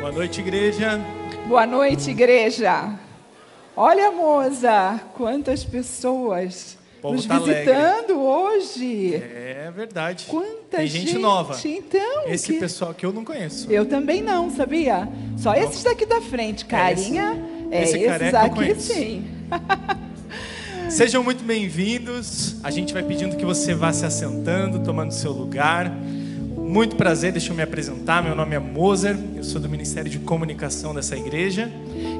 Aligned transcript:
Boa 0.00 0.12
noite, 0.12 0.40
igreja. 0.40 1.00
Boa 1.46 1.66
noite, 1.66 2.10
igreja. 2.10 2.90
Olha, 3.76 4.10
moça, 4.10 5.00
quantas 5.14 5.64
pessoas 5.64 6.78
nos 7.02 7.26
tá 7.26 7.38
visitando 7.38 8.20
hoje. 8.20 9.14
É 9.14 9.70
verdade. 9.74 10.26
Quanta 10.28 10.78
Tem 10.78 10.86
gente, 10.86 11.10
gente. 11.10 11.18
nova. 11.18 11.56
Então, 11.64 12.24
Esse 12.28 12.52
que- 12.54 12.58
pessoal 12.60 12.94
que 12.94 13.04
eu 13.04 13.12
não 13.12 13.24
conheço. 13.24 13.70
Eu 13.70 13.84
também 13.86 14.22
não, 14.22 14.50
sabia? 14.50 15.08
Só 15.36 15.54
esses 15.54 15.82
daqui 15.82 16.06
da 16.06 16.20
frente, 16.20 16.64
carinha. 16.64 17.42
É, 17.70 17.82
esse 17.82 17.96
esses 17.96 18.06
careca 18.06 18.38
eu 18.38 18.44
aqui 18.44 18.74
sim. 18.80 19.24
Sejam 20.88 21.22
muito 21.22 21.42
bem-vindos. 21.44 22.56
A 22.62 22.70
gente 22.70 22.92
vai 22.94 23.02
pedindo 23.02 23.36
que 23.36 23.44
você 23.44 23.74
vá 23.74 23.92
se 23.92 24.04
assentando, 24.06 24.78
tomando 24.84 25.10
seu 25.12 25.32
lugar. 25.32 25.92
Muito 26.76 26.94
prazer, 26.94 27.32
deixa 27.32 27.52
eu 27.52 27.56
me 27.56 27.62
apresentar. 27.62 28.22
Meu 28.22 28.36
nome 28.36 28.54
é 28.54 28.58
Moser, 28.58 29.16
eu 29.34 29.42
sou 29.42 29.58
do 29.58 29.66
Ministério 29.66 30.10
de 30.10 30.18
Comunicação 30.18 30.94
dessa 30.94 31.16
igreja. 31.16 31.72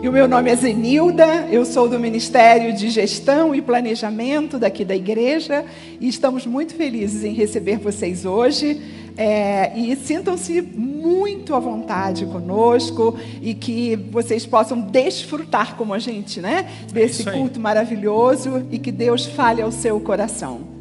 E 0.02 0.08
o 0.08 0.10
meu 0.10 0.26
nome 0.26 0.50
é 0.50 0.56
Zenilda, 0.56 1.46
eu 1.50 1.66
sou 1.66 1.86
do 1.86 2.00
Ministério 2.00 2.72
de 2.72 2.88
Gestão 2.88 3.54
e 3.54 3.60
Planejamento 3.60 4.58
daqui 4.58 4.82
da 4.82 4.96
igreja 4.96 5.62
e 6.00 6.08
estamos 6.08 6.46
muito 6.46 6.74
felizes 6.74 7.22
em 7.22 7.34
receber 7.34 7.76
vocês 7.76 8.24
hoje. 8.24 8.80
É, 9.14 9.78
e 9.78 9.94
sintam-se 9.94 10.62
muito 10.62 11.54
à 11.54 11.58
vontade 11.58 12.24
conosco 12.24 13.14
e 13.42 13.52
que 13.52 13.94
vocês 14.10 14.46
possam 14.46 14.80
desfrutar 14.80 15.76
como 15.76 15.92
a 15.92 15.98
gente, 15.98 16.40
né? 16.40 16.66
Desse 16.90 17.20
isso 17.20 17.28
aí. 17.28 17.38
culto 17.38 17.60
maravilhoso 17.60 18.66
e 18.70 18.78
que 18.78 18.90
Deus 18.90 19.26
fale 19.26 19.60
ao 19.60 19.70
seu 19.70 20.00
coração. 20.00 20.75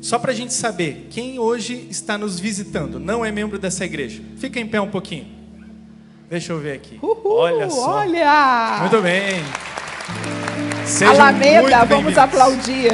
Só 0.00 0.18
para 0.18 0.32
a 0.32 0.34
gente 0.34 0.54
saber, 0.54 1.08
quem 1.10 1.38
hoje 1.38 1.86
está 1.90 2.16
nos 2.16 2.40
visitando 2.40 2.98
não 2.98 3.22
é 3.22 3.30
membro 3.30 3.58
dessa 3.58 3.84
igreja? 3.84 4.22
Fica 4.38 4.58
em 4.58 4.66
pé 4.66 4.80
um 4.80 4.88
pouquinho. 4.88 5.26
Deixa 6.30 6.52
eu 6.52 6.58
ver 6.58 6.72
aqui. 6.72 6.98
Uhul, 7.02 7.32
olha 7.32 7.68
só. 7.68 7.96
Olha! 7.96 8.78
Muito 8.80 9.02
bem. 9.02 9.42
Sejam 10.86 11.14
Alameda, 11.14 11.78
muito 11.78 11.88
vamos 11.88 12.18
aplaudir. 12.18 12.92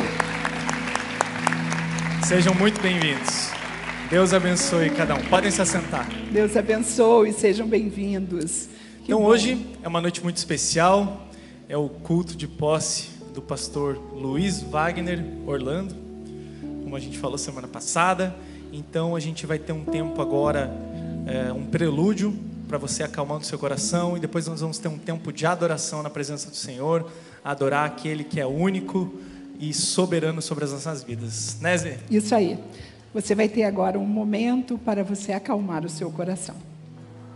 Sejam 2.24 2.52
muito 2.54 2.80
bem-vindos. 2.80 3.50
Deus 4.10 4.34
abençoe 4.34 4.90
cada 4.90 5.14
um. 5.14 5.22
Podem 5.26 5.50
se 5.50 5.62
assentar. 5.62 6.08
Deus 6.32 6.56
abençoe, 6.56 7.32
sejam 7.32 7.68
bem-vindos. 7.68 8.68
Então 9.04 9.20
bom. 9.20 9.26
hoje 9.26 9.64
é 9.80 9.86
uma 9.86 10.00
noite 10.00 10.24
muito 10.24 10.38
especial. 10.38 11.28
É 11.68 11.76
o 11.76 11.88
culto 11.88 12.36
de 12.36 12.48
posse 12.48 13.10
do 13.32 13.40
pastor 13.40 13.96
Luiz 14.12 14.60
Wagner 14.60 15.24
Orlando, 15.46 16.05
como 16.86 16.94
a 16.94 17.00
gente 17.00 17.18
falou 17.18 17.36
semana 17.36 17.66
passada. 17.66 18.32
Então 18.72 19.16
a 19.16 19.18
gente 19.18 19.44
vai 19.44 19.58
ter 19.58 19.72
um 19.72 19.84
tempo 19.84 20.22
agora, 20.22 20.70
é, 21.26 21.52
um 21.52 21.66
prelúdio 21.66 22.32
para 22.68 22.78
você 22.78 23.02
acalmando 23.02 23.44
seu 23.44 23.58
coração 23.58 24.16
e 24.16 24.20
depois 24.20 24.46
nós 24.46 24.60
vamos 24.60 24.78
ter 24.78 24.86
um 24.86 24.96
tempo 24.96 25.32
de 25.32 25.44
adoração 25.44 26.00
na 26.00 26.08
presença 26.08 26.48
do 26.48 26.54
Senhor, 26.54 27.10
adorar 27.44 27.86
aquele 27.86 28.22
que 28.22 28.38
é 28.38 28.46
único 28.46 29.12
e 29.58 29.74
soberano 29.74 30.40
sobre 30.40 30.64
as 30.64 30.70
nossas 30.70 31.02
vidas. 31.02 31.56
Né, 31.60 31.76
Zé? 31.76 31.98
Isso 32.08 32.32
aí. 32.32 32.56
Você 33.12 33.34
vai 33.34 33.48
ter 33.48 33.64
agora 33.64 33.98
um 33.98 34.06
momento 34.06 34.78
para 34.78 35.02
você 35.02 35.32
acalmar 35.32 35.84
o 35.84 35.88
seu 35.88 36.08
coração. 36.12 36.54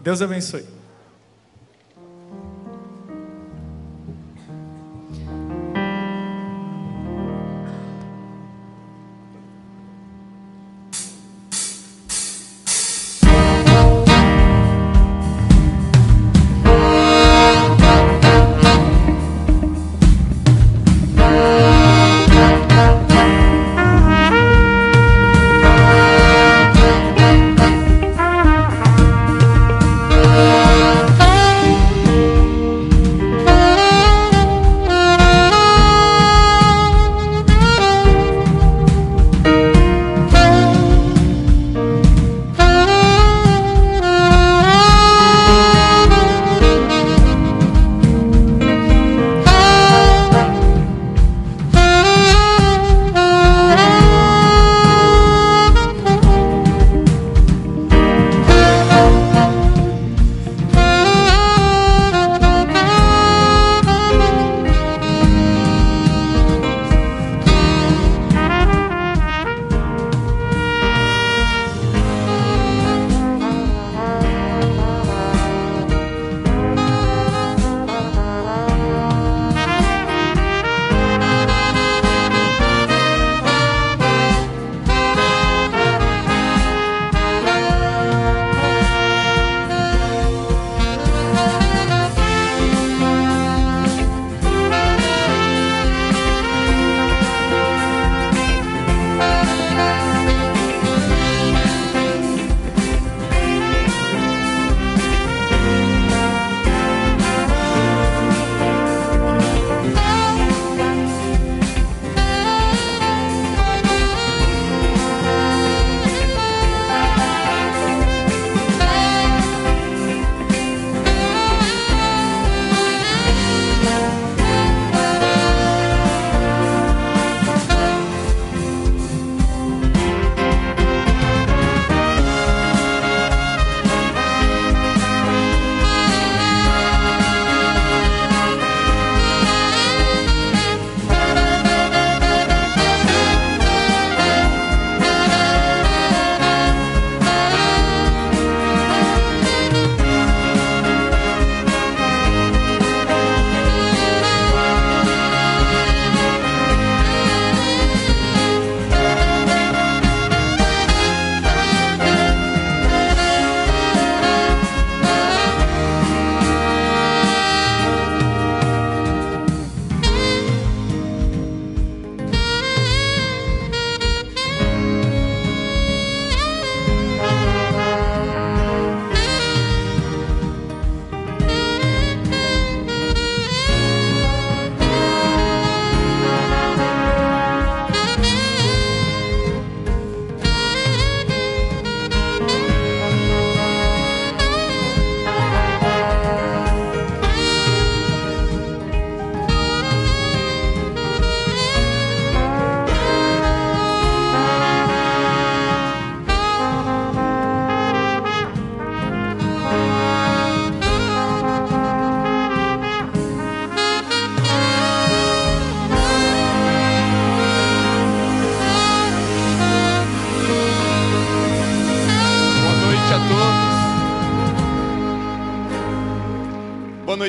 Deus 0.00 0.22
abençoe. 0.22 0.64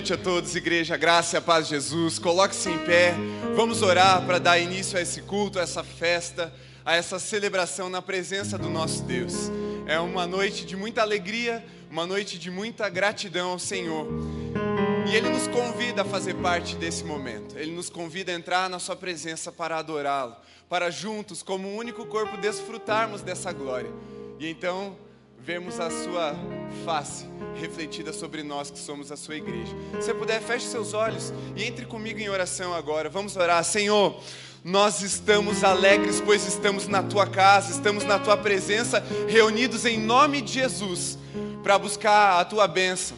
Noite 0.01 0.13
a 0.13 0.17
todos, 0.17 0.55
igreja, 0.55 0.97
graça 0.97 1.35
e 1.35 1.37
a 1.37 1.41
paz 1.41 1.65
de 1.67 1.75
Jesus. 1.75 2.17
Coloque-se 2.17 2.67
em 2.67 2.79
pé. 2.79 3.13
Vamos 3.55 3.83
orar 3.83 4.25
para 4.25 4.39
dar 4.39 4.57
início 4.57 4.97
a 4.97 5.01
esse 5.01 5.21
culto, 5.21 5.59
a 5.59 5.61
essa 5.61 5.83
festa, 5.83 6.51
a 6.83 6.95
essa 6.95 7.19
celebração 7.19 7.87
na 7.87 8.01
presença 8.01 8.57
do 8.57 8.67
nosso 8.67 9.03
Deus. 9.03 9.51
É 9.85 9.99
uma 9.99 10.25
noite 10.25 10.65
de 10.65 10.75
muita 10.75 11.03
alegria, 11.03 11.63
uma 11.87 12.07
noite 12.07 12.39
de 12.39 12.49
muita 12.49 12.89
gratidão 12.89 13.51
ao 13.51 13.59
Senhor. 13.59 14.07
E 15.07 15.15
Ele 15.15 15.29
nos 15.29 15.47
convida 15.47 16.01
a 16.01 16.05
fazer 16.05 16.33
parte 16.33 16.75
desse 16.75 17.03
momento. 17.03 17.55
Ele 17.55 17.71
nos 17.71 17.87
convida 17.87 18.31
a 18.31 18.35
entrar 18.35 18.67
na 18.71 18.79
Sua 18.79 18.95
presença 18.95 19.51
para 19.51 19.77
adorá-lo, 19.77 20.35
para 20.67 20.89
juntos, 20.89 21.43
como 21.43 21.67
um 21.67 21.75
único 21.75 22.07
corpo, 22.07 22.37
desfrutarmos 22.37 23.21
dessa 23.21 23.51
glória. 23.51 23.91
E 24.39 24.49
então 24.49 24.97
vermos 25.43 25.79
a 25.79 25.89
Sua 25.89 26.35
face 26.85 27.25
refletida 27.59 28.13
sobre 28.13 28.43
nós 28.43 28.69
que 28.69 28.77
somos 28.77 29.11
a 29.11 29.17
Sua 29.17 29.35
igreja. 29.35 29.73
Se 29.99 30.13
puder, 30.13 30.41
feche 30.41 30.67
seus 30.67 30.93
olhos 30.93 31.33
e 31.55 31.63
entre 31.63 31.85
comigo 31.85 32.19
em 32.19 32.29
oração 32.29 32.73
agora. 32.73 33.09
Vamos 33.09 33.35
orar, 33.35 33.63
Senhor. 33.63 34.19
Nós 34.63 35.01
estamos 35.01 35.63
alegres, 35.63 36.21
pois 36.21 36.47
estamos 36.47 36.87
na 36.87 37.01
tua 37.01 37.25
casa, 37.25 37.71
estamos 37.71 38.03
na 38.03 38.19
tua 38.19 38.37
presença, 38.37 39.03
reunidos 39.27 39.85
em 39.85 39.99
nome 39.99 40.39
de 40.39 40.53
Jesus, 40.53 41.17
para 41.63 41.79
buscar 41.79 42.39
a 42.39 42.45
tua 42.45 42.67
bênção 42.67 43.17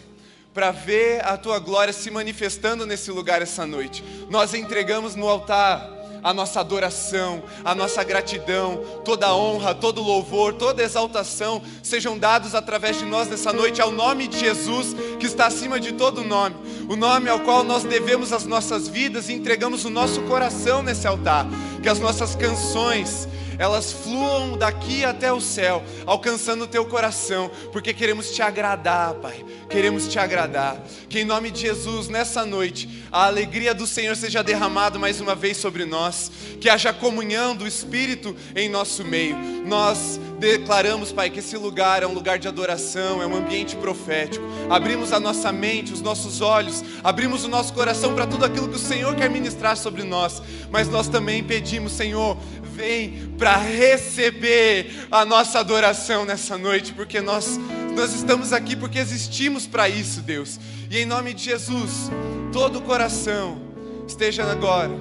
para 0.53 0.69
ver 0.69 1.25
a 1.25 1.35
tua 1.35 1.57
glória 1.57 1.91
se 1.91 2.11
manifestando 2.11 2.85
nesse 2.85 3.09
lugar 3.09 3.41
essa 3.41 3.65
noite. 3.65 4.03
Nós 4.29 4.53
entregamos 4.53 5.15
no 5.15 5.27
altar 5.27 6.02
a 6.23 6.33
nossa 6.33 6.59
adoração, 6.59 7.43
a 7.63 7.75
nossa 7.75 8.03
gratidão, 8.03 8.83
toda 9.03 9.35
honra, 9.35 9.75
todo 9.75 10.01
louvor, 10.01 10.53
toda 10.53 10.81
exaltação 10.81 11.61
sejam 11.81 12.17
dados 12.17 12.55
através 12.55 12.97
de 12.97 13.05
nós 13.05 13.27
nessa 13.27 13.51
noite 13.51 13.81
ao 13.81 13.91
nome 13.91 14.27
de 14.27 14.39
Jesus, 14.39 14.95
que 15.19 15.25
está 15.25 15.47
acima 15.47 15.79
de 15.79 15.91
todo 15.91 16.23
nome, 16.23 16.55
o 16.87 16.95
nome 16.95 17.29
ao 17.29 17.41
qual 17.41 17.63
nós 17.63 17.83
devemos 17.83 18.31
as 18.31 18.45
nossas 18.45 18.87
vidas 18.87 19.27
e 19.27 19.33
entregamos 19.33 19.83
o 19.85 19.89
nosso 19.89 20.21
coração 20.21 20.81
nesse 20.81 21.05
altar, 21.05 21.45
que 21.81 21.89
as 21.89 21.99
nossas 21.99 22.35
canções 22.35 23.27
elas 23.57 23.91
fluam 23.91 24.57
daqui 24.57 25.03
até 25.03 25.31
o 25.31 25.41
céu, 25.41 25.83
alcançando 26.05 26.63
o 26.63 26.67
teu 26.67 26.85
coração, 26.85 27.49
porque 27.71 27.93
queremos 27.93 28.31
te 28.31 28.41
agradar, 28.41 29.13
Pai. 29.15 29.43
Queremos 29.69 30.07
te 30.07 30.19
agradar. 30.19 30.81
Que 31.09 31.19
em 31.19 31.25
nome 31.25 31.51
de 31.51 31.61
Jesus, 31.61 32.07
nessa 32.07 32.45
noite, 32.45 33.03
a 33.11 33.25
alegria 33.25 33.73
do 33.73 33.87
Senhor 33.87 34.15
seja 34.15 34.43
derramada 34.43 34.99
mais 34.99 35.19
uma 35.19 35.35
vez 35.35 35.57
sobre 35.57 35.85
nós, 35.85 36.31
que 36.59 36.69
haja 36.69 36.93
comunhão 36.93 37.55
do 37.55 37.67
Espírito 37.67 38.35
em 38.55 38.69
nosso 38.69 39.03
meio. 39.03 39.35
Nós 39.65 40.19
declaramos, 40.43 41.11
Pai, 41.11 41.29
que 41.29 41.39
esse 41.39 41.55
lugar 41.55 42.03
é 42.03 42.07
um 42.07 42.13
lugar 42.13 42.37
de 42.37 42.47
adoração, 42.47 43.21
é 43.21 43.25
um 43.25 43.35
ambiente 43.35 43.75
profético. 43.77 44.45
Abrimos 44.69 45.13
a 45.13 45.19
nossa 45.19 45.51
mente, 45.51 45.93
os 45.93 46.01
nossos 46.01 46.41
olhos, 46.41 46.83
abrimos 47.01 47.45
o 47.45 47.47
nosso 47.47 47.73
coração 47.73 48.13
para 48.13 48.27
tudo 48.27 48.43
aquilo 48.43 48.67
que 48.67 48.75
o 48.75 48.79
Senhor 48.79 49.15
quer 49.15 49.29
ministrar 49.29 49.77
sobre 49.77 50.03
nós, 50.03 50.41
mas 50.69 50.89
nós 50.89 51.07
também 51.07 51.43
pedimos, 51.43 51.93
Senhor, 51.93 52.37
vem 52.61 53.33
para 53.37 53.55
receber 53.55 55.07
a 55.09 55.23
nossa 55.23 55.59
adoração 55.59 56.25
nessa 56.25 56.57
noite, 56.57 56.91
porque 56.91 57.21
nós, 57.21 57.57
nós 57.95 58.13
estamos 58.13 58.51
aqui 58.51 58.75
porque 58.75 58.99
existimos 58.99 59.65
para 59.65 59.87
isso, 59.87 60.21
Deus. 60.21 60.59
E 60.89 60.99
em 60.99 61.05
nome 61.05 61.33
de 61.33 61.45
Jesus, 61.45 62.11
todo 62.51 62.79
o 62.79 62.81
coração 62.81 63.61
esteja 64.05 64.43
agora 64.43 64.93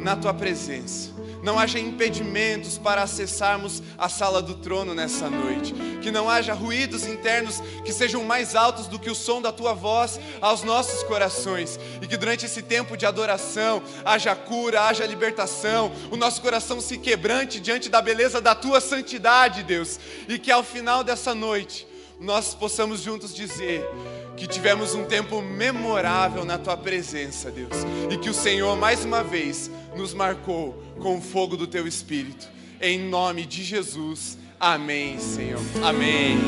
na 0.00 0.16
tua 0.16 0.34
presença 0.34 1.17
não 1.48 1.58
haja 1.58 1.78
impedimentos 1.78 2.76
para 2.76 3.02
acessarmos 3.02 3.82
a 3.96 4.06
sala 4.06 4.42
do 4.42 4.54
trono 4.56 4.94
nessa 4.94 5.30
noite, 5.30 5.72
que 6.02 6.10
não 6.10 6.28
haja 6.28 6.52
ruídos 6.52 7.06
internos 7.06 7.62
que 7.86 7.90
sejam 7.90 8.22
mais 8.22 8.54
altos 8.54 8.86
do 8.86 8.98
que 8.98 9.08
o 9.08 9.14
som 9.14 9.40
da 9.40 9.50
tua 9.50 9.72
voz 9.72 10.20
aos 10.42 10.62
nossos 10.62 11.02
corações, 11.04 11.80
e 12.02 12.06
que 12.06 12.18
durante 12.18 12.44
esse 12.44 12.60
tempo 12.60 12.98
de 12.98 13.06
adoração 13.06 13.82
haja 14.04 14.36
cura, 14.36 14.82
haja 14.82 15.06
libertação, 15.06 15.90
o 16.10 16.18
nosso 16.18 16.42
coração 16.42 16.82
se 16.82 16.98
quebrante 16.98 17.58
diante 17.58 17.88
da 17.88 18.02
beleza 18.02 18.42
da 18.42 18.54
tua 18.54 18.78
santidade, 18.78 19.62
Deus, 19.62 19.98
e 20.28 20.38
que 20.38 20.52
ao 20.52 20.62
final 20.62 21.02
dessa 21.02 21.34
noite 21.34 21.88
nós 22.20 22.52
possamos 22.52 23.00
juntos 23.00 23.34
dizer: 23.34 23.88
que 24.38 24.46
tivemos 24.46 24.94
um 24.94 25.04
tempo 25.04 25.42
memorável 25.42 26.44
na 26.44 26.56
tua 26.56 26.76
presença, 26.76 27.50
Deus, 27.50 27.72
e 28.08 28.16
que 28.16 28.30
o 28.30 28.34
Senhor 28.34 28.76
mais 28.76 29.04
uma 29.04 29.24
vez 29.24 29.68
nos 29.96 30.14
marcou 30.14 30.80
com 31.00 31.18
o 31.18 31.20
fogo 31.20 31.56
do 31.56 31.66
teu 31.66 31.88
espírito. 31.88 32.48
Em 32.80 33.00
nome 33.00 33.44
de 33.44 33.64
Jesus. 33.64 34.38
Amém, 34.60 35.18
Senhor. 35.18 35.60
Amém. 35.84 36.38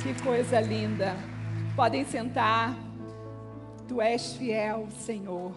Que 0.00 0.22
coisa 0.22 0.60
linda. 0.60 1.16
Podem 1.74 2.04
sentar. 2.04 2.78
Tu 3.88 4.00
és 4.00 4.34
fiel, 4.34 4.88
Senhor. 5.04 5.52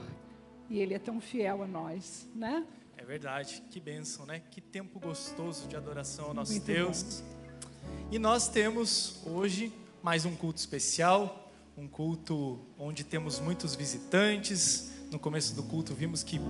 E 0.68 0.80
ele 0.80 0.96
é 0.96 1.00
tão 1.00 1.22
fiel 1.22 1.62
a 1.62 1.68
nós, 1.68 2.28
né? 2.34 2.66
É 2.98 3.06
verdade. 3.06 3.64
Que 3.70 3.80
bênção, 3.80 4.26
né? 4.26 4.42
Que 4.50 4.60
tempo 4.60 5.00
gostoso 5.00 5.68
de 5.68 5.76
adoração 5.76 6.26
ao 6.26 6.34
nosso 6.34 6.54
Muito 6.54 6.66
Deus. 6.66 7.22
Bom. 7.22 8.08
E 8.12 8.18
nós 8.18 8.48
temos 8.48 9.22
hoje 9.28 9.72
mais 10.04 10.26
um 10.26 10.36
culto 10.36 10.60
especial, 10.60 11.50
um 11.78 11.88
culto 11.88 12.60
onde 12.78 13.06
temos 13.06 13.40
muitos 13.40 13.74
visitantes. 13.74 14.92
No 15.10 15.18
começo 15.18 15.56
do 15.56 15.64
culto 15.64 15.94
vimos 15.94 16.22
que 16.24 16.42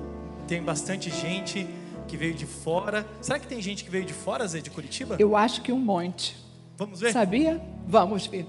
tem 0.48 0.64
bastante 0.64 1.12
gente 1.12 1.68
que 2.08 2.18
veio 2.18 2.34
de 2.34 2.48
fora. 2.48 3.06
Será 3.22 3.38
que 3.38 3.46
tem 3.46 3.62
gente 3.62 3.84
que 3.84 3.92
veio 3.92 4.06
de 4.06 4.14
fora, 4.14 4.48
Zé, 4.48 4.60
de 4.60 4.72
Curitiba? 4.72 5.18
Eu 5.20 5.38
acho 5.38 5.62
que 5.62 5.72
um 5.72 5.78
monte. 5.78 6.36
Vamos 6.76 7.00
ver? 7.00 7.14
Sabia? 7.14 7.62
Vamos 7.86 8.26
ver. 8.26 8.48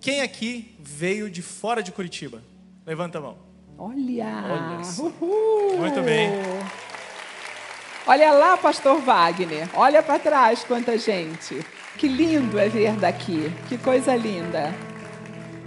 Quem 0.00 0.22
aqui 0.22 0.74
veio 0.80 1.30
de 1.30 1.42
fora 1.42 1.82
de 1.82 1.92
Curitiba? 1.92 2.42
Levanta 2.86 3.18
a 3.18 3.20
mão. 3.20 3.36
Olha! 3.76 4.44
Olha. 4.48 5.78
Muito 5.78 6.02
bem. 6.02 6.30
Olha 8.06 8.32
lá, 8.32 8.56
pastor 8.56 8.98
Wagner. 9.02 9.68
Olha 9.74 10.02
para 10.02 10.18
trás 10.18 10.64
quanta 10.64 10.96
gente. 10.96 11.62
Que 11.98 12.08
lindo 12.08 12.58
é 12.58 12.68
ver 12.68 12.96
daqui. 12.96 13.52
Que 13.68 13.78
coisa 13.78 14.16
linda. 14.16 14.74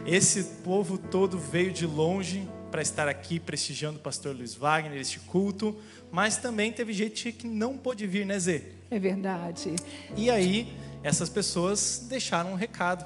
Esse 0.05 0.43
povo 0.63 0.97
todo 0.97 1.37
veio 1.37 1.71
de 1.71 1.85
longe 1.85 2.47
para 2.69 2.81
estar 2.81 3.07
aqui 3.07 3.39
prestigiando 3.39 3.99
o 3.99 4.01
pastor 4.01 4.35
Luiz 4.35 4.53
Wagner, 4.53 4.99
este 4.99 5.19
culto, 5.19 5.75
mas 6.11 6.37
também 6.37 6.71
teve 6.71 6.91
gente 6.93 7.31
que 7.31 7.47
não 7.47 7.77
pôde 7.77 8.05
vir, 8.05 8.25
né, 8.25 8.37
Zê? 8.37 8.63
É 8.91 8.99
verdade. 8.99 9.75
E 10.15 10.29
aí, 10.29 10.75
essas 11.01 11.29
pessoas 11.29 12.05
deixaram 12.09 12.51
um 12.51 12.55
recado. 12.55 13.05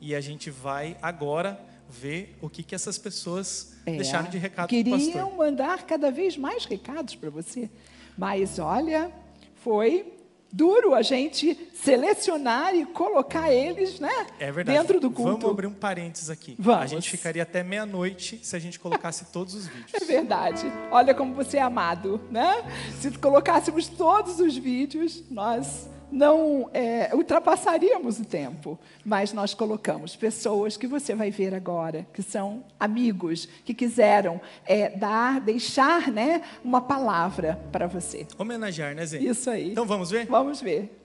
E 0.00 0.14
a 0.14 0.20
gente 0.20 0.50
vai 0.50 0.96
agora 1.02 1.60
ver 1.88 2.36
o 2.40 2.48
que, 2.48 2.62
que 2.62 2.74
essas 2.74 2.96
pessoas 2.96 3.76
é, 3.84 3.96
deixaram 3.96 4.30
de 4.30 4.38
recado 4.38 4.68
para 4.68 4.78
o 4.78 4.84
pastor. 4.84 4.98
Queriam 4.98 5.36
mandar 5.36 5.82
cada 5.82 6.10
vez 6.10 6.36
mais 6.36 6.64
recados 6.64 7.14
para 7.14 7.28
você. 7.30 7.70
Mas 8.16 8.58
olha, 8.58 9.12
foi 9.56 10.21
duro 10.52 10.94
a 10.94 11.02
gente 11.02 11.58
selecionar 11.74 12.74
e 12.74 12.84
colocar 12.84 13.52
eles 13.52 13.98
né, 13.98 14.26
é 14.38 14.52
dentro 14.62 15.00
do 15.00 15.10
culto. 15.10 15.32
Vamos 15.32 15.50
abrir 15.50 15.66
um 15.66 15.72
parênteses 15.72 16.30
aqui. 16.30 16.54
Vamos. 16.58 16.82
A 16.82 16.86
gente 16.86 17.10
ficaria 17.10 17.42
até 17.42 17.62
meia-noite 17.62 18.38
se 18.42 18.54
a 18.54 18.58
gente 18.58 18.78
colocasse 18.78 19.24
todos 19.32 19.54
os 19.54 19.66
vídeos. 19.66 19.94
É 19.94 20.04
verdade. 20.04 20.70
Olha 20.90 21.14
como 21.14 21.34
você 21.34 21.56
é 21.56 21.62
amado, 21.62 22.20
né? 22.30 22.62
Se 23.00 23.10
colocássemos 23.18 23.88
todos 23.88 24.38
os 24.38 24.56
vídeos, 24.56 25.22
nós 25.30 25.88
não 26.12 26.68
é, 26.74 27.10
ultrapassaríamos 27.14 28.20
o 28.20 28.24
tempo, 28.24 28.78
mas 29.02 29.32
nós 29.32 29.54
colocamos 29.54 30.14
pessoas 30.14 30.76
que 30.76 30.86
você 30.86 31.14
vai 31.14 31.30
ver 31.30 31.54
agora, 31.54 32.06
que 32.12 32.22
são 32.22 32.62
amigos, 32.78 33.48
que 33.64 33.72
quiseram 33.72 34.40
é, 34.66 34.90
dar, 34.90 35.40
deixar 35.40 36.12
né, 36.12 36.42
uma 36.62 36.82
palavra 36.82 37.58
para 37.72 37.86
você. 37.86 38.26
Homenagear, 38.38 38.94
né, 38.94 39.06
Zé? 39.06 39.18
Isso 39.18 39.48
aí. 39.48 39.72
Então 39.72 39.86
vamos 39.86 40.10
ver? 40.10 40.26
Vamos 40.26 40.60
ver. 40.60 40.98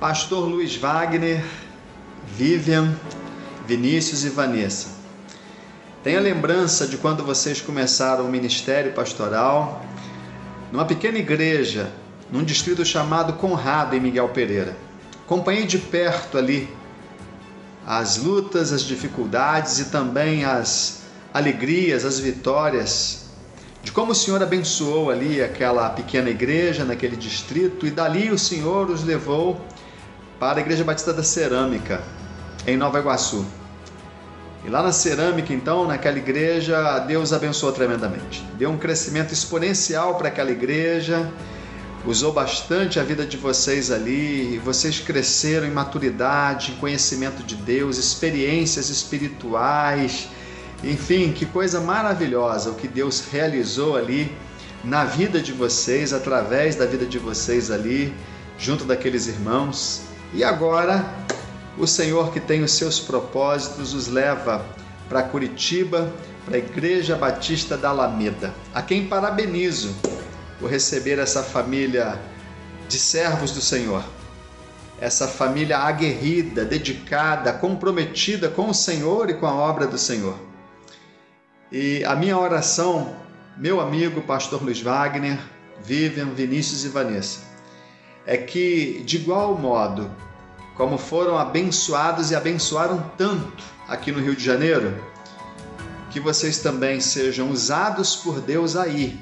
Pastor 0.00 0.48
Luiz 0.48 0.76
Wagner, 0.76 1.44
Vivian, 2.28 2.96
Vinícius 3.66 4.24
e 4.24 4.30
Vanessa. 4.30 4.96
Tenha 6.02 6.20
lembrança 6.20 6.86
de 6.86 6.96
quando 6.96 7.22
vocês 7.24 7.60
começaram 7.60 8.24
o 8.24 8.28
ministério 8.28 8.94
pastoral 8.94 9.82
numa 10.72 10.86
pequena 10.86 11.18
igreja 11.18 11.92
num 12.30 12.44
distrito 12.44 12.84
chamado 12.84 13.34
Conrado, 13.34 13.94
em 13.94 14.00
Miguel 14.00 14.28
Pereira. 14.28 14.76
Acompanhei 15.24 15.66
de 15.66 15.78
perto 15.78 16.38
ali 16.38 16.68
as 17.86 18.18
lutas, 18.18 18.72
as 18.72 18.82
dificuldades 18.82 19.78
e 19.78 19.86
também 19.86 20.44
as 20.44 21.02
alegrias, 21.32 22.04
as 22.04 22.18
vitórias, 22.18 23.28
de 23.82 23.92
como 23.92 24.12
o 24.12 24.14
Senhor 24.14 24.42
abençoou 24.42 25.10
ali 25.10 25.42
aquela 25.42 25.88
pequena 25.90 26.28
igreja, 26.28 26.84
naquele 26.84 27.16
distrito, 27.16 27.86
e 27.86 27.90
dali 27.90 28.30
o 28.30 28.38
Senhor 28.38 28.90
os 28.90 29.04
levou 29.04 29.58
para 30.38 30.58
a 30.58 30.60
Igreja 30.60 30.84
Batista 30.84 31.12
da 31.12 31.22
Cerâmica, 31.22 32.02
em 32.66 32.76
Nova 32.76 32.98
Iguaçu. 32.98 33.46
E 34.64 34.68
lá 34.68 34.82
na 34.82 34.92
cerâmica, 34.92 35.52
então, 35.52 35.86
naquela 35.86 36.18
igreja, 36.18 36.98
Deus 37.00 37.32
abençoou 37.32 37.72
tremendamente. 37.72 38.44
Deu 38.58 38.70
um 38.70 38.76
crescimento 38.76 39.32
exponencial 39.32 40.16
para 40.16 40.28
aquela 40.28 40.50
igreja 40.50 41.30
usou 42.08 42.32
bastante 42.32 42.98
a 42.98 43.04
vida 43.04 43.26
de 43.26 43.36
vocês 43.36 43.90
ali, 43.90 44.58
vocês 44.64 44.98
cresceram 44.98 45.66
em 45.66 45.70
maturidade, 45.70 46.72
em 46.72 46.76
conhecimento 46.76 47.42
de 47.42 47.54
Deus, 47.54 47.98
experiências 47.98 48.88
espirituais, 48.88 50.26
enfim, 50.82 51.32
que 51.32 51.44
coisa 51.44 51.80
maravilhosa 51.80 52.70
o 52.70 52.74
que 52.74 52.88
Deus 52.88 53.24
realizou 53.30 53.94
ali 53.94 54.32
na 54.82 55.04
vida 55.04 55.38
de 55.38 55.52
vocês, 55.52 56.14
através 56.14 56.76
da 56.76 56.86
vida 56.86 57.04
de 57.04 57.18
vocês 57.18 57.70
ali, 57.70 58.14
junto 58.58 58.84
daqueles 58.84 59.26
irmãos. 59.26 60.04
E 60.32 60.42
agora, 60.42 61.04
o 61.76 61.86
Senhor 61.86 62.32
que 62.32 62.40
tem 62.40 62.62
os 62.62 62.72
seus 62.72 62.98
propósitos 62.98 63.92
os 63.92 64.08
leva 64.08 64.64
para 65.10 65.22
Curitiba, 65.24 66.10
para 66.46 66.56
a 66.56 66.58
Igreja 66.58 67.16
Batista 67.16 67.76
da 67.76 67.90
Alameda, 67.90 68.54
a 68.72 68.80
quem 68.80 69.06
parabenizo 69.06 69.94
por 70.58 70.70
receber 70.70 71.18
essa 71.18 71.42
família 71.42 72.18
de 72.88 72.98
servos 72.98 73.52
do 73.52 73.60
Senhor. 73.60 74.02
Essa 75.00 75.28
família 75.28 75.78
aguerrida, 75.78 76.64
dedicada, 76.64 77.52
comprometida 77.52 78.48
com 78.48 78.68
o 78.68 78.74
Senhor 78.74 79.30
e 79.30 79.34
com 79.34 79.46
a 79.46 79.54
obra 79.54 79.86
do 79.86 79.96
Senhor. 79.96 80.36
E 81.70 82.02
a 82.04 82.16
minha 82.16 82.36
oração, 82.36 83.14
meu 83.56 83.80
amigo 83.80 84.22
pastor 84.22 84.62
Luiz 84.62 84.80
Wagner, 84.80 85.38
Vivian, 85.84 86.30
Vinícius 86.34 86.84
e 86.84 86.88
Vanessa, 86.88 87.40
é 88.26 88.36
que 88.36 89.02
de 89.04 89.16
igual 89.16 89.56
modo 89.56 90.10
como 90.76 90.96
foram 90.96 91.36
abençoados 91.36 92.30
e 92.30 92.36
abençoaram 92.36 93.10
tanto 93.16 93.64
aqui 93.88 94.12
no 94.12 94.20
Rio 94.20 94.36
de 94.36 94.44
Janeiro, 94.44 94.96
que 96.10 96.20
vocês 96.20 96.58
também 96.58 97.00
sejam 97.00 97.50
usados 97.50 98.14
por 98.14 98.40
Deus 98.40 98.76
aí, 98.76 99.18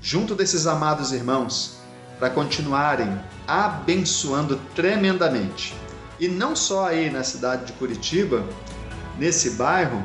junto 0.00 0.34
desses 0.34 0.66
amados 0.66 1.12
irmãos, 1.12 1.78
para 2.18 2.30
continuarem 2.30 3.18
abençoando 3.46 4.60
tremendamente. 4.74 5.74
E 6.18 6.28
não 6.28 6.54
só 6.54 6.86
aí 6.86 7.10
na 7.10 7.24
cidade 7.24 7.66
de 7.66 7.72
Curitiba, 7.72 8.44
nesse 9.18 9.50
bairro, 9.50 10.04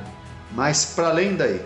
mas 0.52 0.86
para 0.86 1.10
além 1.10 1.36
daí. 1.36 1.62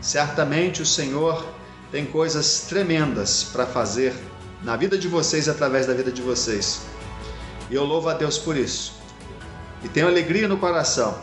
Certamente 0.00 0.80
o 0.80 0.86
Senhor 0.86 1.44
tem 1.90 2.06
coisas 2.06 2.66
tremendas 2.68 3.44
para 3.44 3.66
fazer 3.66 4.14
na 4.62 4.76
vida 4.76 4.96
de 4.96 5.08
vocês 5.08 5.46
e 5.46 5.50
através 5.50 5.86
da 5.86 5.94
vida 5.94 6.12
de 6.12 6.22
vocês. 6.22 6.82
E 7.68 7.74
eu 7.74 7.84
louvo 7.84 8.08
a 8.08 8.14
Deus 8.14 8.38
por 8.38 8.56
isso. 8.56 8.94
E 9.82 9.88
tenho 9.88 10.06
alegria 10.06 10.46
no 10.46 10.56
coração 10.56 11.18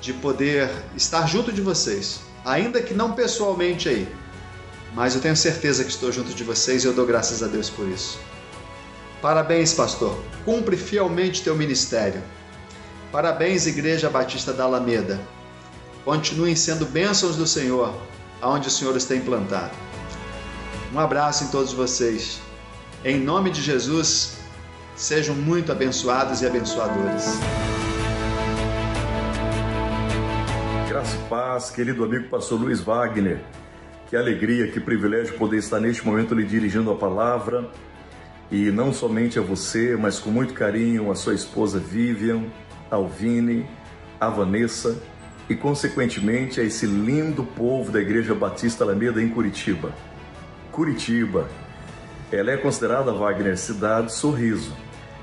de 0.00 0.12
poder 0.12 0.68
estar 0.96 1.26
junto 1.26 1.52
de 1.52 1.60
vocês, 1.60 2.20
ainda 2.44 2.82
que 2.82 2.94
não 2.94 3.12
pessoalmente 3.12 3.88
aí, 3.88 4.08
mas 4.94 5.14
eu 5.14 5.20
tenho 5.20 5.36
certeza 5.36 5.84
que 5.84 5.90
estou 5.90 6.12
junto 6.12 6.34
de 6.34 6.44
vocês 6.44 6.84
e 6.84 6.86
eu 6.86 6.92
dou 6.92 7.06
graças 7.06 7.42
a 7.42 7.46
Deus 7.46 7.70
por 7.70 7.88
isso. 7.88 8.18
Parabéns, 9.22 9.72
pastor. 9.72 10.18
Cumpre 10.44 10.76
fielmente 10.76 11.42
teu 11.42 11.54
ministério. 11.56 12.22
Parabéns, 13.10 13.66
Igreja 13.66 14.10
Batista 14.10 14.52
da 14.52 14.64
Alameda. 14.64 15.20
Continuem 16.04 16.56
sendo 16.56 16.84
bênçãos 16.84 17.36
do 17.36 17.46
Senhor, 17.46 17.94
aonde 18.40 18.68
o 18.68 18.70
Senhor 18.70 18.96
está 18.96 19.14
implantado. 19.14 19.70
Um 20.92 20.98
abraço 20.98 21.44
em 21.44 21.48
todos 21.48 21.72
vocês. 21.72 22.40
Em 23.04 23.18
nome 23.18 23.50
de 23.50 23.62
Jesus, 23.62 24.38
sejam 24.96 25.34
muito 25.34 25.72
abençoados 25.72 26.42
e 26.42 26.46
abençoadores. 26.46 27.38
Graça 30.88 31.16
e 31.16 31.28
paz, 31.28 31.70
querido 31.70 32.04
amigo 32.04 32.28
pastor 32.28 32.60
Luiz 32.60 32.80
Wagner. 32.80 33.40
Que 34.12 34.16
alegria, 34.18 34.70
que 34.70 34.78
privilégio 34.78 35.38
poder 35.38 35.56
estar 35.56 35.80
neste 35.80 36.04
momento 36.04 36.34
lhe 36.34 36.44
dirigindo 36.44 36.90
a 36.90 36.94
palavra. 36.94 37.70
E 38.50 38.70
não 38.70 38.92
somente 38.92 39.38
a 39.38 39.42
você, 39.42 39.96
mas 39.96 40.18
com 40.18 40.28
muito 40.28 40.52
carinho 40.52 41.10
a 41.10 41.14
sua 41.14 41.32
esposa 41.32 41.78
Vivian, 41.78 42.42
Alvine, 42.90 43.66
a 44.20 44.28
Vanessa 44.28 45.00
e, 45.48 45.54
consequentemente, 45.54 46.60
a 46.60 46.62
esse 46.62 46.84
lindo 46.84 47.42
povo 47.42 47.90
da 47.90 48.02
Igreja 48.02 48.34
Batista 48.34 48.84
Alameda 48.84 49.22
em 49.22 49.30
Curitiba. 49.30 49.94
Curitiba, 50.70 51.48
ela 52.30 52.50
é 52.50 52.58
considerada, 52.58 53.14
Wagner, 53.14 53.56
cidade 53.56 54.12
sorriso. 54.12 54.76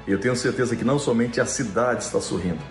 Eu 0.08 0.19
tenho 0.19 0.36
certeza 0.36 0.75
que 0.75 0.84
não 0.84 0.98
somente 0.98 1.39
a 1.39 1.46
cidade 1.46 2.05
está 2.05 2.19
sorrindo, 2.19 2.63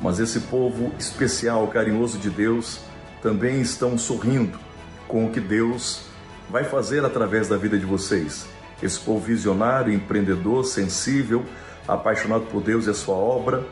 mas 0.00 0.20
esse 0.20 0.38
povo 0.42 0.92
especial, 1.00 1.66
carinhoso 1.66 2.16
de 2.16 2.30
Deus, 2.30 2.78
também 3.20 3.60
estão 3.60 3.98
sorrindo 3.98 4.63
com 5.08 5.26
o 5.26 5.30
que 5.30 5.40
Deus 5.40 6.02
vai 6.50 6.64
fazer 6.64 7.04
através 7.04 7.48
da 7.48 7.56
vida 7.56 7.78
de 7.78 7.86
vocês. 7.86 8.46
Esse 8.82 8.98
povo 9.00 9.20
visionário, 9.20 9.92
empreendedor, 9.92 10.64
sensível, 10.64 11.44
apaixonado 11.86 12.46
por 12.46 12.62
Deus 12.62 12.86
e 12.86 12.90
a 12.90 12.94
sua 12.94 13.14
obra, 13.14 13.64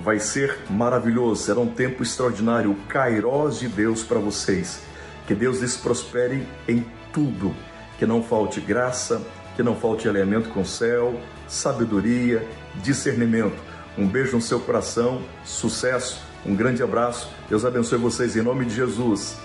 vai 0.00 0.18
ser 0.18 0.58
maravilhoso, 0.68 1.42
será 1.42 1.60
um 1.60 1.66
tempo 1.66 2.02
extraordinário, 2.02 2.70
o 2.70 2.76
Kairós 2.88 3.58
de 3.58 3.68
Deus 3.68 4.02
para 4.02 4.18
vocês. 4.18 4.82
Que 5.26 5.34
Deus 5.34 5.60
lhes 5.60 5.76
prospere 5.76 6.46
em 6.66 6.84
tudo, 7.12 7.54
que 7.98 8.06
não 8.06 8.22
falte 8.22 8.60
graça, 8.60 9.20
que 9.56 9.62
não 9.62 9.76
falte 9.76 10.08
alinhamento 10.08 10.48
com 10.50 10.62
o 10.62 10.66
céu, 10.66 11.18
sabedoria, 11.46 12.46
discernimento 12.76 13.70
um 13.98 14.06
beijo 14.06 14.36
no 14.36 14.42
seu 14.42 14.60
coração, 14.60 15.22
sucesso, 15.44 16.22
um 16.46 16.54
grande 16.54 16.82
abraço. 16.82 17.28
Deus 17.48 17.64
abençoe 17.64 17.98
vocês 17.98 18.36
em 18.36 18.42
nome 18.42 18.64
de 18.64 18.74
Jesus. 18.74 19.36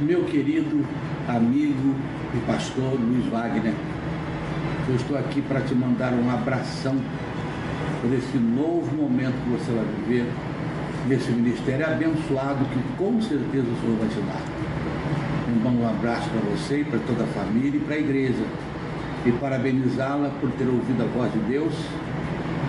Meu 0.00 0.24
querido 0.24 0.84
amigo 1.28 1.94
e 2.34 2.38
pastor 2.46 2.98
Luiz 2.98 3.24
Wagner, 3.26 3.74
eu 4.88 4.96
estou 4.96 5.16
aqui 5.16 5.40
para 5.42 5.60
te 5.60 5.74
mandar 5.74 6.12
um 6.12 6.30
abração 6.30 6.96
por 8.00 8.12
esse 8.12 8.36
novo 8.38 8.96
momento 8.96 9.34
que 9.44 9.50
você 9.50 9.70
vai 9.70 9.84
viver, 9.84 10.26
nesse 11.06 11.30
ministério 11.30 11.86
abençoado 11.86 12.64
que 12.64 12.96
com 12.96 13.20
certeza 13.20 13.66
o 13.66 13.80
Senhor 13.80 13.98
vai 13.98 14.08
te 14.08 14.20
dar. 14.20 14.42
Um 15.70 15.88
abraço 15.88 16.28
para 16.30 16.50
você 16.50 16.80
e 16.80 16.84
para 16.84 16.98
toda 17.00 17.24
a 17.24 17.26
família 17.28 17.76
e 17.76 17.80
para 17.80 17.94
a 17.94 17.98
igreja. 17.98 18.44
E 19.24 19.32
parabenizá-la 19.32 20.30
por 20.40 20.50
ter 20.52 20.64
ouvido 20.64 21.02
a 21.02 21.06
voz 21.06 21.32
de 21.32 21.38
Deus 21.40 21.74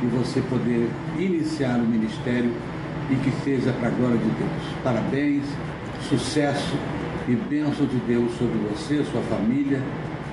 e 0.04 0.06
você 0.08 0.42
poder 0.42 0.90
iniciar 1.18 1.78
o 1.78 1.88
ministério 1.88 2.52
e 3.10 3.16
que 3.16 3.32
seja 3.44 3.72
para 3.74 3.88
a 3.88 3.92
glória 3.92 4.18
de 4.18 4.30
Deus. 4.30 4.76
Parabéns, 4.84 5.44
sucesso 6.08 6.78
e 7.28 7.36
bênção 7.36 7.86
de 7.86 7.98
Deus 8.00 8.32
sobre 8.38 8.58
você, 8.70 9.04
sua 9.06 9.22
família 9.24 9.82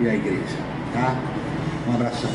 e 0.00 0.08
a 0.08 0.14
igreja. 0.14 0.56
Tá? 0.92 1.14
Um 1.88 1.94
abração. 1.94 2.30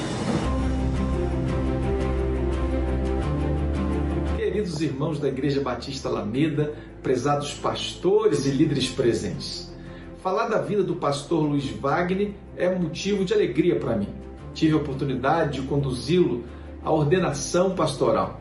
Queridos 4.38 4.82
irmãos 4.82 5.20
da 5.20 5.28
Igreja 5.28 5.62
Batista 5.62 6.08
Alameda, 6.08 6.74
prezados 7.04 7.54
pastores 7.54 8.46
e 8.46 8.52
líderes 8.52 8.88
presentes. 8.90 9.74
Falar 10.24 10.48
da 10.48 10.62
vida 10.62 10.84
do 10.84 10.96
pastor 10.96 11.44
Luiz 11.44 11.70
Wagner 11.70 12.32
é 12.56 12.74
motivo 12.74 13.26
de 13.26 13.34
alegria 13.34 13.76
para 13.78 13.98
mim. 13.98 14.10
Tive 14.54 14.74
a 14.74 14.78
oportunidade 14.78 15.62
de 15.62 15.68
conduzi-lo 15.68 16.46
a 16.84 16.92
ordenação 16.92 17.76
pastoral. 17.76 18.40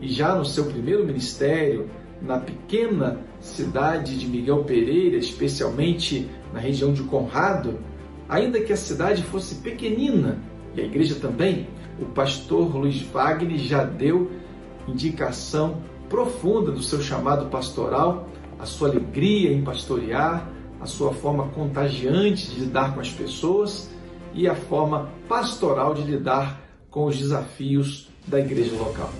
E 0.00 0.08
já 0.08 0.34
no 0.34 0.44
seu 0.44 0.66
primeiro 0.66 1.04
ministério, 1.04 1.88
na 2.20 2.38
pequena 2.38 3.18
cidade 3.42 4.16
de 4.16 4.26
Miguel 4.26 4.64
Pereira, 4.64 5.16
especialmente 5.16 6.28
na 6.52 6.60
região 6.60 6.92
de 6.92 7.02
Conrado, 7.02 7.78
ainda 8.28 8.60
que 8.60 8.72
a 8.72 8.76
cidade 8.76 9.22
fosse 9.24 9.56
pequenina 9.56 10.38
e 10.74 10.80
a 10.80 10.84
igreja 10.84 11.16
também, 11.16 11.68
o 12.00 12.06
pastor 12.06 12.74
Luiz 12.74 13.02
Wagner 13.02 13.58
já 13.58 13.84
deu 13.84 14.30
indicação 14.88 15.82
profunda 16.08 16.70
do 16.70 16.82
seu 16.82 17.00
chamado 17.02 17.46
pastoral, 17.46 18.28
a 18.58 18.64
sua 18.64 18.88
alegria 18.88 19.52
em 19.52 19.62
pastorear, 19.62 20.48
a 20.80 20.86
sua 20.86 21.12
forma 21.12 21.48
contagiante 21.48 22.50
de 22.50 22.60
lidar 22.60 22.94
com 22.94 23.00
as 23.00 23.10
pessoas 23.10 23.90
e 24.34 24.48
a 24.48 24.54
forma 24.54 25.10
pastoral 25.28 25.94
de 25.94 26.02
lidar 26.02 26.60
com 26.90 27.06
os 27.06 27.18
desafios 27.18 28.08
da 28.26 28.38
igreja 28.38 28.74
local. 28.76 29.10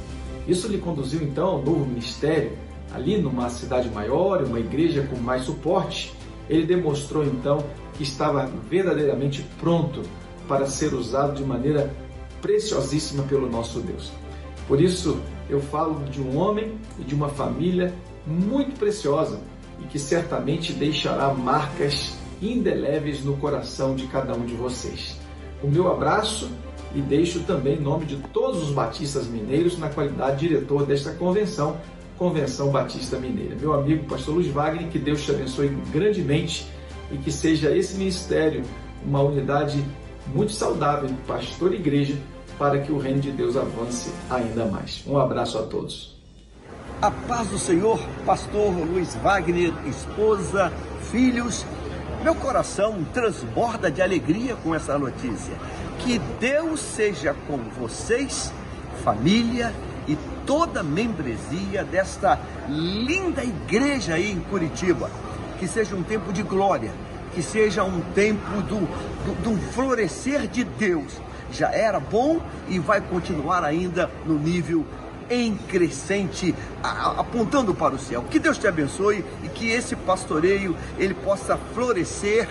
Isso 0.46 0.68
lhe 0.68 0.78
conduziu 0.78 1.22
então 1.22 1.46
ao 1.46 1.62
novo 1.62 1.86
ministério, 1.86 2.52
ali 2.94 3.18
numa 3.18 3.48
cidade 3.50 3.88
maior, 3.90 4.42
uma 4.42 4.60
igreja 4.60 5.06
com 5.08 5.16
mais 5.16 5.44
suporte. 5.44 6.12
Ele 6.48 6.66
demonstrou 6.66 7.24
então 7.24 7.64
que 7.94 8.02
estava 8.02 8.50
verdadeiramente 8.68 9.46
pronto 9.58 10.02
para 10.48 10.66
ser 10.66 10.92
usado 10.92 11.34
de 11.34 11.44
maneira 11.44 11.94
preciosíssima 12.40 13.22
pelo 13.24 13.48
nosso 13.48 13.80
Deus. 13.80 14.10
Por 14.66 14.80
isso, 14.80 15.20
eu 15.48 15.60
falo 15.60 16.02
de 16.04 16.20
um 16.20 16.36
homem 16.38 16.78
e 16.98 17.04
de 17.04 17.14
uma 17.14 17.28
família 17.28 17.94
muito 18.26 18.78
preciosa 18.78 19.40
e 19.80 19.86
que 19.86 19.98
certamente 19.98 20.72
deixará 20.72 21.32
marcas 21.32 22.16
indeléveis 22.40 23.24
no 23.24 23.36
coração 23.36 23.94
de 23.94 24.06
cada 24.06 24.34
um 24.34 24.44
de 24.44 24.54
vocês. 24.54 25.18
O 25.62 25.68
meu 25.68 25.90
abraço 25.90 26.50
e 26.94 27.00
deixo 27.00 27.40
também 27.40 27.80
nome 27.80 28.04
de 28.04 28.16
todos 28.16 28.62
os 28.62 28.70
batistas 28.70 29.26
mineiros 29.26 29.78
na 29.78 29.88
qualidade 29.88 30.40
de 30.40 30.48
diretor 30.48 30.84
desta 30.84 31.12
convenção, 31.12 31.76
Convenção 32.22 32.70
Batista 32.70 33.18
Mineira. 33.18 33.56
Meu 33.56 33.72
amigo 33.72 34.04
pastor 34.04 34.36
Luiz 34.36 34.46
Wagner, 34.46 34.88
que 34.90 34.98
Deus 35.00 35.24
te 35.24 35.32
abençoe 35.32 35.70
grandemente 35.90 36.68
e 37.10 37.18
que 37.18 37.32
seja 37.32 37.76
esse 37.76 37.96
ministério 37.96 38.62
uma 39.04 39.20
unidade 39.22 39.84
muito 40.32 40.52
saudável 40.52 41.10
pastor 41.26 41.72
e 41.72 41.78
igreja 41.78 42.16
para 42.56 42.78
que 42.78 42.92
o 42.92 42.98
reino 42.98 43.18
de 43.18 43.32
Deus 43.32 43.56
avance 43.56 44.12
ainda 44.30 44.66
mais. 44.66 45.02
Um 45.04 45.18
abraço 45.18 45.58
a 45.58 45.62
todos. 45.62 46.16
A 47.00 47.10
paz 47.10 47.48
do 47.48 47.58
Senhor, 47.58 47.98
pastor 48.24 48.70
Luiz 48.70 49.16
Wagner, 49.16 49.72
esposa, 49.88 50.72
filhos. 51.10 51.66
Meu 52.22 52.36
coração 52.36 53.04
transborda 53.12 53.90
de 53.90 54.00
alegria 54.00 54.54
com 54.54 54.72
essa 54.72 54.96
notícia. 54.96 55.56
Que 55.98 56.20
Deus 56.38 56.78
seja 56.78 57.34
com 57.48 57.58
vocês, 57.80 58.52
família 59.02 59.74
e 60.06 60.16
toda 60.46 60.80
a 60.80 60.82
membresia 60.82 61.84
desta 61.84 62.38
linda 62.68 63.44
igreja 63.44 64.14
aí 64.14 64.30
em 64.30 64.40
Curitiba. 64.40 65.10
Que 65.58 65.68
seja 65.68 65.94
um 65.94 66.02
tempo 66.02 66.32
de 66.32 66.42
glória, 66.42 66.90
que 67.34 67.42
seja 67.42 67.84
um 67.84 68.00
tempo 68.12 68.62
do, 68.62 68.80
do, 68.80 69.42
do 69.42 69.72
florescer 69.72 70.46
de 70.46 70.64
Deus. 70.64 71.20
Já 71.52 71.70
era 71.70 72.00
bom 72.00 72.40
e 72.68 72.78
vai 72.78 73.00
continuar 73.00 73.62
ainda 73.62 74.10
no 74.26 74.38
nível 74.38 74.84
em 75.30 75.56
crescente, 75.56 76.54
apontando 76.82 77.74
para 77.74 77.94
o 77.94 77.98
céu. 77.98 78.24
Que 78.28 78.38
Deus 78.38 78.58
te 78.58 78.66
abençoe 78.66 79.24
e 79.42 79.48
que 79.48 79.70
esse 79.70 79.96
pastoreio 79.96 80.76
ele 80.98 81.14
possa 81.14 81.56
florescer 81.74 82.48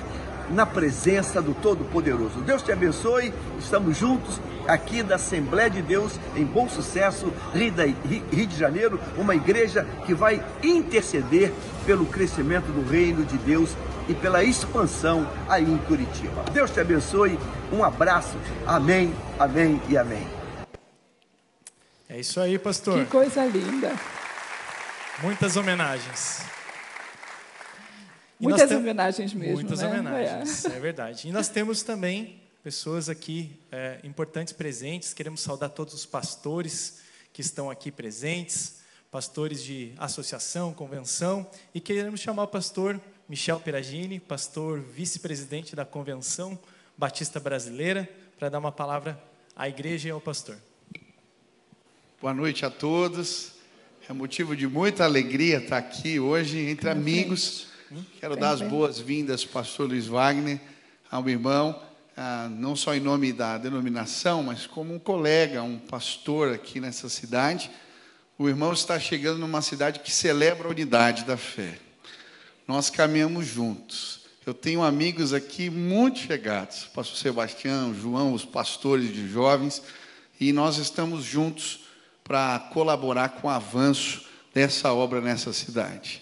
na 0.51 0.65
presença 0.65 1.41
do 1.41 1.53
Todo-Poderoso. 1.53 2.41
Deus 2.41 2.61
te 2.61 2.71
abençoe. 2.71 3.33
Estamos 3.59 3.97
juntos 3.97 4.39
aqui 4.67 5.01
da 5.01 5.15
Assembleia 5.15 5.69
de 5.69 5.81
Deus 5.81 6.19
em 6.35 6.45
Bom 6.45 6.69
Sucesso, 6.69 7.33
Rio 7.53 8.47
de 8.47 8.55
Janeiro, 8.55 8.99
uma 9.17 9.35
igreja 9.35 9.87
que 10.05 10.13
vai 10.13 10.43
interceder 10.61 11.51
pelo 11.85 12.05
crescimento 12.05 12.71
do 12.71 12.87
reino 12.87 13.25
de 13.25 13.37
Deus 13.39 13.71
e 14.07 14.13
pela 14.13 14.43
expansão 14.43 15.27
aí 15.47 15.63
em 15.63 15.77
Curitiba. 15.79 16.43
Deus 16.51 16.71
te 16.71 16.79
abençoe. 16.79 17.39
Um 17.71 17.83
abraço. 17.83 18.37
Amém, 18.65 19.13
amém 19.39 19.81
e 19.87 19.97
amém. 19.97 20.27
É 22.09 22.19
isso 22.19 22.39
aí, 22.41 22.59
pastor. 22.59 22.99
Que 22.99 23.05
coisa 23.05 23.45
linda. 23.45 23.93
Muitas 25.23 25.55
homenagens. 25.55 26.50
Muitas 28.41 28.69
tem... 28.69 28.77
homenagens 28.77 29.33
mesmo. 29.33 29.53
Muitas 29.55 29.79
né? 29.79 29.87
homenagens, 29.87 30.65
é. 30.65 30.75
é. 30.75 30.79
verdade. 30.79 31.27
E 31.27 31.31
nós 31.31 31.47
temos 31.47 31.83
também 31.83 32.41
pessoas 32.63 33.07
aqui 33.07 33.51
é, 33.71 33.99
importantes 34.03 34.51
presentes. 34.51 35.13
Queremos 35.13 35.41
saudar 35.41 35.69
todos 35.69 35.93
os 35.93 36.05
pastores 36.05 36.99
que 37.31 37.41
estão 37.41 37.69
aqui 37.69 37.91
presentes, 37.91 38.79
pastores 39.11 39.63
de 39.63 39.93
associação, 39.97 40.73
convenção, 40.73 41.49
e 41.73 41.79
queremos 41.79 42.19
chamar 42.19 42.43
o 42.43 42.47
pastor 42.47 42.99
Michel 43.29 43.59
Peragini, 43.59 44.19
pastor 44.19 44.79
vice-presidente 44.79 45.75
da 45.75 45.85
Convenção 45.85 46.59
Batista 46.97 47.39
Brasileira, 47.39 48.09
para 48.37 48.49
dar 48.49 48.59
uma 48.59 48.71
palavra 48.71 49.21
à 49.55 49.69
igreja 49.69 50.09
e 50.09 50.11
ao 50.11 50.19
pastor. 50.19 50.57
Boa 52.19 52.33
noite 52.33 52.65
a 52.65 52.69
todos. 52.69 53.53
É 54.09 54.13
motivo 54.13 54.55
de 54.55 54.67
muita 54.67 55.05
alegria 55.05 55.59
estar 55.59 55.77
aqui 55.77 56.19
hoje 56.19 56.59
entre 56.59 56.89
amigos. 56.89 57.70
Quero 58.21 58.37
dar 58.37 58.51
as 58.51 58.61
boas-vindas 58.61 59.43
pastor 59.43 59.89
Luiz 59.89 60.07
Wagner, 60.07 60.61
ao 61.09 61.27
irmão, 61.27 61.77
ah, 62.15 62.47
não 62.49 62.73
só 62.73 62.95
em 62.95 63.01
nome 63.01 63.33
da 63.33 63.57
denominação, 63.57 64.41
mas 64.41 64.65
como 64.65 64.93
um 64.93 64.99
colega, 64.99 65.61
um 65.61 65.77
pastor 65.77 66.53
aqui 66.53 66.79
nessa 66.79 67.09
cidade. 67.09 67.69
O 68.37 68.47
irmão 68.47 68.71
está 68.71 68.97
chegando 68.97 69.39
numa 69.39 69.61
cidade 69.61 69.99
que 69.99 70.09
celebra 70.09 70.69
a 70.69 70.71
unidade 70.71 71.25
da 71.25 71.35
fé. 71.35 71.77
Nós 72.65 72.89
caminhamos 72.89 73.45
juntos. 73.45 74.21
Eu 74.45 74.53
tenho 74.53 74.83
amigos 74.83 75.33
aqui 75.33 75.69
muito 75.69 76.19
chegados, 76.19 76.85
pastor 76.85 77.17
Sebastião, 77.17 77.93
João, 77.93 78.33
os 78.33 78.45
pastores 78.45 79.13
de 79.13 79.27
jovens, 79.27 79.83
e 80.39 80.53
nós 80.53 80.77
estamos 80.77 81.25
juntos 81.25 81.81
para 82.23 82.57
colaborar 82.71 83.29
com 83.29 83.47
o 83.47 83.51
avanço 83.51 84.25
dessa 84.53 84.93
obra 84.93 85.19
nessa 85.19 85.51
cidade. 85.51 86.21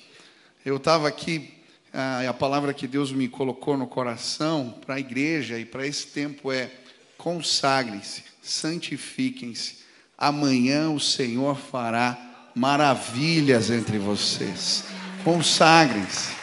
Eu 0.65 0.77
estava 0.77 1.07
aqui, 1.07 1.58
a 1.93 2.33
palavra 2.33 2.73
que 2.73 2.87
Deus 2.87 3.11
me 3.11 3.27
colocou 3.27 3.75
no 3.75 3.87
coração 3.87 4.75
para 4.85 4.95
a 4.95 4.99
igreja 4.99 5.57
e 5.57 5.65
para 5.65 5.87
esse 5.87 6.07
tempo 6.07 6.51
é: 6.51 6.71
consagrem-se, 7.17 8.23
santifiquem-se. 8.41 9.79
Amanhã 10.17 10.89
o 10.89 10.99
Senhor 10.99 11.57
fará 11.57 12.51
maravilhas 12.53 13.69
entre 13.69 13.97
vocês. 13.97 14.83
Consagrem-se, 15.23 16.33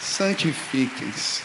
santifiquem-se. 0.00 1.42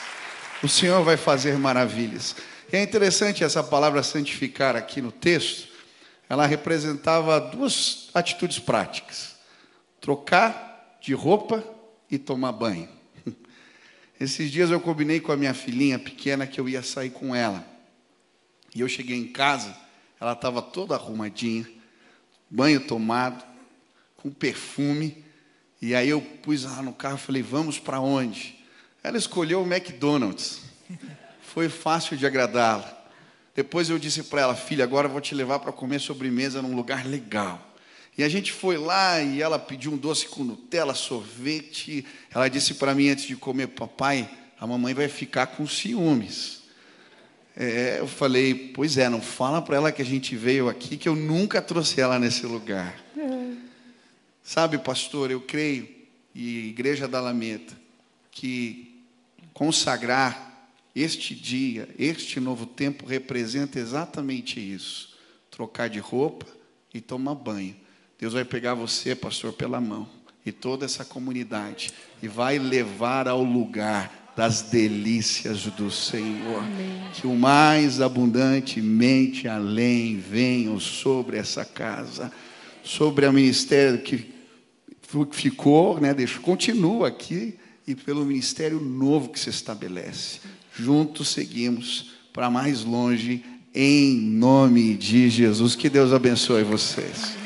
O 0.63 0.67
Senhor 0.67 1.03
vai 1.03 1.17
fazer 1.17 1.57
maravilhas. 1.57 2.35
E 2.71 2.77
é 2.77 2.81
interessante 2.81 3.43
essa 3.43 3.63
palavra 3.63 4.01
santificar 4.01 4.75
aqui 4.75 5.01
no 5.01 5.11
texto, 5.11 5.67
ela 6.27 6.45
representava 6.45 7.39
duas 7.39 8.09
atitudes 8.13 8.57
práticas: 8.57 9.35
trocar 10.01 10.97
de 10.99 11.13
roupa 11.13 11.63
e 12.09 12.17
tomar 12.17 12.53
banho. 12.53 13.02
Esses 14.23 14.49
dias 14.49 14.71
eu 14.71 14.79
combinei 14.79 15.19
com 15.19 15.33
a 15.33 15.35
minha 15.35 15.53
filhinha 15.53 15.99
pequena 15.99 16.47
que 16.47 16.57
eu 16.57 16.69
ia 16.69 16.81
sair 16.81 17.09
com 17.09 17.35
ela. 17.35 17.67
E 18.73 18.79
eu 18.79 18.87
cheguei 18.87 19.17
em 19.17 19.27
casa, 19.27 19.75
ela 20.17 20.31
estava 20.31 20.61
toda 20.61 20.95
arrumadinha, 20.95 21.69
banho 22.49 22.79
tomado, 22.79 23.43
com 24.15 24.31
perfume. 24.31 25.25
E 25.81 25.93
aí 25.93 26.07
eu 26.07 26.21
pus 26.21 26.63
lá 26.63 26.81
no 26.81 26.93
carro 26.93 27.17
e 27.17 27.19
falei: 27.19 27.41
Vamos 27.41 27.79
para 27.79 27.99
onde? 27.99 28.57
Ela 29.03 29.17
escolheu 29.17 29.61
o 29.61 29.65
McDonald's. 29.65 30.61
Foi 31.43 31.67
fácil 31.67 32.15
de 32.15 32.25
agradá-la. 32.25 32.97
Depois 33.53 33.89
eu 33.89 33.99
disse 33.99 34.23
para 34.23 34.41
ela, 34.41 34.55
filha, 34.55 34.85
agora 34.85 35.09
eu 35.09 35.11
vou 35.11 35.19
te 35.19 35.35
levar 35.35 35.59
para 35.59 35.73
comer 35.73 35.99
sobremesa 35.99 36.61
num 36.61 36.77
lugar 36.77 37.05
legal. 37.05 37.72
E 38.17 38.23
a 38.23 38.29
gente 38.29 38.51
foi 38.51 38.77
lá 38.77 39.21
e 39.21 39.41
ela 39.41 39.57
pediu 39.57 39.91
um 39.91 39.97
doce 39.97 40.27
com 40.27 40.43
Nutella, 40.43 40.93
sorvete. 40.93 42.05
Ela 42.33 42.47
disse 42.47 42.75
para 42.75 42.93
mim 42.93 43.09
antes 43.09 43.25
de 43.25 43.35
comer, 43.35 43.67
papai, 43.67 44.29
a 44.59 44.67
mamãe 44.67 44.93
vai 44.93 45.07
ficar 45.07 45.47
com 45.47 45.67
ciúmes. 45.67 46.61
É, 47.55 47.97
eu 47.99 48.07
falei, 48.07 48.71
pois 48.73 48.97
é, 48.97 49.09
não 49.09 49.21
fala 49.21 49.61
para 49.61 49.75
ela 49.77 49.91
que 49.91 50.01
a 50.01 50.05
gente 50.05 50.35
veio 50.35 50.69
aqui, 50.69 50.97
que 50.97 51.07
eu 51.07 51.15
nunca 51.15 51.61
trouxe 51.61 52.01
ela 52.01 52.17
nesse 52.19 52.45
lugar. 52.45 52.99
É. 53.17 53.53
Sabe, 54.43 54.77
pastor, 54.77 55.31
eu 55.31 55.41
creio, 55.41 55.87
e 56.33 56.69
Igreja 56.69 57.07
da 57.07 57.19
Alameda, 57.19 57.73
que 58.31 59.01
consagrar 59.53 60.69
este 60.95 61.33
dia, 61.35 61.87
este 61.97 62.39
novo 62.39 62.65
tempo 62.65 63.05
representa 63.05 63.79
exatamente 63.79 64.59
isso: 64.59 65.15
trocar 65.49 65.89
de 65.89 65.99
roupa 65.99 66.47
e 66.93 66.99
tomar 66.99 67.35
banho. 67.35 67.82
Deus 68.23 68.35
vai 68.35 68.45
pegar 68.45 68.73
você, 68.73 69.13
pastor, 69.13 69.51
pela 69.51 69.81
mão 69.81 70.07
e 70.45 70.51
toda 70.53 70.85
essa 70.85 71.03
comunidade 71.03 71.91
e 72.21 72.27
vai 72.29 72.57
levar 72.57 73.27
ao 73.27 73.43
lugar 73.43 74.31
das 74.33 74.61
delícias 74.61 75.63
do 75.63 75.91
Senhor. 75.91 76.63
Amém. 76.63 77.01
Que 77.13 77.27
o 77.27 77.35
mais 77.35 77.99
abundantemente 77.99 79.45
além 79.45 80.17
venham 80.17 80.79
sobre 80.79 81.35
essa 81.35 81.65
casa, 81.65 82.31
sobre 82.81 83.25
o 83.25 83.33
ministério 83.33 84.01
que 84.01 84.25
ficou, 85.33 85.99
né, 85.99 86.13
deixa, 86.13 86.39
continua 86.39 87.09
aqui 87.09 87.55
e 87.85 87.93
pelo 87.93 88.23
ministério 88.23 88.79
novo 88.79 89.31
que 89.31 89.39
se 89.39 89.49
estabelece. 89.49 90.39
Juntos 90.73 91.27
seguimos 91.27 92.13
para 92.31 92.49
mais 92.49 92.85
longe, 92.85 93.43
em 93.75 94.15
nome 94.15 94.95
de 94.95 95.29
Jesus. 95.29 95.75
Que 95.75 95.89
Deus 95.89 96.13
abençoe 96.13 96.63
vocês. 96.63 97.42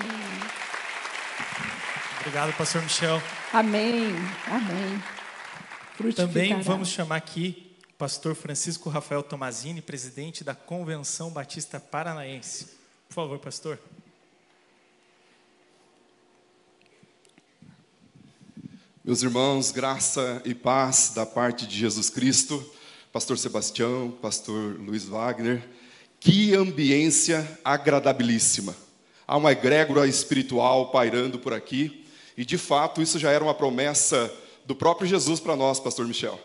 Obrigado, 2.28 2.52
Pastor 2.58 2.82
Michel. 2.82 3.24
Amém. 3.54 4.14
Amém. 4.48 6.14
Também 6.14 6.62
vamos 6.62 6.90
chamar 6.90 7.16
aqui 7.16 7.74
o 7.92 7.94
pastor 7.94 8.36
Francisco 8.36 8.90
Rafael 8.90 9.24
Tomazini, 9.24 9.82
presidente 9.82 10.44
da 10.44 10.54
Convenção 10.54 11.30
Batista 11.30 11.80
Paranaense. 11.80 12.68
Por 13.08 13.16
favor, 13.16 13.40
pastor. 13.40 13.80
Meus 19.06 19.24
irmãos, 19.24 19.72
graça 19.72 20.42
e 20.44 20.54
paz 20.54 21.14
da 21.16 21.26
parte 21.26 21.66
de 21.66 21.78
Jesus 21.78 22.10
Cristo 22.10 22.74
pastor 23.14 23.38
Sebastião, 23.38 24.12
pastor 24.22 24.78
Luiz 24.78 25.06
Wagner. 25.06 25.66
Que 26.20 26.54
ambiência 26.54 27.58
agradabilíssima. 27.64 28.76
Há 29.26 29.38
uma 29.38 29.54
egrégora 29.54 30.06
espiritual 30.06 30.92
pairando 30.92 31.40
por 31.40 31.54
aqui, 31.54 32.04
e 32.38 32.46
de 32.46 32.58
fato 32.58 33.02
isso 33.02 33.18
já 33.18 33.32
era 33.32 33.44
uma 33.44 33.54
promessa 33.54 34.32
do 34.66 34.76
próprio 34.76 35.08
Jesus 35.08 35.40
para 35.40 35.56
nós, 35.56 35.80
pastor 35.80 36.08
Michel. 36.08 36.40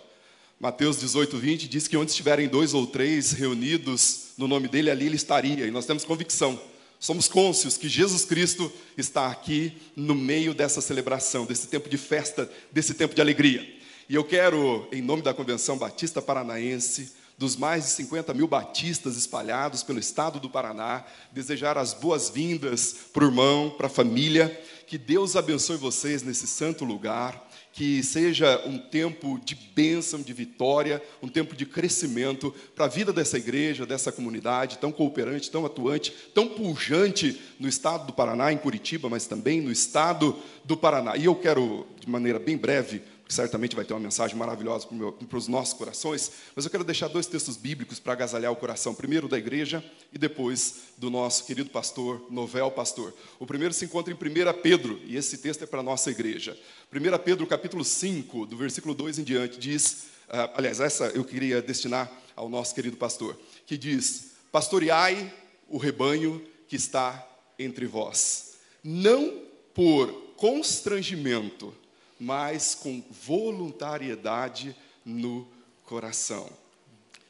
Mateus 0.58 0.98
18, 0.98 1.36
20 1.36 1.68
diz 1.68 1.86
que 1.88 1.96
onde 1.96 2.12
estiverem 2.12 2.48
dois 2.48 2.72
ou 2.72 2.86
três 2.86 3.32
reunidos 3.32 4.28
no 4.38 4.48
nome 4.48 4.68
dele, 4.68 4.90
ali 4.90 5.06
ele 5.06 5.16
estaria, 5.16 5.66
e 5.66 5.70
nós 5.70 5.86
temos 5.86 6.04
convicção. 6.04 6.58
Somos 7.00 7.26
cônscios 7.26 7.76
que 7.76 7.88
Jesus 7.88 8.24
Cristo 8.24 8.72
está 8.96 9.26
aqui 9.26 9.72
no 9.96 10.14
meio 10.14 10.54
dessa 10.54 10.80
celebração, 10.80 11.44
desse 11.44 11.66
tempo 11.66 11.88
de 11.88 11.98
festa, 11.98 12.48
desse 12.70 12.94
tempo 12.94 13.12
de 13.12 13.20
alegria. 13.20 13.68
E 14.08 14.14
eu 14.14 14.22
quero, 14.22 14.86
em 14.92 15.02
nome 15.02 15.20
da 15.20 15.34
Convenção 15.34 15.76
Batista 15.76 16.22
Paranaense, 16.22 17.12
dos 17.36 17.56
mais 17.56 17.84
de 17.84 17.90
50 17.90 18.32
mil 18.34 18.46
batistas 18.46 19.16
espalhados 19.16 19.82
pelo 19.82 19.98
estado 19.98 20.38
do 20.38 20.48
Paraná, 20.48 21.04
desejar 21.32 21.76
as 21.76 21.92
boas-vindas 21.92 22.94
para 23.12 23.24
o 23.24 23.26
irmão, 23.26 23.74
para 23.76 23.88
a 23.88 23.90
família, 23.90 24.60
que 24.86 24.98
Deus 24.98 25.36
abençoe 25.36 25.76
vocês 25.76 26.22
nesse 26.22 26.46
santo 26.46 26.84
lugar 26.84 27.50
que 27.72 28.02
seja 28.02 28.62
um 28.66 28.76
tempo 28.76 29.40
de 29.42 29.54
bênção, 29.54 30.20
de 30.20 30.32
vitória, 30.32 31.02
um 31.22 31.28
tempo 31.28 31.56
de 31.56 31.64
crescimento 31.64 32.54
para 32.76 32.84
a 32.84 32.88
vida 32.88 33.12
dessa 33.12 33.38
igreja, 33.38 33.86
dessa 33.86 34.12
comunidade 34.12 34.78
tão 34.78 34.92
cooperante, 34.92 35.50
tão 35.50 35.64
atuante, 35.64 36.12
tão 36.34 36.48
pujante 36.48 37.40
no 37.58 37.66
estado 37.66 38.06
do 38.06 38.12
Paraná, 38.12 38.52
em 38.52 38.58
Curitiba, 38.58 39.08
mas 39.08 39.26
também 39.26 39.60
no 39.60 39.72
estado 39.72 40.36
do 40.64 40.76
Paraná. 40.76 41.16
E 41.16 41.24
eu 41.24 41.34
quero, 41.34 41.86
de 41.98 42.08
maneira 42.10 42.38
bem 42.38 42.58
breve, 42.58 43.02
certamente 43.32 43.74
vai 43.74 43.84
ter 43.84 43.94
uma 43.94 44.00
mensagem 44.00 44.36
maravilhosa 44.36 44.86
para, 44.86 45.38
os 45.38 45.48
nossos 45.48 45.74
corações, 45.74 46.30
mas 46.54 46.64
eu 46.64 46.70
quero 46.70 46.84
deixar 46.84 47.08
dois 47.08 47.26
textos 47.26 47.56
bíblicos 47.56 47.98
para 47.98 48.12
agasalhar 48.12 48.52
o 48.52 48.56
coração, 48.56 48.94
primeiro 48.94 49.26
da 49.26 49.38
igreja 49.38 49.82
e 50.12 50.18
depois 50.18 50.82
do 50.98 51.10
nosso 51.10 51.46
querido 51.46 51.70
pastor, 51.70 52.26
novel 52.30 52.70
pastor. 52.70 53.14
O 53.38 53.46
primeiro 53.46 53.72
se 53.72 53.86
encontra 53.86 54.12
em 54.12 54.16
1 54.16 54.60
Pedro, 54.62 55.00
e 55.04 55.16
esse 55.16 55.38
texto 55.38 55.64
é 55.64 55.66
para 55.66 55.80
a 55.80 55.82
nossa 55.82 56.10
igreja. 56.10 56.58
1 56.92 57.18
Pedro, 57.24 57.46
capítulo 57.46 57.84
5, 57.84 58.46
do 58.46 58.56
versículo 58.56 58.94
2 58.94 59.20
em 59.20 59.24
diante, 59.24 59.58
diz, 59.58 60.08
uh, 60.28 60.52
aliás, 60.54 60.78
essa 60.78 61.06
eu 61.06 61.24
queria 61.24 61.62
destinar 61.62 62.12
ao 62.36 62.48
nosso 62.48 62.74
querido 62.74 62.96
pastor, 62.96 63.38
que 63.66 63.78
diz, 63.78 64.32
pastoreai 64.50 65.32
o 65.68 65.78
rebanho 65.78 66.44
que 66.68 66.76
está 66.76 67.26
entre 67.58 67.86
vós, 67.86 68.56
não 68.84 69.42
por 69.72 70.12
constrangimento, 70.36 71.74
mas 72.22 72.76
com 72.76 73.02
voluntariedade 73.10 74.76
no 75.04 75.44
coração. 75.82 76.48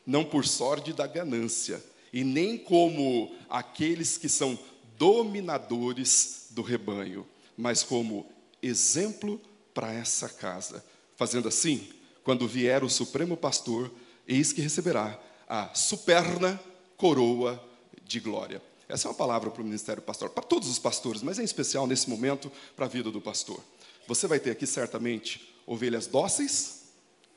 Não 0.06 0.22
por 0.22 0.44
sorte 0.44 0.92
da 0.92 1.06
ganância, 1.06 1.82
e 2.12 2.22
nem 2.22 2.58
como 2.58 3.34
aqueles 3.48 4.18
que 4.18 4.28
são 4.28 4.58
dominadores 4.98 6.48
do 6.50 6.60
rebanho, 6.60 7.26
mas 7.56 7.82
como 7.82 8.26
exemplo 8.62 9.40
para 9.72 9.90
essa 9.94 10.28
casa. 10.28 10.84
Fazendo 11.16 11.48
assim, 11.48 11.88
quando 12.22 12.46
vier 12.46 12.84
o 12.84 12.90
Supremo 12.90 13.34
Pastor, 13.34 13.90
eis 14.28 14.52
que 14.52 14.60
receberá 14.60 15.18
a 15.48 15.72
superna 15.72 16.60
coroa 16.98 17.66
de 18.04 18.20
glória. 18.20 18.60
Essa 18.86 19.08
é 19.08 19.10
uma 19.10 19.16
palavra 19.16 19.50
para 19.50 19.62
o 19.62 19.64
ministério 19.64 20.02
pastoral, 20.02 20.34
para 20.34 20.44
todos 20.44 20.68
os 20.68 20.78
pastores, 20.78 21.22
mas 21.22 21.38
em 21.38 21.44
especial 21.44 21.86
nesse 21.86 22.10
momento 22.10 22.52
para 22.76 22.84
a 22.84 22.88
vida 22.90 23.10
do 23.10 23.22
pastor. 23.22 23.58
Você 24.06 24.26
vai 24.26 24.38
ter 24.38 24.50
aqui 24.50 24.66
certamente 24.66 25.54
ovelhas 25.66 26.06
dóceis 26.06 26.82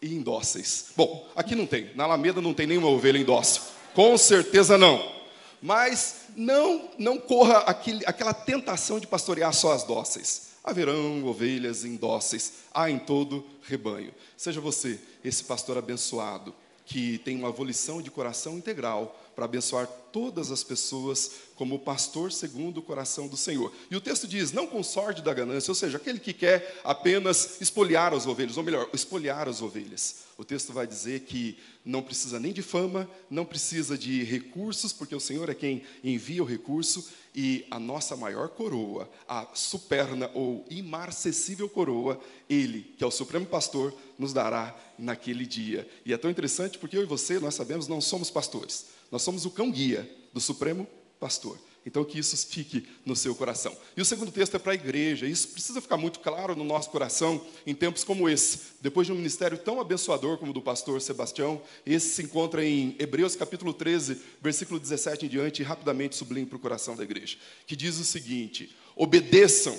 e 0.01 0.13
indóceis. 0.13 0.88
Bom, 0.95 1.28
aqui 1.36 1.56
não 1.56 1.65
tem, 1.65 1.91
na 1.95 2.04
Alameda 2.04 2.41
não 2.41 2.54
tem 2.54 2.67
nenhuma 2.67 2.89
ovelha 2.89 3.17
indócil. 3.17 3.62
Com 3.93 4.17
certeza 4.17 4.78
não. 4.78 5.13
Mas 5.62 6.25
não, 6.36 6.89
não 6.97 7.17
corra 7.17 7.60
aquele, 7.60 8.06
aquela 8.06 8.34
tentação 8.34 8.99
de 8.99 9.08
pastorear 9.08 9.54
só 9.54 9.73
as 9.73 9.84
dóceis. 9.84 10.54
Haverão 10.63 11.23
ovelhas 11.25 11.86
indóceis, 11.86 12.54
há 12.73 12.89
em 12.89 12.99
todo 12.99 13.45
rebanho. 13.62 14.13
Seja 14.36 14.60
você 14.60 14.99
esse 15.23 15.43
pastor 15.43 15.78
abençoado, 15.78 16.54
que 16.86 17.19
tem 17.19 17.38
uma 17.38 17.51
volição 17.51 18.01
de 18.01 18.12
coração 18.12 18.58
integral 18.58 19.19
para 19.36 19.45
abençoar 19.45 19.88
todas 20.15 20.50
as 20.50 20.63
pessoas 20.63 21.32
como 21.56 21.78
pastor 21.78 22.32
segundo 22.32 22.78
o 22.78 22.82
coração 22.82 23.28
do 23.28 23.36
Senhor. 23.36 23.71
E 23.91 23.95
o 23.95 24.02
texto 24.02 24.28
diz: 24.28 24.52
não 24.54 24.65
com 24.65 24.82
sorte 24.82 25.21
da 25.21 25.34
ganância, 25.34 25.69
ou 25.71 25.76
seja, 25.76 25.98
aquele 25.98 26.19
que 26.19 26.34
quer 26.34 26.80
apenas 26.84 27.60
espoliar 27.60 28.13
as 28.13 28.26
ovelhas, 28.26 28.58
ou 28.58 28.63
melhor, 28.63 28.89
espoliar 28.93 29.50
as 29.50 29.62
ovelhas. 29.62 30.24
O 30.38 30.43
texto 30.43 30.74
vai 30.74 30.88
dizer 30.88 31.21
que 31.21 31.58
não 31.84 32.02
precisa 32.02 32.39
nem 32.39 32.52
de 32.52 32.62
fama, 32.62 33.10
não 33.30 33.45
precisa 33.45 33.98
de 33.98 34.24
recursos, 34.24 34.91
porque 34.91 35.15
o 35.15 35.19
Senhor 35.19 35.50
é 35.50 35.54
quem 35.54 35.84
envia 36.04 36.41
o 36.41 36.45
recurso, 36.45 37.06
e 37.36 37.65
a 37.69 37.78
nossa 37.78 38.15
maior 38.15 38.48
coroa, 38.50 39.10
a 39.28 39.48
superna 39.54 40.32
ou 40.34 40.65
imarcessível 40.69 41.67
coroa, 41.67 42.19
Ele, 42.50 42.93
que 42.98 43.04
é 43.04 43.08
o 43.08 43.12
Supremo 43.12 43.45
Pastor, 43.45 43.93
nos 44.17 44.32
dará 44.32 44.74
naquele 44.98 45.45
dia. 45.45 45.88
E 46.06 46.13
é 46.13 46.17
tão 46.17 46.32
interessante 46.32 46.78
porque 46.78 46.98
eu 46.98 47.04
e 47.04 47.06
você, 47.06 47.39
nós 47.39 47.56
sabemos, 47.56 47.88
não 47.88 48.00
somos 48.00 48.32
pastores, 48.32 48.86
nós 49.12 49.22
somos 49.22 49.46
o 49.46 49.52
cão-guia 49.52 50.10
do 50.34 50.41
Supremo 50.41 50.88
Pastor. 51.20 51.60
Então, 51.86 52.04
que 52.04 52.18
isso 52.18 52.36
fique 52.48 52.88
no 53.06 53.15
seu 53.15 53.36
coração. 53.36 53.78
E 53.96 54.02
o 54.02 54.06
segundo 54.06 54.32
texto 54.32 54.56
é 54.56 54.60
para 54.60 54.72
a 54.72 54.76
igreja. 54.76 55.28
Isso 55.28 55.50
precisa 55.50 55.80
ficar 55.80 55.98
muito 55.98 56.20
claro 56.20 56.56
no 56.56 56.63
nosso 56.63 56.89
coração 56.89 57.39
em 57.65 57.76
tempos 57.76 58.04
como 58.04 58.28
esse. 58.28 58.60
Depois 58.82 59.06
de 59.06 59.13
um 59.13 59.15
ministério 59.15 59.56
tão 59.56 59.80
abençoador 59.80 60.39
como 60.39 60.50
o 60.50 60.54
do 60.54 60.63
pastor 60.63 61.00
Sebastião, 61.00 61.62
esse 61.86 62.10
se 62.10 62.24
encontra 62.24 62.65
em 62.65 62.96
Hebreus 62.98 63.36
capítulo 63.36 63.72
13, 63.72 64.20
versículo 64.41 64.80
17 64.80 65.28
em 65.28 65.30
diante, 65.30 65.62
e 65.62 65.65
rapidamente 65.65 66.15
sublime 66.15 66.48
para 66.48 66.58
o 66.58 66.60
coração 66.60 66.96
da 66.96 67.04
igreja, 67.04 67.38
que 67.68 67.76
diz 67.76 68.00
o 68.00 68.04
seguinte: 68.04 68.76
Obedeçam 68.96 69.78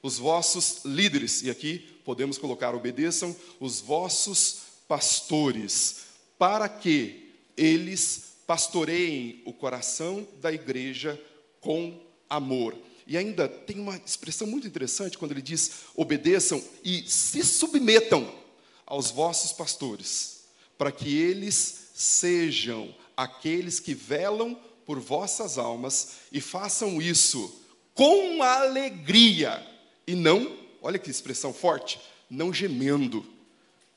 os 0.00 0.16
vossos 0.16 0.84
líderes, 0.84 1.42
e 1.42 1.50
aqui 1.50 1.80
podemos 2.04 2.38
colocar: 2.38 2.72
obedeçam 2.72 3.34
os 3.58 3.80
vossos 3.80 4.60
pastores, 4.86 6.04
para 6.38 6.68
que 6.68 7.32
eles 7.56 8.27
pastoreiem 8.48 9.42
o 9.44 9.52
coração 9.52 10.26
da 10.40 10.50
igreja 10.50 11.22
com 11.60 12.00
amor. 12.30 12.74
E 13.06 13.14
ainda 13.14 13.46
tem 13.46 13.78
uma 13.78 13.96
expressão 13.96 14.46
muito 14.46 14.66
interessante 14.66 15.18
quando 15.18 15.32
ele 15.32 15.42
diz: 15.42 15.82
obedeçam 15.94 16.62
e 16.82 17.04
se 17.06 17.44
submetam 17.44 18.26
aos 18.86 19.10
vossos 19.10 19.52
pastores, 19.52 20.44
para 20.78 20.90
que 20.90 21.14
eles 21.14 21.90
sejam 21.94 22.94
aqueles 23.14 23.78
que 23.78 23.92
velam 23.92 24.58
por 24.86 24.98
vossas 24.98 25.58
almas 25.58 26.12
e 26.32 26.40
façam 26.40 27.02
isso 27.02 27.62
com 27.92 28.42
alegria 28.42 29.62
e 30.06 30.14
não, 30.14 30.56
olha 30.80 30.98
que 30.98 31.10
expressão 31.10 31.52
forte, 31.52 32.00
não 32.30 32.50
gemendo. 32.50 33.26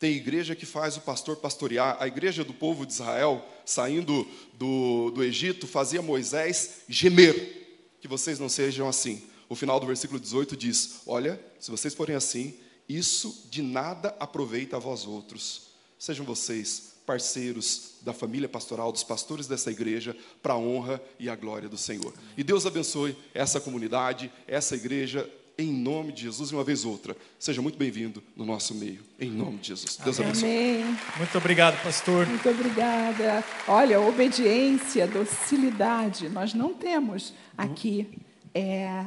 Tem 0.02 0.16
igreja 0.16 0.56
que 0.56 0.66
faz 0.66 0.98
o 0.98 1.02
pastor 1.02 1.36
pastorear. 1.36 1.96
A 2.00 2.08
igreja 2.08 2.44
do 2.44 2.56
povo 2.56 2.88
de 2.88 2.92
Israel, 2.92 3.48
saindo 3.64 4.28
do, 4.56 5.12
do 5.12 5.24
Egito, 5.24 5.68
fazia 5.68 6.02
Moisés 6.02 6.82
gemer 6.90 7.94
que 8.02 8.08
vocês 8.08 8.40
não 8.40 8.50
sejam 8.50 8.90
assim. 8.90 9.22
O 9.48 9.54
final 9.54 9.80
do 9.80 9.86
versículo 9.86 10.20
18 10.20 10.58
diz: 10.58 11.02
Olha, 11.06 11.40
se 11.60 11.70
vocês 11.70 11.94
forem 11.94 12.16
assim, 12.16 12.56
isso 12.90 13.48
de 13.52 13.62
nada 13.62 14.16
aproveita 14.20 14.78
a 14.78 14.80
vós 14.80 15.06
outros. 15.06 15.68
Sejam 16.00 16.26
vocês 16.26 16.94
parceiros 17.06 17.98
da 18.02 18.12
família 18.12 18.50
pastoral, 18.50 18.92
dos 18.92 19.04
pastores 19.04 19.46
dessa 19.46 19.70
igreja, 19.70 20.18
para 20.42 20.54
a 20.54 20.58
honra 20.58 21.00
e 21.20 21.30
a 21.30 21.36
glória 21.36 21.70
do 21.70 21.78
Senhor. 21.78 22.12
E 22.36 22.44
Deus 22.44 22.66
abençoe 22.66 23.16
essa 23.36 23.62
comunidade, 23.62 24.32
essa 24.48 24.76
igreja, 24.76 25.30
em 25.58 25.72
nome 25.72 26.12
de 26.12 26.24
Jesus, 26.24 26.52
e 26.52 26.56
uma 26.56 26.64
vez 26.64 26.86
outra. 26.86 27.16
Seja 27.38 27.62
muito 27.62 27.78
bem-vindo 27.78 28.24
no 28.36 28.46
nosso 28.46 28.74
meio, 28.76 29.04
em 29.20 29.30
nome 29.30 29.58
de 29.58 29.70
Jesus. 29.70 29.98
Deus 29.98 30.20
abençoe. 30.20 30.50
Amém. 30.50 30.98
Muito 31.18 31.38
obrigado, 31.38 31.82
pastor. 31.84 32.26
Muito 32.28 32.50
obrigada. 32.50 33.44
Olha, 33.68 34.00
obediência, 34.02 35.08
docilidade, 35.08 36.30
nós 36.30 36.54
não 36.54 36.74
temos 36.74 37.34
aqui 37.58 38.20
é, 38.54 39.06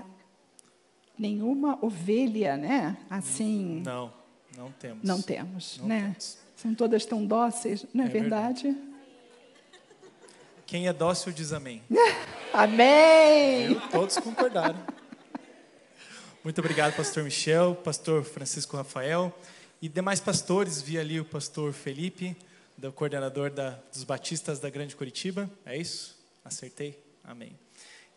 nenhuma 1.18 1.78
ovelha, 1.82 2.56
né? 2.56 2.96
Assim. 3.10 3.82
Não, 3.84 4.12
não 4.56 4.70
temos. 4.72 4.98
Não 5.02 5.22
temos, 5.22 5.78
Não 5.78 5.86
né? 5.86 6.00
temos. 6.02 6.38
São 6.56 6.74
todas 6.74 7.04
tão 7.04 7.26
dóceis, 7.26 7.84
não 7.92 8.04
é, 8.04 8.06
É 8.06 8.10
verdade? 8.10 8.76
Quem 10.66 10.88
é 10.88 10.92
dócil 10.92 11.32
diz 11.32 11.52
amém. 11.52 11.82
Amém. 12.52 13.68
Viu? 13.68 13.80
Todos 13.90 14.16
concordaram. 14.18 14.78
Muito 16.44 16.58
obrigado, 16.58 16.94
pastor 16.94 17.24
Michel, 17.24 17.74
pastor 17.74 18.22
Francisco 18.22 18.76
Rafael 18.76 19.34
e 19.80 19.88
demais 19.88 20.20
pastores. 20.20 20.82
Vi 20.82 20.98
ali 20.98 21.18
o 21.18 21.24
pastor 21.24 21.72
Felipe, 21.72 22.36
do 22.76 22.92
coordenador 22.92 23.48
da, 23.50 23.78
dos 23.90 24.04
Batistas 24.04 24.60
da 24.60 24.68
Grande 24.68 24.94
Curitiba. 24.94 25.48
É 25.64 25.74
isso? 25.74 26.22
Acertei? 26.44 27.02
Amém. 27.24 27.58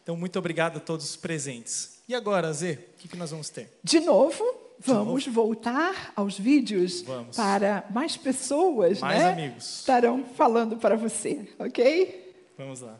Então, 0.03 0.17
muito 0.17 0.37
obrigado 0.37 0.75
a 0.75 0.79
todos 0.81 1.09
os 1.09 1.15
presentes. 1.15 2.01
E 2.05 2.13
agora, 2.13 2.51
Zê, 2.51 2.73
o 2.73 2.97
que, 2.97 3.07
que 3.07 3.15
nós 3.15 3.31
vamos 3.31 3.49
ter? 3.49 3.79
De 3.81 4.01
novo, 4.01 4.43
vamos 4.77 5.25
voltar 5.27 6.11
aos 6.13 6.37
vídeos 6.37 7.03
Vamos. 7.03 7.37
para 7.37 7.85
mais 7.91 8.17
pessoas, 8.17 8.99
Mais 8.99 9.19
né? 9.19 9.29
amigos. 9.31 9.79
Estarão 9.79 10.25
falando 10.35 10.75
para 10.75 10.97
você, 10.97 11.47
ok? 11.57 12.35
Vamos 12.57 12.81
lá. 12.81 12.99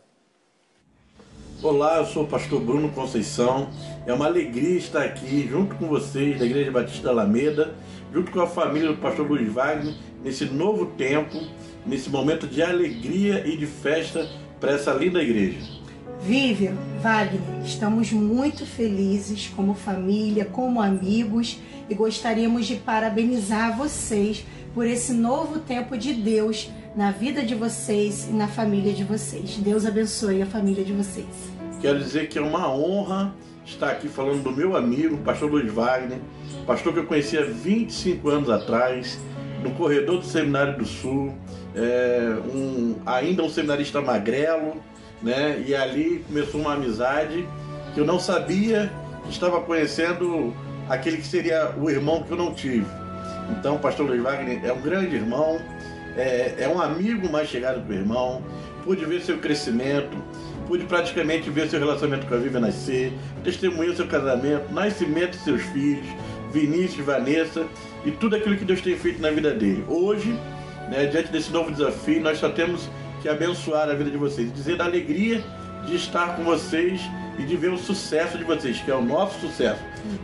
Olá, 1.64 1.98
eu 1.98 2.06
sou 2.06 2.24
o 2.24 2.28
pastor 2.28 2.62
Bruno 2.62 2.90
Conceição. 2.90 3.70
É 4.06 4.14
uma 4.14 4.28
alegria 4.28 4.78
estar 4.78 5.02
aqui 5.02 5.48
junto 5.50 5.74
com 5.74 5.88
vocês 5.88 6.38
da 6.38 6.46
Igreja 6.46 6.70
Batista 6.70 7.06
da 7.06 7.10
Alameda, 7.10 7.74
junto 8.14 8.32
com 8.32 8.40
a 8.42 8.46
família 8.46 8.90
do 8.90 8.98
pastor 8.98 9.28
Luiz 9.28 9.52
Wagner, 9.52 9.96
nesse 10.24 10.46
novo 10.46 10.86
tempo, 10.86 11.36
nesse 11.84 12.12
momento 12.12 12.46
de 12.46 12.62
alegria 12.62 13.42
e 13.44 13.58
de 13.58 13.66
festa 13.66 14.30
para 14.60 14.74
essa 14.74 14.94
linda 14.94 15.20
igreja. 15.20 15.58
Vivian, 16.22 16.76
Wagner, 17.02 17.42
estamos 17.66 18.12
muito 18.12 18.64
felizes 18.64 19.52
como 19.56 19.74
família, 19.74 20.46
como 20.46 20.80
amigos 20.80 21.58
e 21.90 21.96
gostaríamos 21.96 22.68
de 22.68 22.76
parabenizar 22.76 23.76
vocês 23.76 24.46
por 24.76 24.86
esse 24.86 25.12
novo 25.12 25.60
tempo 25.60 25.98
de 25.98 26.14
Deus 26.14 26.70
na 26.98 27.12
vida 27.12 27.44
de 27.44 27.54
vocês 27.54 28.28
e 28.28 28.34
na 28.34 28.48
família 28.48 28.92
de 28.92 29.04
vocês. 29.04 29.58
Deus 29.58 29.86
abençoe 29.86 30.42
a 30.42 30.48
família 30.48 30.84
de 30.84 30.94
vocês. 30.94 31.28
Quero 31.80 32.00
dizer 32.00 32.28
que 32.28 32.40
é 32.40 32.42
uma 32.42 32.74
honra 32.74 33.36
estar 33.64 33.92
aqui 33.92 34.08
falando 34.08 34.42
do 34.42 34.52
meu 34.52 34.76
amigo, 34.76 35.16
pastor 35.18 35.52
Luiz 35.52 35.72
Wagner, 35.72 36.18
pastor 36.66 36.94
que 36.94 37.00
eu 37.00 37.06
conhecia 37.06 37.46
25 37.46 38.28
anos 38.30 38.50
atrás, 38.50 39.20
no 39.64 39.70
corredor 39.76 40.18
do 40.18 40.26
Seminário 40.26 40.76
do 40.76 40.86
Sul, 40.86 41.36
é, 41.76 42.36
um, 42.52 42.96
ainda 43.06 43.44
um 43.44 43.50
seminarista 43.50 44.02
magrelo, 44.02 44.82
né? 45.22 45.64
E 45.68 45.76
ali 45.76 46.26
começou 46.28 46.62
uma 46.62 46.74
amizade 46.74 47.48
que 47.94 48.00
eu 48.00 48.06
não 48.06 48.20
sabia 48.20 48.92
que 49.24 49.30
estava 49.30 49.62
conhecendo 49.62 50.52
aquele 50.90 51.18
que 51.18 51.28
seria 51.28 51.76
o 51.78 51.92
irmão 51.92 52.24
que 52.24 52.32
eu 52.32 52.38
não 52.38 52.56
tive. 52.56 52.88
Então, 53.52 53.78
pastor 53.78 54.08
Luiz 54.08 54.22
Wagner 54.22 54.66
é 54.66 54.74
um 54.74 54.82
grande 54.82 55.16
irmão, 55.16 55.60
é, 56.18 56.56
é 56.60 56.68
um 56.68 56.82
amigo 56.82 57.32
mais 57.32 57.48
chegado 57.48 57.80
do 57.80 57.94
irmão, 57.94 58.44
pude 58.84 59.06
ver 59.06 59.22
seu 59.22 59.38
crescimento, 59.38 60.18
pude 60.68 60.86
praticamente 60.86 61.50
ver 61.50 61.70
seu 61.70 61.80
relacionamento 61.80 62.26
com 62.26 62.36
a 62.36 62.38
Vivian 62.38 62.60
nascer, 62.60 63.14
testemunhar 63.44 63.96
seu 63.96 64.08
casamento, 64.08 64.72
nascimento 64.74 65.32
de 65.32 65.44
seus 65.44 65.62
filhos, 65.62 66.06
Vinícius, 66.52 67.06
Vanessa 67.06 67.66
e 68.06 68.12
tudo 68.12 68.36
aquilo 68.36 68.56
que 68.58 68.66
Deus 68.66 68.82
tem 68.82 68.98
feito 68.98 69.22
na 69.22 69.30
vida 69.30 69.54
dele. 69.54 69.84
Hoje, 69.88 70.38
né, 70.90 71.06
diante 71.06 71.32
desse 71.32 71.52
novo 71.52 71.72
desafio, 71.72 72.22
nós 72.22 72.38
só 72.38 72.50
temos 72.50 72.90
que 73.22 73.30
abençoar 73.30 73.90
a 73.90 73.94
vida 73.94 74.10
de 74.10 74.18
vocês, 74.18 74.52
dizer 74.54 74.78
da 74.78 74.86
alegria 74.86 75.44
de 75.86 75.96
estar 75.96 76.36
com 76.36 76.44
vocês 76.44 77.02
e 77.38 77.44
de 77.44 77.56
ver 77.56 77.72
o 77.72 77.78
sucesso 77.78 78.38
de 78.38 78.44
vocês, 78.44 78.80
que 78.80 78.90
é 78.92 78.96
o 78.96 79.02
nosso 79.02 79.40
sucesso. 79.40 79.82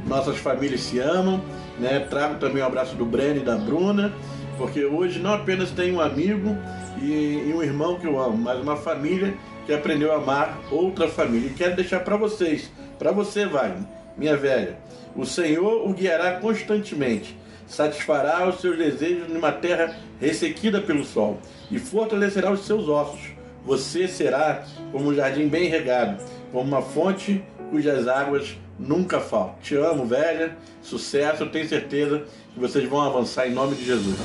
Nossas 0.07 0.37
famílias 0.37 0.81
se 0.81 0.99
amam, 0.99 1.41
né? 1.79 1.99
Trago 1.99 2.35
também 2.35 2.61
o 2.61 2.65
um 2.65 2.67
abraço 2.67 2.95
do 2.95 3.05
Breno 3.05 3.37
e 3.37 3.43
da 3.43 3.55
Bruna, 3.55 4.11
porque 4.57 4.85
hoje 4.85 5.19
não 5.19 5.33
apenas 5.33 5.71
tenho 5.71 5.95
um 5.95 6.01
amigo 6.01 6.57
e, 7.01 7.45
e 7.47 7.53
um 7.53 7.61
irmão 7.63 7.99
que 7.99 8.07
eu 8.07 8.19
amo, 8.21 8.37
mas 8.37 8.59
uma 8.59 8.75
família 8.75 9.33
que 9.65 9.73
aprendeu 9.73 10.11
a 10.11 10.15
amar 10.15 10.59
outra 10.71 11.07
família. 11.07 11.49
E 11.49 11.53
quero 11.53 11.75
deixar 11.75 12.01
para 12.01 12.17
vocês, 12.17 12.71
para 12.99 13.11
você, 13.11 13.45
Wagner, 13.45 13.83
minha 14.17 14.35
velha, 14.35 14.77
o 15.15 15.25
Senhor 15.25 15.87
o 15.87 15.93
guiará 15.93 16.39
constantemente, 16.39 17.37
satisfará 17.67 18.47
os 18.47 18.59
seus 18.61 18.77
desejos 18.77 19.29
numa 19.29 19.51
terra 19.51 19.95
ressequida 20.19 20.81
pelo 20.81 21.03
sol 21.03 21.39
e 21.71 21.79
fortalecerá 21.79 22.51
os 22.51 22.65
seus 22.65 22.87
ossos. 22.87 23.31
Você 23.65 24.07
será 24.07 24.63
como 24.91 25.09
um 25.09 25.15
jardim 25.15 25.47
bem 25.47 25.69
regado, 25.69 26.21
como 26.51 26.67
uma 26.67 26.81
fonte 26.81 27.43
cujas 27.71 28.07
águas 28.07 28.57
nunca 28.79 29.19
faltam. 29.19 29.55
Te 29.61 29.75
amo, 29.75 30.05
velha. 30.05 30.57
Sucesso, 30.81 31.43
eu 31.43 31.49
tenho 31.49 31.67
certeza 31.67 32.23
que 32.53 32.59
vocês 32.59 32.87
vão 32.87 33.01
avançar 33.01 33.47
em 33.47 33.53
nome 33.53 33.75
de 33.75 33.85
Jesus. 33.85 34.17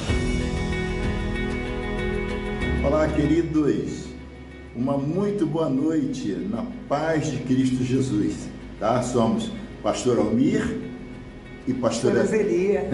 Olá, 2.85 3.07
queridos. 3.09 4.09
Uma 4.75 4.97
muito 4.97 5.47
boa 5.47 5.69
noite 5.69 6.29
na 6.51 6.65
paz 6.89 7.31
de 7.31 7.39
Cristo 7.39 7.85
Jesus. 7.85 8.49
Tá? 8.79 9.03
Somos 9.03 9.51
pastor 9.83 10.19
Almir 10.19 10.89
e 11.67 11.75
pastora 11.75 12.25
Zelia. 12.25 12.89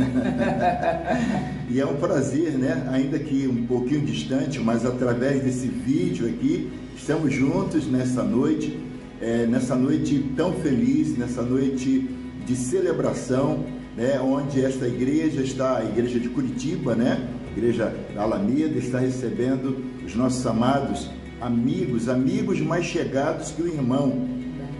e 1.71 1.81
é 1.81 1.87
um 1.87 1.97
prazer, 1.97 2.53
né? 2.53 2.89
Ainda 2.91 3.19
que 3.19 3.47
um 3.47 3.67
pouquinho 3.67 4.01
distante, 4.01 4.59
mas 4.59 4.85
através 4.85 5.43
desse 5.43 5.69
vídeo 5.69 6.27
aqui, 6.27 6.73
estamos 6.97 7.33
juntos 7.33 7.87
nessa 7.87 8.23
noite, 8.23 8.79
é, 9.21 9.47
nessa 9.47 9.75
noite 9.75 10.31
tão 10.37 10.53
feliz, 10.55 11.17
nessa 11.17 11.43
noite 11.43 12.09
de 12.47 12.57
celebração, 12.57 13.65
né? 13.97 14.21
Onde 14.21 14.65
esta 14.65 14.87
igreja 14.87 15.41
está, 15.41 15.79
a 15.79 15.85
igreja 15.85 16.19
de 16.19 16.29
Curitiba, 16.29 16.95
né? 16.95 17.29
igreja 17.57 17.95
da 18.15 18.23
Alameda 18.23 18.79
está 18.79 18.99
recebendo 18.99 19.85
os 20.05 20.15
nossos 20.15 20.45
amados 20.45 21.09
amigos, 21.41 22.09
amigos 22.09 22.61
mais 22.61 22.85
chegados 22.85 23.53
que 23.53 23.63
o 23.63 23.67
irmão, 23.67 24.29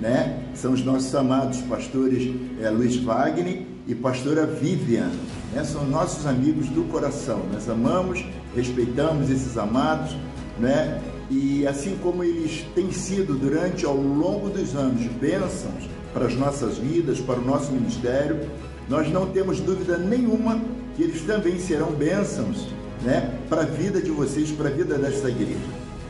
né? 0.01 0.41
São 0.55 0.73
os 0.73 0.85
nossos 0.85 1.15
amados 1.15 1.61
pastores 1.63 2.35
é, 2.61 2.69
Luiz 2.71 2.97
Wagner 2.97 3.63
e 3.87 3.95
pastora 3.95 4.47
Vivian, 4.47 5.11
né? 5.53 5.63
São 5.65 5.87
nossos 5.87 6.27
amigos 6.27 6.69
do 6.69 6.85
coração. 6.85 7.43
Nós 7.53 7.69
amamos, 7.69 8.25
respeitamos 8.57 9.31
esses 9.31 9.57
amados, 9.57 10.17
né? 10.59 11.01
E 11.31 11.67
assim 11.67 11.97
como 12.03 12.23
eles 12.23 12.65
têm 12.75 12.93
sido 12.93 13.35
durante 13.35 13.85
ao 13.85 13.97
longo 13.97 14.51
dos 14.51 14.75
anos 14.75 15.07
bênçãos 15.21 15.89
para 16.13 16.27
as 16.27 16.35
nossas 16.35 16.79
vidas, 16.79 17.21
para 17.21 17.39
o 17.39 17.45
nosso 17.45 17.73
ministério, 17.73 18.49
nós 18.89 19.11
não 19.11 19.27
temos 19.27 19.61
dúvida 19.61 19.97
nenhuma 19.97 20.61
que 20.95 21.03
eles 21.03 21.23
também 21.23 21.59
serão 21.59 21.93
bênçãos 21.93 22.69
né, 23.03 23.39
para 23.49 23.63
a 23.63 23.65
vida 23.65 24.01
de 24.01 24.11
vocês, 24.11 24.51
para 24.51 24.69
a 24.69 24.73
vida 24.73 24.97
desta 24.99 25.29
igreja. 25.29 25.59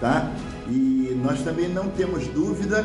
Tá? 0.00 0.32
E 0.68 1.18
nós 1.22 1.40
também 1.42 1.68
não 1.68 1.88
temos 1.88 2.26
dúvida 2.28 2.84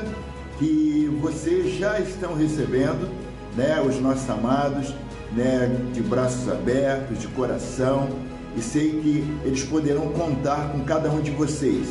que 0.57 1.09
vocês 1.21 1.77
já 1.77 1.99
estão 1.99 2.35
recebendo 2.35 3.09
né, 3.55 3.81
os 3.81 3.99
nossos 3.99 4.29
amados 4.29 4.93
né, 5.35 5.69
de 5.93 6.01
braços 6.01 6.49
abertos, 6.49 7.19
de 7.19 7.27
coração, 7.29 8.09
e 8.55 8.61
sei 8.61 8.89
que 8.91 9.23
eles 9.45 9.63
poderão 9.63 10.09
contar 10.09 10.71
com 10.71 10.79
cada 10.83 11.09
um 11.09 11.21
de 11.21 11.31
vocês. 11.31 11.87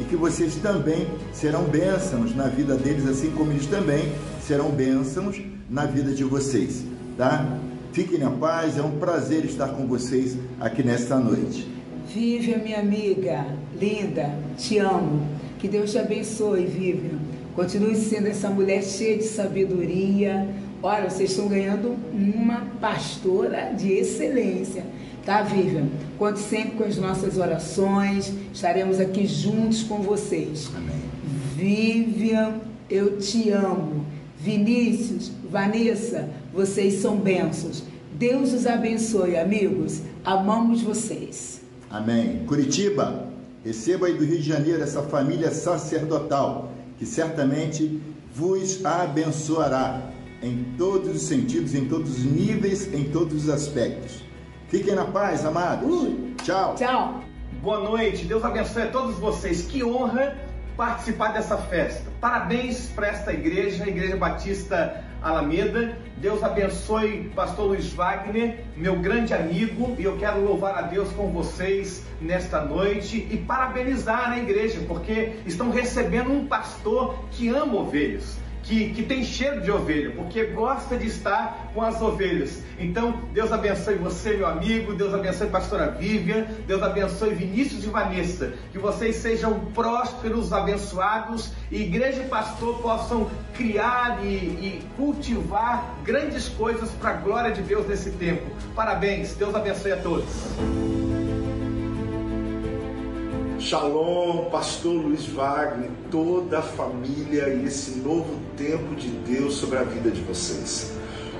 E 0.00 0.04
que 0.04 0.16
vocês 0.16 0.56
também 0.56 1.06
serão 1.32 1.64
bênçãos 1.64 2.34
na 2.34 2.48
vida 2.48 2.74
deles, 2.74 3.06
assim 3.08 3.30
como 3.30 3.52
eles 3.52 3.66
também 3.66 4.12
serão 4.40 4.70
bênçãos 4.70 5.40
na 5.70 5.86
vida 5.86 6.12
de 6.12 6.24
vocês. 6.24 6.84
Tá? 7.16 7.58
Fiquem 7.92 8.18
na 8.18 8.30
paz, 8.30 8.76
é 8.76 8.82
um 8.82 8.98
prazer 8.98 9.44
estar 9.44 9.68
com 9.68 9.86
vocês 9.86 10.36
aqui 10.60 10.82
nesta 10.82 11.18
noite. 11.18 11.66
Vivian, 12.12 12.58
minha 12.58 12.80
amiga, 12.80 13.46
linda, 13.80 14.38
te 14.58 14.78
amo. 14.78 15.26
Que 15.58 15.66
Deus 15.66 15.92
te 15.92 15.98
abençoe, 15.98 16.66
Vivian. 16.66 17.18
Continue 17.54 17.96
sendo 17.96 18.28
essa 18.28 18.50
mulher 18.50 18.82
cheia 18.82 19.16
de 19.16 19.24
sabedoria. 19.24 20.46
Olha, 20.82 21.08
vocês 21.08 21.30
estão 21.30 21.48
ganhando 21.48 21.96
uma 22.12 22.66
pastora 22.80 23.72
de 23.72 23.92
excelência. 23.92 24.84
Tá, 25.26 25.42
Vivian? 25.42 25.88
Conte 26.16 26.38
sempre 26.38 26.76
com 26.76 26.84
as 26.84 26.96
nossas 26.98 27.36
orações. 27.36 28.32
Estaremos 28.54 29.00
aqui 29.00 29.26
juntos 29.26 29.82
com 29.82 30.00
vocês. 30.00 30.70
Amém. 30.76 31.02
Vivian, 31.56 32.60
eu 32.88 33.18
te 33.18 33.50
amo. 33.50 34.06
Vinícius, 34.38 35.32
Vanessa, 35.50 36.30
vocês 36.54 37.00
são 37.00 37.16
bênçãos. 37.16 37.82
Deus 38.16 38.52
os 38.52 38.68
abençoe, 38.68 39.36
amigos. 39.36 40.00
Amamos 40.24 40.82
vocês. 40.82 41.60
Amém. 41.90 42.44
Curitiba, 42.46 43.26
receba 43.64 44.06
aí 44.06 44.14
do 44.14 44.24
Rio 44.24 44.38
de 44.38 44.48
Janeiro 44.48 44.80
essa 44.80 45.02
família 45.02 45.50
sacerdotal, 45.50 46.72
que 47.00 47.04
certamente 47.04 48.00
vos 48.32 48.84
abençoará 48.84 50.08
em 50.40 50.64
todos 50.78 51.16
os 51.16 51.22
sentidos, 51.22 51.74
em 51.74 51.86
todos 51.86 52.18
os 52.18 52.24
níveis, 52.24 52.94
em 52.94 53.04
todos 53.04 53.44
os 53.44 53.50
aspectos. 53.50 54.25
Fiquem 54.68 54.96
na 54.96 55.04
paz, 55.04 55.44
amados. 55.44 56.02
Uh, 56.02 56.34
tchau. 56.42 56.74
Tchau. 56.74 57.20
Boa 57.62 57.78
noite. 57.80 58.24
Deus 58.24 58.44
abençoe 58.44 58.82
a 58.82 58.86
todos 58.88 59.16
vocês. 59.16 59.62
Que 59.62 59.84
honra 59.84 60.36
participar 60.76 61.28
dessa 61.28 61.56
festa. 61.56 62.10
Parabéns 62.20 62.88
para 62.88 63.06
esta 63.06 63.32
igreja, 63.32 63.84
a 63.84 63.88
Igreja 63.88 64.16
Batista 64.16 65.04
Alameda. 65.22 65.96
Deus 66.16 66.42
abençoe 66.42 67.30
Pastor 67.34 67.68
Luiz 67.68 67.92
Wagner, 67.92 68.64
meu 68.76 68.98
grande 68.98 69.32
amigo, 69.32 69.94
e 69.98 70.04
eu 70.04 70.16
quero 70.16 70.44
louvar 70.44 70.76
a 70.76 70.82
Deus 70.82 71.10
com 71.12 71.30
vocês 71.30 72.04
nesta 72.20 72.60
noite 72.60 73.26
e 73.30 73.36
parabenizar 73.36 74.32
a 74.32 74.38
igreja, 74.38 74.80
porque 74.88 75.34
estão 75.46 75.70
recebendo 75.70 76.32
um 76.32 76.46
pastor 76.46 77.14
que 77.30 77.48
ama 77.48 77.76
ovelhas 77.76 78.36
que, 78.66 78.90
que 78.90 79.02
tem 79.02 79.24
cheiro 79.24 79.60
de 79.60 79.70
ovelha, 79.70 80.10
porque 80.10 80.44
gosta 80.46 80.96
de 80.96 81.06
estar 81.06 81.70
com 81.72 81.80
as 81.80 82.02
ovelhas. 82.02 82.62
Então, 82.78 83.22
Deus 83.32 83.52
abençoe 83.52 83.94
você, 83.94 84.36
meu 84.36 84.46
amigo, 84.46 84.92
Deus 84.92 85.14
abençoe 85.14 85.48
pastora 85.48 85.92
Vivian, 85.92 86.46
Deus 86.66 86.82
abençoe 86.82 87.30
Vinícius 87.34 87.84
e 87.84 87.88
Vanessa, 87.88 88.52
que 88.72 88.78
vocês 88.78 89.16
sejam 89.16 89.60
prósperos, 89.72 90.52
abençoados, 90.52 91.52
e 91.70 91.82
igreja 91.82 92.22
e 92.22 92.28
pastor 92.28 92.78
possam 92.82 93.30
criar 93.54 94.18
e, 94.24 94.26
e 94.26 94.82
cultivar 94.96 95.94
grandes 96.04 96.48
coisas 96.48 96.90
para 96.90 97.10
a 97.10 97.14
glória 97.14 97.52
de 97.52 97.62
Deus 97.62 97.86
nesse 97.86 98.10
tempo. 98.10 98.50
Parabéns, 98.74 99.34
Deus 99.34 99.54
abençoe 99.54 99.92
a 99.92 99.96
todos. 99.96 101.05
Shalom, 103.58 104.50
pastor 104.50 104.92
Luiz 104.92 105.26
Wagner, 105.28 105.90
toda 106.10 106.58
a 106.58 106.62
família 106.62 107.48
e 107.48 107.64
esse 107.64 107.98
novo 108.00 108.38
tempo 108.54 108.94
de 108.94 109.08
Deus 109.08 109.54
sobre 109.54 109.78
a 109.78 109.82
vida 109.82 110.10
de 110.10 110.20
vocês. 110.20 110.92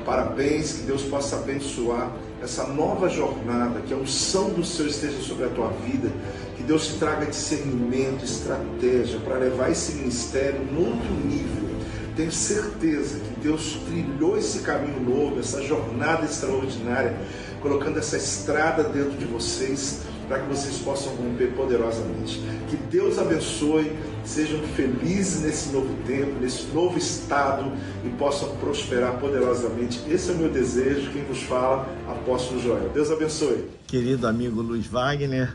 Parabéns, 0.05 0.72
que 0.72 0.83
Deus 0.85 1.02
possa 1.02 1.37
abençoar 1.37 2.11
essa 2.42 2.66
nova 2.68 3.09
jornada, 3.11 3.81
que 3.83 3.92
a 3.92 3.98
unção 3.98 4.48
do 4.48 4.64
Senhor 4.64 4.88
esteja 4.88 5.20
sobre 5.20 5.44
a 5.44 5.48
tua 5.50 5.68
vida, 5.68 6.11
que 6.57 6.62
Deus 6.62 6.87
te 6.87 6.94
traga 6.94 7.26
discernimento, 7.26 8.24
estratégia 8.24 9.20
para 9.20 9.37
levar 9.37 9.70
esse 9.70 9.92
ministério 9.96 10.61
num 10.72 10.92
outro 10.92 11.12
nível. 11.12 11.76
Tenho 12.16 12.33
certeza 12.33 13.18
que 13.18 13.40
Deus 13.40 13.79
trilhou 13.87 14.38
esse 14.38 14.61
caminho 14.61 15.00
novo, 15.00 15.38
essa 15.38 15.61
jornada 15.62 16.24
extraordinária 16.24 17.14
colocando 17.61 17.98
essa 17.98 18.16
estrada 18.16 18.85
dentro 18.85 19.18
de 19.18 19.24
vocês 19.26 20.00
para 20.28 20.40
que 20.40 20.48
vocês 20.48 20.78
possam 20.78 21.14
romper 21.14 21.52
poderosamente. 21.52 22.40
Que 22.68 22.76
Deus 22.76 23.18
abençoe, 23.18 23.92
sejam 24.24 24.60
felizes 24.74 25.42
nesse 25.42 25.70
novo 25.70 25.94
tempo, 26.06 26.32
nesse 26.40 26.66
novo 26.74 26.98
estado 26.98 27.70
e 28.04 28.08
possam 28.10 28.56
prosperar 28.56 29.18
poderosamente. 29.18 30.02
Esse 30.08 30.30
é 30.30 30.34
o 30.34 30.38
meu 30.38 30.48
desejo. 30.48 31.10
Quem 31.12 31.24
vos 31.24 31.42
fala, 31.42 31.88
Apóstolo 32.08 32.60
Joel. 32.60 32.90
Deus 32.92 33.10
abençoe. 33.10 33.64
Querido 33.86 34.26
amigo 34.26 34.60
Luiz 34.60 34.86
Wagner, 34.86 35.54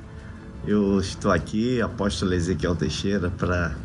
eu 0.66 1.00
estou 1.00 1.32
aqui, 1.32 1.82
Apóstolo 1.82 2.34
Ezequiel 2.34 2.76
Teixeira, 2.76 3.30
para 3.30 3.76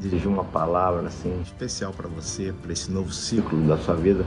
dirigir 0.00 0.28
uma 0.28 0.44
palavra 0.44 1.08
assim 1.08 1.40
especial 1.42 1.92
para 1.92 2.08
você, 2.08 2.52
para 2.62 2.72
esse 2.72 2.90
novo 2.90 3.12
ciclo 3.12 3.60
da 3.66 3.76
sua 3.78 3.94
vida. 3.94 4.24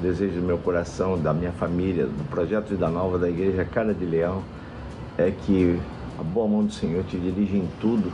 Desejo 0.00 0.40
do 0.40 0.46
meu 0.46 0.58
coração, 0.58 1.20
da 1.20 1.34
minha 1.34 1.50
família, 1.50 2.06
do 2.06 2.24
projeto 2.30 2.76
da 2.76 2.88
Nova 2.88 3.18
da 3.18 3.28
Igreja 3.28 3.64
Cara 3.64 3.92
de 3.92 4.04
Leão 4.04 4.44
é 5.18 5.32
que 5.32 5.78
a 6.18 6.22
boa 6.22 6.48
mão 6.48 6.64
do 6.64 6.72
Senhor 6.72 7.04
te 7.04 7.18
dirija 7.18 7.56
em 7.56 7.68
tudo 7.80 8.12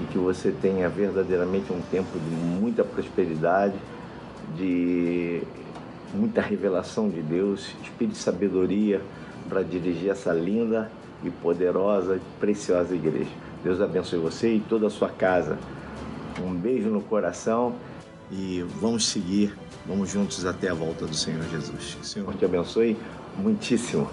e 0.00 0.04
que 0.06 0.16
você 0.16 0.50
tenha 0.50 0.88
verdadeiramente 0.88 1.72
um 1.72 1.80
tempo 1.90 2.18
de 2.18 2.30
muita 2.30 2.84
prosperidade, 2.84 3.74
de 4.56 5.42
muita 6.14 6.40
revelação 6.40 7.08
de 7.08 7.20
Deus, 7.20 7.74
espírito 7.82 8.14
de 8.14 8.18
sabedoria 8.18 9.02
para 9.48 9.62
dirigir 9.62 10.10
essa 10.10 10.32
linda 10.32 10.90
e 11.24 11.30
poderosa 11.30 12.16
e 12.16 12.20
preciosa 12.38 12.94
igreja. 12.94 13.30
Deus 13.64 13.80
abençoe 13.80 14.18
você 14.18 14.54
e 14.54 14.60
toda 14.60 14.86
a 14.86 14.90
sua 14.90 15.08
casa. 15.08 15.58
Um 16.44 16.54
beijo 16.54 16.90
no 16.90 17.00
coração 17.00 17.74
e 18.30 18.64
vamos 18.80 19.06
seguir, 19.06 19.56
vamos 19.86 20.10
juntos 20.10 20.44
até 20.44 20.68
a 20.68 20.74
volta 20.74 21.06
do 21.06 21.14
Senhor 21.14 21.42
Jesus. 21.50 21.94
Que 21.94 22.02
o 22.02 22.04
Senhor 22.04 22.34
te 22.34 22.44
abençoe 22.44 22.96
muitíssimo. 23.36 24.08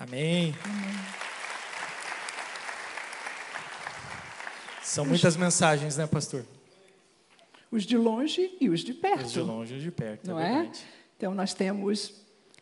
Amém. 0.00 0.54
São 4.82 5.04
muitas 5.04 5.36
mensagens, 5.36 5.98
né, 5.98 6.06
pastor? 6.06 6.42
Os 7.70 7.84
de 7.84 7.98
longe 7.98 8.56
e 8.58 8.70
os 8.70 8.80
de 8.80 8.94
perto. 8.94 9.26
Os 9.26 9.32
de 9.32 9.40
longe 9.40 9.74
e 9.74 9.76
os 9.76 9.82
de 9.82 9.90
perto, 9.90 10.26
não 10.26 10.40
é 10.40 10.64
é? 10.64 10.70
Então 11.18 11.34
nós 11.34 11.52
temos 11.52 12.14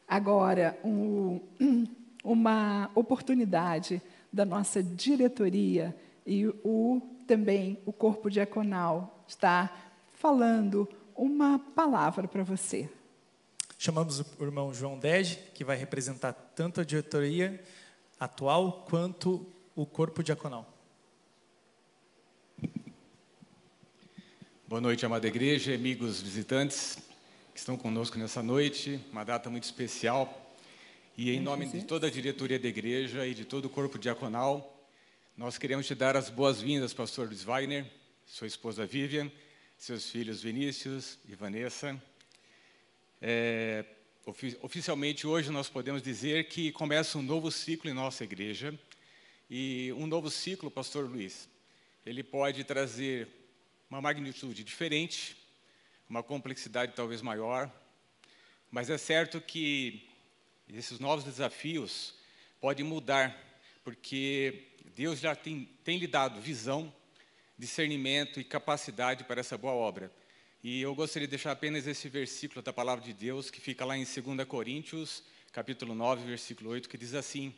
agora 0.06 0.76
um- 0.82 1.40
uma 2.24 2.90
oportunidade 2.92 4.02
da 4.32 4.44
nossa 4.44 4.82
diretoria 4.82 5.96
e 6.26 6.48
o 6.64 7.00
também 7.24 7.78
o 7.86 7.92
corpo 7.92 8.28
diaconal 8.28 9.24
está 9.28 9.72
falando 10.14 10.88
uma 11.14 11.58
palavra 11.58 12.26
para 12.26 12.42
você. 12.42 12.90
Chamamos 13.78 14.18
o 14.18 14.26
irmão 14.44 14.74
João 14.74 14.98
Dege, 14.98 15.36
que 15.54 15.62
vai 15.62 15.76
representar 15.76 16.32
tanto 16.58 16.80
a 16.80 16.84
diretoria 16.84 17.62
atual 18.18 18.84
quanto 18.90 19.46
o 19.76 19.86
corpo 19.86 20.24
diaconal. 20.24 20.66
Boa 24.66 24.80
noite, 24.80 25.06
amada 25.06 25.28
igreja, 25.28 25.72
amigos 25.72 26.20
visitantes 26.20 26.98
que 27.52 27.60
estão 27.60 27.76
conosco 27.76 28.18
nessa 28.18 28.42
noite, 28.42 29.00
uma 29.12 29.22
data 29.22 29.48
muito 29.48 29.62
especial. 29.62 30.52
E 31.16 31.30
em 31.30 31.38
nome 31.38 31.68
de 31.68 31.84
toda 31.84 32.08
a 32.08 32.10
diretoria 32.10 32.58
da 32.58 32.66
igreja 32.66 33.24
e 33.24 33.34
de 33.34 33.44
todo 33.44 33.66
o 33.66 33.70
corpo 33.70 33.96
diaconal, 33.96 34.84
nós 35.36 35.58
queremos 35.58 35.86
te 35.86 35.94
dar 35.94 36.16
as 36.16 36.28
boas-vindas, 36.28 36.92
pastor 36.92 37.28
Luiz 37.28 37.44
Wagner, 37.44 37.86
sua 38.26 38.48
esposa 38.48 38.84
Vivian, 38.84 39.30
seus 39.76 40.10
filhos 40.10 40.42
Vinícius 40.42 41.20
e 41.28 41.36
Vanessa. 41.36 41.96
É, 43.22 43.84
oficialmente 44.60 45.26
hoje 45.26 45.50
nós 45.50 45.70
podemos 45.70 46.02
dizer 46.02 46.48
que 46.48 46.70
começa 46.72 47.16
um 47.16 47.22
novo 47.22 47.50
ciclo 47.50 47.88
em 47.88 47.94
nossa 47.94 48.24
igreja. 48.24 48.78
E 49.48 49.90
um 49.96 50.06
novo 50.06 50.28
ciclo, 50.28 50.70
pastor 50.70 51.08
Luiz, 51.08 51.48
ele 52.04 52.22
pode 52.22 52.62
trazer 52.62 53.26
uma 53.88 54.02
magnitude 54.02 54.62
diferente, 54.62 55.34
uma 56.10 56.22
complexidade 56.22 56.92
talvez 56.94 57.22
maior, 57.22 57.72
mas 58.70 58.90
é 58.90 58.98
certo 58.98 59.40
que 59.40 60.06
esses 60.68 60.98
novos 60.98 61.24
desafios 61.24 62.12
podem 62.60 62.84
mudar, 62.84 63.34
porque 63.82 64.66
Deus 64.94 65.20
já 65.20 65.34
tem, 65.34 65.66
tem 65.82 65.96
lhe 65.96 66.06
dado 66.06 66.38
visão, 66.38 66.92
discernimento 67.56 68.38
e 68.38 68.44
capacidade 68.44 69.24
para 69.24 69.40
essa 69.40 69.56
boa 69.56 69.72
obra. 69.72 70.12
E 70.62 70.82
eu 70.82 70.92
gostaria 70.92 71.28
de 71.28 71.30
deixar 71.30 71.52
apenas 71.52 71.86
esse 71.86 72.08
versículo 72.08 72.60
da 72.60 72.72
palavra 72.72 73.04
de 73.04 73.12
Deus, 73.12 73.48
que 73.48 73.60
fica 73.60 73.84
lá 73.84 73.96
em 73.96 74.04
2 74.04 74.46
Coríntios, 74.48 75.22
capítulo 75.52 75.94
9, 75.94 76.26
versículo 76.26 76.70
8, 76.70 76.88
que 76.88 76.98
diz 76.98 77.14
assim: 77.14 77.54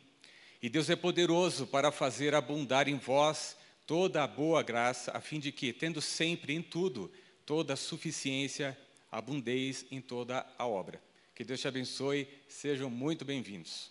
E 0.61 0.69
Deus 0.69 0.87
é 0.87 0.95
poderoso 0.95 1.65
para 1.65 1.91
fazer 1.91 2.35
abundar 2.35 2.87
em 2.87 2.99
vós 2.99 3.57
toda 3.87 4.23
a 4.23 4.27
boa 4.27 4.61
graça, 4.61 5.11
a 5.17 5.19
fim 5.19 5.39
de 5.39 5.51
que, 5.51 5.73
tendo 5.73 5.99
sempre 5.99 6.53
em 6.53 6.61
tudo 6.61 7.11
toda 7.43 7.73
a 7.73 7.77
suficiência, 7.77 8.77
abundeis 9.11 9.83
em 9.89 9.99
toda 9.99 10.45
a 10.55 10.67
obra. 10.67 11.01
Que 11.33 11.43
Deus 11.43 11.59
te 11.59 11.67
abençoe, 11.67 12.27
sejam 12.47 12.87
muito 12.87 13.25
bem-vindos. 13.25 13.89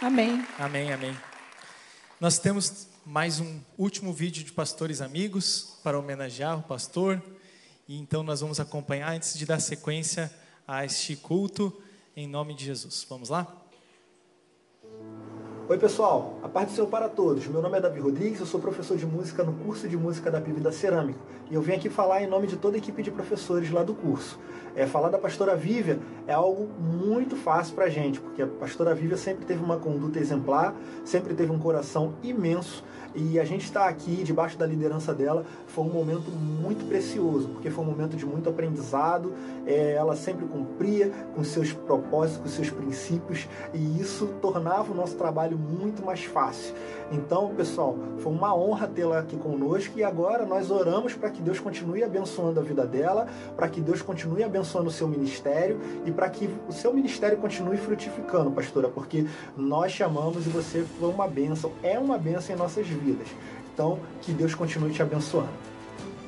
Amém. 0.00 0.44
Amém, 0.58 0.92
amém. 0.92 1.16
Nós 2.18 2.38
temos 2.38 2.91
mais 3.04 3.40
um 3.40 3.60
último 3.76 4.12
vídeo 4.12 4.44
de 4.44 4.52
pastores 4.52 5.00
amigos 5.00 5.78
para 5.82 5.98
homenagear 5.98 6.58
o 6.58 6.62
pastor. 6.62 7.22
E 7.88 7.98
então 7.98 8.22
nós 8.22 8.40
vamos 8.40 8.60
acompanhar 8.60 9.12
antes 9.12 9.36
de 9.36 9.44
dar 9.44 9.60
sequência 9.60 10.32
a 10.66 10.84
este 10.84 11.16
culto 11.16 11.76
em 12.16 12.28
nome 12.28 12.54
de 12.54 12.64
Jesus. 12.64 13.04
Vamos 13.08 13.28
lá? 13.28 13.61
Oi 15.68 15.78
pessoal, 15.78 16.38
a 16.42 16.48
paz 16.48 16.66
do 16.66 16.72
Senhor 16.74 16.88
para 16.88 17.08
todos. 17.08 17.46
Meu 17.46 17.62
nome 17.62 17.78
é 17.78 17.80
Davi 17.80 18.00
Rodrigues, 18.00 18.40
eu 18.40 18.46
sou 18.46 18.58
professor 18.58 18.96
de 18.96 19.06
música 19.06 19.44
no 19.44 19.52
curso 19.52 19.88
de 19.88 19.96
música 19.96 20.28
da 20.28 20.40
PIB 20.40 20.60
da 20.60 20.72
Cerâmica. 20.72 21.20
E 21.48 21.54
eu 21.54 21.62
vim 21.62 21.74
aqui 21.74 21.88
falar 21.88 22.20
em 22.20 22.26
nome 22.26 22.48
de 22.48 22.56
toda 22.56 22.76
a 22.76 22.78
equipe 22.78 23.00
de 23.00 23.12
professores 23.12 23.70
lá 23.70 23.84
do 23.84 23.94
curso. 23.94 24.40
É, 24.74 24.86
falar 24.86 25.08
da 25.08 25.18
pastora 25.18 25.54
Vívia 25.54 26.00
é 26.26 26.32
algo 26.32 26.68
muito 26.80 27.36
fácil 27.36 27.76
para 27.76 27.84
a 27.84 27.88
gente, 27.88 28.20
porque 28.20 28.42
a 28.42 28.46
pastora 28.48 28.92
Vívia 28.92 29.16
sempre 29.16 29.44
teve 29.44 29.62
uma 29.62 29.76
conduta 29.76 30.18
exemplar, 30.18 30.74
sempre 31.04 31.32
teve 31.32 31.52
um 31.52 31.58
coração 31.60 32.14
imenso 32.24 32.82
e 33.14 33.38
a 33.38 33.44
gente 33.44 33.64
está 33.64 33.86
aqui 33.86 34.22
debaixo 34.22 34.56
da 34.56 34.66
liderança 34.66 35.12
dela 35.12 35.44
foi 35.66 35.84
um 35.84 35.90
momento 35.90 36.30
muito 36.30 36.86
precioso, 36.86 37.48
porque 37.48 37.70
foi 37.70 37.84
um 37.84 37.86
momento 37.86 38.16
de 38.16 38.24
muito 38.24 38.48
aprendizado. 38.48 39.32
É, 39.66 39.92
ela 39.92 40.16
sempre 40.16 40.46
cumpria 40.46 41.10
com 41.34 41.44
seus 41.44 41.72
propósitos, 41.72 42.42
com 42.42 42.48
seus 42.48 42.70
princípios, 42.70 43.48
e 43.72 44.00
isso 44.00 44.26
tornava 44.40 44.92
o 44.92 44.94
nosso 44.94 45.16
trabalho 45.16 45.58
muito 45.58 46.04
mais 46.04 46.24
fácil. 46.24 46.74
Então, 47.10 47.54
pessoal, 47.54 47.96
foi 48.18 48.32
uma 48.32 48.54
honra 48.54 48.86
tê-la 48.86 49.18
aqui 49.18 49.36
conosco 49.36 49.98
e 49.98 50.04
agora 50.04 50.46
nós 50.46 50.70
oramos 50.70 51.14
para 51.14 51.30
que 51.30 51.42
Deus 51.42 51.60
continue 51.60 52.02
abençoando 52.02 52.58
a 52.58 52.62
vida 52.62 52.86
dela, 52.86 53.26
para 53.56 53.68
que 53.68 53.80
Deus 53.80 54.00
continue 54.00 54.42
abençoando 54.42 54.88
o 54.88 54.92
seu 54.92 55.06
ministério 55.06 55.78
e 56.06 56.10
para 56.10 56.28
que 56.30 56.48
o 56.68 56.72
seu 56.72 56.92
ministério 56.92 57.38
continue 57.38 57.76
frutificando, 57.76 58.50
pastora, 58.50 58.88
porque 58.88 59.26
nós 59.56 59.92
chamamos 59.92 60.46
e 60.46 60.48
você 60.48 60.84
foi 60.98 61.10
uma 61.10 61.28
bênção, 61.28 61.72
é 61.82 61.98
uma 61.98 62.16
bênção 62.16 62.54
em 62.54 62.58
nossas 62.58 62.86
vidas. 62.86 63.01
Então, 63.72 63.98
que 64.20 64.32
Deus 64.32 64.54
continue 64.54 64.92
te 64.92 65.02
abençoando. 65.02 65.50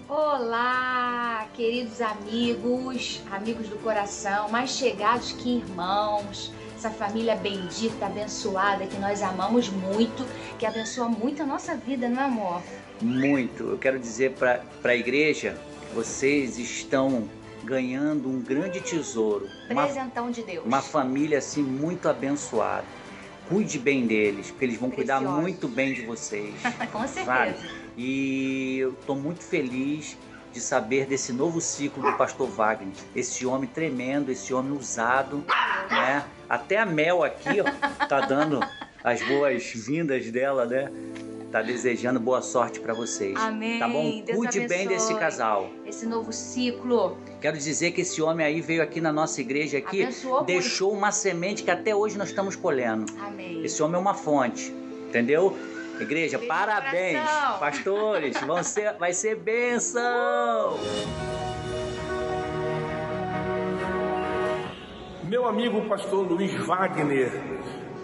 Olá, 0.08 1.46
queridos 1.54 2.00
amigos, 2.00 3.22
amigos 3.30 3.68
do 3.68 3.76
coração, 3.78 4.48
mais 4.48 4.70
chegados 4.70 5.32
que 5.32 5.56
irmãos, 5.58 6.52
essa 6.76 6.90
família 6.90 7.34
bendita, 7.36 8.06
abençoada, 8.06 8.86
que 8.86 8.98
nós 8.98 9.22
amamos 9.22 9.68
muito, 9.70 10.24
que 10.58 10.66
abençoa 10.66 11.08
muito 11.08 11.42
a 11.42 11.46
nossa 11.46 11.74
vida, 11.74 12.08
não 12.08 12.20
é, 12.20 12.24
amor? 12.26 12.62
Muito. 13.00 13.64
Eu 13.70 13.78
quero 13.78 13.98
dizer 13.98 14.32
para 14.32 14.62
a 14.84 14.94
igreja, 14.94 15.58
vocês 15.94 16.58
estão 16.58 17.28
ganhando 17.64 18.28
um 18.28 18.40
grande 18.40 18.80
tesouro. 18.80 19.48
Uma, 19.70 19.84
Presentão 19.84 20.30
de 20.30 20.42
Deus. 20.42 20.64
uma 20.66 20.82
família 20.82 21.38
assim 21.38 21.62
muito 21.62 22.08
abençoada. 22.08 22.84
Cuide 23.48 23.78
bem 23.78 24.06
deles, 24.06 24.50
porque 24.50 24.64
eles 24.64 24.78
vão 24.78 24.90
cuidar 24.90 25.16
Preciosos. 25.18 25.42
muito 25.42 25.68
bem 25.68 25.92
de 25.92 26.02
vocês. 26.02 26.54
Com 26.90 27.00
certeza. 27.06 27.24
sabe? 27.24 27.54
E 27.96 28.78
eu 28.78 28.90
estou 28.92 29.14
muito 29.16 29.44
feliz 29.44 30.16
de 30.52 30.60
saber 30.60 31.06
desse 31.06 31.32
novo 31.32 31.60
ciclo 31.60 32.02
do 32.02 32.16
pastor 32.16 32.48
Wagner. 32.48 32.94
Esse 33.14 33.44
homem 33.44 33.68
tremendo, 33.68 34.30
esse 34.30 34.54
homem 34.54 34.72
usado, 34.72 35.44
né? 35.90 36.24
Até 36.48 36.78
a 36.78 36.86
Mel 36.86 37.22
aqui, 37.24 37.60
ó, 37.60 38.06
tá 38.06 38.20
dando 38.20 38.60
as 39.02 39.20
boas-vindas 39.22 40.30
dela, 40.30 40.64
né? 40.64 40.90
tá 41.54 41.62
desejando 41.62 42.18
boa 42.18 42.42
sorte 42.42 42.80
para 42.80 42.92
vocês. 42.92 43.36
Amém. 43.36 43.78
Tá 43.78 43.86
bom? 43.86 44.20
Deus 44.26 44.36
Cuide 44.36 44.58
abençoe. 44.58 44.76
bem 44.76 44.88
desse 44.88 45.14
casal. 45.14 45.70
Esse 45.86 46.04
novo 46.04 46.32
ciclo. 46.32 47.16
Quero 47.40 47.56
dizer 47.56 47.92
que 47.92 48.00
esse 48.00 48.20
homem 48.20 48.44
aí 48.44 48.60
veio 48.60 48.82
aqui 48.82 49.00
na 49.00 49.12
nossa 49.12 49.40
igreja 49.40 49.78
aqui, 49.78 50.02
Abençoou, 50.02 50.42
deixou 50.42 50.92
uma 50.92 51.12
semente 51.12 51.62
que 51.62 51.70
até 51.70 51.94
hoje 51.94 52.18
nós 52.18 52.30
estamos 52.30 52.56
colhendo. 52.56 53.06
Amém. 53.20 53.64
Esse 53.64 53.80
homem 53.84 53.94
é 53.94 53.98
uma 54.00 54.14
fonte, 54.14 54.74
entendeu? 55.06 55.56
Igreja, 56.00 56.38
Beijo 56.38 56.52
parabéns, 56.52 57.20
pastores, 57.60 58.36
vão 58.40 58.60
ser, 58.64 58.94
vai 58.94 59.12
ser 59.12 59.36
bênção. 59.36 60.02
Meu 65.22 65.46
amigo 65.46 65.82
pastor 65.82 66.26
Luiz 66.28 66.52
Wagner 66.66 67.30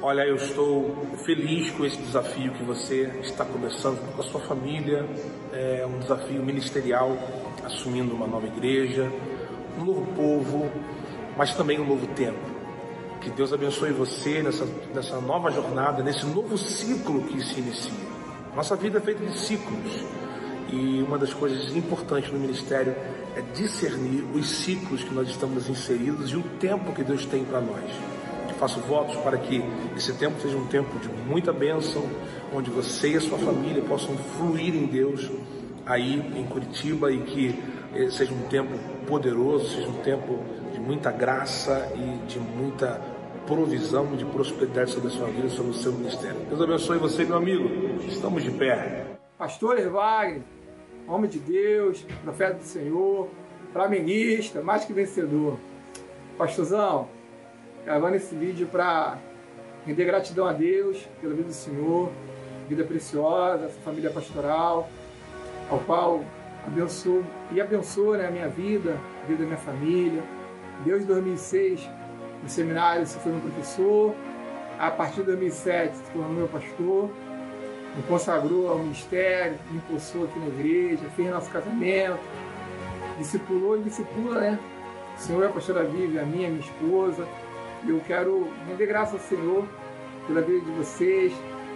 olha, 0.03 0.23
eu 0.23 0.37
estou 0.37 0.97
feliz 1.25 1.71
com 1.73 1.85
esse 1.85 1.97
desafio 1.99 2.53
que 2.53 2.63
você 2.63 3.11
está 3.23 3.45
começando 3.45 4.01
com 4.15 4.21
a 4.21 4.25
sua 4.25 4.41
família. 4.41 5.07
É 5.53 5.87
um 5.87 5.99
desafio 5.99 6.43
ministerial, 6.43 7.17
assumindo 7.65 8.15
uma 8.15 8.27
nova 8.27 8.47
igreja, 8.47 9.11
um 9.79 9.85
novo 9.85 10.07
povo, 10.15 10.71
mas 11.37 11.55
também 11.55 11.81
um 11.81 11.87
novo 11.87 12.07
tempo. 12.09 12.39
Que 13.21 13.31
Deus 13.31 13.53
abençoe 13.53 13.93
você 13.93 14.43
nessa, 14.43 14.67
nessa 14.95 15.21
nova 15.21 15.51
jornada, 15.51 16.03
nesse 16.03 16.25
novo 16.25 16.57
ciclo 16.57 17.23
que 17.25 17.43
se 17.45 17.61
inicia. 17.61 18.11
Nossa 18.57 18.75
vida 18.77 18.99
é 18.99 19.01
feita 19.01 19.25
de 19.25 19.39
ciclos. 19.39 20.05
E 20.73 21.03
uma 21.03 21.19
das 21.19 21.35
coisas 21.35 21.77
importantes 21.77 22.33
no 22.33 22.39
ministério 22.39 22.95
é 23.37 23.43
discernir 23.55 24.25
os 24.35 24.49
ciclos 24.49 25.03
que 25.03 25.13
nós 25.13 25.29
estamos 25.29 25.69
inseridos 25.69 26.31
e 26.31 26.37
o 26.37 26.43
tempo 26.59 26.93
que 26.93 27.03
Deus 27.03 27.27
tem 27.27 27.45
para 27.45 27.61
nós. 27.61 28.10
Faço 28.61 28.79
votos 28.81 29.17
para 29.17 29.39
que 29.39 29.65
esse 29.97 30.13
tempo 30.13 30.39
seja 30.39 30.55
um 30.55 30.67
tempo 30.67 30.99
de 30.99 31.09
muita 31.09 31.51
bênção, 31.51 32.03
onde 32.55 32.69
você 32.71 33.13
e 33.13 33.17
a 33.17 33.21
sua 33.23 33.39
família 33.39 33.83
possam 33.83 34.15
fluir 34.19 34.77
em 34.77 34.85
Deus 34.85 35.31
aí 35.87 36.21
em 36.37 36.45
Curitiba 36.45 37.11
e 37.11 37.23
que 37.23 37.59
eh, 37.95 38.11
seja 38.11 38.35
um 38.35 38.43
tempo 38.49 38.79
poderoso, 39.07 39.67
seja 39.67 39.89
um 39.89 40.03
tempo 40.03 40.39
de 40.75 40.79
muita 40.79 41.11
graça 41.11 41.91
e 41.97 42.27
de 42.27 42.39
muita 42.39 43.01
provisão, 43.47 44.15
de 44.15 44.27
prosperidade 44.27 44.91
sobre 44.91 45.09
a 45.09 45.11
sua 45.11 45.29
vida, 45.29 45.49
sobre 45.49 45.71
o 45.71 45.75
seu 45.75 45.93
ministério. 45.93 46.37
Deus 46.47 46.61
abençoe 46.61 46.99
você, 46.99 47.25
meu 47.25 47.39
amigo. 47.39 47.67
Estamos 48.07 48.45
de 48.45 48.51
pé. 48.51 49.07
Pastor 49.39 49.81
Wagner, 49.89 50.43
homem 51.09 51.31
de 51.31 51.39
Deus, 51.39 52.05
profeta 52.23 52.59
do 52.59 52.65
Senhor, 52.65 53.27
flamenguista, 53.73 54.61
mais 54.61 54.85
que 54.85 54.93
vencedor. 54.93 55.57
Pastorzão, 56.37 57.09
gravando 57.85 58.17
esse 58.17 58.35
vídeo 58.35 58.67
para 58.67 59.19
render 59.87 60.05
gratidão 60.05 60.47
a 60.47 60.53
Deus 60.53 61.07
pela 61.21 61.35
vida 61.35 61.49
do 61.49 61.55
Senhor, 61.55 62.11
vida 62.69 62.85
preciosa, 62.85 63.69
família 63.85 64.11
pastoral, 64.11 64.89
ao 65.71 65.79
qual 65.81 66.25
abençoou 66.67 67.25
e 67.53 67.61
abençoa 67.61 68.19
né, 68.19 68.29
a 68.29 68.31
minha 68.31 68.49
vida, 68.49 68.97
a 69.23 69.27
vida 69.27 69.41
da 69.41 69.47
minha 69.47 69.59
família. 69.59 70.23
Deus, 70.85 71.03
em 71.03 71.07
2006, 71.07 71.89
no 72.43 72.49
seminário, 72.49 73.07
você 73.07 73.19
foi 73.19 73.33
meu 73.33 73.41
professor. 73.41 74.15
A 74.79 74.91
partir 74.91 75.21
de 75.21 75.25
2007, 75.25 75.97
se 75.97 76.03
tornou 76.11 76.31
meu 76.31 76.49
pastor 76.49 77.11
me 77.97 78.03
consagrou 78.05 78.71
ao 78.71 78.79
ministério, 78.79 79.59
me 79.71 79.79
impulsou 79.79 80.25
aqui 80.25 80.39
na 80.39 80.47
igreja, 80.47 81.03
fez 81.17 81.31
nosso 81.31 81.51
casamento, 81.51 82.21
discipulou 83.19 83.79
e 83.79 83.83
discipula, 83.83 84.41
né? 84.41 84.59
O 85.17 85.21
Senhor 85.21 85.43
é 85.43 85.47
a 85.47 85.51
pastora 85.51 85.85
Vivi, 85.85 86.19
a 86.19 86.23
minha, 86.23 86.49
a 86.49 86.51
minha 86.51 86.61
esposa. 86.61 87.27
Eu 87.87 88.01
quero 88.07 88.49
render 88.69 88.87
graças 88.87 89.15
ao 89.15 89.21
Senhor 89.21 89.65
pela 90.27 90.43
vida 90.43 90.61
de 90.61 90.71
vocês. 90.73 91.33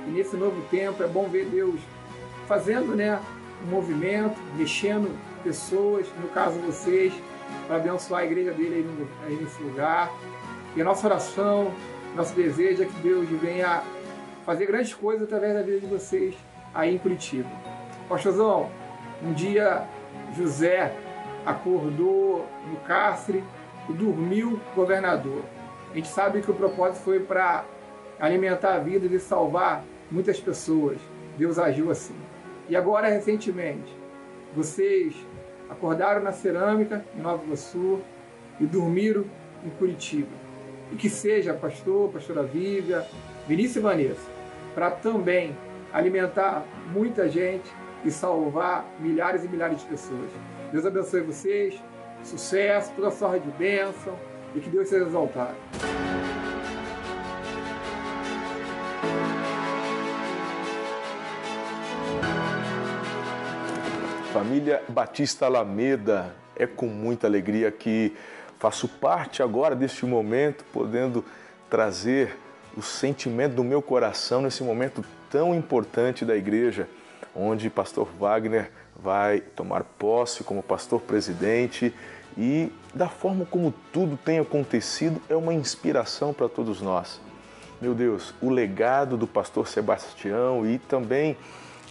E 0.07 0.11
nesse 0.11 0.37
novo 0.37 0.61
tempo 0.71 1.03
é 1.03 1.07
bom 1.07 1.29
ver 1.29 1.47
Deus 1.47 1.81
fazendo, 2.47 2.95
né, 2.95 3.21
um 3.67 3.71
movimento, 3.71 4.39
mexendo 4.57 5.11
pessoas, 5.43 6.07
no 6.21 6.29
caso 6.29 6.59
vocês, 6.61 7.13
para 7.67 7.77
abençoar 7.77 8.23
a 8.23 8.25
igreja 8.25 8.53
dele 8.53 8.75
aí, 8.77 8.83
no, 8.83 9.09
aí 9.27 9.43
nesse 9.43 9.63
lugar. 9.63 10.13
E 10.77 10.81
a 10.83 10.85
nossa 10.85 11.07
oração, 11.07 11.73
nosso 12.15 12.35
desejo 12.35 12.83
é 12.83 12.87
que 12.87 13.01
Deus 13.01 13.29
venha 13.29 13.83
fazer 14.45 14.67
grandes 14.67 14.93
coisas 14.93 15.25
através 15.25 15.55
da 15.55 15.63
vida 15.63 15.81
de 15.81 15.87
vocês 15.87 16.35
aí 16.75 16.95
em 16.95 16.99
Curitiba. 16.99 17.49
Pastorzão, 18.09 18.71
um 19.23 19.33
dia 19.33 19.87
José 20.37 20.95
acordou 21.47 22.47
no 22.69 22.77
cárcere 22.87 23.43
e 23.89 23.93
dormiu 23.93 24.61
governador. 24.75 25.43
A 25.95 25.97
gente 25.97 26.09
sabe 26.09 26.43
que 26.43 26.51
o 26.51 26.55
propósito 26.55 27.05
foi 27.05 27.21
para 27.21 27.65
alimentar 28.19 28.75
a 28.75 28.79
vida 28.81 29.07
e 29.07 29.19
salvar 29.21 29.85
muitas 30.11 30.41
pessoas. 30.41 30.99
Deus 31.39 31.57
agiu 31.57 31.89
assim. 31.89 32.17
E 32.69 32.75
agora, 32.75 33.09
recentemente, 33.09 33.97
vocês 34.57 35.15
acordaram 35.71 36.21
na 36.21 36.33
cerâmica 36.33 37.05
em 37.17 37.21
Nova 37.21 37.45
Iguaçu 37.45 38.01
e 38.59 38.67
dormiram 38.67 39.25
em 39.65 39.71
Curitiba. 39.71 40.33
E 40.91 40.97
que 40.97 41.09
seja 41.09 41.55
pastor, 41.55 42.11
pastora 42.11 42.43
Vivian, 42.43 43.05
Vinícius 43.47 43.77
e 43.77 43.81
Vanessa, 43.81 44.31
para 44.75 44.91
também 44.91 45.57
alimentar 45.93 46.65
muita 46.93 47.29
gente 47.29 47.73
e 48.05 48.11
salvar 48.11 48.85
milhares 48.99 49.45
e 49.45 49.49
milhares 49.49 49.79
de 49.79 49.87
pessoas. 49.87 50.31
Deus 50.73 50.85
abençoe 50.85 51.21
vocês, 51.21 51.81
sucesso, 52.25 52.93
toda 52.97 53.13
sorte 53.13 53.47
de 53.47 53.53
bênção 53.53 54.19
e 54.55 54.61
que 54.61 54.71
Deus 54.71 54.89
seja 54.89 55.05
exaltado. 55.07 55.55
Família 64.33 64.83
Batista 64.89 65.47
Alameda, 65.47 66.35
é 66.57 66.67
com 66.67 66.87
muita 66.87 67.27
alegria 67.27 67.71
que 67.71 68.13
faço 68.59 68.89
parte 68.89 69.43
agora 69.43 69.75
deste 69.75 70.07
momento, 70.07 70.65
podendo 70.73 71.25
trazer 71.69 72.37
o 72.77 72.83
sentimento 72.83 73.55
do 73.55 73.65
meu 73.65 73.81
coração 73.83 74.43
nesse 74.43 74.63
momento 74.63 75.05
tão 75.31 75.55
importante 75.55 76.25
da 76.25 76.37
igreja, 76.37 76.89
onde 77.35 77.71
pastor 77.71 78.09
Wagner 78.19 78.71
vai 78.97 79.41
tomar 79.41 79.85
posse 79.85 80.45
como 80.45 80.63
pastor 80.63 81.01
presidente 81.01 81.93
e 82.37 82.72
da 82.95 83.09
forma 83.09 83.45
como 83.45 83.72
tudo 83.93 84.16
tem 84.16 84.39
acontecido 84.39 85.20
é 85.28 85.37
uma 85.37 85.55
inspiração 85.55 86.32
para 86.32 86.49
todos 86.49 86.80
nós. 86.80 87.20
Meu 87.80 87.95
Deus, 87.95 88.35
o 88.41 88.51
legado 88.51 89.16
do 89.16 89.26
pastor 89.26 89.68
Sebastião 89.68 90.66
e 90.66 90.78
também 90.78 91.37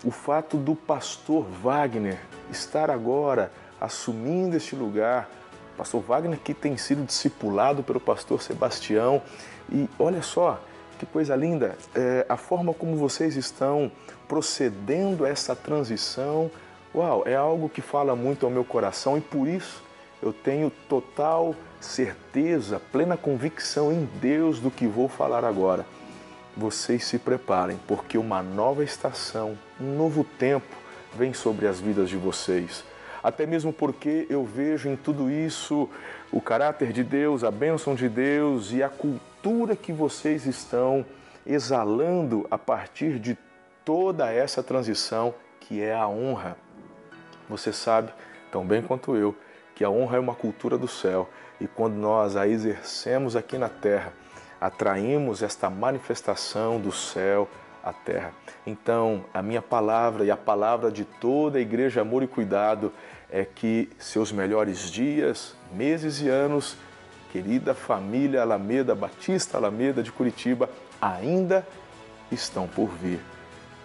o 0.03 0.11
fato 0.11 0.57
do 0.57 0.75
pastor 0.75 1.45
Wagner 1.61 2.19
estar 2.51 2.89
agora 2.89 3.51
assumindo 3.79 4.55
este 4.55 4.75
lugar, 4.75 5.29
pastor 5.77 6.01
Wagner 6.01 6.39
que 6.39 6.53
tem 6.53 6.77
sido 6.77 7.05
discipulado 7.05 7.83
pelo 7.83 7.99
pastor 7.99 8.41
Sebastião 8.41 9.21
e 9.71 9.89
olha 9.97 10.21
só, 10.21 10.61
que 10.99 11.05
coisa 11.05 11.35
linda! 11.35 11.77
É, 11.95 12.25
a 12.29 12.37
forma 12.37 12.73
como 12.73 12.95
vocês 12.95 13.35
estão 13.35 13.91
procedendo 14.27 15.25
essa 15.25 15.55
transição, 15.55 16.49
uau, 16.93 17.23
é 17.25 17.35
algo 17.35 17.69
que 17.69 17.81
fala 17.81 18.15
muito 18.15 18.45
ao 18.45 18.51
meu 18.51 18.63
coração 18.63 19.17
e 19.17 19.21
por 19.21 19.47
isso 19.47 19.83
eu 20.23 20.31
tenho 20.31 20.71
total 20.87 21.53
certeza, 21.81 22.81
plena 22.91 23.17
convicção 23.17 23.91
em 23.91 24.05
Deus 24.21 24.57
do 24.57 24.71
que 24.71 24.87
vou 24.87 25.09
falar 25.09 25.43
agora. 25.43 25.85
Vocês 26.55 27.03
se 27.03 27.19
preparem, 27.19 27.77
porque 27.87 28.17
uma 28.17 28.41
nova 28.41 28.85
estação, 28.85 29.57
um 29.81 29.97
novo 29.97 30.23
tempo 30.23 30.75
vem 31.13 31.33
sobre 31.33 31.67
as 31.67 31.81
vidas 31.81 32.09
de 32.09 32.15
vocês. 32.15 32.85
Até 33.21 33.45
mesmo 33.45 33.73
porque 33.73 34.25
eu 34.29 34.45
vejo 34.45 34.87
em 34.87 34.95
tudo 34.95 35.29
isso 35.29 35.89
o 36.31 36.39
caráter 36.39 36.93
de 36.93 37.03
Deus, 37.03 37.43
a 37.43 37.51
bênção 37.51 37.93
de 37.93 38.07
Deus 38.07 38.71
e 38.71 38.81
a 38.81 38.87
cultura 38.87 39.75
que 39.75 39.91
vocês 39.91 40.45
estão 40.45 41.05
exalando 41.45 42.47
a 42.49 42.57
partir 42.57 43.19
de 43.19 43.37
toda 43.83 44.31
essa 44.31 44.63
transição 44.63 45.35
que 45.59 45.81
é 45.81 45.93
a 45.93 46.07
honra. 46.07 46.55
Você 47.49 47.73
sabe, 47.73 48.13
tão 48.51 48.65
bem 48.65 48.81
quanto 48.81 49.17
eu, 49.17 49.35
que 49.75 49.83
a 49.83 49.89
honra 49.89 50.17
é 50.17 50.19
uma 50.19 50.35
cultura 50.35 50.77
do 50.77 50.87
céu 50.87 51.29
e 51.59 51.67
quando 51.67 51.95
nós 51.95 52.35
a 52.35 52.47
exercemos 52.47 53.35
aqui 53.35 53.57
na 53.57 53.69
terra, 53.69 54.13
atraímos 54.59 55.41
esta 55.41 55.69
manifestação 55.69 56.79
do 56.79 56.91
céu 56.91 57.49
à 57.83 57.91
terra. 57.91 58.31
Então, 58.65 59.25
a 59.33 59.41
minha 59.41 59.61
palavra 59.61 60.23
e 60.23 60.31
a 60.31 60.37
palavra 60.37 60.91
de 60.91 61.03
toda 61.03 61.57
a 61.57 61.61
igreja 61.61 62.01
Amor 62.01 62.23
e 62.23 62.27
Cuidado 62.27 62.91
é 63.29 63.43
que 63.43 63.89
seus 63.97 64.31
melhores 64.31 64.89
dias, 64.89 65.55
meses 65.73 66.21
e 66.21 66.29
anos 66.29 66.77
querida 67.33 67.73
família 67.73 68.43
Alameda, 68.43 68.93
Batista 68.93 69.57
Alameda 69.57 70.03
de 70.03 70.11
Curitiba, 70.11 70.69
ainda 71.01 71.67
estão 72.31 72.67
por 72.67 72.89
vir. 72.89 73.19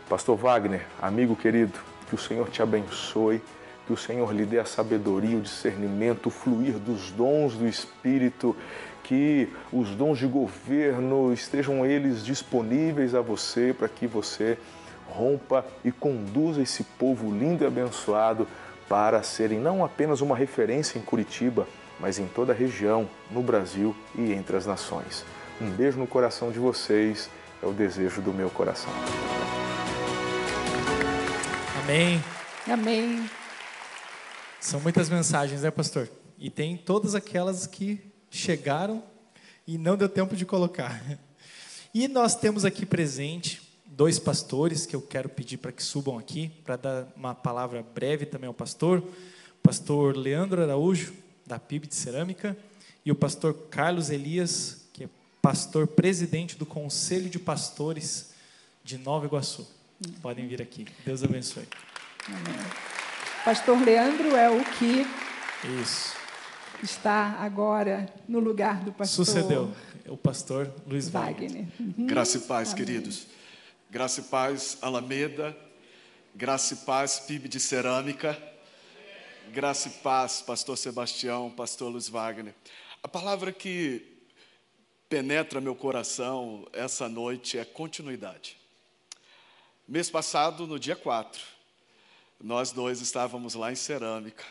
Pastor 0.07 0.37
Wagner, 0.37 0.85
amigo 1.01 1.35
querido, 1.35 1.79
que 2.09 2.15
o 2.15 2.19
Senhor 2.19 2.51
te 2.51 2.63
abençoe, 2.63 3.43
que 3.89 3.93
o 3.95 3.97
Senhor 3.97 4.31
lhe 4.35 4.45
dê 4.45 4.59
a 4.59 4.67
sabedoria, 4.67 5.39
o 5.39 5.41
discernimento, 5.41 6.27
o 6.27 6.31
fluir 6.31 6.75
dos 6.75 7.11
dons 7.11 7.55
do 7.55 7.67
Espírito, 7.67 8.55
que 9.03 9.49
os 9.73 9.89
dons 9.93 10.19
de 10.19 10.27
governo 10.27 11.33
estejam 11.33 11.87
eles 11.87 12.23
disponíveis 12.23 13.15
a 13.15 13.23
você 13.23 13.73
para 13.73 13.89
que 13.89 14.07
você 14.07 14.59
rompa 15.09 15.65
e 15.83 15.91
conduza 15.91 16.61
esse 16.61 16.85
povo 16.85 17.35
lindo 17.35 17.65
e 17.65 17.67
abençoado 17.67 18.47
para 18.91 19.23
serem 19.23 19.59
não 19.59 19.83
apenas 19.83 20.21
uma 20.21 20.37
referência 20.37 20.99
em 20.99 21.03
Curitiba, 21.03 21.67
mas 21.99 22.19
em 22.19 22.27
toda 22.27 22.53
a 22.53 22.55
região, 22.55 23.09
no 23.31 23.43
Brasil 23.43 23.97
e 24.15 24.35
entre 24.35 24.55
as 24.55 24.67
nações. 24.67 25.25
Um 25.59 25.71
beijo 25.71 25.99
no 25.99 26.07
coração 26.07 26.51
de 26.51 26.59
vocês, 26.59 27.31
é 27.63 27.67
o 27.67 27.73
desejo 27.73 28.21
do 28.21 28.35
meu 28.35 28.51
coração. 28.51 28.93
Amém. 31.83 32.23
Amém. 32.71 33.48
São 34.61 34.81
muitas 34.81 35.09
mensagens, 35.09 35.63
né, 35.63 35.71
pastor? 35.71 36.09
E 36.39 36.51
tem 36.51 36.77
todas 36.77 37.15
aquelas 37.15 37.67
que 37.67 38.01
chegaram 38.31 39.03
e 39.67 39.79
não 39.79 39.97
deu 39.97 40.09
tempo 40.09 40.37
de 40.37 40.45
colocar. 40.45 41.03
E 41.95 42.07
nós 42.07 42.35
temos 42.35 42.65
aqui 42.65 42.85
presente 42.85 43.63
dois 43.87 44.19
pastores 44.19 44.85
que 44.85 44.95
eu 44.95 45.01
quero 45.01 45.29
pedir 45.29 45.57
para 45.57 45.73
que 45.73 45.83
subam 45.83 46.19
aqui, 46.19 46.51
para 46.63 46.77
dar 46.77 47.09
uma 47.17 47.35
palavra 47.35 47.83
breve 47.83 48.27
também 48.27 48.47
ao 48.47 48.55
pastor. 48.55 49.03
Pastor 49.63 50.17
Leandro 50.17 50.63
Araújo, 50.63 51.15
da 51.47 51.59
PIB 51.59 51.87
de 51.87 51.95
Cerâmica, 51.95 52.57
e 53.05 53.11
o 53.11 53.15
pastor 53.15 53.55
Carlos 53.71 54.11
Elias, 54.11 54.87
que 54.93 55.05
é 55.05 55.09
pastor 55.41 55.87
presidente 55.87 56.57
do 56.57 56.67
Conselho 56.67 57.31
de 57.31 57.39
Pastores 57.39 58.31
de 58.85 58.99
Nova 58.99 59.27
Iguaçu. 59.27 59.67
Podem 60.21 60.47
vir 60.47 60.63
aqui. 60.63 60.87
Deus 61.05 61.23
abençoe. 61.25 61.67
Amém. 62.27 62.98
Pastor 63.49 63.83
Leandro 63.83 64.37
é 64.37 64.51
o 64.51 64.63
que 64.63 65.07
Isso. 65.81 66.15
está 66.83 67.31
agora 67.41 68.07
no 68.29 68.41
lugar 68.41 68.85
do 68.85 68.93
pastor. 68.93 69.25
Sucedeu 69.25 69.75
o 70.07 70.19
pastor 70.19 70.71
Luiz 70.87 71.09
Wagner. 71.09 71.49
Wagner. 71.49 71.69
Uhum. 71.81 72.07
Graça 72.07 72.37
e 72.37 72.41
paz, 72.43 72.75
Amém. 72.75 72.85
queridos. 72.85 73.27
Graça 73.91 74.21
e 74.21 74.25
paz, 74.25 74.77
Alameda. 74.83 75.57
Graça 76.35 76.75
e 76.75 76.77
paz, 76.77 77.21
PIB 77.21 77.49
de 77.49 77.59
Cerâmica. 77.59 78.37
Graça 79.51 79.89
e 79.89 79.93
paz, 79.93 80.43
Pastor 80.43 80.77
Sebastião, 80.77 81.51
Pastor 81.51 81.91
Luiz 81.91 82.07
Wagner. 82.07 82.55
A 83.03 83.09
palavra 83.09 83.51
que 83.51 84.27
penetra 85.09 85.59
meu 85.59 85.75
coração 85.75 86.69
essa 86.71 87.09
noite 87.09 87.59
é 87.59 87.65
continuidade. 87.65 88.59
Mês 89.89 90.11
passado, 90.11 90.67
no 90.67 90.79
dia 90.79 90.97
4, 90.97 91.58
nós 92.41 92.71
dois 92.71 93.01
estávamos 93.01 93.55
lá 93.55 93.73
em 93.73 93.77
Cerâmica 93.77 94.45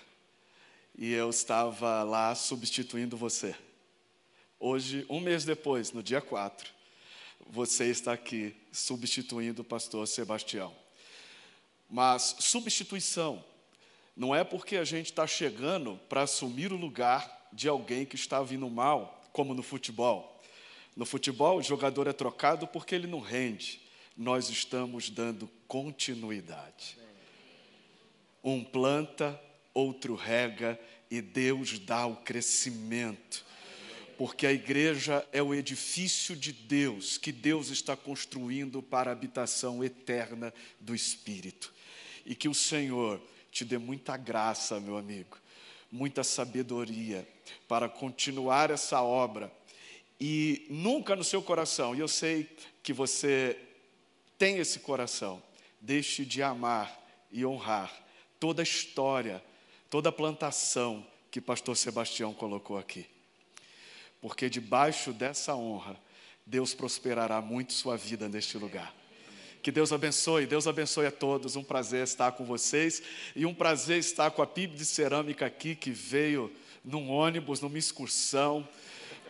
e 0.97 1.13
eu 1.13 1.29
estava 1.29 2.03
lá 2.03 2.35
substituindo 2.35 3.15
você. 3.15 3.55
Hoje, 4.59 5.05
um 5.09 5.21
mês 5.21 5.45
depois, 5.45 5.91
no 5.93 6.03
dia 6.03 6.19
4, 6.19 6.69
você 7.49 7.85
está 7.85 8.11
aqui 8.11 8.53
substituindo 8.73 9.61
o 9.61 9.65
pastor 9.65 10.05
Sebastião. 10.05 10.75
Mas 11.89 12.35
substituição 12.39 13.43
não 14.15 14.35
é 14.35 14.43
porque 14.43 14.75
a 14.75 14.83
gente 14.83 15.05
está 15.05 15.25
chegando 15.25 15.97
para 16.09 16.23
assumir 16.23 16.73
o 16.73 16.77
lugar 16.77 17.47
de 17.53 17.69
alguém 17.69 18.05
que 18.05 18.15
está 18.15 18.41
vindo 18.41 18.69
mal, 18.69 19.21
como 19.31 19.53
no 19.53 19.63
futebol. 19.63 20.41
No 20.93 21.05
futebol, 21.05 21.59
o 21.59 21.63
jogador 21.63 22.07
é 22.07 22.13
trocado 22.13 22.67
porque 22.67 22.95
ele 22.95 23.07
não 23.07 23.21
rende. 23.21 23.79
Nós 24.17 24.49
estamos 24.49 25.09
dando 25.09 25.47
continuidade. 25.67 26.97
Um 28.47 28.63
planta, 28.63 29.37
outro 29.73 30.15
rega 30.15 30.79
e 31.11 31.19
Deus 31.19 31.79
dá 31.79 32.05
o 32.05 32.15
crescimento 32.15 33.45
porque 34.17 34.47
a 34.47 34.51
igreja 34.53 35.27
é 35.33 35.43
o 35.43 35.53
edifício 35.53 36.33
de 36.33 36.53
Deus 36.53 37.17
que 37.17 37.31
Deus 37.31 37.69
está 37.69 37.95
construindo 37.95 38.81
para 38.81 39.11
a 39.11 39.13
habitação 39.13 39.83
eterna 39.83 40.51
do 40.79 40.95
Espírito. 40.95 41.73
E 42.25 42.33
que 42.33 42.49
o 42.49 42.53
Senhor 42.53 43.21
te 43.51 43.63
dê 43.63 43.77
muita 43.77 44.17
graça, 44.17 44.79
meu 44.79 44.97
amigo, 44.97 45.37
muita 45.91 46.23
sabedoria 46.23 47.27
para 47.67 47.87
continuar 47.87 48.71
essa 48.71 49.01
obra. 49.01 49.51
E 50.19 50.65
nunca 50.69 51.15
no 51.15 51.23
seu 51.23 51.43
coração, 51.43 51.93
e 51.93 51.99
eu 51.99 52.07
sei 52.07 52.49
que 52.81 52.93
você 52.93 53.59
tem 54.37 54.57
esse 54.57 54.79
coração, 54.79 55.43
deixe 55.79 56.25
de 56.25 56.41
amar 56.41 57.27
e 57.29 57.45
honrar 57.45 58.06
toda 58.39 58.61
a 58.61 58.63
história, 58.63 59.43
toda 59.89 60.09
a 60.09 60.11
plantação 60.11 61.05
que 61.31 61.41
pastor 61.41 61.75
Sebastião 61.75 62.33
colocou 62.33 62.77
aqui 62.77 63.05
porque 64.21 64.49
debaixo 64.49 65.11
dessa 65.11 65.55
honra, 65.55 65.95
Deus 66.45 66.73
prosperará 66.73 67.41
muito 67.41 67.73
sua 67.73 67.97
vida 67.97 68.27
neste 68.27 68.57
lugar. 68.57 68.93
Que 69.61 69.71
Deus 69.71 69.91
abençoe, 69.91 70.45
Deus 70.45 70.67
abençoe 70.67 71.05
a 71.07 71.11
todos. 71.11 71.55
Um 71.55 71.63
prazer 71.63 72.03
estar 72.03 72.31
com 72.31 72.45
vocês 72.45 73.01
e 73.35 73.45
um 73.45 73.53
prazer 73.53 73.99
estar 73.99 74.31
com 74.31 74.41
a 74.41 74.47
PIB 74.47 74.75
de 74.75 74.85
Cerâmica 74.85 75.45
aqui, 75.45 75.75
que 75.75 75.91
veio 75.91 76.51
num 76.83 77.09
ônibus, 77.09 77.59
numa 77.59 77.77
excursão, 77.77 78.67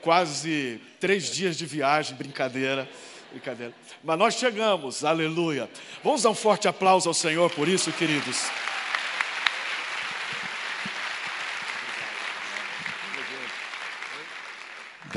quase 0.01 0.79
três 0.99 1.31
dias 1.31 1.57
de 1.57 1.65
viagem, 1.65 2.15
brincadeira, 2.15 2.87
brincadeira. 3.31 3.73
Mas 4.03 4.19
nós 4.19 4.35
chegamos, 4.35 5.03
aleluia. 5.03 5.69
Vamos 6.03 6.21
dar 6.21 6.29
um 6.29 6.35
forte 6.35 6.67
aplauso 6.67 7.09
ao 7.09 7.15
Senhor 7.15 7.49
por 7.51 7.67
isso, 7.67 7.91
queridos. 7.93 8.37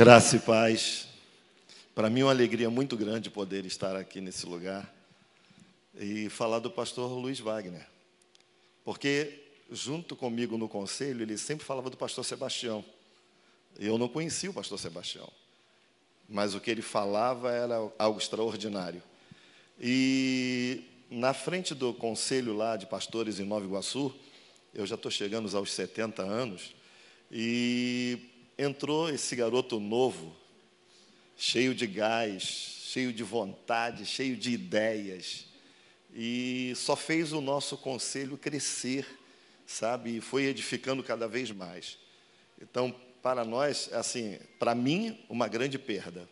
Graça 0.00 0.36
e 0.36 0.38
paz. 0.38 1.08
Para 1.94 2.08
mim 2.08 2.20
é 2.20 2.24
uma 2.24 2.30
alegria 2.30 2.70
muito 2.70 2.96
grande 2.96 3.28
poder 3.28 3.66
estar 3.66 3.94
aqui 3.94 4.18
nesse 4.18 4.46
lugar 4.46 4.90
e 5.94 6.30
falar 6.30 6.58
do 6.58 6.70
pastor 6.70 7.12
Luiz 7.12 7.38
Wagner. 7.38 7.86
Porque 8.82 9.42
junto 9.70 10.16
comigo 10.16 10.56
no 10.56 10.70
conselho, 10.70 11.20
ele 11.20 11.36
sempre 11.36 11.66
falava 11.66 11.90
do 11.90 11.98
pastor 11.98 12.24
Sebastião. 12.24 12.82
Eu 13.78 13.98
não 13.98 14.08
conhecia 14.08 14.48
o 14.48 14.54
pastor 14.54 14.78
Sebastião, 14.78 15.28
mas 16.26 16.54
o 16.54 16.60
que 16.60 16.70
ele 16.70 16.80
falava 16.80 17.52
era 17.52 17.76
algo 17.98 18.18
extraordinário. 18.18 19.02
E 19.78 20.82
na 21.10 21.34
frente 21.34 21.74
do 21.74 21.92
conselho 21.92 22.56
lá 22.56 22.74
de 22.78 22.86
pastores 22.86 23.38
em 23.38 23.44
Nova 23.44 23.66
Iguaçu, 23.66 24.14
eu 24.72 24.86
já 24.86 24.94
estou 24.94 25.10
chegando 25.10 25.54
aos 25.54 25.70
70 25.70 26.22
anos, 26.22 26.74
e 27.30 28.29
entrou 28.60 29.08
esse 29.08 29.34
garoto 29.34 29.80
novo, 29.80 30.36
cheio 31.34 31.74
de 31.74 31.86
gás, 31.86 32.42
cheio 32.42 33.10
de 33.10 33.22
vontade, 33.22 34.04
cheio 34.04 34.36
de 34.36 34.50
ideias, 34.50 35.46
e 36.12 36.74
só 36.76 36.94
fez 36.94 37.32
o 37.32 37.40
nosso 37.40 37.78
conselho 37.78 38.36
crescer, 38.36 39.06
sabe? 39.66 40.18
E 40.18 40.20
foi 40.20 40.44
edificando 40.44 41.02
cada 41.02 41.26
vez 41.26 41.50
mais. 41.50 41.96
Então, 42.60 42.94
para 43.22 43.46
nós, 43.46 43.90
assim, 43.94 44.38
para 44.58 44.74
mim, 44.74 45.18
uma 45.28 45.48
grande 45.48 45.78
perda, 45.78 46.28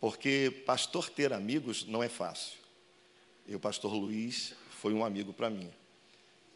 porque 0.00 0.62
pastor 0.64 1.10
ter 1.10 1.34
amigos 1.34 1.84
não 1.84 2.02
é 2.02 2.08
fácil. 2.08 2.56
E 3.46 3.54
o 3.54 3.60
pastor 3.60 3.92
Luiz 3.92 4.54
foi 4.80 4.94
um 4.94 5.04
amigo 5.04 5.34
para 5.34 5.50
mim. 5.50 5.70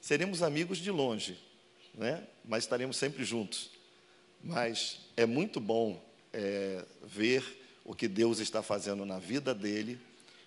Seremos 0.01 0.43
amigos 0.43 0.79
de 0.79 0.91
longe, 0.91 1.39
né? 1.95 2.27
mas 2.45 2.65
estaremos 2.65 2.97
sempre 2.97 3.23
juntos. 3.25 3.72
Mas 4.43 5.01
é 5.17 5.25
muito 5.25 5.61
bom 5.61 6.03
é, 6.33 6.85
ver 7.05 7.45
o 7.85 7.95
que 7.95 8.09
Deus 8.09 8.39
está 8.39 8.63
fazendo 8.63 9.05
na 9.05 9.19
vida 9.19 9.55
dele, 9.55 9.99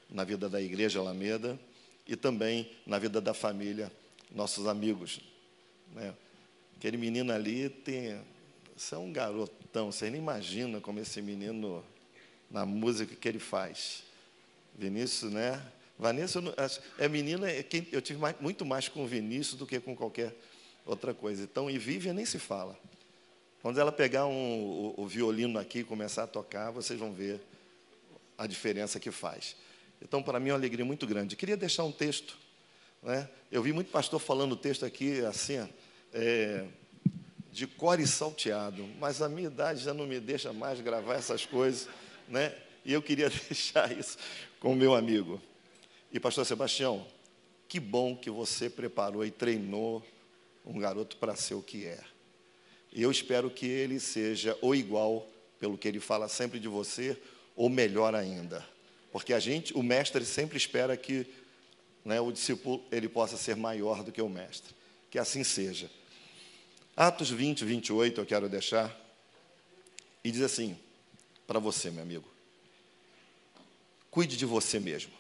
na 0.10 0.24
vida 0.24 0.50
da 0.50 0.62
Igreja 0.62 1.00
Alameda 1.00 1.60
e 2.08 2.16
também 2.16 2.70
na 2.86 3.00
vida 3.00 3.22
da 3.22 3.34
família, 3.34 3.92
nossos 4.32 4.68
amigos. 4.68 5.22
Né? 5.94 6.14
Aquele 6.78 6.98
menino 6.98 7.32
ali 7.32 7.70
tem. 7.70 8.20
Você 8.76 8.96
é 8.96 8.98
um 8.98 9.12
garotão, 9.12 9.92
você 9.92 10.10
nem 10.10 10.20
imagina 10.20 10.82
como 10.82 11.00
esse 11.00 11.22
menino, 11.22 11.84
na 12.52 12.66
música 12.66 13.16
que 13.16 13.28
ele 13.28 13.40
faz. 13.40 14.04
Vinícius, 14.78 15.32
né? 15.32 15.62
Vanessa 15.98 16.44
é 16.98 17.08
menina, 17.08 17.50
é 17.50 17.64
quem, 17.64 17.88
eu 17.94 18.02
tive 18.02 18.20
mais, 18.20 18.36
muito 18.42 18.66
mais 18.66 18.90
com 18.90 19.06
o 19.06 19.08
Vinícius 19.08 19.58
do 19.58 19.66
que 19.66 19.80
com 19.80 19.96
qualquer 19.96 20.36
outra 20.86 21.14
coisa. 21.14 21.44
Então, 21.44 21.70
e 21.70 21.78
Vivian 21.78 22.14
nem 22.14 22.26
se 22.26 22.38
fala. 22.38 22.78
Quando 23.66 23.80
ela 23.80 23.92
pegar 23.92 24.28
um, 24.28 24.62
o, 24.62 24.94
o, 24.96 25.08
violino 25.08 25.58
aqui 25.58 25.80
e 25.80 25.84
começar 25.84 26.26
a 26.26 26.28
tocar, 26.28 26.70
vocês 26.70 27.00
vão 27.00 27.12
ver 27.12 27.42
a 28.38 28.46
diferença 28.46 29.00
que 29.00 29.10
faz. 29.10 29.56
Então, 30.00 30.22
para 30.22 30.40
mim, 30.40 30.50
é 30.50 30.52
uma 30.52 30.60
alegria 30.60 30.86
muito 30.86 31.08
grande. 31.08 31.36
Queria 31.36 31.58
deixar 31.58 31.84
um 31.84 31.92
texto. 31.92 32.38
Né? 33.02 33.28
Eu 33.52 33.64
vi 33.64 33.74
muito 33.74 33.90
pastor 33.90 34.20
falando 34.20 34.52
o 34.52 34.56
texto 34.56 34.86
aqui, 34.86 35.20
assim, 35.26 35.68
é, 36.14 36.64
de 37.52 37.66
core 37.66 38.06
salteado, 38.06 38.88
mas 39.00 39.20
a 39.20 39.28
minha 39.28 39.48
idade 39.48 39.84
já 39.84 39.96
não 39.96 40.06
me 40.06 40.20
deixa 40.20 40.54
mais 40.54 40.80
gravar 40.80 41.16
essas 41.16 41.44
coisas. 41.44 41.90
Né? 42.28 42.56
E 42.86 42.94
eu 42.94 43.02
queria 43.02 43.32
deixar 43.50 43.92
isso 43.92 44.20
com 44.60 44.74
o 44.74 44.76
meu 44.76 44.94
amigo. 44.94 45.42
E, 46.12 46.20
pastor 46.20 46.46
Sebastião, 46.46 47.04
que 47.68 47.80
bom 47.80 48.16
que 48.16 48.30
você 48.30 48.70
preparou 48.70 49.26
e 49.26 49.32
treinou 49.32 50.06
um 50.64 50.78
garoto 50.78 51.18
para 51.18 51.36
ser 51.36 51.56
o 51.56 51.64
que 51.64 51.88
é. 51.88 52.15
E 52.96 53.02
eu 53.02 53.12
espero 53.12 53.52
que 53.52 53.66
ele 53.66 54.00
seja 54.00 54.58
ou 54.62 54.74
igual, 54.74 55.28
pelo 55.60 55.78
que 55.78 55.86
ele 55.86 56.00
fala 56.00 56.30
sempre 56.30 56.62
de 56.62 56.70
você, 56.70 57.18
ou 57.54 57.70
melhor 57.70 58.16
ainda. 58.16 58.66
Porque 59.12 59.34
a 59.34 59.40
gente, 59.40 59.74
o 59.76 59.84
mestre 59.84 60.24
sempre 60.24 60.58
espera 60.58 60.96
que 60.96 61.28
né, 62.06 62.22
o 62.22 62.32
discípulo 62.32 62.82
ele 62.90 63.10
possa 63.10 63.36
ser 63.36 63.58
maior 63.58 64.02
do 64.02 64.14
que 64.14 64.22
o 64.22 64.30
mestre. 64.30 64.74
Que 65.12 65.20
assim 65.20 65.44
seja. 65.44 65.92
Atos 66.96 67.30
20, 67.30 67.66
28, 67.66 68.22
eu 68.22 68.26
quero 68.26 68.48
deixar. 68.48 68.98
E 70.24 70.32
diz 70.32 70.42
assim, 70.42 70.80
para 71.46 71.60
você, 71.60 71.92
meu 71.92 72.02
amigo. 72.02 72.26
Cuide 74.10 74.38
de 74.38 74.46
você 74.46 74.80
mesmo. 74.80 75.12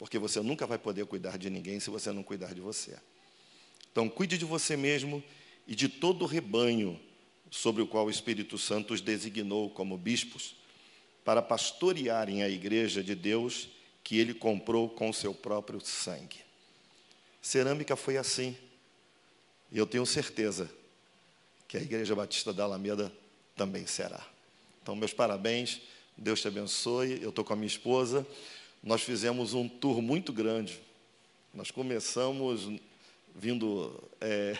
Porque 0.00 0.18
você 0.18 0.40
nunca 0.40 0.66
vai 0.66 0.78
poder 0.78 1.06
cuidar 1.06 1.38
de 1.38 1.48
ninguém 1.48 1.78
se 1.78 1.90
você 1.90 2.10
não 2.10 2.24
cuidar 2.24 2.52
de 2.52 2.60
você. 2.60 2.96
Então, 3.92 4.08
cuide 4.08 4.36
de 4.36 4.44
você 4.44 4.76
mesmo 4.76 5.22
e 5.68 5.74
de 5.74 5.88
todo 5.88 6.22
o 6.22 6.26
rebanho 6.26 6.98
sobre 7.50 7.82
o 7.82 7.86
qual 7.86 8.06
o 8.06 8.10
Espírito 8.10 8.56
Santo 8.56 8.94
os 8.94 9.02
designou 9.02 9.68
como 9.68 9.98
bispos, 9.98 10.56
para 11.24 11.42
pastorearem 11.42 12.42
a 12.42 12.48
igreja 12.48 13.04
de 13.04 13.14
Deus 13.14 13.68
que 14.02 14.18
ele 14.18 14.32
comprou 14.32 14.88
com 14.88 15.12
seu 15.12 15.34
próprio 15.34 15.78
sangue. 15.80 16.38
Cerâmica 17.42 17.94
foi 17.96 18.16
assim. 18.16 18.56
E 19.70 19.76
eu 19.76 19.86
tenho 19.86 20.06
certeza 20.06 20.70
que 21.66 21.76
a 21.76 21.82
Igreja 21.82 22.14
Batista 22.14 22.50
da 22.50 22.64
Alameda 22.64 23.12
também 23.54 23.86
será. 23.86 24.26
Então, 24.82 24.96
meus 24.96 25.12
parabéns, 25.12 25.82
Deus 26.16 26.40
te 26.40 26.48
abençoe. 26.48 27.20
Eu 27.20 27.28
estou 27.28 27.44
com 27.44 27.52
a 27.52 27.56
minha 27.56 27.66
esposa. 27.66 28.26
Nós 28.82 29.02
fizemos 29.02 29.52
um 29.52 29.68
tour 29.68 30.00
muito 30.00 30.32
grande. 30.32 30.80
Nós 31.52 31.70
começamos 31.70 32.80
vindo 33.38 34.02
é, 34.20 34.56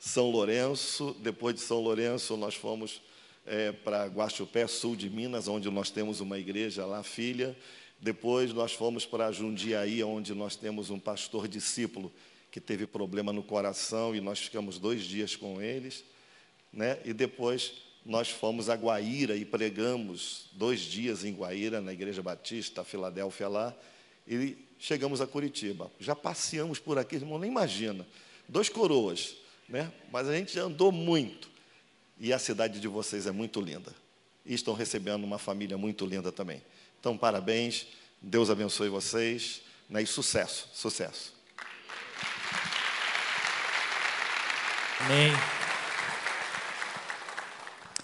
São 0.00 0.30
Lourenço, 0.30 1.14
depois 1.20 1.54
de 1.54 1.60
São 1.60 1.80
Lourenço 1.80 2.36
nós 2.36 2.54
fomos 2.54 3.02
é, 3.46 3.72
para 3.72 4.06
Guaxupé, 4.06 4.66
sul 4.66 4.96
de 4.96 5.10
Minas, 5.10 5.48
onde 5.48 5.70
nós 5.70 5.90
temos 5.90 6.20
uma 6.20 6.38
igreja 6.38 6.86
lá, 6.86 7.02
filha. 7.02 7.56
Depois 8.00 8.52
nós 8.52 8.72
fomos 8.72 9.04
para 9.04 9.30
Jundiaí, 9.30 10.02
onde 10.02 10.34
nós 10.34 10.56
temos 10.56 10.90
um 10.90 10.98
pastor 10.98 11.46
discípulo 11.46 12.12
que 12.50 12.60
teve 12.60 12.86
problema 12.86 13.32
no 13.32 13.42
coração 13.42 14.14
e 14.14 14.20
nós 14.20 14.38
ficamos 14.38 14.78
dois 14.78 15.04
dias 15.04 15.36
com 15.36 15.60
eles. 15.60 16.04
Né? 16.72 16.98
E 17.04 17.12
depois 17.12 17.74
nós 18.04 18.28
fomos 18.28 18.68
a 18.68 18.74
Guaíra 18.74 19.36
e 19.36 19.44
pregamos 19.44 20.48
dois 20.52 20.80
dias 20.80 21.24
em 21.24 21.32
Guaíra, 21.32 21.80
na 21.80 21.92
Igreja 21.92 22.22
Batista, 22.22 22.82
Filadélfia 22.82 23.48
lá, 23.48 23.74
e 24.26 24.56
chegamos 24.82 25.20
a 25.20 25.26
Curitiba. 25.28 25.88
Já 26.00 26.16
passeamos 26.16 26.80
por 26.80 26.98
aqui, 26.98 27.14
irmão, 27.14 27.38
nem 27.38 27.48
imagina. 27.48 28.04
Dois 28.48 28.68
coroas, 28.68 29.36
né? 29.68 29.90
mas 30.10 30.28
a 30.28 30.34
gente 30.36 30.58
andou 30.58 30.90
muito. 30.90 31.48
E 32.18 32.32
a 32.32 32.38
cidade 32.38 32.80
de 32.80 32.88
vocês 32.88 33.28
é 33.28 33.30
muito 33.30 33.60
linda. 33.60 33.94
E 34.44 34.52
estão 34.52 34.74
recebendo 34.74 35.22
uma 35.22 35.38
família 35.38 35.78
muito 35.78 36.04
linda 36.04 36.32
também. 36.32 36.60
Então, 36.98 37.16
parabéns, 37.16 37.86
Deus 38.20 38.50
abençoe 38.50 38.88
vocês, 38.88 39.62
né? 39.88 40.02
e 40.02 40.06
sucesso, 40.06 40.68
sucesso. 40.74 41.32
Amém. 44.98 45.32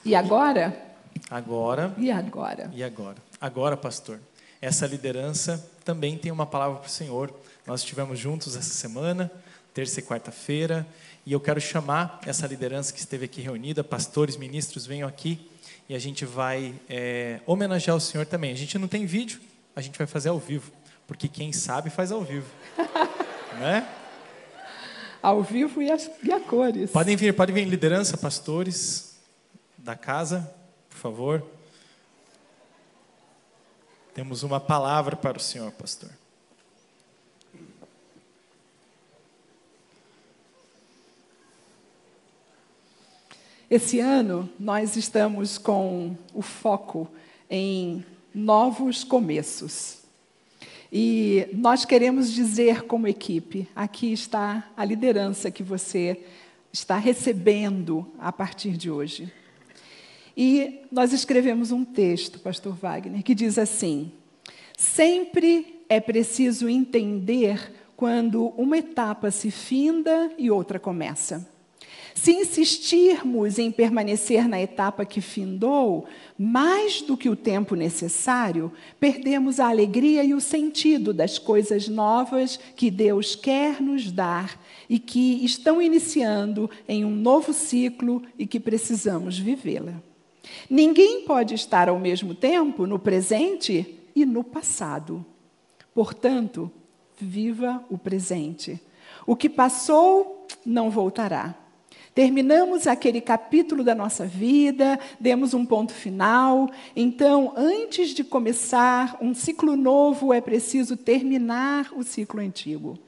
E 0.05 0.15
agora? 0.15 0.95
Agora. 1.29 1.93
E 1.99 2.09
agora? 2.09 2.71
E 2.73 2.85
agora? 2.85 3.17
Agora, 3.41 3.77
pastor. 3.77 4.21
Essa 4.61 4.87
liderança 4.87 5.65
também 5.85 6.19
tem 6.19 6.33
uma 6.33 6.47
palavra 6.47 6.79
para 6.79 6.89
o 6.89 6.91
Senhor. 6.91 7.33
Nós 7.67 7.81
estivemos 7.81 8.19
juntos 8.19 8.57
essa 8.57 8.75
semana, 8.75 9.31
terça 9.73 10.01
e 10.01 10.03
quarta-feira, 10.03 10.87
e 11.25 11.33
eu 11.33 11.41
quero 11.41 11.61
chamar 11.61 12.21
essa 12.27 12.47
liderança 12.47 12.93
que 12.93 12.99
esteve 12.99 13.27
aqui 13.27 13.41
reunida, 13.41 13.85
pastores, 13.85 14.37
ministros, 14.37 14.87
venham 14.87 15.09
aqui 15.09 15.49
e 15.89 15.95
a 15.95 15.99
gente 15.99 16.25
vai 16.25 16.75
é, 16.89 17.41
homenagear 17.47 17.97
o 17.97 18.01
Senhor 18.01 18.27
também. 18.27 18.53
A 18.53 18.57
gente 18.57 18.79
não 18.79 18.89
tem 18.89 19.07
vídeo, 19.07 19.41
a 19.77 19.81
gente 19.81 19.97
vai 19.97 20.07
fazer 20.07 20.31
ao 20.31 20.39
vivo, 20.39 20.73
porque 21.07 21.29
quem 21.29 21.53
sabe 21.53 21.91
faz 21.91 22.11
ao 22.11 22.23
vivo, 22.23 22.47
né? 23.61 23.89
Ao 25.23 25.43
vivo 25.43 25.83
e, 25.83 25.91
as, 25.91 26.11
e 26.23 26.33
a 26.33 26.41
cores. 26.41 26.91
Podem 26.91 27.17
vir, 27.17 27.35
podem 27.35 27.55
vir 27.55 27.65
liderança, 27.65 28.17
pastores 28.17 29.17
da 29.77 29.95
casa, 29.95 30.51
por 30.89 30.97
favor. 30.99 31.58
Temos 34.19 34.43
uma 34.43 34.59
palavra 34.59 35.15
para 35.15 35.39
o 35.39 35.41
Senhor, 35.41 35.71
pastor. 35.71 36.11
Esse 43.71 44.01
ano 44.01 44.51
nós 44.59 44.97
estamos 44.97 45.57
com 45.57 46.17
o 46.35 46.43
foco 46.43 47.09
em 47.49 48.05
novos 48.35 49.05
começos. 49.05 49.99
E 50.93 51.49
nós 51.53 51.85
queremos 51.85 52.33
dizer 52.33 52.87
como 52.87 53.07
equipe, 53.07 53.69
aqui 53.73 54.13
está 54.13 54.69
a 54.77 54.85
liderança 54.85 55.49
que 55.49 55.63
você 55.63 56.25
está 56.73 56.97
recebendo 56.97 58.05
a 58.19 58.33
partir 58.33 58.77
de 58.77 58.91
hoje. 58.91 59.33
E 60.41 60.83
nós 60.93 61.13
escrevemos 61.13 61.73
um 61.73 61.85
texto, 61.85 62.39
pastor 62.39 62.73
Wagner, 62.77 63.25
que 63.25 63.35
diz 63.35 63.59
assim: 63.59 64.13
Sempre 64.77 65.83
é 65.89 65.99
preciso 65.99 66.69
entender 66.69 67.73
quando 67.97 68.47
uma 68.57 68.79
etapa 68.79 69.33
se 69.33 69.51
finda 69.51 70.31
e 70.39 70.49
outra 70.49 70.79
começa. 70.79 71.45
Se 72.15 72.31
insistirmos 72.31 73.59
em 73.59 73.73
permanecer 73.73 74.49
na 74.49 74.61
etapa 74.61 75.05
que 75.05 75.21
findou, 75.21 76.07
mais 76.39 77.03
do 77.03 77.17
que 77.17 77.29
o 77.29 77.35
tempo 77.35 77.75
necessário, 77.75 78.73
perdemos 79.01 79.59
a 79.59 79.69
alegria 79.69 80.23
e 80.23 80.35
o 80.35 80.41
sentido 80.41 81.13
das 81.13 81.37
coisas 81.37 81.89
novas 81.89 82.61
que 82.77 82.93
Deus 82.93 83.35
quer 83.35 83.83
nos 83.83 84.13
dar 84.13 84.61
e 84.89 85.01
que 85.01 85.45
estão 85.45 85.83
iniciando 85.83 86.71
em 86.89 87.05
um 87.05 87.11
novo 87.11 87.53
ciclo 87.53 88.23
e 88.39 88.47
que 88.47 88.61
precisamos 88.61 89.37
vivê-la. 89.37 90.08
Ninguém 90.69 91.23
pode 91.23 91.55
estar 91.55 91.89
ao 91.89 91.99
mesmo 91.99 92.35
tempo 92.35 92.87
no 92.87 92.99
presente 92.99 93.99
e 94.15 94.25
no 94.25 94.45
passado. 94.45 95.25
Portanto, 95.95 96.71
viva 97.19 97.85
o 97.91 97.99
presente. 97.99 98.81
O 99.27 99.35
que 99.35 99.49
passou 99.49 100.47
não 100.65 100.91
voltará. 100.91 101.55
Terminamos 102.15 102.87
aquele 102.87 103.21
capítulo 103.21 103.85
da 103.85 103.95
nossa 103.95 104.27
vida, 104.27 104.99
demos 105.21 105.55
um 105.55 105.65
ponto 105.65 105.93
final. 105.93 106.69
Então, 106.97 107.53
antes 107.57 108.11
de 108.11 108.25
começar 108.25 109.17
um 109.21 109.33
ciclo 109.33 109.77
novo, 109.77 110.33
é 110.33 110.41
preciso 110.41 110.97
terminar 110.97 111.93
o 111.95 112.03
ciclo 112.03 112.41
antigo. 112.41 112.99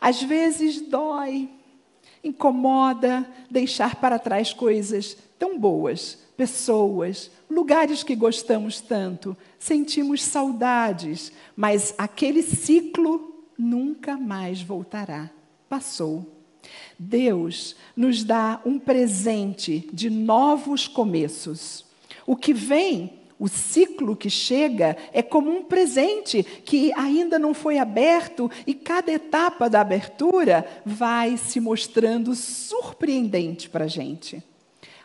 Às 0.00 0.22
vezes 0.22 0.82
dói, 0.82 1.48
incomoda 2.22 3.26
deixar 3.50 3.96
para 3.96 4.18
trás 4.18 4.52
coisas 4.52 5.16
tão 5.38 5.58
boas, 5.58 6.18
pessoas, 6.36 7.30
lugares 7.48 8.02
que 8.02 8.14
gostamos 8.14 8.80
tanto, 8.80 9.36
sentimos 9.58 10.22
saudades, 10.22 11.32
mas 11.56 11.94
aquele 11.96 12.42
ciclo 12.42 13.44
nunca 13.58 14.16
mais 14.16 14.60
voltará. 14.60 15.30
Passou. 15.68 16.26
Deus 16.98 17.76
nos 17.96 18.24
dá 18.24 18.60
um 18.64 18.78
presente 18.78 19.88
de 19.92 20.08
novos 20.08 20.88
começos. 20.88 21.84
O 22.26 22.36
que 22.36 22.52
vem, 22.52 23.20
o 23.38 23.48
ciclo 23.48 24.16
que 24.16 24.30
chega, 24.30 24.96
é 25.12 25.22
como 25.22 25.50
um 25.50 25.64
presente 25.64 26.42
que 26.42 26.92
ainda 26.94 27.38
não 27.38 27.52
foi 27.52 27.78
aberto 27.78 28.50
e 28.66 28.72
cada 28.72 29.12
etapa 29.12 29.68
da 29.68 29.80
abertura 29.80 30.66
vai 30.84 31.36
se 31.36 31.60
mostrando 31.60 32.34
surpreendente 32.34 33.68
para 33.68 33.84
a 33.84 33.88
gente. 33.88 34.42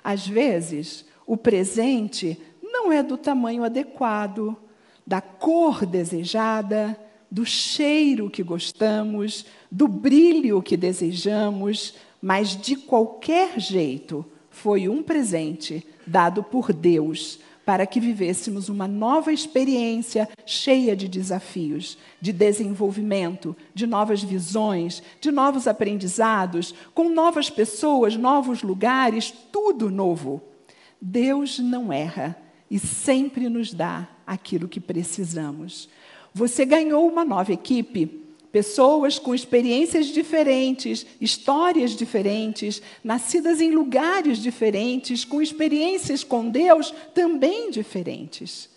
Às 0.03 0.27
vezes, 0.27 1.05
o 1.29 1.37
presente 1.37 2.41
não 2.63 2.91
é 2.91 3.03
do 3.03 3.15
tamanho 3.15 3.63
adequado, 3.63 4.57
da 5.05 5.21
cor 5.21 5.85
desejada, 5.85 6.99
do 7.29 7.45
cheiro 7.45 8.31
que 8.31 8.41
gostamos, 8.41 9.45
do 9.69 9.87
brilho 9.87 10.59
que 10.59 10.75
desejamos, 10.75 11.93
mas 12.19 12.59
de 12.59 12.75
qualquer 12.75 13.59
jeito 13.59 14.25
foi 14.49 14.89
um 14.89 15.03
presente 15.03 15.85
dado 16.05 16.41
por 16.41 16.73
Deus 16.73 17.39
para 17.63 17.85
que 17.85 17.99
vivêssemos 17.99 18.67
uma 18.67 18.87
nova 18.87 19.31
experiência 19.31 20.27
cheia 20.47 20.95
de 20.95 21.07
desafios, 21.07 21.95
de 22.19 22.33
desenvolvimento, 22.33 23.55
de 23.71 23.85
novas 23.85 24.23
visões, 24.23 25.03
de 25.21 25.31
novos 25.31 25.67
aprendizados, 25.67 26.73
com 26.95 27.07
novas 27.07 27.51
pessoas, 27.51 28.15
novos 28.15 28.63
lugares, 28.63 29.31
tudo 29.51 29.91
novo. 29.91 30.48
Deus 31.01 31.59
não 31.59 31.91
erra 31.91 32.37
e 32.69 32.77
sempre 32.77 33.49
nos 33.49 33.73
dá 33.73 34.07
aquilo 34.25 34.67
que 34.67 34.79
precisamos. 34.79 35.89
Você 36.33 36.65
ganhou 36.65 37.07
uma 37.07 37.25
nova 37.25 37.51
equipe, 37.51 38.05
pessoas 38.51 39.17
com 39.17 39.33
experiências 39.33 40.07
diferentes, 40.07 41.05
histórias 41.19 41.91
diferentes, 41.95 42.81
nascidas 43.03 43.61
em 43.61 43.71
lugares 43.71 44.39
diferentes, 44.39 45.25
com 45.25 45.41
experiências 45.41 46.23
com 46.23 46.49
Deus 46.49 46.93
também 47.13 47.71
diferentes. 47.71 48.69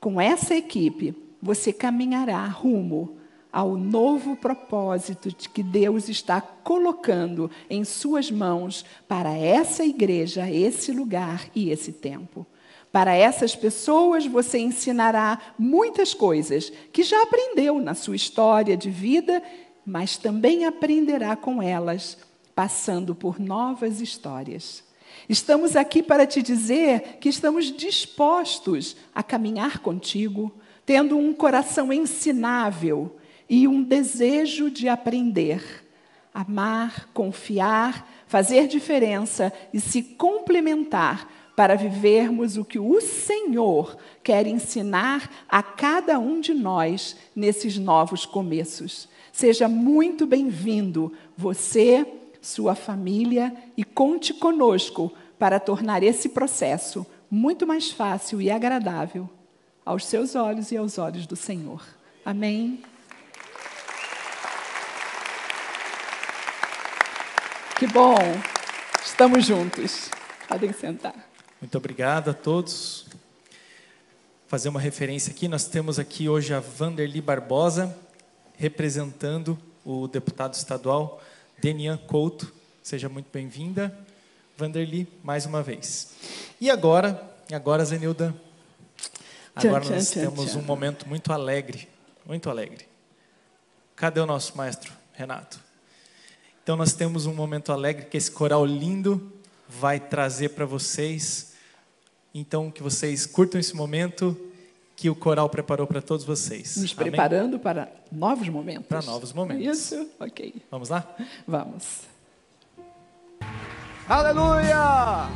Com 0.00 0.20
essa 0.20 0.54
equipe, 0.54 1.14
você 1.42 1.72
caminhará 1.72 2.44
rumo 2.46 3.19
ao 3.52 3.76
novo 3.76 4.36
propósito 4.36 5.34
que 5.52 5.62
Deus 5.62 6.08
está 6.08 6.40
colocando 6.40 7.50
em 7.68 7.84
suas 7.84 8.30
mãos 8.30 8.84
para 9.08 9.36
essa 9.36 9.84
igreja, 9.84 10.50
esse 10.50 10.92
lugar 10.92 11.48
e 11.54 11.70
esse 11.70 11.92
tempo. 11.92 12.46
Para 12.92 13.14
essas 13.14 13.54
pessoas, 13.54 14.26
você 14.26 14.58
ensinará 14.58 15.54
muitas 15.58 16.12
coisas 16.12 16.72
que 16.92 17.02
já 17.02 17.22
aprendeu 17.22 17.78
na 17.78 17.94
sua 17.94 18.16
história 18.16 18.76
de 18.76 18.90
vida, 18.90 19.42
mas 19.86 20.16
também 20.16 20.64
aprenderá 20.64 21.36
com 21.36 21.62
elas, 21.62 22.18
passando 22.54 23.14
por 23.14 23.38
novas 23.38 24.00
histórias. 24.00 24.82
Estamos 25.28 25.76
aqui 25.76 26.02
para 26.02 26.26
te 26.26 26.42
dizer 26.42 27.18
que 27.20 27.28
estamos 27.28 27.66
dispostos 27.66 28.96
a 29.14 29.22
caminhar 29.22 29.78
contigo, 29.78 30.52
tendo 30.84 31.16
um 31.16 31.32
coração 31.32 31.92
ensinável 31.92 33.16
e 33.50 33.66
um 33.66 33.82
desejo 33.82 34.70
de 34.70 34.88
aprender, 34.88 35.84
amar, 36.32 37.08
confiar, 37.12 38.08
fazer 38.28 38.68
diferença 38.68 39.52
e 39.74 39.80
se 39.80 40.04
complementar 40.04 41.28
para 41.56 41.74
vivermos 41.74 42.56
o 42.56 42.64
que 42.64 42.78
o 42.78 43.00
Senhor 43.00 43.98
quer 44.22 44.46
ensinar 44.46 45.28
a 45.48 45.64
cada 45.64 46.16
um 46.20 46.40
de 46.40 46.54
nós 46.54 47.16
nesses 47.34 47.76
novos 47.76 48.24
começos. 48.24 49.08
Seja 49.32 49.68
muito 49.68 50.26
bem-vindo, 50.26 51.12
você, 51.36 52.06
sua 52.40 52.76
família, 52.76 53.52
e 53.76 53.82
conte 53.82 54.32
conosco 54.32 55.12
para 55.40 55.58
tornar 55.58 56.04
esse 56.04 56.28
processo 56.28 57.04
muito 57.28 57.66
mais 57.66 57.90
fácil 57.90 58.40
e 58.40 58.48
agradável 58.48 59.28
aos 59.84 60.06
seus 60.06 60.36
olhos 60.36 60.70
e 60.70 60.76
aos 60.76 60.98
olhos 60.98 61.26
do 61.26 61.34
Senhor. 61.34 61.84
Amém. 62.24 62.80
Que 67.80 67.86
bom, 67.86 68.14
estamos 69.02 69.46
juntos. 69.46 70.10
Podem 70.46 70.70
sentar. 70.70 71.14
Muito 71.58 71.78
obrigado 71.78 72.28
a 72.28 72.34
todos. 72.34 73.06
Fazer 74.46 74.68
uma 74.68 74.78
referência 74.78 75.32
aqui, 75.32 75.48
nós 75.48 75.64
temos 75.64 75.98
aqui 75.98 76.28
hoje 76.28 76.52
a 76.52 76.60
Vanderly 76.60 77.22
Barbosa, 77.22 77.96
representando 78.58 79.58
o 79.82 80.06
deputado 80.06 80.52
estadual 80.52 81.22
Denian 81.58 81.96
Couto. 81.96 82.52
Seja 82.82 83.08
muito 83.08 83.30
bem-vinda, 83.32 83.98
Vanderly, 84.58 85.08
mais 85.24 85.46
uma 85.46 85.62
vez. 85.62 86.12
E 86.60 86.70
agora, 86.70 87.34
agora, 87.50 87.82
Zenilda, 87.82 88.34
agora 89.56 89.88
nós 89.88 90.10
temos 90.10 90.54
um 90.54 90.60
momento 90.60 91.08
muito 91.08 91.32
alegre, 91.32 91.88
muito 92.26 92.50
alegre. 92.50 92.86
Cadê 93.96 94.20
o 94.20 94.26
nosso 94.26 94.54
maestro, 94.54 94.92
Renato? 95.14 95.69
Então 96.70 96.76
nós 96.76 96.92
temos 96.92 97.26
um 97.26 97.34
momento 97.34 97.72
alegre 97.72 98.04
que 98.04 98.16
esse 98.16 98.30
coral 98.30 98.64
lindo 98.64 99.32
vai 99.68 99.98
trazer 99.98 100.50
para 100.50 100.64
vocês 100.64 101.54
então, 102.32 102.70
que 102.70 102.80
vocês 102.80 103.26
curtam 103.26 103.58
esse 103.58 103.74
momento 103.74 104.36
que 104.94 105.10
o 105.10 105.16
coral 105.16 105.48
preparou 105.48 105.84
para 105.84 106.00
todos 106.00 106.24
vocês. 106.24 106.76
Nos 106.76 106.92
Amém? 106.96 107.10
preparando 107.10 107.58
para 107.58 107.90
novos 108.12 108.48
momentos. 108.48 108.86
Para 108.86 109.02
novos 109.02 109.32
momentos. 109.32 109.66
Isso, 109.66 110.10
ok. 110.20 110.62
Vamos 110.70 110.90
lá? 110.90 111.12
Vamos. 111.44 112.02
Aleluia! 114.08 115.28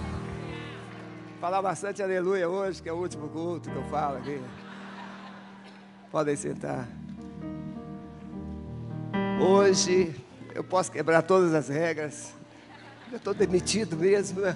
Falar 1.41 1.61
bastante 1.61 2.01
aleluia 2.01 2.49
hoje, 2.49 2.81
que 2.81 2.89
é 2.89 2.93
o 2.93 2.97
último 2.97 3.29
culto 3.29 3.69
que 3.69 3.77
eu 3.77 3.85
falo 3.87 4.19
aqui. 4.19 4.41
Podem 6.13 6.37
sentar. 6.37 6.89
Hoje 9.45 10.15
eu 10.55 10.63
posso 10.63 10.91
quebrar 10.91 11.23
todas 11.23 11.53
as 11.53 11.69
regras. 11.69 12.33
Eu 13.11 13.19
estou 13.19 13.35
demitido 13.35 13.97
mesmo? 13.97 14.41
O 14.41 14.55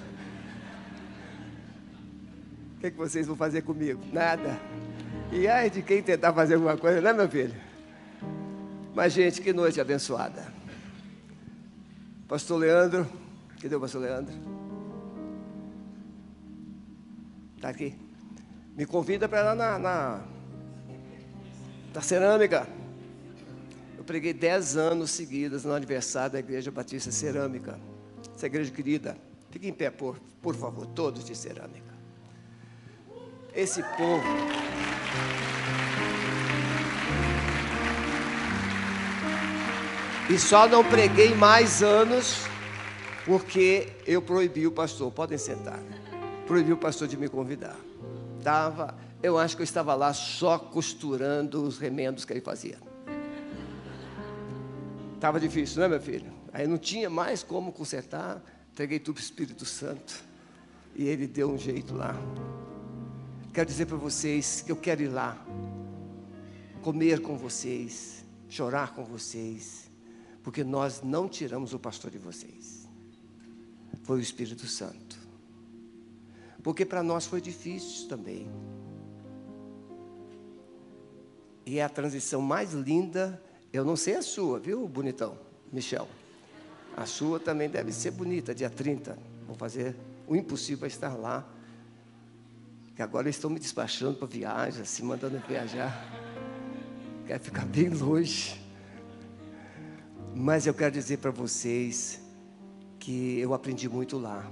que, 2.79 2.87
é 2.87 2.91
que 2.91 2.97
vocês 2.97 3.27
vão 3.27 3.35
fazer 3.35 3.61
comigo? 3.63 4.01
Nada. 4.13 4.57
E 5.31 5.47
ai 5.47 5.69
de 5.69 5.81
quem 5.81 6.01
tentar 6.01 6.33
fazer 6.33 6.55
alguma 6.55 6.77
coisa, 6.77 7.01
né, 7.01 7.11
meu 7.11 7.27
filho? 7.29 7.53
Mas, 8.95 9.11
gente, 9.13 9.41
que 9.41 9.51
noite 9.51 9.79
abençoada. 9.81 10.47
Pastor 12.27 12.59
Leandro, 12.59 13.05
cadê 13.61 13.75
o 13.75 13.79
pastor 13.79 14.01
Leandro? 14.01 14.33
Está 17.57 17.69
aqui. 17.69 17.95
Me 18.75 18.85
convida 18.85 19.27
para 19.27 19.53
lá 19.53 19.55
na, 19.55 19.77
na, 19.77 20.21
na 21.93 22.01
cerâmica. 22.01 22.78
Preguei 24.09 24.33
dez 24.33 24.75
anos 24.75 25.11
seguidos 25.11 25.63
no 25.63 25.71
aniversário 25.71 26.33
da 26.33 26.39
Igreja 26.39 26.71
Batista 26.71 27.11
Cerâmica. 27.11 27.79
Essa 28.35 28.47
igreja 28.47 28.71
querida. 28.71 29.15
Fique 29.51 29.67
em 29.67 29.73
pé, 29.73 29.91
por, 29.91 30.19
por 30.41 30.55
favor, 30.55 30.87
todos 30.87 31.23
de 31.23 31.35
cerâmica 31.35 31.93
esse 33.53 33.83
povo. 33.83 34.23
E 40.27 40.39
só 40.39 40.67
não 40.67 40.83
preguei 40.83 41.35
mais 41.35 41.83
anos 41.83 42.45
porque 43.27 43.91
eu 44.07 44.23
proibi 44.23 44.65
o 44.65 44.71
pastor. 44.71 45.11
Podem 45.11 45.37
sentar. 45.37 45.79
Proibi 46.47 46.73
o 46.73 46.77
pastor 46.77 47.07
de 47.07 47.15
me 47.15 47.29
convidar. 47.29 47.77
Tava, 48.43 48.97
eu 49.21 49.37
acho 49.37 49.55
que 49.55 49.61
eu 49.61 49.65
estava 49.65 49.93
lá 49.93 50.13
só 50.13 50.57
costurando 50.57 51.61
os 51.61 51.77
remendos 51.77 52.25
que 52.25 52.33
ele 52.33 52.41
fazia. 52.41 52.88
Tava 55.19 55.39
difícil, 55.39 55.77
não 55.79 55.85
é, 55.85 55.89
meu 55.89 56.01
filho? 56.01 56.31
Aí 56.53 56.65
não 56.65 56.77
tinha 56.77 57.09
mais 57.09 57.43
como 57.43 57.73
consertar. 57.73 58.41
Entreguei 58.71 58.99
tudo 58.99 59.15
para 59.15 59.21
o 59.21 59.23
Espírito 59.23 59.65
Santo. 59.65 60.23
E 60.95 61.05
ele 61.05 61.27
deu 61.27 61.51
um 61.51 61.57
jeito 61.57 61.93
lá. 61.93 62.15
Quero 63.53 63.67
dizer 63.67 63.85
para 63.85 63.97
vocês 63.97 64.61
que 64.61 64.71
eu 64.71 64.77
quero 64.77 65.01
ir 65.01 65.09
lá, 65.09 65.37
comer 66.81 67.21
com 67.21 67.35
vocês, 67.35 68.23
chorar 68.47 68.93
com 68.93 69.03
vocês, 69.03 69.89
porque 70.43 70.63
nós 70.63 71.01
não 71.01 71.27
tiramos 71.27 71.73
o 71.73 71.79
pastor 71.79 72.11
de 72.11 72.17
vocês. 72.17 72.87
Foi 74.03 74.19
o 74.19 74.21
Espírito 74.21 74.67
Santo. 74.67 75.17
Porque 76.63 76.85
para 76.85 77.03
nós 77.03 77.25
foi 77.25 77.41
difícil 77.41 78.07
também. 78.07 78.49
E 81.65 81.79
é 81.79 81.83
a 81.83 81.89
transição 81.89 82.41
mais 82.41 82.73
linda, 82.73 83.41
eu 83.71 83.85
não 83.85 83.95
sei 83.95 84.15
a 84.15 84.21
sua, 84.21 84.59
viu, 84.59 84.87
bonitão, 84.87 85.37
Michel? 85.71 86.07
A 86.97 87.05
sua 87.05 87.39
também 87.39 87.69
deve 87.69 87.91
ser 87.91 88.11
bonita, 88.11 88.53
dia 88.53 88.69
30. 88.69 89.17
Vou 89.45 89.55
fazer 89.55 89.95
o 90.27 90.35
impossível 90.35 90.79
para 90.79 90.87
estar 90.87 91.15
lá 91.15 91.47
que 92.95 93.01
agora 93.01 93.29
estão 93.29 93.49
me 93.49 93.59
despachando 93.59 94.17
para 94.17 94.27
viagem, 94.27 94.83
se 94.83 95.01
mandando 95.03 95.41
viajar. 95.47 96.05
Quero 97.25 97.41
ficar 97.41 97.65
bem 97.65 97.87
longe. 97.87 98.59
Mas 100.35 100.67
eu 100.67 100.73
quero 100.73 100.91
dizer 100.91 101.17
para 101.17 101.31
vocês 101.31 102.21
que 102.99 103.39
eu 103.39 103.53
aprendi 103.53 103.87
muito 103.87 104.17
lá. 104.17 104.51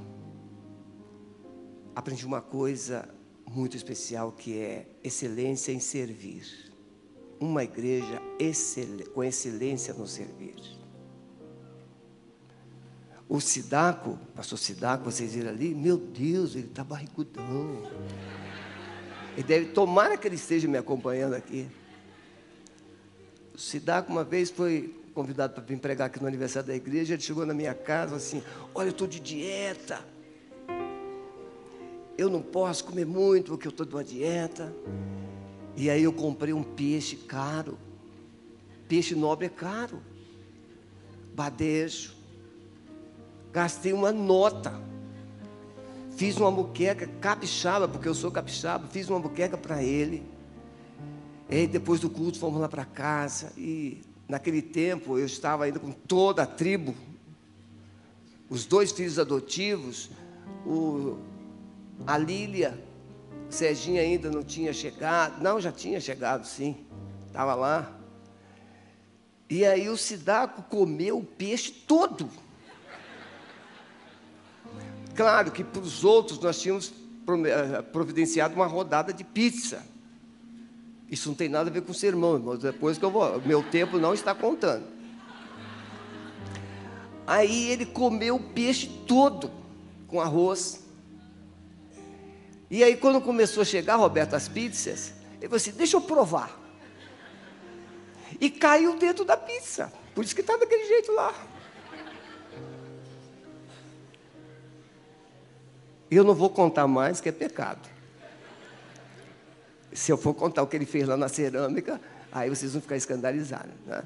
Aprendi 1.93 2.25
uma 2.25 2.41
coisa 2.41 3.09
muito 3.49 3.75
especial 3.75 4.31
que 4.31 4.57
é 4.57 4.87
excelência 5.03 5.71
em 5.71 5.79
servir. 5.79 6.66
Uma 7.39 7.63
igreja 7.63 8.21
excel 8.39 9.09
com 9.13 9.23
excelência 9.23 9.93
no 9.93 10.07
servir. 10.07 10.55
O 13.29 13.41
Sidaco, 13.41 14.17
pastor 14.33 14.57
Sidaco, 14.57 15.03
vocês 15.03 15.33
viram 15.33 15.49
ali, 15.49 15.75
meu 15.75 15.97
Deus, 15.97 16.55
ele 16.55 16.67
está 16.67 16.83
barrigudão. 16.83 17.83
Ele 19.33 19.43
deve, 19.43 19.65
tomara 19.67 20.17
que 20.17 20.27
ele 20.27 20.35
esteja 20.35 20.67
me 20.67 20.77
acompanhando 20.77 21.33
aqui. 21.33 21.67
O 23.53 23.59
Sidaco 23.59 24.11
uma 24.11 24.23
vez 24.23 24.49
foi 24.49 24.95
convidado 25.13 25.53
para 25.53 25.63
vir 25.63 25.77
pregar 25.79 26.07
aqui 26.07 26.21
no 26.21 26.27
aniversário 26.27 26.67
da 26.67 26.75
igreja, 26.75 27.15
ele 27.15 27.21
chegou 27.21 27.43
na 27.45 27.53
minha 27.53 27.73
casa 27.73 28.15
assim, 28.15 28.41
olha, 28.73 28.87
eu 28.87 28.91
estou 28.91 29.07
de 29.07 29.19
dieta. 29.19 29.99
Eu 32.17 32.29
não 32.29 32.41
posso 32.41 32.85
comer 32.85 33.05
muito 33.05 33.51
porque 33.51 33.67
eu 33.67 33.71
estou 33.71 33.85
de 33.85 33.93
uma 33.93 34.03
dieta. 34.03 34.73
E 35.77 35.89
aí 35.89 36.03
eu 36.03 36.11
comprei 36.11 36.51
um 36.51 36.63
peixe 36.63 37.15
caro. 37.15 37.77
Peixe 38.89 39.15
nobre 39.15 39.45
é 39.45 39.49
caro. 39.49 40.01
Badejo 41.33 42.17
gastei 43.57 43.91
uma 43.91 44.11
nota. 44.11 44.79
Fiz 46.15 46.37
uma 46.37 46.51
muqueca 46.51 47.07
capixaba, 47.19 47.87
porque 47.87 48.07
eu 48.07 48.13
sou 48.13 48.31
capixaba, 48.31 48.87
fiz 48.87 49.09
uma 49.09 49.17
muqueca 49.17 49.57
para 49.57 49.81
ele. 49.81 50.23
E 51.49 51.65
depois 51.65 51.99
do 51.99 52.09
culto 52.09 52.37
fomos 52.37 52.59
lá 52.59 52.69
para 52.69 52.85
casa 52.85 53.51
e 53.57 54.01
naquele 54.27 54.61
tempo 54.61 55.17
eu 55.17 55.25
estava 55.25 55.63
ainda 55.63 55.79
com 55.79 55.91
toda 55.91 56.43
a 56.43 56.45
tribo, 56.45 56.93
os 58.47 58.65
dois 58.65 58.91
filhos 58.91 59.17
adotivos, 59.17 60.11
o, 60.65 61.17
a 62.05 62.15
Lília, 62.15 62.77
o 63.49 63.51
Serginho 63.51 64.01
ainda 64.01 64.29
não 64.29 64.43
tinha 64.43 64.73
chegado, 64.73 65.41
não, 65.41 65.59
já 65.59 65.71
tinha 65.71 65.99
chegado 66.01 66.45
sim, 66.45 66.85
estava 67.27 67.55
lá. 67.55 67.93
E 69.49 69.65
aí 69.65 69.87
o 69.87 69.95
Sidaco 69.95 70.63
comeu 70.63 71.19
o 71.19 71.23
peixe 71.23 71.71
todo. 71.71 72.29
Claro 75.15 75.51
que 75.51 75.63
para 75.63 75.81
os 75.81 76.03
outros 76.03 76.39
nós 76.39 76.59
tínhamos 76.61 76.93
eh, 77.45 77.81
providenciado 77.81 78.53
uma 78.55 78.67
rodada 78.67 79.13
de 79.13 79.23
pizza. 79.23 79.83
Isso 81.09 81.29
não 81.29 81.35
tem 81.35 81.47
nada 81.47 81.69
a 81.69 81.73
ver 81.73 81.81
com 81.81 81.91
o 81.91 81.95
sermão, 81.95 82.35
irmão. 82.35 82.57
Depois 82.57 82.97
que 82.97 83.05
eu 83.05 83.09
vou, 83.09 83.41
meu 83.41 83.63
tempo 83.63 83.97
não 83.97 84.13
está 84.13 84.35
contando. 84.35 84.85
Aí 87.25 87.69
ele 87.69 87.85
comeu 87.85 88.35
o 88.35 88.39
peixe 88.39 88.87
todo. 89.07 89.49
com 90.07 90.21
arroz. 90.21 90.86
E 92.69 92.83
aí, 92.83 92.97
quando 92.97 93.21
começou 93.21 93.61
a 93.61 93.65
chegar, 93.65 93.95
Roberto, 93.95 94.33
as 94.33 94.47
pizzas, 94.47 95.13
ele 95.35 95.47
falou 95.47 95.57
assim: 95.57 95.71
deixa 95.71 95.95
eu 95.97 96.01
provar. 96.01 96.59
E 98.39 98.49
caiu 98.49 98.97
dentro 98.97 99.23
da 99.23 99.37
pizza. 99.37 99.91
Por 100.13 100.23
isso 100.23 100.35
que 100.35 100.41
está 100.41 100.57
daquele 100.57 100.85
jeito 100.85 101.11
lá. 101.13 101.33
Eu 106.09 106.23
não 106.23 106.33
vou 106.33 106.49
contar 106.49 106.87
mais, 106.87 107.19
que 107.19 107.29
é 107.29 107.31
pecado. 107.31 107.87
Se 109.91 110.11
eu 110.11 110.17
for 110.17 110.33
contar 110.33 110.63
o 110.63 110.67
que 110.67 110.75
ele 110.75 110.85
fez 110.85 111.07
lá 111.07 111.17
na 111.17 111.27
cerâmica, 111.27 111.99
aí 112.31 112.49
vocês 112.49 112.73
vão 112.73 112.81
ficar 112.81 112.95
escandalizados. 112.95 113.73
Né? 113.85 114.03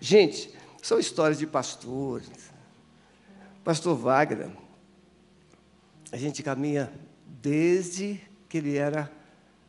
Gente, 0.00 0.54
são 0.82 0.98
histórias 0.98 1.38
de 1.38 1.46
pastores. 1.46 2.50
Pastor 3.64 3.96
Wagner, 3.96 4.50
a 6.10 6.16
gente 6.16 6.42
caminha 6.42 6.92
desde 7.42 8.20
que 8.48 8.58
ele 8.58 8.76
era 8.76 9.10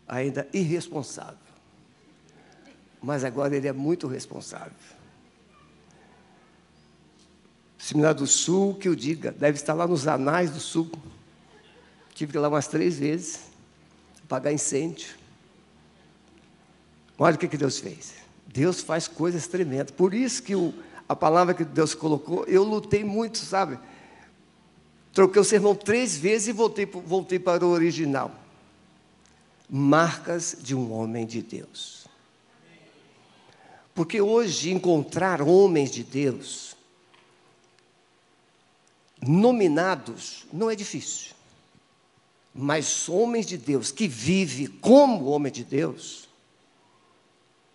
ainda 0.08 0.48
irresponsável. 0.54 1.38
Mas 3.02 3.24
agora 3.24 3.56
ele 3.56 3.68
é 3.68 3.74
muito 3.74 4.08
responsável. 4.08 4.74
Seminário 7.78 8.20
do 8.20 8.28
Sul, 8.28 8.76
que 8.76 8.88
eu 8.88 8.96
diga, 8.96 9.32
deve 9.32 9.58
estar 9.58 9.74
lá 9.74 9.88
nos 9.88 10.08
anais 10.08 10.52
do 10.52 10.60
Sul. 10.60 10.92
Tive 12.14 12.32
que 12.34 12.38
ir 12.38 12.42
lá 12.42 12.50
umas 12.50 12.68
três 12.68 13.00
vezes, 13.00 13.40
apagar 14.24 14.54
incêndio. 14.54 15.16
Olha 17.18 17.36
o 17.36 17.40
que, 17.40 17.48
que 17.48 17.58
Deus 17.58 17.80
fez. 17.80 18.16
Deus 18.48 18.82
faz 18.82 19.08
coisas 19.08 19.48
tremendas. 19.48 19.92
Por 19.92 20.14
isso 20.14 20.44
que 20.44 20.56
o, 20.56 20.74
a 21.08 21.16
palavra 21.16 21.54
que 21.54 21.64
Deus 21.64 21.96
colocou, 21.96 22.44
eu 22.46 22.64
lutei 22.64 23.04
muito, 23.04 23.38
sabe? 23.38 23.80
Troquei 25.20 25.42
o 25.42 25.44
sermão 25.44 25.76
três 25.76 26.16
vezes 26.16 26.48
e 26.48 26.52
voltei, 26.54 26.86
voltei 26.86 27.38
para 27.38 27.66
o 27.66 27.72
original. 27.72 28.32
Marcas 29.70 30.56
de 30.62 30.74
um 30.74 30.94
homem 30.94 31.26
de 31.26 31.42
Deus. 31.42 32.08
Porque 33.94 34.22
hoje 34.22 34.72
encontrar 34.72 35.42
homens 35.42 35.92
de 35.92 36.06
Deus 36.06 36.74
nominados 39.22 40.48
não 40.54 40.72
é 40.72 40.76
difícil. 40.76 41.36
Mas 42.56 43.10
homens 43.10 43.46
de 43.46 43.58
Deus 43.58 43.92
que 43.92 44.08
vivem 44.08 44.68
como 44.68 45.26
homem 45.26 45.52
de 45.52 45.66
Deus, 45.66 46.30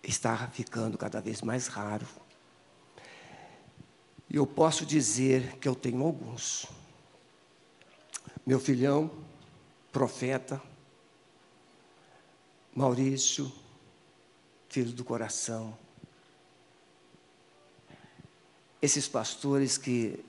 está 0.01 0.47
ficando 0.47 0.97
cada 0.97 1.21
vez 1.21 1.43
mais 1.43 1.67
raro. 1.67 2.07
E 4.31 4.35
eu 4.35 4.47
posso 4.47 4.83
dizer 4.83 5.57
que 5.59 5.67
eu 5.67 5.75
tenho 5.75 6.01
alguns. 6.01 6.67
Meu 8.45 8.59
filhão, 8.59 9.09
profeta, 9.91 10.61
Maurício, 12.75 13.51
filho 14.69 14.91
do 14.91 15.03
coração. 15.03 15.75
Esses 18.79 19.07
pastores 19.07 19.79
que 19.79 20.23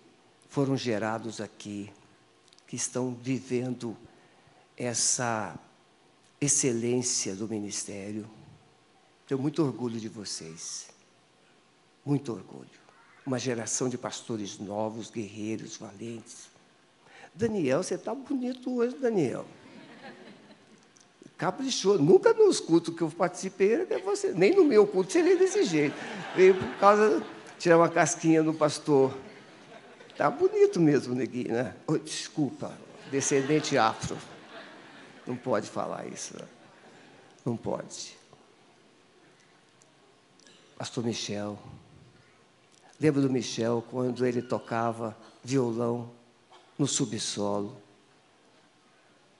foram 0.49 0.79
gerados 0.79 1.43
aqui, 1.43 1.93
que 2.67 2.75
estão 2.77 3.14
vivendo 3.14 3.95
essa 4.79 5.55
excelência 6.41 7.37
do 7.37 7.47
ministério. 7.47 8.27
Tenho 9.27 9.43
muito 9.43 9.62
orgulho 9.62 10.01
de 10.01 10.09
vocês. 10.09 10.89
Muito 12.03 12.33
orgulho. 12.33 12.81
Uma 13.27 13.39
geração 13.39 13.91
de 13.91 13.99
pastores 13.99 14.59
novos, 14.59 15.11
guerreiros, 15.11 15.77
valentes. 15.77 16.56
Daniel, 17.37 17.82
você 17.82 17.97
está 17.97 18.14
bonito 18.14 18.74
hoje, 18.74 18.97
Daniel. 18.97 19.45
Caprichou. 21.37 21.99
Nunca 21.99 22.32
nos 22.32 22.61
cultos 22.61 22.95
que 22.95 23.03
eu 23.03 23.11
participei 23.11 23.84
você. 24.03 24.32
Nem 24.32 24.55
no 24.55 24.64
meu 24.64 24.87
culto 24.87 25.12
seria 25.12 25.37
desse 25.37 25.64
jeito. 25.64 25.95
Veio 26.34 26.55
por 26.55 26.78
causa 26.78 27.20
de 27.20 27.26
tirar 27.59 27.76
uma 27.76 27.91
casquinha 27.91 28.43
no 28.43 28.55
pastor. 28.55 29.14
Tá 30.16 30.30
bonito 30.30 30.80
mesmo, 30.80 31.14
neguinho, 31.14 31.53
né? 31.53 31.76
Oh, 31.87 31.99
desculpa, 31.99 32.72
descendente 33.11 33.76
afro. 33.76 34.16
Não 35.26 35.37
pode 35.37 35.68
falar 35.68 36.07
isso. 36.07 36.34
Né? 36.39 36.47
Não 37.45 37.55
pode. 37.55 38.16
Pastor 40.78 41.05
Michel. 41.05 41.59
Lembro 42.99 43.20
do 43.20 43.28
Michel 43.28 43.84
quando 43.91 44.24
ele 44.24 44.41
tocava 44.41 45.14
violão 45.45 46.16
no 46.79 46.87
subsolo. 46.87 47.77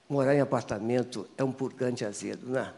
Morar 0.09 0.35
em 0.35 0.41
apartamento 0.41 1.27
é 1.37 1.43
um 1.43 1.51
purgante 1.51 2.05
azedo, 2.05 2.47
né? 2.47 2.73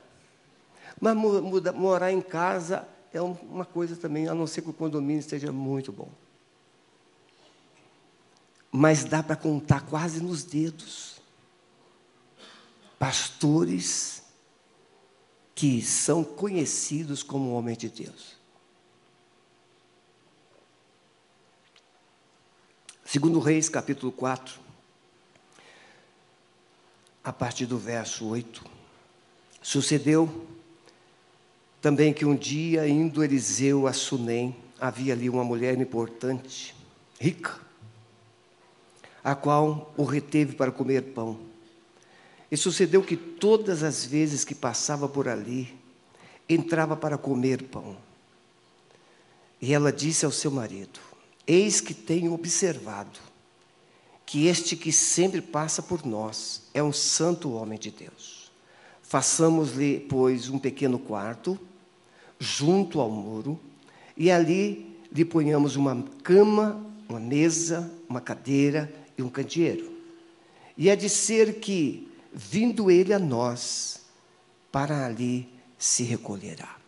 Mas 0.99 1.15
muda, 1.15 1.71
morar 1.71 2.11
em 2.11 2.21
casa 2.21 2.87
é 3.13 3.21
uma 3.21 3.65
coisa 3.65 3.95
também, 3.95 4.27
a 4.27 4.33
não 4.33 4.47
ser 4.47 4.61
que 4.61 4.69
o 4.69 4.73
condomínio 4.73 5.19
esteja 5.19 5.51
muito 5.51 5.91
bom. 5.91 6.09
Mas 8.71 9.03
dá 9.03 9.23
para 9.23 9.35
contar 9.35 9.81
quase 9.81 10.21
nos 10.21 10.43
dedos. 10.43 11.19
Pastores 12.97 14.23
que 15.55 15.81
são 15.81 16.23
conhecidos 16.23 17.23
como 17.23 17.51
homens 17.51 17.77
de 17.77 17.89
Deus. 17.89 18.38
Segundo 23.11 23.39
Reis, 23.39 23.67
capítulo 23.67 24.11
4, 24.11 24.59
a 27.23 27.33
partir 27.33 27.65
do 27.65 27.75
verso 27.75 28.27
8. 28.27 28.63
Sucedeu 29.63 30.45
também 31.81 32.13
que 32.13 32.23
um 32.23 32.35
dia, 32.35 32.87
indo 32.87 33.23
Eliseu 33.23 33.87
a 33.87 33.93
Sunem, 33.93 34.55
havia 34.79 35.13
ali 35.13 35.27
uma 35.27 35.43
mulher 35.43 35.75
importante, 35.81 36.75
rica, 37.19 37.59
a 39.23 39.33
qual 39.33 39.91
o 39.97 40.03
reteve 40.03 40.53
para 40.53 40.71
comer 40.71 41.01
pão. 41.01 41.39
E 42.51 42.55
sucedeu 42.55 43.01
que 43.01 43.17
todas 43.17 43.81
as 43.81 44.05
vezes 44.05 44.43
que 44.43 44.53
passava 44.53 45.09
por 45.09 45.27
ali, 45.27 45.75
entrava 46.47 46.95
para 46.95 47.17
comer 47.17 47.63
pão. 47.63 47.97
E 49.59 49.73
ela 49.73 49.91
disse 49.91 50.25
ao 50.25 50.31
seu 50.31 50.51
marido: 50.51 51.08
Eis 51.51 51.81
que 51.81 51.95
tenho 51.95 52.31
observado 52.31 53.19
que 54.23 54.45
este 54.45 54.75
que 54.75 54.91
sempre 54.91 55.41
passa 55.41 55.81
por 55.81 56.05
nós 56.05 56.61
é 56.75 56.83
um 56.83 56.93
santo 56.93 57.51
homem 57.53 57.79
de 57.79 57.89
Deus. 57.89 58.51
Façamos-lhe, 59.01 59.99
pois, 60.07 60.47
um 60.47 60.59
pequeno 60.59 60.99
quarto 60.99 61.59
junto 62.37 62.99
ao 62.99 63.09
muro 63.09 63.59
e 64.15 64.29
ali 64.29 64.95
lhe 65.11 65.25
ponhamos 65.25 65.75
uma 65.75 66.05
cama, 66.21 66.85
uma 67.09 67.19
mesa, 67.19 67.91
uma 68.07 68.21
cadeira 68.21 68.93
e 69.17 69.23
um 69.23 69.29
candeeiro. 69.29 69.91
E 70.77 70.87
é 70.87 70.95
de 70.95 71.09
ser 71.09 71.59
que, 71.59 72.07
vindo 72.31 72.91
ele 72.91 73.11
a 73.11 73.17
nós, 73.17 74.01
para 74.71 75.03
ali 75.03 75.49
se 75.79 76.03
recolherá. 76.03 76.78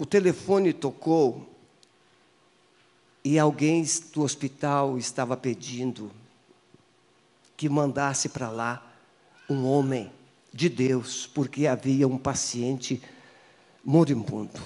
O 0.00 0.06
telefone 0.06 0.72
tocou 0.72 1.46
e 3.22 3.38
alguém 3.38 3.84
do 4.14 4.22
hospital 4.22 4.96
estava 4.96 5.36
pedindo 5.36 6.10
que 7.54 7.68
mandasse 7.68 8.30
para 8.30 8.48
lá 8.48 8.94
um 9.46 9.66
homem 9.66 10.10
de 10.54 10.70
Deus, 10.70 11.26
porque 11.26 11.66
havia 11.66 12.08
um 12.08 12.16
paciente 12.16 13.02
moribundo. 13.84 14.58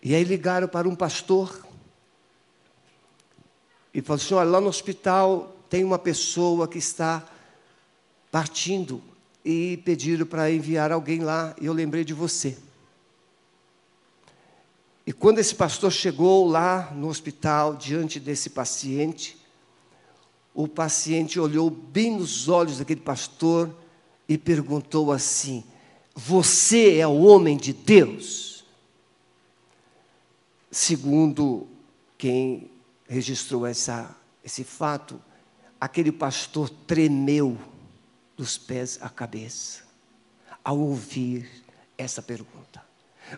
E 0.00 0.14
aí 0.14 0.22
ligaram 0.22 0.68
para 0.68 0.88
um 0.88 0.94
pastor 0.94 1.66
e 3.92 4.00
falaram 4.00 4.24
assim: 4.24 4.34
olha, 4.34 4.50
lá 4.50 4.60
no 4.60 4.68
hospital 4.68 5.56
tem 5.68 5.82
uma 5.82 5.98
pessoa 5.98 6.68
que 6.68 6.78
está 6.78 7.26
partindo 8.30 9.02
e 9.44 9.76
pediram 9.84 10.24
para 10.24 10.50
enviar 10.50 10.90
alguém 10.90 11.20
lá, 11.20 11.54
e 11.60 11.66
eu 11.66 11.72
lembrei 11.72 12.04
de 12.04 12.14
você. 12.14 12.56
E 15.06 15.12
quando 15.12 15.38
esse 15.38 15.54
pastor 15.54 15.92
chegou 15.92 16.46
lá 16.48 16.90
no 16.94 17.08
hospital, 17.08 17.76
diante 17.76 18.18
desse 18.18 18.48
paciente, 18.48 19.36
o 20.54 20.66
paciente 20.66 21.38
olhou 21.38 21.68
bem 21.68 22.16
nos 22.16 22.48
olhos 22.48 22.78
daquele 22.78 23.00
pastor 23.00 23.74
e 24.26 24.38
perguntou 24.38 25.12
assim: 25.12 25.62
Você 26.14 26.96
é 26.96 27.06
o 27.06 27.24
homem 27.24 27.56
de 27.58 27.74
Deus? 27.74 28.64
Segundo 30.70 31.68
quem 32.16 32.70
registrou 33.06 33.66
essa, 33.66 34.16
esse 34.42 34.64
fato, 34.64 35.20
aquele 35.78 36.10
pastor 36.10 36.70
tremeu 36.70 37.58
dos 38.36 38.58
pés 38.58 38.98
à 39.00 39.08
cabeça, 39.08 39.82
ao 40.62 40.78
ouvir 40.78 41.48
essa 41.96 42.22
pergunta: 42.22 42.82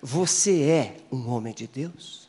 Você 0.02 0.62
é 0.62 0.96
um 1.12 1.28
homem 1.28 1.54
de 1.54 1.66
Deus? 1.66 2.28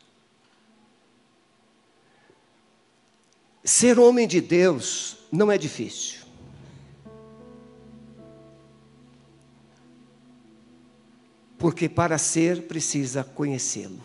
Ser 3.64 3.98
homem 3.98 4.26
de 4.26 4.40
Deus 4.40 5.18
não 5.30 5.50
é 5.52 5.58
difícil. 5.58 6.26
Porque 11.58 11.88
para 11.88 12.16
ser 12.18 12.68
precisa 12.68 13.24
conhecê-lo. 13.24 14.00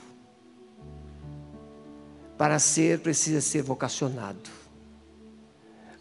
Para 2.37 2.57
ser 2.57 2.99
precisa 2.99 3.39
ser 3.39 3.61
vocacionado. 3.61 4.49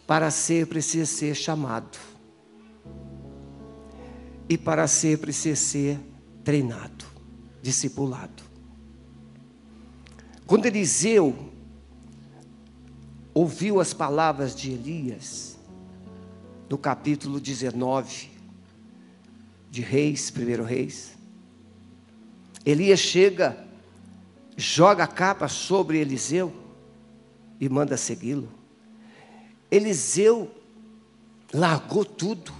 Para 0.06 0.30
ser 0.30 0.66
precisa 0.66 1.06
ser 1.06 1.34
chamado 1.34 2.11
e 4.52 4.58
para 4.58 4.86
ser 4.86 5.16
precisa 5.16 5.56
ser 5.56 5.98
treinado, 6.44 7.06
discipulado. 7.62 8.42
Quando 10.46 10.66
Eliseu 10.66 11.50
ouviu 13.32 13.80
as 13.80 13.94
palavras 13.94 14.54
de 14.54 14.70
Elias, 14.70 15.58
no 16.68 16.76
capítulo 16.76 17.40
19 17.40 18.28
de 19.70 19.80
Reis, 19.80 20.30
primeiro 20.30 20.64
Reis, 20.64 21.16
Elias 22.62 23.00
chega, 23.00 23.66
joga 24.54 25.04
a 25.04 25.08
capa 25.08 25.48
sobre 25.48 25.96
Eliseu 25.96 26.52
e 27.58 27.70
manda 27.70 27.96
segui-lo. 27.96 28.50
Eliseu 29.70 30.54
largou 31.54 32.04
tudo, 32.04 32.52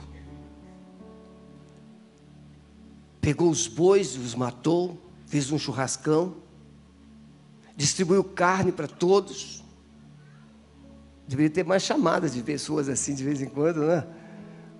pegou 3.23 3.49
os 3.49 3.69
bois, 3.69 4.17
os 4.17 4.35
matou, 4.35 5.01
fez 5.27 5.51
um 5.53 5.59
churrascão, 5.59 6.35
distribuiu 7.77 8.25
carne 8.25 8.73
para 8.73 8.89
todos. 8.89 9.63
Deveria 11.27 11.49
ter 11.49 11.65
mais 11.65 11.85
chamadas 11.85 12.35
de 12.35 12.43
pessoas 12.43 12.89
assim 12.89 13.15
de 13.15 13.23
vez 13.23 13.41
em 13.41 13.49
quando, 13.49 13.87
né? 13.87 14.05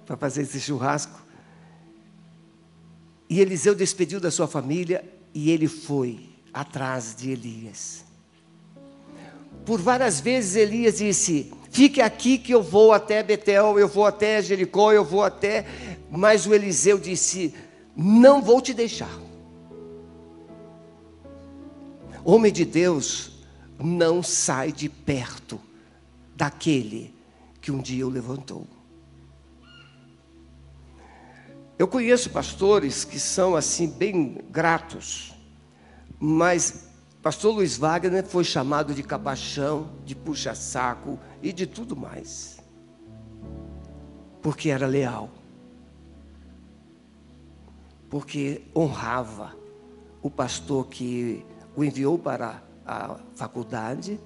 Para 0.05 0.17
fazer 0.17 0.43
esse 0.43 0.61
churrasco. 0.61 1.23
E 3.31 3.41
Eliseu 3.41 3.77
despediu 3.77 4.19
da 4.19 4.31
sua 4.31 4.49
família 4.49 5.05
e 5.33 5.51
ele 5.51 5.69
foi 5.69 6.29
atrás 6.53 7.15
de 7.17 7.31
Elias. 7.31 8.05
Por 9.65 9.81
várias 9.81 10.19
vezes 10.19 10.57
Elias 10.57 10.99
disse: 10.99 11.53
Fique 11.71 12.01
aqui 12.01 12.37
que 12.39 12.53
eu 12.53 12.63
vou 12.63 12.93
até 12.93 13.23
Betel, 13.23 13.79
eu 13.79 13.87
vou 13.87 14.05
até 14.05 14.43
Jericó, 14.43 14.93
eu 14.93 15.05
vou 15.05 15.23
até. 15.23 15.65
Mas 16.11 16.45
o 16.45 16.53
Eliseu 16.53 16.99
disse: 16.99 17.55
Não 17.95 18.41
vou 18.41 18.61
te 18.61 18.73
deixar. 18.73 19.19
Homem 22.25 22.53
de 22.53 22.65
Deus 22.65 23.33
não 23.79 24.23
sai 24.23 24.73
de 24.73 24.89
perto 24.89 25.61
daquele 26.37 27.15
que 27.61 27.71
um 27.71 27.81
dia 27.81 28.07
o 28.07 28.11
levantou. 28.11 28.67
Eu 31.79 31.89
conheço 31.89 32.31
pastores 32.31 33.05
que 33.05 33.19
são 33.19 33.57
assim 33.57 33.89
bem 33.89 34.39
gratos, 34.51 35.35
mas 36.19 36.89
pastor 37.21 37.55
Luiz 37.55 37.77
Wagner 37.77 38.25
foi 38.25 38.45
chamado 38.45 38.95
de 38.95 39.03
capachão, 39.03 39.91
de 40.05 40.15
puxa-saco 40.15 41.19
e 41.43 41.53
de 41.53 41.67
tudo 41.67 41.97
mais. 41.97 42.59
Porque 44.41 44.71
era 44.71 44.87
leal. 44.87 45.31
Porque 48.13 48.61
honrava 48.77 49.57
o 50.21 50.31
pastor 50.31 50.87
que 50.87 51.47
o 51.75 51.83
enviou 51.83 52.19
para 52.19 52.63
a 52.85 53.19
faculdade, 53.35 54.21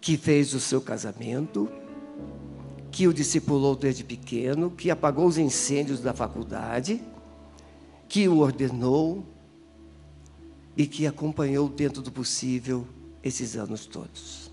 que 0.00 0.16
fez 0.16 0.54
o 0.54 0.58
seu 0.58 0.80
casamento, 0.80 1.68
que 2.90 3.06
o 3.06 3.12
discipulou 3.12 3.76
desde 3.76 4.02
pequeno, 4.02 4.70
que 4.70 4.90
apagou 4.90 5.26
os 5.26 5.36
incêndios 5.36 6.00
da 6.00 6.14
faculdade, 6.14 7.02
que 8.08 8.26
o 8.26 8.38
ordenou 8.38 9.22
e 10.74 10.86
que 10.86 11.06
acompanhou 11.06 11.68
dentro 11.68 12.00
do 12.00 12.10
possível 12.10 12.86
esses 13.22 13.54
anos 13.54 13.84
todos. 13.84 14.50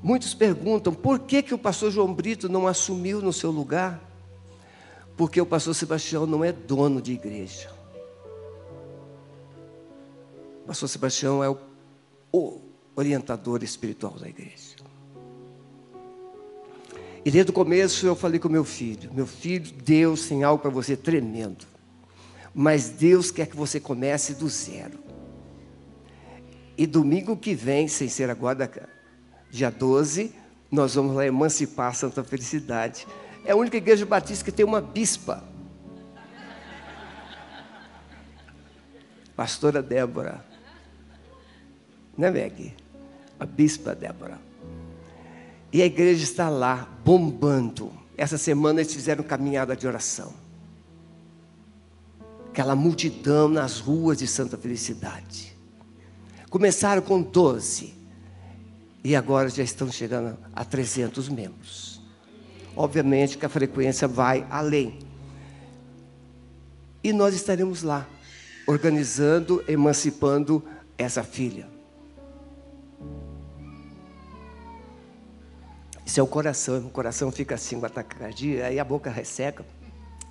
Muitos 0.00 0.32
perguntam 0.32 0.94
por 0.94 1.18
que, 1.18 1.42
que 1.42 1.54
o 1.54 1.58
pastor 1.58 1.90
João 1.90 2.14
Brito 2.14 2.48
não 2.48 2.68
assumiu 2.68 3.20
no 3.20 3.32
seu 3.32 3.50
lugar? 3.50 4.13
Porque 5.16 5.40
o 5.40 5.46
pastor 5.46 5.74
Sebastião 5.74 6.26
não 6.26 6.44
é 6.44 6.52
dono 6.52 7.00
de 7.00 7.12
igreja. 7.12 7.70
O 10.64 10.66
pastor 10.66 10.88
Sebastião 10.88 11.44
é 11.44 11.48
o, 11.48 11.58
o 12.32 12.60
orientador 12.96 13.62
espiritual 13.62 14.14
da 14.14 14.28
igreja. 14.28 14.74
E 17.24 17.30
desde 17.30 17.50
o 17.50 17.54
começo 17.54 18.06
eu 18.06 18.14
falei 18.14 18.38
com 18.38 18.48
meu 18.48 18.64
filho: 18.64 19.12
meu 19.12 19.26
filho, 19.26 19.72
Deus 19.72 20.26
tem 20.26 20.42
algo 20.42 20.60
para 20.60 20.70
você 20.70 20.96
tremendo. 20.96 21.66
Mas 22.54 22.88
Deus 22.88 23.30
quer 23.30 23.46
que 23.46 23.56
você 23.56 23.80
comece 23.80 24.34
do 24.34 24.48
zero. 24.48 24.98
E 26.76 26.86
domingo 26.86 27.36
que 27.36 27.54
vem, 27.54 27.88
sem 27.88 28.08
ser 28.08 28.30
agora, 28.30 28.88
dia 29.50 29.70
12, 29.70 30.32
nós 30.70 30.94
vamos 30.94 31.14
lá 31.14 31.26
emancipar 31.26 31.94
Santa 31.94 32.22
Felicidade. 32.22 33.06
É 33.44 33.52
a 33.52 33.56
única 33.56 33.76
igreja 33.76 34.06
batista 34.06 34.44
que 34.44 34.52
tem 34.52 34.64
uma 34.64 34.80
bispa. 34.80 35.44
Pastora 39.36 39.82
Débora. 39.82 40.44
Né, 42.16 42.30
Meg? 42.30 42.74
A 43.38 43.44
bispa 43.44 43.94
Débora. 43.94 44.38
E 45.72 45.82
a 45.82 45.86
igreja 45.86 46.22
está 46.22 46.48
lá, 46.48 46.88
bombando. 47.04 47.92
Essa 48.16 48.38
semana 48.38 48.80
eles 48.80 48.94
fizeram 48.94 49.24
caminhada 49.24 49.76
de 49.76 49.86
oração. 49.86 50.32
Aquela 52.48 52.76
multidão 52.76 53.48
nas 53.48 53.80
ruas 53.80 54.18
de 54.18 54.28
Santa 54.28 54.56
Felicidade. 54.56 55.54
Começaram 56.48 57.02
com 57.02 57.20
12. 57.20 57.92
E 59.02 59.16
agora 59.16 59.48
já 59.50 59.64
estão 59.64 59.90
chegando 59.90 60.38
a 60.54 60.64
300 60.64 61.28
membros. 61.28 61.93
Obviamente 62.76 63.38
que 63.38 63.46
a 63.46 63.48
frequência 63.48 64.08
vai 64.08 64.46
além. 64.50 64.98
E 67.02 67.12
nós 67.12 67.34
estaremos 67.34 67.82
lá, 67.82 68.06
organizando, 68.66 69.62
emancipando 69.68 70.64
essa 70.96 71.22
filha. 71.22 71.68
Isso 76.04 76.20
é 76.20 76.22
o 76.22 76.26
coração. 76.26 76.78
O 76.78 76.90
coração 76.90 77.30
fica 77.30 77.54
assim 77.54 77.78
com 77.78 77.86
ataque 77.86 78.16
cardíaco, 78.16 78.66
aí 78.66 78.78
a 78.78 78.84
boca 78.84 79.10
resseca. 79.10 79.64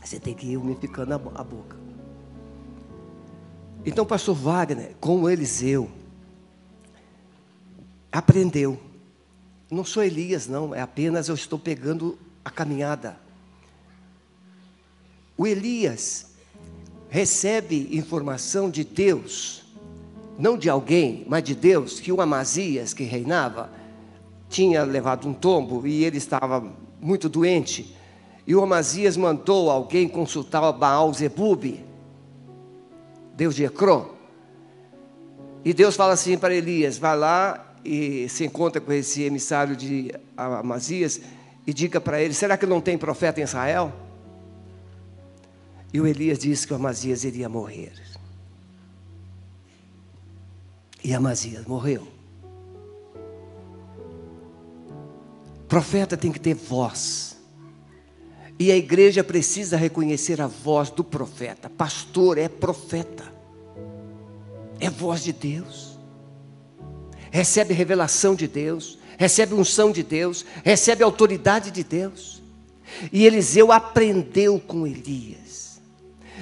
Você 0.03 0.19
tem 0.19 0.33
que 0.33 0.47
ir 0.47 0.57
umificando 0.57 1.13
a 1.13 1.43
boca. 1.43 1.77
Então, 3.85 4.05
pastor 4.05 4.35
Wagner, 4.35 4.95
com 4.99 5.21
o 5.21 5.29
Eliseu, 5.29 5.89
aprendeu. 8.11 8.79
Não 9.69 9.83
sou 9.83 10.03
Elias, 10.03 10.47
não, 10.47 10.73
é 10.73 10.81
apenas 10.81 11.27
eu 11.27 11.35
estou 11.35 11.59
pegando 11.59 12.17
a 12.43 12.49
caminhada. 12.49 13.17
O 15.37 15.47
Elias 15.47 16.33
recebe 17.09 17.89
informação 17.91 18.69
de 18.69 18.83
Deus, 18.83 19.63
não 20.37 20.57
de 20.57 20.69
alguém, 20.69 21.25
mas 21.27 21.43
de 21.43 21.55
Deus, 21.55 21.99
que 21.99 22.11
o 22.11 22.21
Amazias, 22.21 22.93
que 22.93 23.03
reinava, 23.03 23.71
tinha 24.49 24.83
levado 24.83 25.27
um 25.27 25.33
tombo 25.33 25.85
e 25.87 26.03
ele 26.03 26.17
estava 26.17 26.63
muito 27.01 27.27
doente. 27.27 27.95
E 28.45 28.55
o 28.55 28.61
Amazias 28.61 29.15
mandou 29.15 29.69
alguém 29.69 30.07
consultar 30.07 30.71
Baal 30.73 31.13
Zebub, 31.13 31.79
Deus 33.35 33.55
de 33.55 33.63
Ecrón. 33.63 34.05
E 35.65 35.73
Deus 35.73 35.95
fala 35.95 36.13
assim 36.13 36.37
para 36.37 36.53
Elias: 36.53 36.97
vai 36.97 37.17
lá 37.17 37.75
e 37.83 38.27
se 38.29 38.45
encontra 38.45 38.81
com 38.81 38.91
esse 38.91 39.23
emissário 39.23 39.75
de 39.75 40.11
Amazias 40.35 41.21
e 41.65 41.73
diga 41.73 41.99
para 42.01 42.21
ele: 42.21 42.33
será 42.33 42.57
que 42.57 42.65
não 42.65 42.81
tem 42.81 42.97
profeta 42.97 43.39
em 43.39 43.43
Israel? 43.43 43.93
E 45.93 46.01
o 46.01 46.07
Elias 46.07 46.39
disse 46.39 46.65
que 46.65 46.73
o 46.73 46.75
Amazias 46.75 47.23
iria 47.23 47.47
morrer. 47.47 47.93
E 51.03 51.13
Amazias 51.13 51.65
morreu. 51.65 52.07
Profeta 55.67 56.17
tem 56.17 56.31
que 56.31 56.39
ter 56.39 56.55
voz. 56.55 57.37
E 58.59 58.71
a 58.71 58.77
igreja 58.77 59.23
precisa 59.23 59.75
reconhecer 59.75 60.39
a 60.41 60.47
voz 60.47 60.89
do 60.89 61.03
profeta. 61.03 61.69
Pastor 61.69 62.37
é 62.37 62.47
profeta. 62.47 63.23
É 64.79 64.89
voz 64.89 65.23
de 65.23 65.33
Deus. 65.33 65.99
Recebe 67.31 67.73
revelação 67.73 68.35
de 68.35 68.47
Deus, 68.47 68.99
recebe 69.17 69.53
unção 69.53 69.91
de 69.91 70.03
Deus, 70.03 70.45
recebe 70.63 71.03
autoridade 71.03 71.71
de 71.71 71.83
Deus. 71.83 72.41
E 73.11 73.25
Eliseu 73.25 73.71
aprendeu 73.71 74.59
com 74.59 74.85
Elias. 74.85 75.81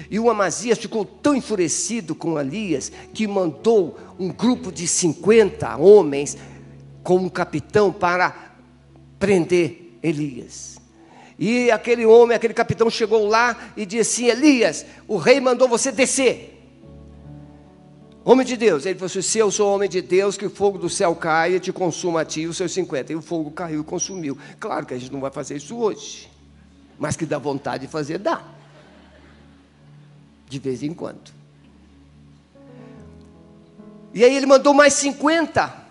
E 0.10 0.20
o 0.20 0.30
Amazias 0.30 0.78
ficou 0.78 1.06
tão 1.06 1.36
enfurecido 1.36 2.16
com 2.16 2.40
Elias 2.40 2.92
que 3.14 3.28
mandou 3.28 3.98
um 4.20 4.30
grupo 4.30 4.72
de 4.72 4.88
50 4.88 5.78
homens 5.78 6.38
com 7.04 7.18
um 7.18 7.30
capitão 7.30 7.92
para 7.92 8.56
prender 9.20 9.98
Elias. 10.04 10.80
E 11.38 11.72
aquele 11.72 12.06
homem, 12.06 12.36
aquele 12.36 12.54
capitão 12.54 12.90
chegou 12.90 13.28
lá 13.28 13.74
e 13.76 13.86
disse 13.86 14.30
assim: 14.30 14.32
Elias, 14.32 14.86
o 15.08 15.18
rei 15.18 15.40
mandou 15.40 15.68
você 15.68 15.92
descer. 15.92 16.51
Homem 18.24 18.46
de 18.46 18.56
Deus, 18.56 18.86
ele 18.86 18.96
falou 18.96 19.08
assim: 19.08 19.22
se 19.22 19.40
eu 19.40 19.50
sou 19.50 19.74
homem 19.74 19.90
de 19.90 20.02
Deus, 20.02 20.38
que 20.38 20.46
o 20.46 20.50
fogo 20.50 20.78
do 20.78 20.90
céu 20.90 21.16
caia 21.16 21.56
e 21.56 21.60
te 21.60 21.74
consuma 21.74 22.22
a 22.22 22.26
ti 22.26 22.46
os 22.46 22.56
seus 22.56 22.72
50. 22.72 23.12
E 23.12 23.16
o 23.16 23.22
fogo 23.22 23.50
caiu 23.50 23.82
e 23.82 23.84
consumiu. 23.84 24.38
Claro 24.60 24.86
que 24.86 24.94
a 24.94 24.98
gente 24.98 25.12
não 25.12 25.20
vai 25.20 25.32
fazer 25.32 25.56
isso 25.56 25.76
hoje, 25.76 26.30
mas 27.00 27.16
que 27.16 27.26
dá 27.26 27.40
vontade 27.40 27.88
de 27.88 27.92
fazer, 27.92 28.20
dá. 28.20 28.44
De 30.48 30.60
vez 30.60 30.84
em 30.84 30.94
quando. 30.94 31.32
E 34.14 34.24
aí 34.24 34.36
ele 34.36 34.46
mandou 34.46 34.74
mais 34.74 34.94
50. 34.94 35.82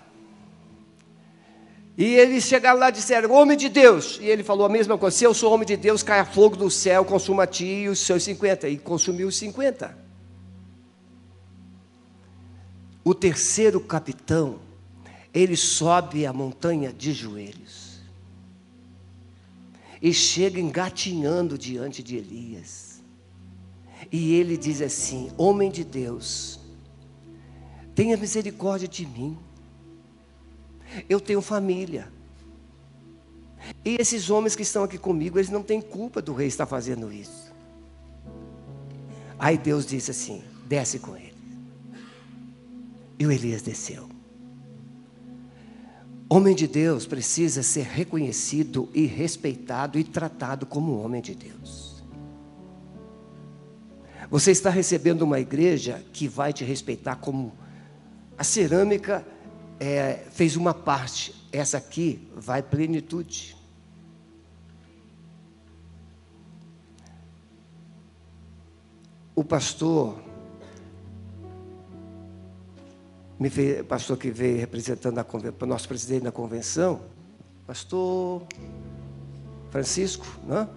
E 1.99 2.05
eles 2.14 2.45
chegaram 2.45 2.78
lá 2.78 2.91
e 2.91 2.93
disseram: 2.93 3.33
Homem 3.33 3.57
de 3.57 3.68
Deus. 3.68 4.20
E 4.22 4.26
ele 4.26 4.45
falou 4.45 4.64
a 4.64 4.68
mesma 4.68 4.97
coisa: 4.97 5.16
Se 5.16 5.24
eu 5.24 5.35
sou 5.35 5.53
homem 5.53 5.66
de 5.66 5.76
Deus, 5.76 6.05
caia 6.05 6.24
fogo 6.24 6.55
do 6.55 6.70
céu, 6.70 7.05
consuma 7.05 7.43
a 7.43 7.47
ti 7.47 7.64
e 7.64 7.89
os 7.89 7.99
seus 7.99 8.22
50. 8.22 8.68
E 8.68 8.78
consumiu 8.78 9.26
os 9.26 9.37
50. 9.37 10.10
O 13.05 13.14
terceiro 13.14 13.80
capitão, 13.80 14.59
ele 15.32 15.57
sobe 15.57 16.26
a 16.26 16.32
montanha 16.32 16.92
de 16.92 17.12
joelhos. 17.12 18.01
E 20.03 20.12
chega 20.12 20.59
engatinhando 20.59 21.59
diante 21.59 22.03
de 22.03 22.16
Elias. 22.16 23.03
E 24.11 24.34
ele 24.34 24.57
diz 24.57 24.80
assim: 24.80 25.30
Homem 25.36 25.70
de 25.70 25.84
Deus, 25.84 26.59
tenha 27.94 28.16
misericórdia 28.16 28.88
de 28.88 29.07
mim. 29.07 29.36
Eu 31.09 31.20
tenho 31.20 31.40
família. 31.40 32.11
E 33.84 33.96
esses 34.01 34.30
homens 34.30 34.57
que 34.57 34.62
estão 34.62 34.84
aqui 34.84 34.98
comigo, 34.98 35.38
eles 35.38 35.51
não 35.51 35.62
têm 35.62 35.80
culpa 35.80 36.20
do 36.20 36.34
rei 36.34 36.48
estar 36.48 36.66
fazendo 36.66 37.12
isso. 37.12 37.53
Aí 39.38 39.57
Deus 39.57 39.86
disse 39.86 40.11
assim: 40.11 40.42
desce 40.66 40.98
com 40.98 41.16
ele. 41.16 41.30
E 43.21 43.27
o 43.27 43.31
Elias 43.31 43.61
desceu. 43.61 44.09
Homem 46.27 46.55
de 46.55 46.66
Deus 46.66 47.07
precisa 47.07 47.62
ser 47.62 47.85
reconhecido 47.85 48.89
e 48.95 49.05
respeitado 49.05 49.99
e 49.99 50.05
tratado 50.05 50.64
como 50.64 50.99
homem 51.03 51.21
de 51.21 51.35
Deus. 51.35 52.03
Você 54.31 54.53
está 54.53 54.71
recebendo 54.71 55.23
uma 55.23 55.39
igreja 55.39 56.03
que 56.14 56.27
vai 56.27 56.53
te 56.53 56.64
respeitar 56.64 57.16
como 57.16 57.53
a 58.39 58.45
cerâmica 58.45 59.27
é, 59.79 60.25
fez 60.31 60.57
uma 60.57 60.73
parte, 60.73 61.35
essa 61.53 61.77
aqui 61.77 62.27
vai 62.35 62.62
plenitude. 62.62 63.55
O 69.35 69.45
pastor, 69.45 70.23
me 73.41 73.51
fez, 73.51 73.84
pastor 73.86 74.16
que 74.18 74.30
veio 74.30 74.61
representando 74.61 75.18
a 75.18 75.66
nosso 75.66 75.88
presidente 75.88 76.24
da 76.24 76.30
convenção, 76.30 77.01
pastor 77.66 78.47
Francisco, 79.70 80.26
não? 80.47 80.68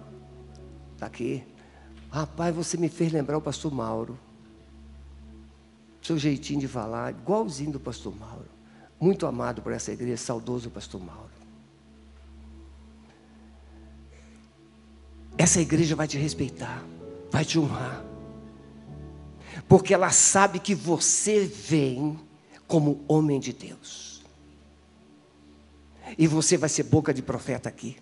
Está 0.94 1.06
aqui. 1.06 1.44
Rapaz, 2.10 2.54
você 2.54 2.76
me 2.76 2.88
fez 2.88 3.12
lembrar 3.12 3.36
o 3.36 3.40
pastor 3.40 3.70
Mauro 3.70 4.18
seu 6.04 6.18
jeitinho 6.18 6.60
de 6.60 6.68
falar, 6.68 7.12
igualzinho 7.12 7.72
do 7.72 7.80
pastor 7.80 8.14
Mauro. 8.14 8.48
Muito 9.00 9.26
amado 9.26 9.62
por 9.62 9.72
essa 9.72 9.90
igreja, 9.90 10.18
saudoso 10.18 10.70
pastor 10.70 11.00
Mauro. 11.02 11.30
Essa 15.36 15.60
igreja 15.60 15.96
vai 15.96 16.06
te 16.06 16.18
respeitar, 16.18 16.84
vai 17.30 17.44
te 17.44 17.58
honrar. 17.58 18.04
Porque 19.66 19.94
ela 19.94 20.10
sabe 20.10 20.58
que 20.58 20.74
você 20.74 21.46
vem 21.46 22.18
como 22.66 23.04
homem 23.06 23.38
de 23.38 23.52
Deus. 23.52 24.22
E 26.18 26.26
você 26.26 26.56
vai 26.56 26.68
ser 26.68 26.84
boca 26.84 27.12
de 27.12 27.22
profeta 27.22 27.68
aqui. 27.68 27.96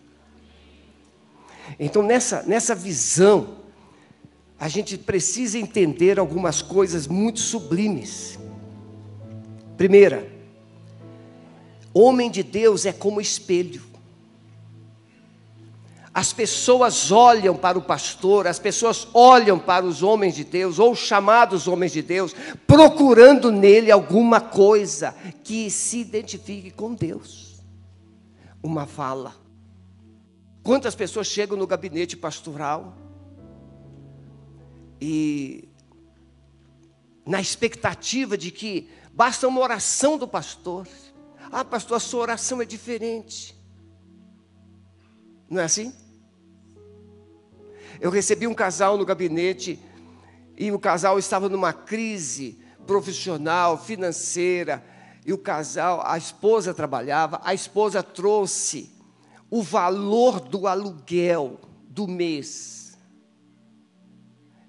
Então, 1.79 2.03
nessa, 2.03 2.43
nessa 2.43 2.75
visão, 2.75 3.57
a 4.59 4.69
gente 4.69 4.97
precisa 4.99 5.59
entender 5.59 6.19
algumas 6.19 6.63
coisas 6.63 7.07
muito 7.07 7.41
sublimes. 7.41 8.39
Primeira, 9.77 10.31
homem 11.93 12.31
de 12.31 12.43
Deus 12.43 12.87
é 12.87 12.93
como 12.93 13.21
espelho. 13.21 13.92
As 16.15 16.31
pessoas 16.31 17.11
olham 17.11 17.57
para 17.57 17.79
o 17.79 17.83
pastor, 17.83 18.47
as 18.47 18.59
pessoas 18.59 19.09
olham 19.15 19.59
para 19.59 19.85
os 19.85 20.03
homens 20.03 20.35
de 20.35 20.45
Deus, 20.45 20.79
ou 20.79 20.95
chamados 20.95 21.67
homens 21.67 21.93
de 21.93 22.03
Deus, 22.03 22.35
procurando 22.67 23.51
nele 23.51 23.91
alguma 23.91 24.39
coisa 24.39 25.15
que 25.43 25.71
se 25.71 26.01
identifique 26.01 26.71
com 26.71 26.95
Deus. 26.95 27.63
Uma 28.63 28.87
fala. 28.87 29.35
Quantas 30.63 30.95
pessoas 30.95 31.27
chegam 31.27 31.57
no 31.57 31.67
gabinete 31.67 32.17
pastoral 32.17 32.95
e 35.01 35.69
na 37.27 37.41
expectativa 37.41 38.37
de 38.37 38.51
que 38.51 38.89
basta 39.13 39.49
uma 39.49 39.61
oração 39.61 40.19
do 40.19 40.29
pastor. 40.29 40.87
Ah, 41.51 41.65
pastor, 41.65 41.97
a 41.97 42.01
sua 42.01 42.21
oração 42.21 42.61
é 42.61 42.65
diferente. 42.65 43.57
Não 45.53 45.61
é 45.61 45.65
assim? 45.65 45.93
Eu 48.01 48.11
recebi 48.11 48.47
um 48.47 48.55
casal 48.55 48.99
no 48.99 49.05
gabinete 49.05 49.79
e 50.57 50.73
o 50.73 50.79
casal 50.79 51.19
estava 51.19 51.49
numa 51.49 51.73
crise 51.73 52.59
profissional, 52.87 53.79
financeira, 53.79 54.85
e 55.25 55.33
o 55.33 55.39
casal, 55.39 56.03
a 56.05 56.19
esposa 56.19 56.75
trabalhava, 56.75 57.41
a 57.45 57.55
esposa 57.55 58.03
trouxe 58.03 58.91
o 59.49 59.63
valor 59.63 60.41
do 60.41 60.67
aluguel 60.67 61.61
do 61.89 62.09
mês 62.09 62.83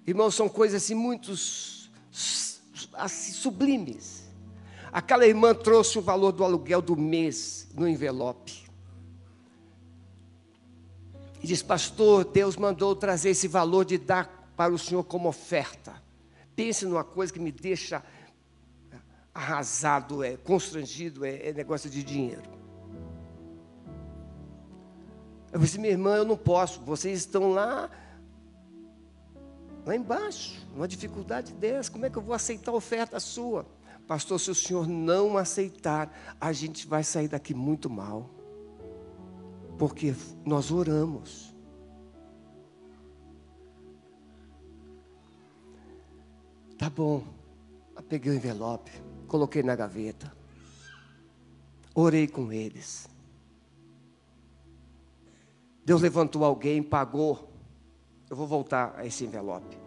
Irmãos, 0.05 0.35
são 0.35 0.49
coisas 0.49 0.83
assim 0.83 0.93
muito 0.93 1.31
assim, 2.93 3.31
sublimes. 3.31 4.23
Aquela 4.91 5.25
irmã 5.25 5.55
trouxe 5.55 5.97
o 5.97 6.01
valor 6.01 6.33
do 6.33 6.43
aluguel 6.43 6.81
do 6.81 6.95
mês 6.97 7.69
no 7.73 7.87
envelope. 7.87 8.62
E 11.43 11.47
diz, 11.47 11.61
pastor, 11.61 12.23
Deus 12.23 12.55
mandou 12.55 12.95
trazer 12.95 13.31
esse 13.31 13.49
valor 13.49 13.83
de 13.83 13.97
dar 13.97 14.53
para 14.55 14.73
o 14.73 14.79
senhor 14.79 15.03
como 15.03 15.27
oferta. 15.27 16.01
Pense 16.55 16.85
numa 16.85 17.03
coisa 17.03 17.33
que 17.33 17.39
me 17.39 17.51
deixa 17.51 18.01
arrasado, 19.33 20.23
é 20.23 20.37
constrangido, 20.37 21.25
é, 21.25 21.49
é 21.49 21.53
negócio 21.53 21.89
de 21.89 22.01
dinheiro. 22.01 22.49
Eu 25.51 25.59
disse, 25.59 25.77
minha 25.77 25.91
irmã, 25.91 26.15
eu 26.15 26.25
não 26.25 26.37
posso. 26.37 26.79
Vocês 26.79 27.19
estão 27.19 27.51
lá 27.51 27.89
lá 29.85 29.93
embaixo, 29.93 30.65
numa 30.73 30.87
dificuldade 30.87 31.51
dessa, 31.53 31.91
como 31.91 32.05
é 32.05 32.09
que 32.09 32.17
eu 32.17 32.21
vou 32.21 32.33
aceitar 32.33 32.71
a 32.71 32.75
oferta 32.75 33.19
sua? 33.19 33.65
Pastor, 34.07 34.39
se 34.39 34.49
o 34.49 34.55
senhor 34.55 34.87
não 34.87 35.37
aceitar, 35.37 36.09
a 36.39 36.53
gente 36.53 36.87
vai 36.87 37.03
sair 37.03 37.27
daqui 37.27 37.53
muito 37.53 37.89
mal. 37.89 38.29
Porque 39.83 40.15
nós 40.45 40.71
oramos. 40.71 41.53
Tá 46.77 46.89
bom. 46.89 47.21
Peguei 48.07 48.31
o 48.31 48.35
envelope, 48.35 48.89
coloquei 49.27 49.61
na 49.61 49.75
gaveta. 49.75 50.33
Orei 51.93 52.29
com 52.29 52.49
eles. 52.53 53.09
Deus 55.83 56.01
levantou 56.01 56.45
alguém, 56.45 56.81
pagou 56.81 57.51
eu 58.29 58.37
vou 58.37 58.47
voltar 58.47 58.95
a 58.95 59.05
esse 59.05 59.25
envelope. 59.25 59.77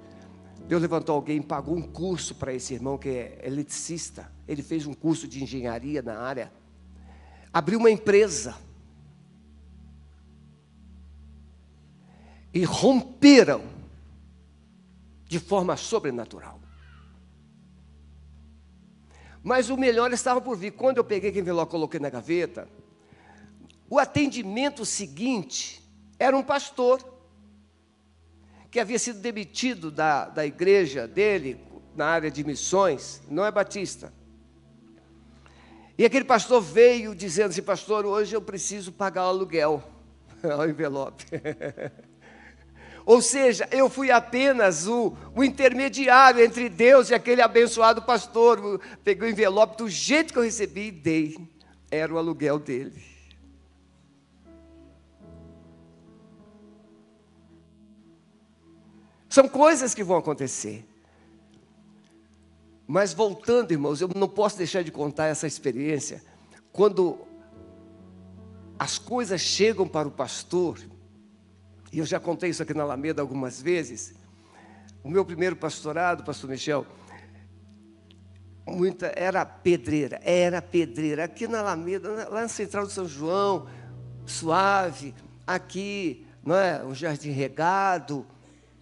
Deus 0.68 0.82
levantou 0.82 1.14
alguém, 1.14 1.40
pagou 1.40 1.74
um 1.74 1.80
curso 1.80 2.34
para 2.34 2.52
esse 2.52 2.74
irmão 2.74 2.98
que 2.98 3.08
é 3.08 3.40
eletricista. 3.42 4.30
Ele 4.46 4.62
fez 4.62 4.86
um 4.86 4.92
curso 4.92 5.26
de 5.26 5.42
engenharia 5.42 6.02
na 6.02 6.18
área. 6.18 6.52
Abriu 7.50 7.78
uma 7.78 7.90
empresa. 7.90 8.65
E 12.56 12.64
romperam 12.64 13.60
de 15.28 15.38
forma 15.38 15.76
sobrenatural. 15.76 16.58
Mas 19.42 19.68
o 19.68 19.76
melhor 19.76 20.10
estava 20.10 20.40
por 20.40 20.56
vir. 20.56 20.70
Quando 20.70 20.96
eu 20.96 21.04
peguei 21.04 21.28
aquele 21.28 21.42
envelope 21.42 21.68
e 21.68 21.72
coloquei 21.72 22.00
na 22.00 22.08
gaveta, 22.08 22.66
o 23.90 23.98
atendimento 23.98 24.86
seguinte 24.86 25.86
era 26.18 26.34
um 26.34 26.42
pastor 26.42 27.06
que 28.70 28.80
havia 28.80 28.98
sido 28.98 29.20
demitido 29.20 29.90
da, 29.90 30.24
da 30.24 30.46
igreja 30.46 31.06
dele, 31.06 31.60
na 31.94 32.06
área 32.06 32.30
de 32.30 32.42
missões, 32.42 33.20
não 33.28 33.44
é 33.44 33.50
batista. 33.50 34.10
E 35.98 36.06
aquele 36.06 36.24
pastor 36.24 36.62
veio 36.62 37.14
dizendo 37.14 37.50
assim, 37.50 37.60
pastor, 37.60 38.06
hoje 38.06 38.34
eu 38.34 38.40
preciso 38.40 38.92
pagar 38.92 39.26
o 39.26 39.28
aluguel. 39.28 39.84
o 40.42 40.64
envelope. 40.64 41.22
Ou 43.06 43.22
seja, 43.22 43.68
eu 43.70 43.88
fui 43.88 44.10
apenas 44.10 44.88
o, 44.88 45.16
o, 45.32 45.44
intermediário 45.44 46.44
entre 46.44 46.68
Deus 46.68 47.08
e 47.08 47.14
aquele 47.14 47.40
abençoado 47.40 48.02
pastor. 48.02 48.80
Peguei 49.04 49.28
o 49.28 49.30
envelope 49.30 49.78
do 49.78 49.88
jeito 49.88 50.32
que 50.32 50.38
eu 50.40 50.42
recebi 50.42 50.88
e 50.88 50.90
dei. 50.90 51.36
Era 51.88 52.12
o 52.12 52.18
aluguel 52.18 52.58
dele. 52.58 53.00
São 59.28 59.48
coisas 59.48 59.94
que 59.94 60.02
vão 60.02 60.16
acontecer. 60.16 60.84
Mas 62.88 63.14
voltando, 63.14 63.70
irmãos, 63.70 64.00
eu 64.00 64.10
não 64.16 64.28
posso 64.28 64.58
deixar 64.58 64.82
de 64.82 64.90
contar 64.90 65.26
essa 65.26 65.46
experiência. 65.46 66.24
Quando 66.72 67.20
as 68.76 68.98
coisas 68.98 69.40
chegam 69.40 69.86
para 69.86 70.08
o 70.08 70.10
pastor, 70.10 70.80
e 71.96 71.98
eu 71.98 72.04
já 72.04 72.20
contei 72.20 72.50
isso 72.50 72.62
aqui 72.62 72.74
na 72.74 72.82
Alameda 72.82 73.22
algumas 73.22 73.62
vezes. 73.62 74.14
O 75.02 75.08
meu 75.08 75.24
primeiro 75.24 75.56
pastorado, 75.56 76.22
pastor 76.24 76.50
Michel, 76.50 76.86
muita, 78.66 79.10
era 79.16 79.46
pedreira, 79.46 80.20
era 80.22 80.60
pedreira. 80.60 81.24
Aqui 81.24 81.48
na 81.48 81.60
Alameda, 81.60 82.28
lá 82.28 82.42
na 82.42 82.48
Central 82.48 82.86
de 82.86 82.92
São 82.92 83.08
João, 83.08 83.66
suave, 84.26 85.14
aqui, 85.46 86.26
não 86.44 86.54
é? 86.54 86.84
Um 86.84 86.94
jardim 86.94 87.30
regado. 87.30 88.26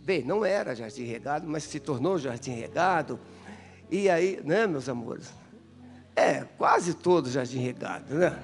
Bem, 0.00 0.24
não 0.24 0.44
era 0.44 0.74
jardim 0.74 1.04
regado, 1.04 1.46
mas 1.46 1.62
se 1.62 1.78
tornou 1.78 2.18
jardim 2.18 2.50
regado. 2.50 3.20
E 3.88 4.10
aí, 4.10 4.40
né, 4.44 4.66
meus 4.66 4.88
amores? 4.88 5.32
É, 6.16 6.42
quase 6.58 6.94
todo 6.94 7.30
jardim 7.30 7.60
regado, 7.60 8.12
né? 8.12 8.36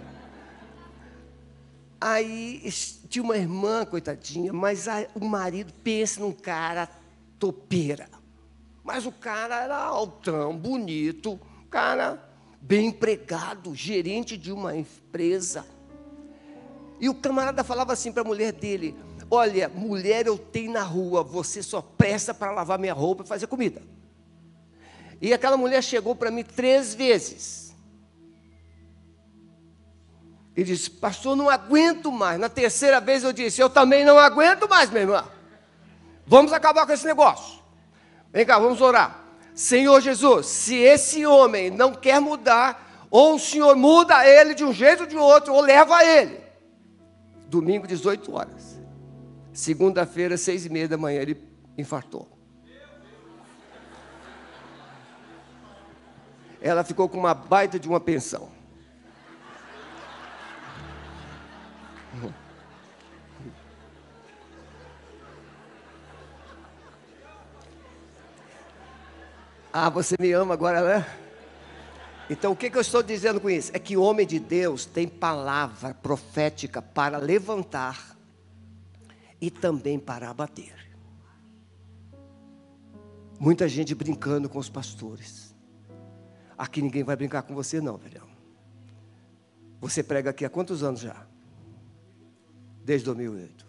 Aí 2.01 2.73
tinha 3.09 3.23
uma 3.23 3.37
irmã, 3.37 3.85
coitadinha, 3.85 4.53
mas 4.53 4.89
a, 4.89 5.07
o 5.15 5.25
marido 5.25 5.73
pensa 5.85 6.21
num 6.21 6.33
cara 6.33 6.89
topeira. 7.39 8.09
Mas 8.83 9.05
o 9.05 9.13
cara 9.13 9.63
era 9.63 9.77
altão, 9.77 10.57
bonito, 10.57 11.39
cara 11.71 12.31
bem 12.61 12.87
empregado, 12.87 13.75
gerente 13.75 14.37
de 14.37 14.53
uma 14.53 14.77
empresa. 14.77 15.67
E 17.01 17.09
o 17.09 17.15
camarada 17.15 17.65
falava 17.65 17.93
assim 17.93 18.13
para 18.13 18.23
a 18.23 18.25
mulher 18.25 18.53
dele: 18.53 18.95
Olha, 19.31 19.69
mulher 19.69 20.27
eu 20.27 20.37
tenho 20.37 20.73
na 20.73 20.83
rua, 20.83 21.23
você 21.23 21.63
só 21.63 21.81
presta 21.81 22.35
para 22.35 22.51
lavar 22.51 22.79
minha 22.79 22.93
roupa 22.93 23.25
e 23.25 23.27
fazer 23.27 23.47
comida. 23.47 23.83
E 25.21 25.33
aquela 25.33 25.57
mulher 25.57 25.83
chegou 25.83 26.15
para 26.15 26.31
mim 26.31 26.45
três 26.45 26.95
vezes. 26.95 27.60
E 30.61 30.65
disse, 30.65 30.91
pastor, 30.91 31.35
não 31.35 31.49
aguento 31.49 32.13
mais. 32.13 32.39
Na 32.39 32.51
terceira 32.51 33.01
vez 33.01 33.25
eu 33.25 33.33
disse, 33.33 33.63
eu 33.63 33.71
também 33.71 34.05
não 34.05 34.19
aguento 34.19 34.69
mais, 34.69 34.91
minha 34.91 35.05
irmã. 35.05 35.25
Vamos 36.27 36.53
acabar 36.53 36.85
com 36.85 36.93
esse 36.93 37.07
negócio. 37.07 37.63
Vem 38.31 38.45
cá, 38.45 38.59
vamos 38.59 38.83
orar. 38.83 39.25
Senhor 39.55 39.99
Jesus, 40.03 40.45
se 40.45 40.75
esse 40.75 41.25
homem 41.25 41.71
não 41.71 41.95
quer 41.95 42.21
mudar, 42.21 43.09
ou 43.11 43.37
o 43.37 43.39
Senhor 43.39 43.75
muda 43.75 44.27
ele 44.29 44.53
de 44.53 44.63
um 44.63 44.71
jeito 44.71 45.05
ou 45.05 45.07
de 45.07 45.17
outro, 45.17 45.55
ou 45.55 45.63
leva 45.63 46.05
ele. 46.05 46.39
Domingo, 47.47 47.87
18 47.87 48.31
horas. 48.31 48.79
Segunda-feira, 49.55 50.37
seis 50.37 50.67
e 50.67 50.69
meia 50.69 50.87
da 50.87 50.99
manhã, 50.99 51.23
ele 51.23 51.43
infartou. 51.79 52.29
ela 56.61 56.85
ficou 56.85 57.09
com 57.09 57.17
uma 57.17 57.33
baita 57.33 57.79
de 57.79 57.89
uma 57.89 57.99
pensão. 57.99 58.60
Ah, 69.73 69.89
você 69.89 70.17
me 70.19 70.33
ama 70.33 70.55
agora, 70.55 70.83
né? 70.83 71.07
Então, 72.29 72.53
o 72.53 72.57
que, 72.57 72.71
que 72.71 72.77
eu 72.77 72.81
estou 72.81 73.03
dizendo 73.03 73.41
com 73.41 73.49
isso? 73.49 73.71
É 73.75 73.79
que 73.79 73.97
o 73.97 74.03
homem 74.03 74.27
de 74.27 74.39
Deus 74.39 74.85
tem 74.85 75.07
palavra 75.07 75.95
profética 75.95 76.83
para 76.83 77.19
levantar 77.19 78.17
e 79.41 79.51
também 79.51 79.99
para 79.99 80.29
abater. 80.29 80.75
Muita 83.39 83.69
gente 83.69 83.95
brincando 83.95 84.49
com 84.49 84.59
os 84.59 84.69
pastores. 84.69 85.55
Aqui 86.59 86.83
ninguém 86.83 87.03
vai 87.03 87.17
brincar 87.17 87.43
com 87.43 87.55
você, 87.55 87.81
não, 87.81 87.97
velhão. 87.97 88.29
Você 89.81 90.03
prega 90.03 90.31
aqui 90.31 90.45
há 90.45 90.51
quantos 90.51 90.83
anos 90.83 91.01
já? 91.01 91.27
Desde 92.85 93.07
2008. 93.07 93.67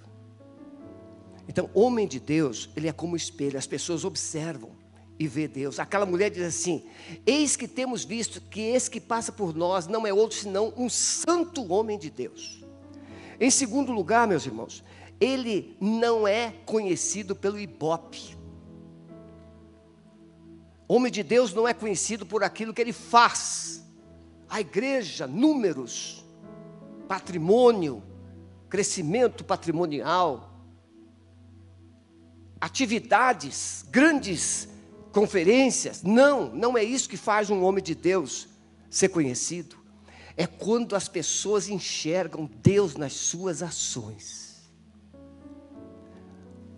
Então, 1.47 1.69
homem 1.73 2.07
de 2.07 2.19
Deus, 2.19 2.69
ele 2.75 2.87
é 2.87 2.91
como 2.91 3.15
espelho, 3.15 3.57
as 3.57 3.67
pessoas 3.67 4.03
observam 4.03 4.80
e 5.19 5.27
vê 5.27 5.47
Deus. 5.47 5.79
Aquela 5.79 6.05
mulher 6.05 6.29
diz 6.29 6.43
assim: 6.43 6.85
Eis 7.25 7.55
que 7.55 7.67
temos 7.67 8.03
visto 8.03 8.41
que 8.41 8.61
esse 8.61 8.89
que 8.89 8.99
passa 8.99 9.31
por 9.31 9.55
nós 9.55 9.87
não 9.87 10.05
é 10.05 10.13
outro 10.13 10.37
senão 10.37 10.73
um 10.75 10.89
santo 10.89 11.71
homem 11.71 11.97
de 11.97 12.09
Deus. 12.09 12.63
Em 13.39 13.49
segundo 13.49 13.91
lugar, 13.91 14.27
meus 14.27 14.45
irmãos, 14.45 14.83
ele 15.19 15.75
não 15.79 16.27
é 16.27 16.53
conhecido 16.65 17.35
pelo 17.35 17.59
ibope. 17.59 18.37
Homem 20.87 21.11
de 21.11 21.23
Deus 21.23 21.53
não 21.53 21.67
é 21.67 21.73
conhecido 21.73 22.25
por 22.25 22.43
aquilo 22.43 22.73
que 22.73 22.81
ele 22.81 22.91
faz. 22.91 23.83
A 24.49 24.59
igreja, 24.59 25.25
números, 25.25 26.25
patrimônio, 27.07 28.03
crescimento 28.69 29.43
patrimonial, 29.43 30.51
atividades, 32.59 33.85
grandes 33.89 34.70
conferências. 35.11 36.03
Não, 36.03 36.49
não 36.53 36.77
é 36.77 36.83
isso 36.83 37.09
que 37.09 37.17
faz 37.17 37.49
um 37.49 37.63
homem 37.63 37.83
de 37.83 37.93
Deus 37.93 38.47
ser 38.89 39.09
conhecido. 39.09 39.75
É 40.35 40.47
quando 40.47 40.95
as 40.95 41.07
pessoas 41.07 41.69
enxergam 41.69 42.49
Deus 42.63 42.95
nas 42.95 43.13
suas 43.13 43.61
ações. 43.61 44.71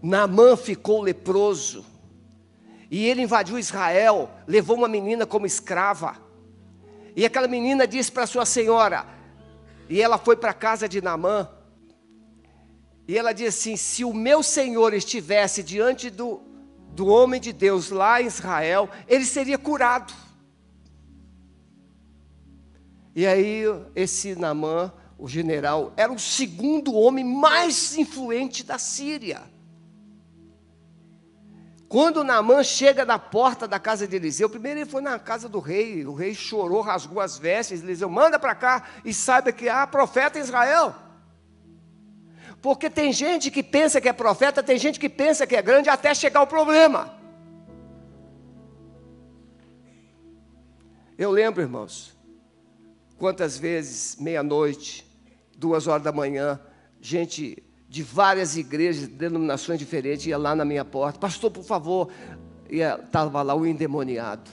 Naamã 0.02 0.58
ficou 0.58 1.02
leproso 1.02 1.86
e 2.92 3.06
ele 3.08 3.22
invadiu 3.22 3.58
Israel, 3.58 4.30
levou 4.46 4.76
uma 4.76 4.88
menina 4.88 5.26
como 5.26 5.46
escrava. 5.46 6.18
E 7.16 7.26
aquela 7.26 7.48
menina 7.48 7.88
disse 7.88 8.12
para 8.12 8.28
sua 8.28 8.46
senhora, 8.46 9.06
e 9.90 10.02
ela 10.02 10.18
foi 10.18 10.36
para 10.36 10.52
a 10.52 10.54
casa 10.54 10.88
de 10.90 11.02
Naamã. 11.02 11.50
E 13.08 13.18
ela 13.18 13.34
disse 13.34 13.72
assim: 13.72 13.78
se 13.78 14.04
o 14.04 14.14
meu 14.14 14.44
senhor 14.44 14.94
estivesse 14.94 15.64
diante 15.64 16.10
do, 16.10 16.42
do 16.94 17.08
homem 17.08 17.42
de 17.42 17.52
Deus 17.52 17.90
lá 17.90 18.22
em 18.22 18.28
Israel, 18.28 18.90
ele 19.08 19.26
seria 19.26 19.58
curado. 19.58 20.14
E 23.16 23.28
aí, 23.28 23.64
esse 23.96 24.36
Naamã, 24.36 24.92
o 25.18 25.28
general, 25.28 25.94
era 25.98 26.12
o 26.12 26.20
segundo 26.20 26.94
homem 26.94 27.24
mais 27.24 27.96
influente 27.96 28.64
da 28.64 28.78
Síria. 28.78 29.42
Quando 31.88 32.24
Naamã 32.24 32.64
chega 32.64 33.06
na 33.06 33.20
porta 33.20 33.68
da 33.68 33.80
casa 33.80 34.08
de 34.08 34.16
Eliseu, 34.16 34.50
primeiro 34.50 34.80
ele 34.80 34.90
foi 34.90 35.02
na 35.02 35.20
casa 35.20 35.48
do 35.48 35.60
rei, 35.60 36.04
o 36.08 36.14
rei 36.14 36.34
chorou, 36.34 36.82
rasgou 36.82 37.22
as 37.22 37.38
vestes, 37.38 37.84
Eliseu, 37.84 38.10
manda 38.10 38.40
para 38.40 38.56
cá 38.56 38.84
e 39.06 39.14
saiba 39.14 39.52
que 39.52 39.70
há 39.70 39.86
profeta 39.86 40.40
em 40.40 40.42
Israel. 40.42 40.96
Porque 42.64 42.90
tem 42.90 43.12
gente 43.12 43.52
que 43.52 43.62
pensa 43.62 44.00
que 44.00 44.08
é 44.08 44.14
profeta, 44.14 44.64
tem 44.64 44.78
gente 44.78 44.98
que 44.98 45.10
pensa 45.10 45.46
que 45.46 45.54
é 45.54 45.62
grande 45.62 45.90
até 45.90 46.16
chegar 46.16 46.42
o 46.42 46.48
problema. 46.48 47.14
Eu 51.18 51.30
lembro, 51.30 51.62
irmãos, 51.62 52.18
quantas 53.18 53.58
vezes, 53.58 54.16
meia-noite, 54.16 55.06
duas 55.58 55.88
horas 55.88 56.04
da 56.04 56.14
manhã, 56.14 56.58
gente 57.02 57.62
de 57.90 58.02
várias 58.02 58.56
igrejas, 58.56 59.10
denominações 59.10 59.78
diferentes, 59.78 60.26
ia 60.26 60.38
lá 60.38 60.56
na 60.56 60.64
minha 60.64 60.86
porta, 60.86 61.20
pastor, 61.20 61.52
por 61.52 61.66
favor, 61.66 62.10
estava 62.70 63.42
lá 63.42 63.54
o 63.54 63.66
endemoniado. 63.66 64.50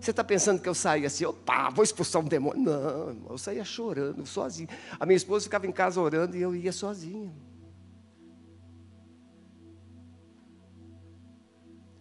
Você 0.00 0.12
está 0.12 0.22
pensando 0.22 0.62
que 0.62 0.68
eu 0.68 0.74
saía 0.74 1.08
assim, 1.08 1.24
opa, 1.24 1.70
vou 1.70 1.82
expulsar 1.82 2.22
um 2.22 2.24
demônio? 2.24 2.62
Não, 2.62 3.16
eu 3.30 3.36
saía 3.36 3.64
chorando, 3.64 4.24
sozinho. 4.24 4.68
A 5.00 5.04
minha 5.04 5.16
esposa 5.16 5.42
ficava 5.42 5.66
em 5.66 5.72
casa 5.72 6.00
orando 6.00 6.36
e 6.36 6.40
eu 6.40 6.54
ia 6.54 6.70
sozinho. 6.70 7.47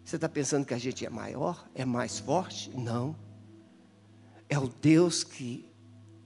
Você 0.08 0.16
está 0.16 0.30
pensando 0.30 0.66
que 0.66 0.74
a 0.74 0.78
gente 0.78 1.06
é 1.06 1.10
maior, 1.10 1.68
é 1.76 1.84
mais 1.84 2.18
forte? 2.18 2.72
Não. 2.74 3.14
É 4.48 4.58
o 4.58 4.70
Deus 4.70 5.22
que 5.22 5.70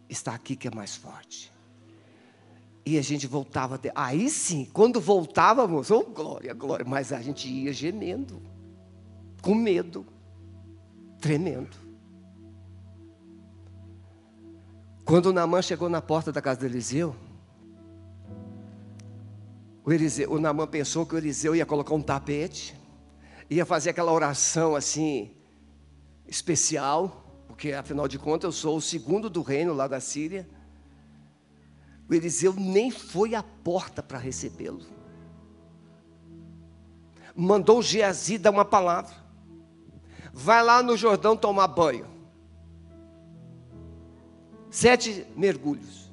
está 0.08 0.36
aqui 0.36 0.56
que 0.56 0.68
é 0.68 0.72
mais 0.72 0.96
forte. 0.96 1.52
E 2.86 2.96
a 3.00 3.02
gente 3.02 3.26
voltava. 3.26 3.80
De... 3.80 3.92
Aí 3.96 4.30
sim, 4.30 4.70
quando 4.72 5.02
voltávamos, 5.02 5.90
oh 5.90 6.04
glória, 6.04 6.54
glória, 6.54 6.86
mas 6.88 7.12
a 7.12 7.24
gente 7.24 7.50
ia 7.50 7.74
gemendo, 7.74 8.40
com 9.42 9.56
medo, 9.56 10.06
tremendo. 11.20 11.76
Quando 15.04 15.26
o 15.26 15.34
Namã 15.34 15.60
chegou 15.60 15.90
na 15.90 16.04
porta 16.04 16.32
da 16.32 16.40
casa 16.40 16.60
do 16.60 16.68
Eliseu, 16.68 17.16
o, 19.84 19.92
Eliseu, 19.92 20.32
o 20.32 20.40
Namã 20.40 20.68
pensou 20.68 21.04
que 21.04 21.16
o 21.16 21.18
Eliseu 21.18 21.56
ia 21.56 21.66
colocar 21.66 21.96
um 21.96 22.02
tapete, 22.04 22.80
ia 23.52 23.66
fazer 23.66 23.90
aquela 23.90 24.14
oração 24.14 24.78
assim, 24.78 25.36
especial, 26.26 27.44
porque 27.50 27.74
afinal 27.74 28.08
de 28.08 28.18
contas 28.18 28.46
eu 28.46 28.52
sou 28.54 28.78
o 28.78 28.82
segundo 28.82 29.30
do 29.30 29.42
reino 29.42 29.74
lá 29.74 29.90
da 29.90 30.00
Síria. 30.00 30.50
O 32.10 32.14
Eliseu 32.14 32.54
nem 32.54 32.90
foi 32.90 33.36
à 33.36 33.44
porta 33.44 34.02
para 34.02 34.18
recebê-lo. 34.18 34.86
Mandou 37.36 37.82
Geazi 37.82 38.38
dar 38.38 38.52
uma 38.52 38.64
palavra. 38.64 39.14
Vai 40.34 40.64
lá 40.64 40.82
no 40.82 40.96
Jordão 40.96 41.36
tomar 41.36 41.68
banho. 41.68 42.08
Sete 44.70 45.28
mergulhos. 45.36 46.10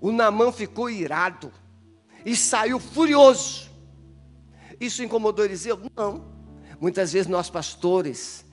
O 0.00 0.10
Namã 0.10 0.50
ficou 0.50 0.90
irado 0.90 1.52
e 2.24 2.34
saiu 2.34 2.80
furioso. 2.80 3.70
Isso 4.80 5.04
incomodou 5.04 5.44
Eliseu? 5.44 5.80
Não. 5.96 6.35
Muitas 6.80 7.12
vezes 7.12 7.26
nós 7.26 7.48
pastores 7.48 8.44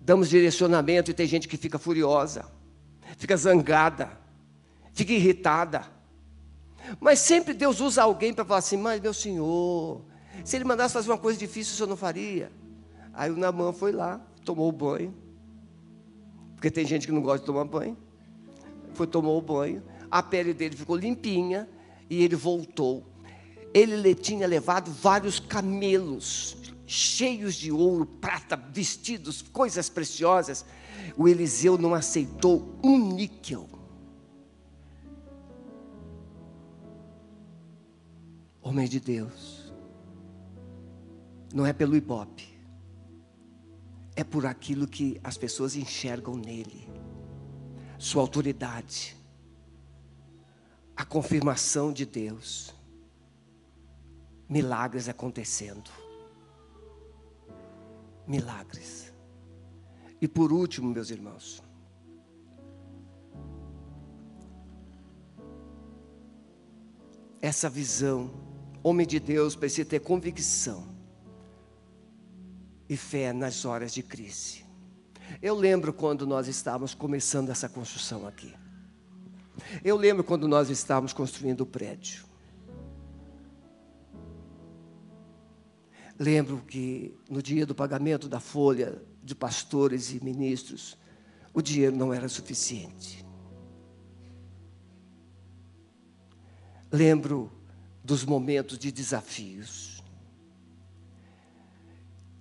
damos 0.00 0.28
direcionamento 0.28 1.10
e 1.10 1.14
tem 1.14 1.26
gente 1.26 1.46
que 1.46 1.56
fica 1.56 1.78
furiosa, 1.78 2.46
fica 3.18 3.36
zangada, 3.36 4.10
fica 4.92 5.12
irritada. 5.12 5.84
Mas 6.98 7.20
sempre 7.20 7.52
Deus 7.52 7.80
usa 7.80 8.02
alguém 8.02 8.32
para 8.32 8.44
falar 8.44 8.58
assim: 8.58 8.76
Mas 8.76 9.00
meu 9.00 9.12
senhor, 9.12 10.02
se 10.44 10.56
ele 10.56 10.64
mandasse 10.64 10.94
fazer 10.94 11.10
uma 11.10 11.18
coisa 11.18 11.38
difícil, 11.38 11.74
o 11.74 11.76
senhor 11.76 11.88
não 11.88 11.96
faria. 11.96 12.50
Aí 13.12 13.30
o 13.30 13.36
Namã 13.36 13.72
foi 13.72 13.92
lá, 13.92 14.20
tomou 14.44 14.68
o 14.68 14.72
banho. 14.72 15.14
Porque 16.54 16.70
tem 16.70 16.86
gente 16.86 17.06
que 17.06 17.12
não 17.12 17.22
gosta 17.22 17.40
de 17.40 17.46
tomar 17.46 17.64
banho. 17.64 17.96
Foi, 18.94 19.06
tomou 19.06 19.38
o 19.38 19.42
banho. 19.42 19.82
A 20.10 20.22
pele 20.22 20.52
dele 20.52 20.76
ficou 20.76 20.96
limpinha. 20.96 21.68
E 22.08 22.22
ele 22.22 22.36
voltou. 22.36 23.06
Ele 23.72 24.14
tinha 24.14 24.46
levado 24.46 24.90
vários 24.90 25.38
camelos 25.38 26.56
cheios 26.90 27.54
de 27.54 27.70
ouro, 27.70 28.04
prata, 28.04 28.56
vestidos, 28.56 29.40
coisas 29.40 29.88
preciosas. 29.88 30.64
O 31.16 31.28
Eliseu 31.28 31.78
não 31.78 31.94
aceitou 31.94 32.76
um 32.82 33.14
níquel. 33.14 33.68
Homem 38.60 38.88
de 38.88 38.98
Deus, 38.98 39.72
não 41.54 41.64
é 41.64 41.72
pelo 41.72 41.96
ibope, 41.96 42.58
é 44.16 44.24
por 44.24 44.44
aquilo 44.44 44.86
que 44.86 45.18
as 45.22 45.38
pessoas 45.38 45.76
enxergam 45.76 46.34
nele, 46.34 46.88
sua 47.98 48.20
autoridade, 48.20 49.16
a 50.96 51.04
confirmação 51.04 51.92
de 51.92 52.04
Deus, 52.04 52.74
milagres 54.48 55.08
acontecendo. 55.08 55.99
Milagres. 58.30 59.12
E 60.20 60.28
por 60.28 60.52
último, 60.52 60.88
meus 60.88 61.10
irmãos, 61.10 61.60
essa 67.42 67.68
visão 67.68 68.30
Homem 68.82 69.06
de 69.06 69.20
Deus 69.20 69.54
precisa 69.54 69.86
ter 69.86 70.00
convicção 70.00 70.88
e 72.88 72.96
fé 72.96 73.32
nas 73.32 73.64
horas 73.64 73.92
de 73.92 74.02
crise. 74.02 74.64
Eu 75.42 75.54
lembro 75.54 75.92
quando 75.92 76.26
nós 76.26 76.48
estávamos 76.48 76.94
começando 76.94 77.50
essa 77.50 77.68
construção 77.68 78.26
aqui. 78.26 78.54
Eu 79.84 79.96
lembro 79.96 80.24
quando 80.24 80.48
nós 80.48 80.70
estávamos 80.70 81.12
construindo 81.12 81.60
o 81.62 81.66
prédio. 81.66 82.29
Lembro 86.20 86.58
que 86.58 87.18
no 87.30 87.42
dia 87.42 87.64
do 87.64 87.74
pagamento 87.74 88.28
da 88.28 88.38
folha 88.38 89.02
de 89.24 89.34
pastores 89.34 90.12
e 90.12 90.22
ministros, 90.22 90.98
o 91.54 91.62
dinheiro 91.62 91.96
não 91.96 92.12
era 92.12 92.28
suficiente. 92.28 93.24
Lembro 96.92 97.50
dos 98.04 98.22
momentos 98.22 98.78
de 98.78 98.92
desafios. 98.92 100.04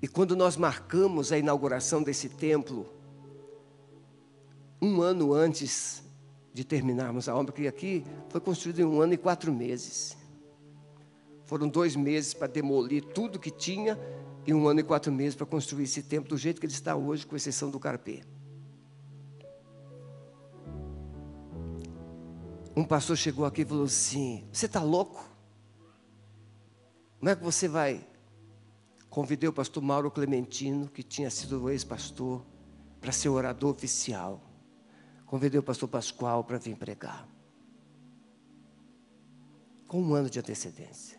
E 0.01 0.09
quando 0.09 0.35
nós 0.35 0.57
marcamos 0.57 1.31
a 1.31 1.37
inauguração 1.37 2.03
desse 2.03 2.27
templo, 2.27 2.85
um 4.81 5.01
ano 5.01 5.33
antes 5.33 6.03
de 6.53 6.65
terminarmos 6.65 7.29
a 7.29 7.35
obra, 7.35 7.53
que 7.53 7.65
aqui 7.65 8.03
foi 8.27 8.41
construído 8.41 8.81
em 8.81 8.85
um 8.85 8.99
ano 8.99 9.13
e 9.13 9.17
quatro 9.17 9.53
meses. 9.53 10.18
Foram 11.49 11.67
dois 11.67 11.95
meses 11.95 12.31
para 12.31 12.45
demolir 12.45 13.03
tudo 13.03 13.39
que 13.39 13.49
tinha 13.49 13.97
e 14.45 14.53
um 14.53 14.67
ano 14.67 14.81
e 14.81 14.83
quatro 14.83 15.11
meses 15.11 15.33
para 15.33 15.47
construir 15.47 15.85
esse 15.85 16.03
templo 16.03 16.29
do 16.29 16.37
jeito 16.37 16.59
que 16.59 16.67
ele 16.67 16.73
está 16.73 16.95
hoje, 16.95 17.25
com 17.25 17.35
exceção 17.35 17.71
do 17.71 17.79
carpê. 17.79 18.21
Um 22.75 22.83
pastor 22.83 23.17
chegou 23.17 23.47
aqui 23.47 23.63
e 23.63 23.65
falou 23.65 23.85
assim: 23.85 24.47
Você 24.53 24.67
está 24.67 24.83
louco? 24.83 25.27
Como 27.17 27.31
é 27.31 27.35
que 27.35 27.43
você 27.43 27.67
vai? 27.67 28.07
Convidei 29.09 29.49
o 29.49 29.53
pastor 29.53 29.81
Mauro 29.81 30.11
Clementino, 30.11 30.87
que 30.87 31.01
tinha 31.01 31.31
sido 31.31 31.63
o 31.63 31.69
ex-pastor, 31.71 32.45
para 33.01 33.11
ser 33.11 33.29
orador 33.29 33.71
oficial. 33.71 34.39
Convidei 35.25 35.59
o 35.59 35.63
pastor 35.63 35.89
Pascoal 35.89 36.43
para 36.43 36.59
vir 36.59 36.77
pregar. 36.77 37.27
Com 39.87 39.99
um 39.99 40.13
ano 40.13 40.29
de 40.29 40.37
antecedência. 40.37 41.18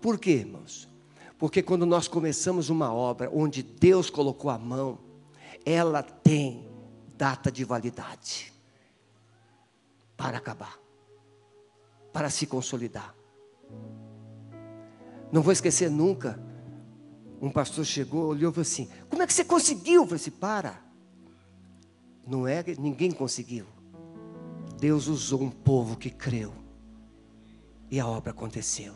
Por 0.00 0.18
quê, 0.18 0.32
irmãos? 0.32 0.88
Porque 1.38 1.62
quando 1.62 1.86
nós 1.86 2.08
começamos 2.08 2.68
uma 2.68 2.92
obra 2.92 3.30
onde 3.32 3.62
Deus 3.62 4.10
colocou 4.10 4.50
a 4.50 4.58
mão, 4.58 4.98
ela 5.64 6.02
tem 6.02 6.68
data 7.16 7.50
de 7.50 7.64
validade 7.64 8.52
para 10.16 10.38
acabar, 10.38 10.78
para 12.12 12.28
se 12.28 12.46
consolidar. 12.46 13.14
Não 15.30 15.42
vou 15.42 15.52
esquecer 15.52 15.90
nunca. 15.90 16.42
Um 17.40 17.50
pastor 17.50 17.84
chegou, 17.84 18.26
olhou 18.26 18.50
e 18.50 18.54
falou 18.54 18.62
assim: 18.62 18.88
Como 19.08 19.22
é 19.22 19.26
que 19.26 19.32
você 19.32 19.44
conseguiu? 19.44 20.02
Eu 20.02 20.06
falei 20.06 20.16
assim: 20.16 20.30
Para. 20.30 20.82
Não 22.26 22.46
é 22.46 22.64
ninguém 22.78 23.10
conseguiu. 23.10 23.66
Deus 24.78 25.06
usou 25.06 25.42
um 25.42 25.50
povo 25.50 25.96
que 25.96 26.10
creu. 26.10 26.52
E 27.90 27.98
a 27.98 28.06
obra 28.06 28.32
aconteceu. 28.32 28.94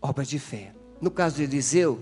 Obra 0.00 0.24
de 0.24 0.38
fé. 0.38 0.72
No 1.00 1.10
caso 1.10 1.36
de 1.36 1.42
Eliseu, 1.44 2.00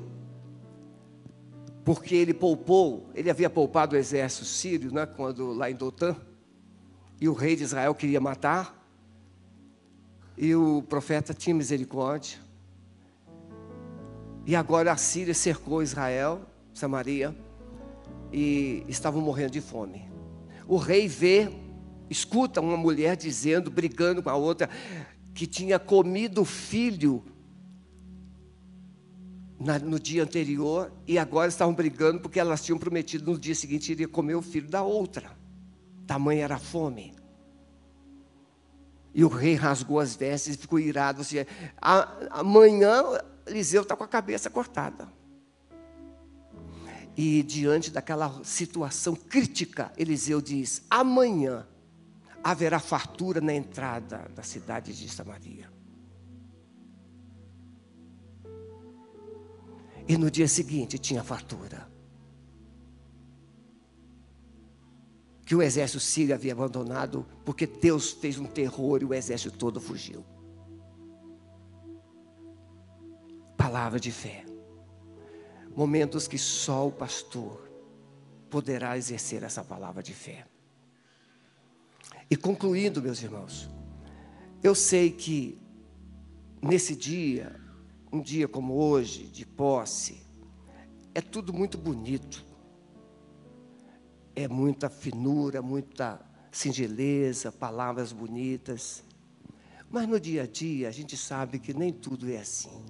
porque 1.84 2.14
ele 2.14 2.34
poupou, 2.34 3.08
ele 3.14 3.30
havia 3.30 3.48
poupado 3.48 3.96
o 3.96 3.98
exército 3.98 4.44
sírio, 4.44 4.92
né, 4.92 5.06
quando 5.06 5.52
lá 5.52 5.70
em 5.70 5.74
Dotã, 5.74 6.14
e 7.20 7.28
o 7.28 7.32
rei 7.32 7.56
de 7.56 7.62
Israel 7.62 7.94
queria 7.94 8.20
matar. 8.20 8.76
E 10.36 10.54
o 10.54 10.82
profeta 10.82 11.34
tinha 11.34 11.54
misericórdia. 11.54 12.38
E 14.46 14.54
agora 14.54 14.92
a 14.92 14.96
Síria 14.96 15.34
cercou 15.34 15.82
Israel, 15.82 16.42
Samaria, 16.72 17.36
e 18.32 18.84
estavam 18.86 19.20
morrendo 19.20 19.52
de 19.52 19.60
fome. 19.60 20.08
O 20.66 20.76
rei 20.76 21.08
vê, 21.08 21.50
escuta 22.08 22.60
uma 22.60 22.76
mulher 22.76 23.16
dizendo, 23.16 23.70
brigando 23.70 24.22
com 24.22 24.30
a 24.30 24.36
outra, 24.36 24.68
que 25.34 25.46
tinha 25.46 25.78
comido 25.78 26.42
o 26.42 26.44
filho 26.44 27.24
na, 29.58 29.78
no 29.78 29.98
dia 29.98 30.22
anterior 30.22 30.92
e 31.06 31.18
agora 31.18 31.48
estavam 31.48 31.74
brigando 31.74 32.20
porque 32.20 32.38
elas 32.38 32.62
tinham 32.64 32.78
prometido 32.78 33.32
no 33.32 33.38
dia 33.38 33.54
seguinte 33.54 33.92
iria 33.92 34.08
comer 34.08 34.34
o 34.34 34.42
filho 34.42 34.68
da 34.68 34.82
outra. 34.82 35.36
Tamanha 36.06 36.44
era 36.44 36.54
a 36.56 36.58
fome. 36.58 37.14
E 39.14 39.24
o 39.24 39.28
rei 39.28 39.54
rasgou 39.54 39.98
as 39.98 40.14
vestes 40.14 40.54
e 40.54 40.58
ficou 40.58 40.78
irado. 40.78 41.22
Assim, 41.22 41.38
amanhã 42.30 43.02
Eliseu 43.46 43.82
está 43.82 43.96
com 43.96 44.04
a 44.04 44.08
cabeça 44.08 44.48
cortada. 44.48 45.08
E 47.16 47.42
diante 47.42 47.90
daquela 47.90 48.44
situação 48.44 49.16
crítica, 49.16 49.92
Eliseu 49.96 50.40
diz: 50.40 50.82
amanhã 50.88 51.66
haverá 52.44 52.78
fartura 52.78 53.40
na 53.40 53.52
entrada 53.52 54.30
da 54.34 54.42
cidade 54.44 54.96
de 54.96 55.08
Samaria. 55.08 55.77
E 60.08 60.16
no 60.16 60.30
dia 60.30 60.48
seguinte 60.48 60.98
tinha 60.98 61.22
fartura. 61.22 61.86
que 65.48 65.54
o 65.54 65.62
exército 65.62 65.98
sírio 65.98 66.34
havia 66.34 66.52
abandonado, 66.52 67.24
porque 67.42 67.66
Deus 67.66 68.10
fez 68.10 68.38
um 68.38 68.44
terror 68.44 69.00
e 69.00 69.06
o 69.06 69.14
exército 69.14 69.56
todo 69.56 69.80
fugiu. 69.80 70.22
Palavra 73.56 73.98
de 73.98 74.12
fé. 74.12 74.44
Momentos 75.74 76.28
que 76.28 76.36
só 76.36 76.86
o 76.86 76.92
pastor 76.92 77.66
poderá 78.50 78.98
exercer 78.98 79.42
essa 79.42 79.64
palavra 79.64 80.02
de 80.02 80.12
fé. 80.12 80.46
E 82.30 82.36
concluindo, 82.36 83.00
meus 83.00 83.22
irmãos, 83.22 83.70
eu 84.62 84.74
sei 84.74 85.10
que 85.10 85.58
nesse 86.60 86.94
dia, 86.94 87.58
um 88.12 88.20
dia 88.20 88.48
como 88.48 88.74
hoje, 88.74 89.24
de 89.24 89.44
posse, 89.44 90.22
é 91.14 91.20
tudo 91.20 91.52
muito 91.52 91.76
bonito. 91.76 92.46
É 94.34 94.46
muita 94.46 94.88
finura, 94.88 95.60
muita 95.60 96.20
singeleza, 96.50 97.50
palavras 97.50 98.12
bonitas. 98.12 99.02
Mas 99.90 100.06
no 100.06 100.20
dia 100.20 100.42
a 100.42 100.46
dia 100.46 100.88
a 100.88 100.92
gente 100.92 101.16
sabe 101.16 101.58
que 101.58 101.74
nem 101.74 101.92
tudo 101.92 102.30
é 102.30 102.38
assim. 102.38 102.84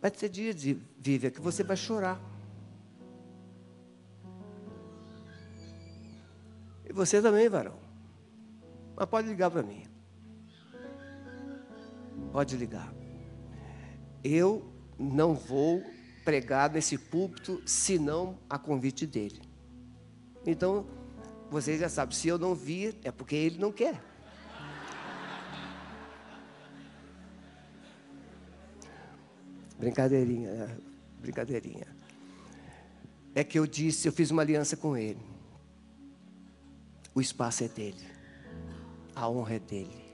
Vai 0.00 0.10
ter 0.10 0.28
dia 0.28 0.54
de 0.54 0.80
viver 0.98 1.32
que 1.32 1.40
você 1.40 1.64
vai 1.64 1.76
chorar. 1.76 2.20
E 6.88 6.92
você 6.92 7.20
também, 7.20 7.48
varão. 7.48 7.76
Mas 8.94 9.08
pode 9.08 9.28
ligar 9.28 9.50
para 9.50 9.62
mim. 9.62 9.87
Pode 12.32 12.56
ligar. 12.56 12.92
Eu 14.22 14.70
não 14.98 15.34
vou 15.34 15.82
pregar 16.24 16.70
nesse 16.70 16.98
púlpito 16.98 17.62
senão 17.64 18.38
a 18.50 18.58
convite 18.58 19.06
dele. 19.06 19.40
Então, 20.46 20.86
vocês 21.50 21.80
já 21.80 21.88
sabem, 21.88 22.14
se 22.14 22.28
eu 22.28 22.38
não 22.38 22.54
vir, 22.54 22.96
é 23.02 23.10
porque 23.10 23.34
ele 23.34 23.58
não 23.58 23.72
quer. 23.72 24.02
Brincadeirinha, 29.78 30.52
né? 30.52 30.78
brincadeirinha. 31.20 31.86
É 33.34 33.44
que 33.44 33.58
eu 33.58 33.66
disse, 33.66 34.08
eu 34.08 34.12
fiz 34.12 34.30
uma 34.30 34.42
aliança 34.42 34.76
com 34.76 34.96
ele. 34.96 35.20
O 37.14 37.20
espaço 37.20 37.64
é 37.64 37.68
dele. 37.68 38.04
A 39.14 39.28
honra 39.28 39.54
é 39.54 39.58
dele. 39.58 40.07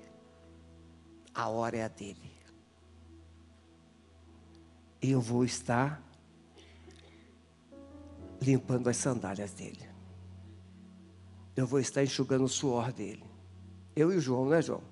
A 1.35 1.49
hora 1.49 1.77
é 1.77 1.83
a 1.83 1.89
dele. 1.89 2.33
Eu 5.03 5.21
vou 5.21 5.45
estar 5.45 6.03
limpando 8.41 8.89
as 8.89 8.97
sandálias 8.97 9.53
dele. 9.53 9.89
Eu 11.57 11.67
vou 11.67 11.81
estar 11.81 12.03
enxugando 12.03 12.45
o 12.45 12.49
suor 12.49 12.93
dele. 12.93 13.25
Eu 13.95 14.13
e 14.13 14.17
o 14.17 14.21
João, 14.21 14.45
não 14.45 14.55
é, 14.55 14.63
João? 14.63 14.83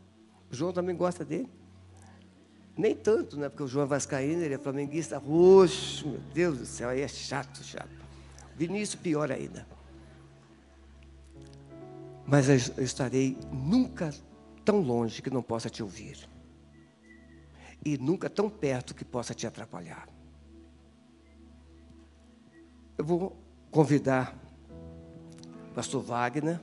O 0.51 0.55
João 0.55 0.73
também 0.73 0.97
gosta 0.97 1.25
dele. 1.25 1.49
Nem 2.77 2.95
tanto, 2.95 3.37
né? 3.37 3.49
Porque 3.49 3.63
o 3.63 3.69
João 3.69 3.85
é 3.85 3.89
vascaíno, 3.89 4.43
ele 4.43 4.55
é 4.55 4.59
flamenguista. 4.59 5.19
Roxo, 5.19 6.09
meu 6.09 6.21
Deus 6.33 6.59
do 6.59 6.67
céu, 6.67 6.89
aí 6.89 7.01
é 7.01 7.09
chato, 7.09 7.63
chato. 7.63 7.91
Vinícius, 8.57 9.01
pior 9.01 9.31
ainda. 9.31 9.67
Mas 12.27 12.49
eu 12.49 12.85
estarei 12.85 13.37
nunca 13.53 14.15
tão 14.65 14.81
longe 14.81 15.21
que 15.21 15.31
não 15.31 15.43
possa 15.43 15.69
te 15.69 15.83
ouvir. 15.83 16.29
E 17.85 17.99
nunca 17.99 18.31
tão 18.31 18.49
perto 18.49 18.95
que 18.95 19.05
possa 19.05 19.35
te 19.35 19.47
atrapalhar. 19.47 20.09
Eu 22.97 23.05
vou 23.05 23.37
convidar 23.71 24.39
o 25.71 25.75
pastor 25.75 26.03
Wagner, 26.03 26.61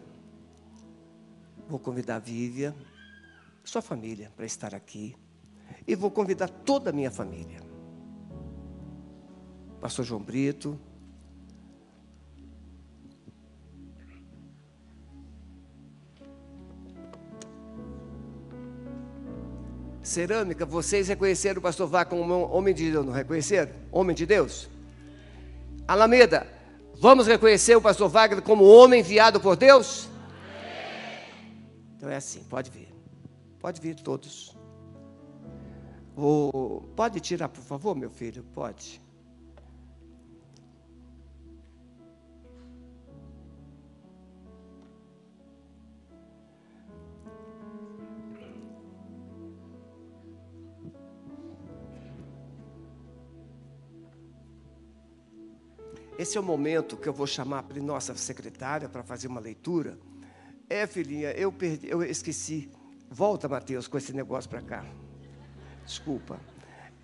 vou 1.68 1.80
convidar 1.80 2.16
a 2.18 2.20
Vívia, 2.20 2.76
sua 3.64 3.82
família, 3.82 4.32
para 4.36 4.46
estar 4.46 4.74
aqui. 4.74 5.16
E 5.88 5.96
vou 5.96 6.10
convidar 6.10 6.50
toda 6.50 6.90
a 6.90 6.94
minha 6.94 7.12
família. 7.12 7.60
Pastor 9.80 10.06
João 10.06 10.22
Brito. 10.22 10.80
Cerâmica, 20.10 20.66
vocês 20.66 21.08
reconheceram 21.08 21.60
o 21.60 21.62
pastor 21.62 21.88
Vá 21.88 22.04
como 22.04 22.34
homem 22.50 22.74
de 22.74 22.92
Deus, 22.92 23.06
não 23.06 23.14
reconheceram? 23.14 23.72
Homem 23.92 24.16
de 24.16 24.26
Deus? 24.26 24.68
Alameda, 25.88 26.48
vamos 27.00 27.28
reconhecer 27.28 27.76
o 27.76 27.82
pastor 27.82 28.10
Wagner 28.10 28.42
como 28.42 28.66
homem 28.66 29.02
enviado 29.02 29.40
por 29.40 29.56
Deus? 29.56 30.10
Então 31.96 32.10
é 32.10 32.16
assim, 32.16 32.44
pode 32.44 32.72
vir. 32.72 32.92
Pode 33.60 33.80
vir 33.80 33.96
todos. 33.98 34.58
Pode 36.96 37.20
tirar, 37.20 37.48
por 37.48 37.64
favor, 37.64 37.96
meu 37.96 38.10
filho? 38.10 38.44
Pode. 38.52 39.00
Esse 56.20 56.38
é 56.38 56.42
o 56.42 56.44
momento 56.44 56.98
que 56.98 57.08
eu 57.08 57.14
vou 57.14 57.26
chamar 57.26 57.66
a 57.70 57.80
nossa 57.80 58.14
secretária 58.14 58.90
para 58.90 59.02
fazer 59.02 59.30
uma 59.30 59.40
leitura. 59.40 59.98
É, 60.70 60.86
filhinha, 60.86 61.32
eu 61.32 61.50
perdi, 61.50 61.88
eu 61.88 62.04
esqueci. 62.04 62.70
Volta, 63.10 63.48
Mateus, 63.48 63.88
com 63.88 63.98
esse 63.98 64.12
negócio 64.12 64.50
para 64.50 64.62
cá. 64.62 64.86
Desculpa. 65.86 66.38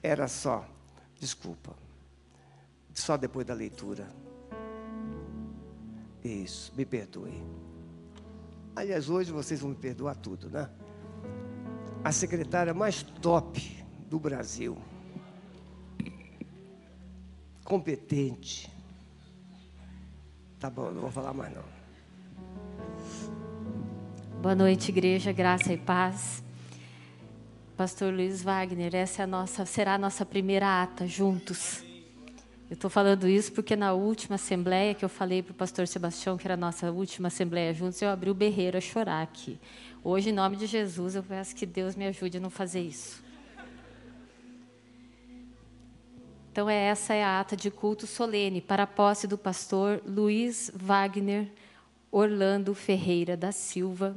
Era 0.03 0.27
só. 0.27 0.67
Desculpa. 1.17 1.73
Só 2.93 3.15
depois 3.15 3.45
da 3.45 3.53
leitura. 3.53 4.05
Isso, 6.21 6.73
me 6.75 6.85
perdoe. 6.85 7.41
Aliás, 8.75 9.09
hoje 9.09 9.31
vocês 9.31 9.61
vão 9.61 9.69
me 9.69 9.77
perdoar 9.77 10.17
tudo, 10.17 10.49
né? 10.49 10.69
A 12.03 12.11
secretária 12.11 12.73
mais 12.73 13.01
top 13.01 13.81
do 14.09 14.19
Brasil. 14.19 14.77
Competente. 17.63 18.74
Tá 20.59 20.69
bom, 20.69 20.89
não 20.91 21.01
vou 21.01 21.11
falar 21.11 21.33
mais 21.33 21.53
não. 21.53 21.63
Boa 24.41 24.55
noite, 24.55 24.89
igreja, 24.89 25.31
graça 25.31 25.73
e 25.73 25.77
paz. 25.77 26.43
Pastor 27.75 28.13
Luiz 28.13 28.41
Wagner, 28.41 28.95
essa 28.95 29.21
é 29.21 29.25
a 29.25 29.27
nossa, 29.27 29.65
será 29.65 29.95
a 29.95 29.97
nossa 29.97 30.25
primeira 30.25 30.81
ata 30.81 31.05
juntos. 31.05 31.83
Eu 32.69 32.75
estou 32.75 32.89
falando 32.89 33.27
isso 33.27 33.51
porque 33.51 33.75
na 33.75 33.91
última 33.91 34.35
assembleia 34.35 34.95
que 34.95 35.03
eu 35.03 35.09
falei 35.09 35.43
para 35.43 35.51
o 35.51 35.55
pastor 35.55 35.87
Sebastião, 35.87 36.37
que 36.37 36.47
era 36.47 36.53
a 36.53 36.57
nossa 36.57 36.89
última 36.89 37.27
assembleia 37.27 37.73
juntos, 37.73 38.01
eu 38.01 38.09
abri 38.09 38.29
o 38.29 38.33
berreiro 38.33 38.77
a 38.77 38.81
chorar 38.81 39.21
aqui. 39.21 39.59
Hoje, 40.01 40.29
em 40.29 40.33
nome 40.33 40.55
de 40.55 40.67
Jesus, 40.67 41.15
eu 41.15 41.23
peço 41.23 41.53
que 41.53 41.65
Deus 41.65 41.95
me 41.97 42.07
ajude 42.07 42.37
a 42.37 42.39
não 42.39 42.49
fazer 42.49 42.79
isso. 42.79 43.24
Então, 46.55 46.69
é 46.69 46.85
essa 46.85 47.13
é 47.13 47.21
a 47.21 47.41
ata 47.41 47.53
de 47.53 47.69
culto 47.69 48.07
solene 48.07 48.61
para 48.61 48.83
a 48.83 48.87
posse 48.87 49.27
do 49.27 49.37
pastor 49.37 50.01
Luiz 50.07 50.71
Wagner 50.73 51.51
Orlando 52.09 52.73
Ferreira 52.73 53.35
da 53.35 53.51
Silva, 53.51 54.15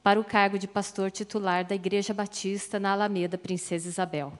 para 0.00 0.20
o 0.20 0.24
cargo 0.24 0.56
de 0.60 0.68
pastor 0.68 1.10
titular 1.10 1.64
da 1.64 1.74
Igreja 1.74 2.14
Batista 2.14 2.78
na 2.78 2.92
Alameda 2.92 3.36
Princesa 3.36 3.88
Isabel. 3.88 4.32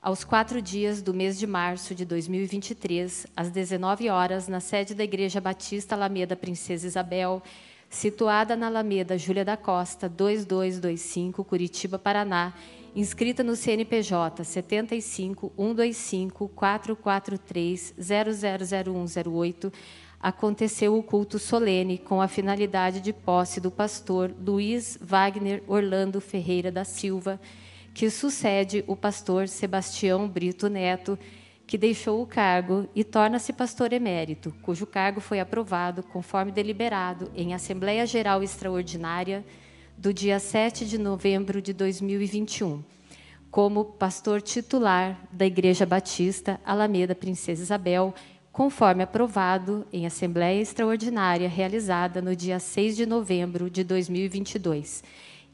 Aos 0.00 0.22
quatro 0.22 0.62
dias 0.62 1.02
do 1.02 1.12
mês 1.12 1.36
de 1.36 1.46
março 1.48 1.92
de 1.92 2.04
2023, 2.04 3.26
às 3.36 3.50
19 3.50 4.08
horas, 4.08 4.46
na 4.46 4.60
sede 4.60 4.94
da 4.94 5.02
Igreja 5.02 5.40
Batista 5.40 5.96
Alameda 5.96 6.36
Princesa 6.36 6.86
Isabel, 6.86 7.42
situada 7.90 8.54
na 8.54 8.68
Alameda 8.68 9.18
Júlia 9.18 9.44
da 9.44 9.56
Costa, 9.56 10.08
2225, 10.08 11.42
Curitiba, 11.42 11.98
Paraná, 11.98 12.54
inscrita 12.94 13.42
no 13.42 13.56
CNPJ 13.56 14.44
75 14.44 15.52
125 15.56 16.48
443 16.48 17.94
000108, 17.98 19.72
aconteceu 20.20 20.96
o 20.96 21.02
culto 21.02 21.38
solene 21.38 21.98
com 21.98 22.20
a 22.20 22.28
finalidade 22.28 23.00
de 23.00 23.12
posse 23.12 23.60
do 23.60 23.70
pastor 23.70 24.32
Luiz 24.38 24.98
Wagner 25.00 25.62
Orlando 25.66 26.20
Ferreira 26.20 26.70
da 26.70 26.84
Silva, 26.84 27.40
que 27.94 28.08
sucede 28.10 28.84
o 28.86 28.94
pastor 28.94 29.48
Sebastião 29.48 30.28
Brito 30.28 30.68
Neto, 30.68 31.18
que 31.66 31.78
deixou 31.78 32.22
o 32.22 32.26
cargo 32.26 32.86
e 32.94 33.02
torna-se 33.02 33.52
pastor 33.52 33.92
emérito, 33.92 34.54
cujo 34.62 34.86
cargo 34.86 35.20
foi 35.20 35.40
aprovado 35.40 36.02
conforme 36.02 36.52
deliberado 36.52 37.30
em 37.34 37.54
Assembleia 37.54 38.06
Geral 38.06 38.42
Extraordinária 38.42 39.44
do 40.02 40.12
dia 40.12 40.40
7 40.40 40.84
de 40.84 40.98
novembro 40.98 41.62
de 41.62 41.72
2021, 41.72 42.82
como 43.52 43.84
pastor 43.84 44.42
titular 44.42 45.16
da 45.30 45.46
Igreja 45.46 45.86
Batista 45.86 46.60
Alameda 46.66 47.14
Princesa 47.14 47.62
Isabel, 47.62 48.12
conforme 48.50 49.04
aprovado 49.04 49.86
em 49.92 50.04
Assembleia 50.04 50.60
Extraordinária 50.60 51.48
realizada 51.48 52.20
no 52.20 52.34
dia 52.34 52.58
6 52.58 52.96
de 52.96 53.06
novembro 53.06 53.70
de 53.70 53.84
2022. 53.84 55.04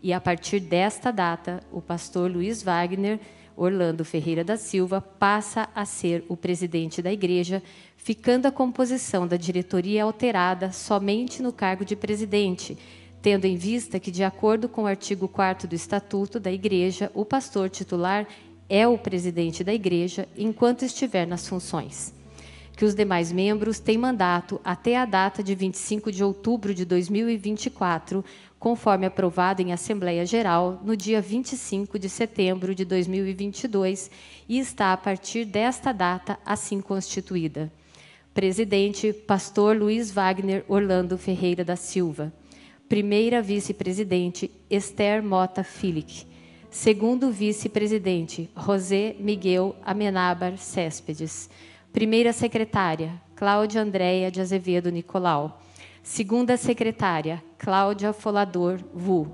E 0.02 0.14
a 0.14 0.20
partir 0.20 0.60
desta 0.60 1.10
data, 1.10 1.62
o 1.70 1.82
pastor 1.82 2.30
Luiz 2.30 2.62
Wagner 2.62 3.20
Orlando 3.58 4.04
Ferreira 4.04 4.44
da 4.44 4.56
Silva, 4.56 5.00
passa 5.00 5.68
a 5.74 5.84
ser 5.84 6.24
o 6.28 6.36
presidente 6.36 7.02
da 7.02 7.12
igreja, 7.12 7.60
ficando 7.96 8.46
a 8.46 8.52
composição 8.52 9.26
da 9.26 9.36
diretoria 9.36 10.04
alterada 10.04 10.70
somente 10.70 11.42
no 11.42 11.52
cargo 11.52 11.84
de 11.84 11.96
presidente, 11.96 12.78
tendo 13.28 13.44
em 13.44 13.56
vista 13.56 14.00
que, 14.00 14.10
de 14.10 14.24
acordo 14.24 14.70
com 14.70 14.84
o 14.84 14.86
artigo 14.86 15.28
4 15.28 15.68
do 15.68 15.74
Estatuto 15.74 16.40
da 16.40 16.50
Igreja, 16.50 17.12
o 17.12 17.26
pastor 17.26 17.68
titular 17.68 18.26
é 18.70 18.88
o 18.88 18.96
presidente 18.96 19.62
da 19.62 19.74
igreja 19.74 20.26
enquanto 20.34 20.82
estiver 20.82 21.26
nas 21.26 21.46
funções. 21.46 22.14
Que 22.74 22.86
os 22.86 22.94
demais 22.94 23.30
membros 23.30 23.78
têm 23.78 23.98
mandato 23.98 24.58
até 24.64 24.96
a 24.96 25.04
data 25.04 25.42
de 25.42 25.54
25 25.54 26.10
de 26.10 26.24
outubro 26.24 26.72
de 26.72 26.86
2024, 26.86 28.24
conforme 28.58 29.04
aprovado 29.04 29.60
em 29.60 29.74
Assembleia 29.74 30.24
Geral 30.24 30.80
no 30.82 30.96
dia 30.96 31.20
25 31.20 31.98
de 31.98 32.08
setembro 32.08 32.74
de 32.74 32.86
2022 32.86 34.10
e 34.48 34.58
está 34.58 34.94
a 34.94 34.96
partir 34.96 35.44
desta 35.44 35.92
data 35.92 36.38
assim 36.46 36.80
constituída. 36.80 37.70
Presidente, 38.32 39.12
Pastor 39.12 39.76
Luiz 39.76 40.10
Wagner 40.10 40.64
Orlando 40.66 41.18
Ferreira 41.18 41.62
da 41.62 41.76
Silva. 41.76 42.32
Primeira 42.88 43.42
vice-presidente, 43.42 44.50
Esther 44.70 45.22
Mota 45.22 45.62
Filic. 45.62 46.26
Segundo 46.70 47.30
vice-presidente, 47.30 48.48
José 48.56 49.14
Miguel 49.20 49.76
Amenábar 49.84 50.56
Céspedes. 50.56 51.50
Primeira 51.92 52.32
secretária, 52.32 53.12
Cláudia 53.36 53.82
Andréia 53.82 54.30
de 54.30 54.40
Azevedo 54.40 54.90
Nicolau. 54.90 55.60
Segunda 56.02 56.56
secretária, 56.56 57.44
Cláudia 57.58 58.14
Folador 58.14 58.80
Vu. 58.94 59.32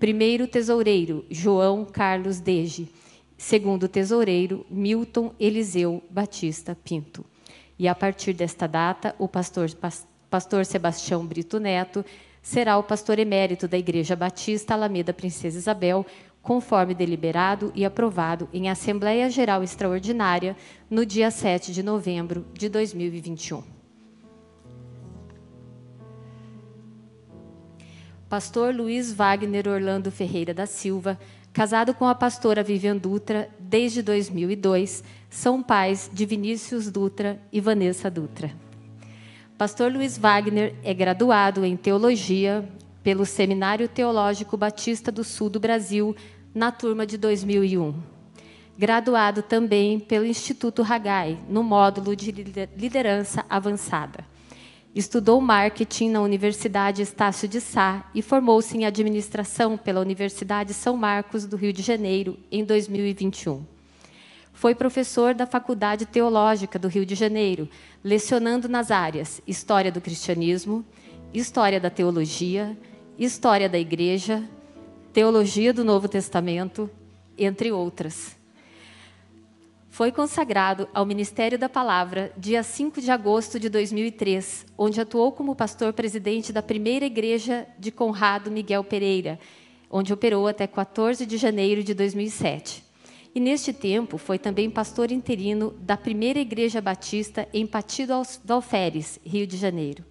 Primeiro 0.00 0.46
tesoureiro, 0.46 1.26
João 1.28 1.84
Carlos 1.84 2.40
Dege. 2.40 2.88
Segundo 3.36 3.86
tesoureiro, 3.86 4.64
Milton 4.70 5.34
Eliseu 5.38 6.02
Batista 6.08 6.74
Pinto. 6.74 7.22
E 7.78 7.86
a 7.86 7.94
partir 7.94 8.32
desta 8.32 8.66
data, 8.66 9.14
o 9.18 9.28
pastor, 9.28 9.68
pastor 10.30 10.64
Sebastião 10.64 11.26
Brito 11.26 11.60
Neto 11.60 12.02
será 12.44 12.76
o 12.76 12.82
pastor 12.82 13.18
emérito 13.18 13.66
da 13.66 13.78
Igreja 13.78 14.14
Batista 14.14 14.74
Alameda 14.74 15.14
Princesa 15.14 15.56
Isabel, 15.58 16.04
conforme 16.42 16.94
deliberado 16.94 17.72
e 17.74 17.86
aprovado 17.86 18.46
em 18.52 18.68
Assembleia 18.68 19.30
Geral 19.30 19.62
Extraordinária 19.62 20.54
no 20.90 21.06
dia 21.06 21.30
7 21.30 21.72
de 21.72 21.82
novembro 21.82 22.46
de 22.52 22.68
2021. 22.68 23.64
Pastor 28.28 28.74
Luiz 28.74 29.10
Wagner 29.10 29.66
Orlando 29.66 30.10
Ferreira 30.10 30.52
da 30.52 30.66
Silva, 30.66 31.18
casado 31.50 31.94
com 31.94 32.06
a 32.06 32.14
pastora 32.14 32.62
Vivian 32.62 32.98
Dutra 32.98 33.48
desde 33.58 34.02
2002, 34.02 35.02
são 35.30 35.62
pais 35.62 36.10
de 36.12 36.26
Vinícius 36.26 36.90
Dutra 36.90 37.40
e 37.50 37.58
Vanessa 37.58 38.10
Dutra. 38.10 38.63
Pastor 39.56 39.92
Luiz 39.92 40.18
Wagner 40.18 40.74
é 40.82 40.92
graduado 40.92 41.64
em 41.64 41.76
teologia 41.76 42.68
pelo 43.04 43.24
Seminário 43.24 43.86
Teológico 43.86 44.56
Batista 44.56 45.12
do 45.12 45.22
Sul 45.22 45.48
do 45.48 45.60
Brasil, 45.60 46.16
na 46.52 46.72
turma 46.72 47.06
de 47.06 47.16
2001. 47.16 47.94
Graduado 48.76 49.42
também 49.42 50.00
pelo 50.00 50.26
Instituto 50.26 50.82
Hagai, 50.82 51.38
no 51.48 51.62
módulo 51.62 52.16
de 52.16 52.32
liderança 52.76 53.44
avançada. 53.48 54.24
Estudou 54.92 55.40
marketing 55.40 56.10
na 56.10 56.20
Universidade 56.20 57.00
Estácio 57.00 57.46
de 57.46 57.60
Sá 57.60 58.10
e 58.12 58.22
formou-se 58.22 58.76
em 58.76 58.84
administração 58.84 59.76
pela 59.76 60.00
Universidade 60.00 60.74
São 60.74 60.96
Marcos 60.96 61.46
do 61.46 61.56
Rio 61.56 61.72
de 61.72 61.82
Janeiro 61.82 62.36
em 62.50 62.64
2021. 62.64 63.73
Foi 64.64 64.74
professor 64.74 65.34
da 65.34 65.46
Faculdade 65.46 66.06
Teológica 66.06 66.78
do 66.78 66.88
Rio 66.88 67.04
de 67.04 67.14
Janeiro, 67.14 67.68
lecionando 68.02 68.66
nas 68.66 68.90
áreas 68.90 69.42
História 69.46 69.92
do 69.92 70.00
Cristianismo, 70.00 70.82
História 71.34 71.78
da 71.78 71.90
Teologia, 71.90 72.74
História 73.18 73.68
da 73.68 73.78
Igreja, 73.78 74.42
Teologia 75.12 75.70
do 75.70 75.84
Novo 75.84 76.08
Testamento, 76.08 76.88
entre 77.36 77.72
outras. 77.72 78.38
Foi 79.90 80.10
consagrado 80.10 80.88
ao 80.94 81.04
Ministério 81.04 81.58
da 81.58 81.68
Palavra 81.68 82.32
dia 82.34 82.62
5 82.62 83.02
de 83.02 83.10
agosto 83.10 83.60
de 83.60 83.68
2003, 83.68 84.64
onde 84.78 84.98
atuou 84.98 85.30
como 85.30 85.54
pastor 85.54 85.92
presidente 85.92 86.54
da 86.54 86.62
primeira 86.62 87.04
igreja 87.04 87.66
de 87.78 87.90
Conrado 87.90 88.50
Miguel 88.50 88.82
Pereira, 88.82 89.38
onde 89.90 90.10
operou 90.10 90.48
até 90.48 90.66
14 90.66 91.26
de 91.26 91.36
janeiro 91.36 91.84
de 91.84 91.92
2007. 91.92 92.83
E 93.34 93.40
neste 93.40 93.72
tempo 93.72 94.16
foi 94.16 94.38
também 94.38 94.70
pastor 94.70 95.10
interino 95.10 95.74
da 95.80 95.96
primeira 95.96 96.38
igreja 96.38 96.80
batista 96.80 97.48
em 97.52 97.66
Patido 97.66 98.12
do 98.44 98.52
Alferes, 98.52 99.18
Rio 99.26 99.44
de 99.44 99.56
Janeiro. 99.56 100.04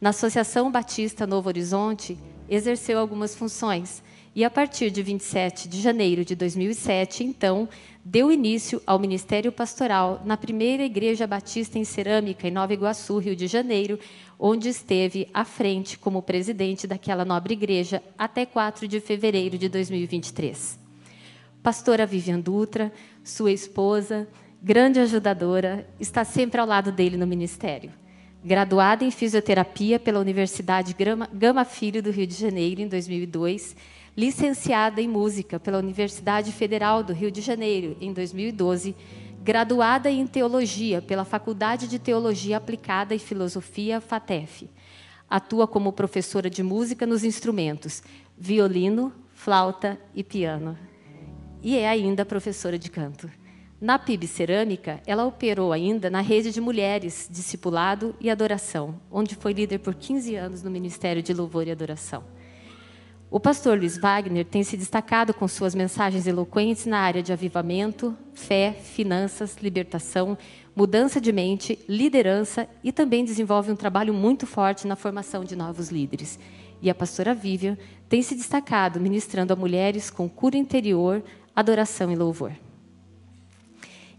Na 0.00 0.08
Associação 0.08 0.72
Batista 0.72 1.26
Novo 1.26 1.48
Horizonte, 1.48 2.16
exerceu 2.48 2.98
algumas 2.98 3.34
funções 3.34 4.02
e, 4.34 4.42
a 4.42 4.48
partir 4.48 4.90
de 4.90 5.02
27 5.02 5.68
de 5.68 5.82
janeiro 5.82 6.24
de 6.24 6.34
2007, 6.34 7.24
então, 7.24 7.68
deu 8.02 8.32
início 8.32 8.80
ao 8.86 8.98
ministério 8.98 9.52
pastoral 9.52 10.22
na 10.24 10.38
primeira 10.38 10.82
igreja 10.82 11.26
batista 11.26 11.78
em 11.78 11.84
cerâmica, 11.84 12.48
em 12.48 12.50
Nova 12.50 12.72
Iguaçu, 12.72 13.18
Rio 13.18 13.36
de 13.36 13.46
Janeiro, 13.46 13.98
onde 14.38 14.70
esteve 14.70 15.28
à 15.34 15.44
frente 15.44 15.98
como 15.98 16.22
presidente 16.22 16.86
daquela 16.86 17.24
nobre 17.24 17.52
igreja 17.52 18.02
até 18.16 18.46
4 18.46 18.88
de 18.88 18.98
fevereiro 18.98 19.58
de 19.58 19.68
2023 19.68 20.85
pastora 21.66 22.06
Vivian 22.06 22.38
Dutra, 22.38 22.92
sua 23.24 23.50
esposa, 23.50 24.28
grande 24.62 25.00
ajudadora, 25.00 25.84
está 25.98 26.22
sempre 26.24 26.60
ao 26.60 26.66
lado 26.66 26.92
dele 26.92 27.16
no 27.16 27.26
ministério. 27.26 27.90
Graduada 28.44 29.04
em 29.04 29.10
fisioterapia 29.10 29.98
pela 29.98 30.20
Universidade 30.20 30.94
Gama 31.34 31.64
Filho 31.64 32.00
do 32.00 32.12
Rio 32.12 32.24
de 32.24 32.36
Janeiro 32.36 32.82
em 32.82 32.86
2002, 32.86 33.74
licenciada 34.16 35.02
em 35.02 35.08
música 35.08 35.58
pela 35.58 35.78
Universidade 35.78 36.52
Federal 36.52 37.02
do 37.02 37.12
Rio 37.12 37.32
de 37.32 37.40
Janeiro 37.40 37.96
em 38.00 38.12
2012, 38.12 38.94
graduada 39.42 40.08
em 40.08 40.24
teologia 40.24 41.02
pela 41.02 41.24
Faculdade 41.24 41.88
de 41.88 41.98
Teologia 41.98 42.58
Aplicada 42.58 43.12
e 43.12 43.18
Filosofia 43.18 44.00
FATEF. 44.00 44.70
Atua 45.28 45.66
como 45.66 45.92
professora 45.92 46.48
de 46.48 46.62
música 46.62 47.04
nos 47.04 47.24
instrumentos 47.24 48.04
violino, 48.38 49.12
flauta 49.34 49.98
e 50.14 50.22
piano 50.22 50.85
e 51.66 51.76
é 51.76 51.88
ainda 51.88 52.24
professora 52.24 52.78
de 52.78 52.88
canto. 52.88 53.28
Na 53.80 53.98
PIB 53.98 54.28
Cerâmica, 54.28 55.02
ela 55.04 55.26
operou 55.26 55.72
ainda 55.72 56.08
na 56.08 56.20
rede 56.20 56.52
de 56.52 56.60
mulheres, 56.60 57.28
discipulado 57.28 58.14
e 58.20 58.30
adoração, 58.30 59.00
onde 59.10 59.34
foi 59.34 59.52
líder 59.52 59.80
por 59.80 59.92
15 59.92 60.36
anos 60.36 60.62
no 60.62 60.70
Ministério 60.70 61.20
de 61.20 61.34
Louvor 61.34 61.66
e 61.66 61.72
Adoração. 61.72 62.22
O 63.28 63.40
pastor 63.40 63.76
Luiz 63.76 63.98
Wagner 63.98 64.44
tem 64.44 64.62
se 64.62 64.76
destacado 64.76 65.34
com 65.34 65.48
suas 65.48 65.74
mensagens 65.74 66.28
eloquentes 66.28 66.86
na 66.86 67.00
área 67.00 67.20
de 67.20 67.32
avivamento, 67.32 68.16
fé, 68.32 68.70
finanças, 68.70 69.56
libertação, 69.60 70.38
mudança 70.72 71.20
de 71.20 71.32
mente, 71.32 71.80
liderança 71.88 72.68
e 72.84 72.92
também 72.92 73.24
desenvolve 73.24 73.72
um 73.72 73.76
trabalho 73.76 74.14
muito 74.14 74.46
forte 74.46 74.86
na 74.86 74.94
formação 74.94 75.42
de 75.42 75.56
novos 75.56 75.88
líderes. 75.88 76.38
E 76.80 76.88
a 76.88 76.94
pastora 76.94 77.34
Vivian 77.34 77.76
tem 78.08 78.22
se 78.22 78.36
destacado 78.36 79.00
ministrando 79.00 79.52
a 79.52 79.56
mulheres 79.56 80.10
com 80.10 80.28
cura 80.28 80.56
interior, 80.56 81.24
adoração 81.56 82.12
e 82.12 82.14
louvor. 82.14 82.52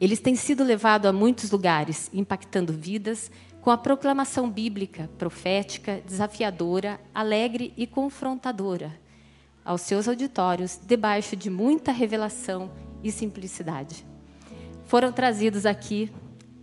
Eles 0.01 0.19
têm 0.19 0.35
sido 0.35 0.64
levados 0.64 1.07
a 1.07 1.14
muitos 1.14 1.49
lugares, 1.51 2.09
impactando 2.14 2.73
vidas 2.73 3.31
com 3.61 3.72
a 3.72 3.77
proclamação 3.77 4.49
bíblica, 4.49 5.09
profética, 5.18 6.01
desafiadora, 6.05 6.99
alegre 7.14 7.73
e 7.77 7.88
confrontadora 7.88 8.99
aos 9.68 9.81
seus 9.81 10.07
auditórios, 10.07 10.80
debaixo 10.81 11.35
de 11.35 11.49
muita 11.49 11.91
revelação 11.91 12.72
e 13.03 13.11
simplicidade. 13.11 14.05
Foram 14.85 15.11
trazidos 15.11 15.65
aqui 15.65 16.09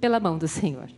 pela 0.00 0.18
mão 0.18 0.38
do 0.38 0.48
Senhor. 0.48 0.88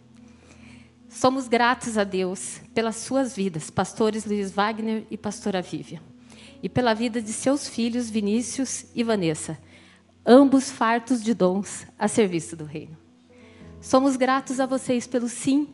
Somos 1.09 1.49
gratos 1.49 1.99
a 1.99 2.05
Deus 2.05 2.61
pelas 2.73 2.97
suas 2.97 3.35
vidas, 3.35 3.71
pastores 3.71 4.25
Luiz 4.25 4.53
Wagner 4.53 5.05
e 5.11 5.17
pastora 5.17 5.61
Vívia, 5.61 6.01
e 6.67 6.69
pela 6.69 6.95
vida 6.95 7.23
de 7.23 7.33
seus 7.33 7.69
filhos 7.69 8.11
Vinícius 8.11 8.87
e 8.93 9.05
Vanessa, 9.05 9.57
ambos 10.27 10.69
fartos 10.69 11.23
de 11.23 11.33
dons 11.33 11.87
a 11.97 12.09
serviço 12.09 12.57
do 12.57 12.65
reino. 12.65 12.97
Somos 13.81 14.17
gratos 14.17 14.59
a 14.59 14.67
vocês 14.67 15.07
pelo 15.07 15.29
sim 15.29 15.69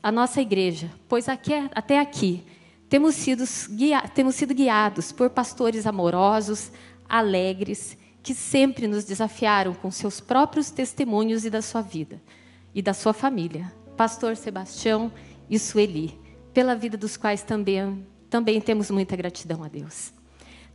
à 0.00 0.12
nossa 0.12 0.40
igreja, 0.40 0.88
pois 1.08 1.28
aqui, 1.28 1.52
até 1.74 1.98
aqui 1.98 2.44
temos 2.88 3.16
sido, 3.16 3.42
guia, 3.74 4.02
temos 4.02 4.36
sido 4.36 4.54
guiados 4.54 5.10
por 5.10 5.28
pastores 5.28 5.88
amorosos, 5.88 6.70
alegres, 7.08 7.98
que 8.22 8.32
sempre 8.32 8.86
nos 8.86 9.04
desafiaram 9.04 9.74
com 9.74 9.90
seus 9.90 10.20
próprios 10.20 10.70
testemunhos 10.70 11.44
e 11.44 11.50
da 11.50 11.60
sua 11.60 11.82
vida 11.82 12.22
e 12.72 12.80
da 12.80 12.94
sua 12.94 13.12
família. 13.12 13.72
Pastor 13.96 14.36
Sebastião 14.36 15.10
e 15.50 15.58
Sueli, 15.58 16.16
pela 16.54 16.76
vida 16.76 16.96
dos 16.96 17.16
quais 17.16 17.42
também, 17.42 18.06
também 18.28 18.60
temos 18.60 18.90
muita 18.90 19.16
gratidão 19.16 19.62
a 19.62 19.68
Deus. 19.68 20.12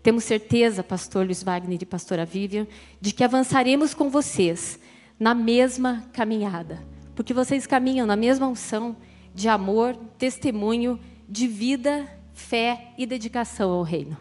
Temos 0.02 0.24
certeza, 0.24 0.84
pastor 0.84 1.26
Luiz 1.26 1.44
Wagner 1.44 1.80
e 1.82 1.86
pastora 1.86 2.26
Vivian, 2.26 2.66
de 3.00 3.14
que 3.14 3.24
avançaremos 3.24 3.94
com 3.94 4.10
vocês 4.10 4.80
na 5.20 5.36
mesma 5.36 6.04
caminhada, 6.12 6.84
porque 7.16 7.34
vocês 7.34 7.68
caminham 7.68 8.08
na 8.08 8.16
mesma 8.16 8.48
unção 8.48 8.96
de 9.34 9.48
amor, 9.48 9.96
testemunho, 10.18 11.00
de 11.30 11.48
vida, 11.48 12.08
fé 12.34 12.94
e 12.98 13.06
dedicação 13.06 13.72
ao 13.72 13.84
reino. 13.84 14.18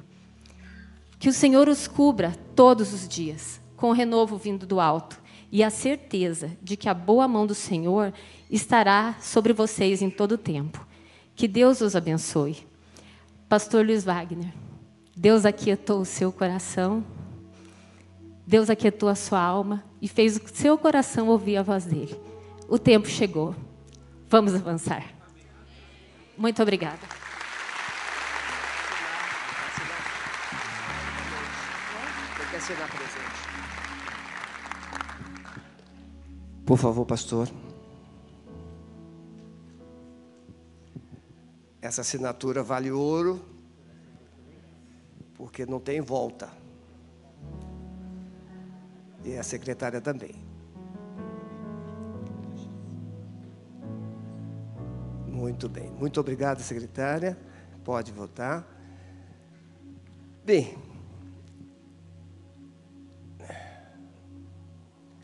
Que 1.19 1.29
o 1.29 1.33
Senhor 1.33 1.69
os 1.69 1.89
cubra 1.89 2.35
todos 2.55 2.93
os 2.93 3.09
dias, 3.09 3.61
com 3.77 3.89
o 3.91 3.95
renovo 3.95 4.37
vindo 4.37 4.67
do 4.67 4.79
alto 4.79 5.21
e 5.51 5.65
a 5.65 5.71
certeza 5.71 6.57
de 6.63 6.77
que 6.77 6.89
a 6.89 6.95
boa 6.95 7.27
mão 7.27 7.47
do 7.47 7.55
Senhor 7.55 8.13
estará 8.51 9.17
sobre 9.21 9.53
vocês 9.53 10.01
em 10.03 10.11
todo 10.11 10.33
o 10.33 10.39
tempo. 10.39 10.87
Que 11.35 11.49
Deus 11.49 11.81
os 11.81 11.97
abençoe. 11.97 12.70
Pastor 13.51 13.85
Luiz 13.85 14.05
Wagner, 14.05 14.55
Deus 15.17 15.45
aquietou 15.45 16.03
o 16.03 16.05
seu 16.05 16.31
coração, 16.31 17.05
Deus 18.47 18.71
aquietou 18.71 19.09
a 19.09 19.17
sua 19.17 19.41
alma 19.43 19.83
e 20.01 20.07
fez 20.07 20.37
o 20.37 20.49
seu 20.55 20.79
coração 20.79 21.27
ouvir 21.27 21.57
a 21.57 21.63
voz 21.65 21.85
dele. 21.85 22.17
O 22.69 22.79
tempo 22.79 23.09
chegou. 23.09 23.53
Vamos 24.29 24.55
avançar. 24.55 25.05
Muito 26.39 26.63
obrigada. 26.63 27.01
Por 36.65 36.79
favor, 36.79 37.05
pastor. 37.05 37.49
Essa 41.83 42.03
assinatura 42.03 42.63
vale 42.63 42.91
ouro, 42.91 43.41
porque 45.35 45.65
não 45.65 45.81
tem 45.81 46.01
volta. 46.01 46.51
E 49.25 49.37
a 49.37 49.43
secretária 49.43 50.01
também. 50.01 50.35
Muito 55.27 55.69
bem. 55.69 55.91
Muito 55.93 56.21
obrigado, 56.21 56.61
secretária. 56.61 57.39
Pode 57.83 58.13
votar. 58.13 58.67
Bem, 60.45 60.77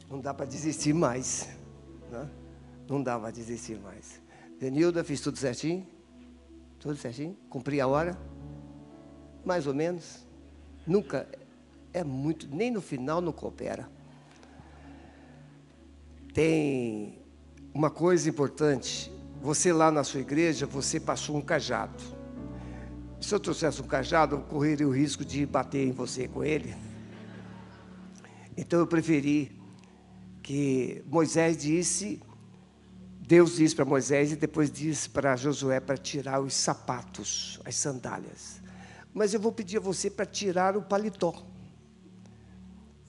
não 0.09 0.21
dá 0.21 0.33
para 0.33 0.47
desistir 0.47 0.95
mais. 0.95 1.49
Né? 2.11 2.31
Não 2.89 3.03
dá 3.03 3.19
para 3.19 3.31
desistir 3.31 3.79
mais. 3.79 4.21
Denilda, 4.59 5.05
fiz 5.05 5.21
tudo 5.21 5.37
certinho? 5.37 5.96
Tudo 6.79 6.97
certinho? 6.97 7.37
Cumpri 7.49 7.81
a 7.81 7.87
hora? 7.87 8.19
Mais 9.45 9.67
ou 9.67 9.75
menos? 9.75 10.27
Nunca. 10.87 11.29
É 11.93 12.05
muito. 12.05 12.47
Nem 12.49 12.71
no 12.71 12.81
final 12.81 13.21
não 13.21 13.33
coopera. 13.33 13.89
Tem 16.33 17.19
uma 17.73 17.91
coisa 17.91 18.29
importante. 18.29 19.13
Você 19.43 19.73
lá 19.73 19.91
na 19.91 20.05
sua 20.05 20.21
igreja, 20.21 20.67
você 20.67 20.99
passou 20.99 21.37
um 21.37 21.41
cajado. 21.41 22.03
Se 23.21 23.35
eu 23.35 23.41
trouxesse 23.41 23.81
um 23.81 23.87
cajado, 23.87 24.37
eu 24.37 24.41
correria 24.41 24.87
o 24.87 24.91
risco 24.91 25.25
de 25.25 25.47
bater 25.47 25.87
em 25.87 25.93
você 25.93 26.29
com 26.29 26.45
ele. 26.45 26.75
Então 28.57 28.79
eu 28.79 28.87
preferi 28.87 29.61
que 30.43 31.03
Moisés 31.07 31.57
disse, 31.57 32.21
Deus 33.27 33.57
disse 33.57 33.75
para 33.75 33.85
Moisés 33.85 34.31
e 34.31 34.37
depois 34.37 34.71
disse 34.71 35.11
para 35.11 35.35
Josué 35.35 35.81
para 35.81 35.97
tirar 35.97 36.41
os 36.41 36.55
sapatos, 36.55 37.59
as 37.65 37.75
sandálias. 37.75 38.63
Mas 39.13 39.35
eu 39.35 39.41
vou 39.41 39.51
pedir 39.51 39.79
a 39.79 39.81
você 39.81 40.09
para 40.09 40.25
tirar 40.25 40.77
o 40.77 40.83
paletó. 40.83 41.35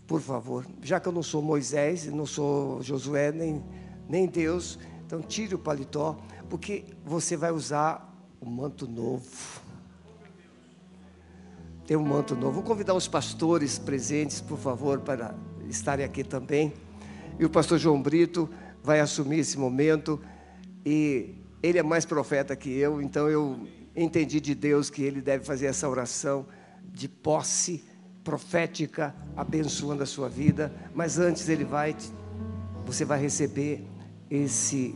Por 0.08 0.20
favor, 0.20 0.66
já 0.82 1.00
que 1.00 1.08
eu 1.08 1.12
não 1.12 1.22
sou 1.22 1.40
Moisés, 1.40 2.08
não 2.08 2.26
sou 2.26 2.82
Josué, 2.82 3.32
nem, 3.32 3.64
nem 4.10 4.26
Deus, 4.26 4.80
então 5.06 5.22
tire 5.22 5.54
o 5.54 5.60
paletó, 5.60 6.18
porque 6.50 6.86
você 7.06 7.38
vai 7.38 7.52
usar 7.52 8.12
o 8.42 8.50
manto 8.50 8.88
novo. 8.88 9.62
Tem 11.86 11.96
um 11.96 12.04
manto 12.04 12.36
novo. 12.36 12.54
Vou 12.54 12.64
convidar 12.64 12.96
os 12.96 13.08
pastores 13.08 13.78
presentes, 13.78 14.42
por 14.42 14.58
favor, 14.58 15.00
para 15.00 15.36
estarem 15.70 16.04
aqui 16.04 16.24
também. 16.24 16.74
E 17.38 17.46
o 17.46 17.50
pastor 17.52 17.78
João 17.78 18.02
Brito 18.02 18.50
vai 18.88 19.02
assumir 19.02 19.40
esse 19.40 19.60
momento. 19.60 20.18
E 20.86 21.36
ele 21.62 21.78
é 21.78 21.84
mais 21.84 22.06
profeta 22.06 22.56
que 22.56 22.70
eu, 22.70 23.02
então 23.02 23.28
eu 23.28 23.68
entendi 23.94 24.40
de 24.40 24.56
Deus 24.56 24.90
que 24.90 25.04
ele 25.04 25.20
deve 25.20 25.44
fazer 25.44 25.66
essa 25.66 25.90
oração 25.90 26.46
de 26.86 27.10
posse 27.10 27.84
profética, 28.24 29.14
abençoando 29.36 30.04
a 30.04 30.06
sua 30.06 30.30
vida. 30.30 30.74
Mas 30.96 31.20
antes 31.20 31.50
ele 31.50 31.66
vai, 31.66 31.98
você 32.86 33.04
vai 33.04 33.20
receber 33.20 33.86
esse 34.30 34.96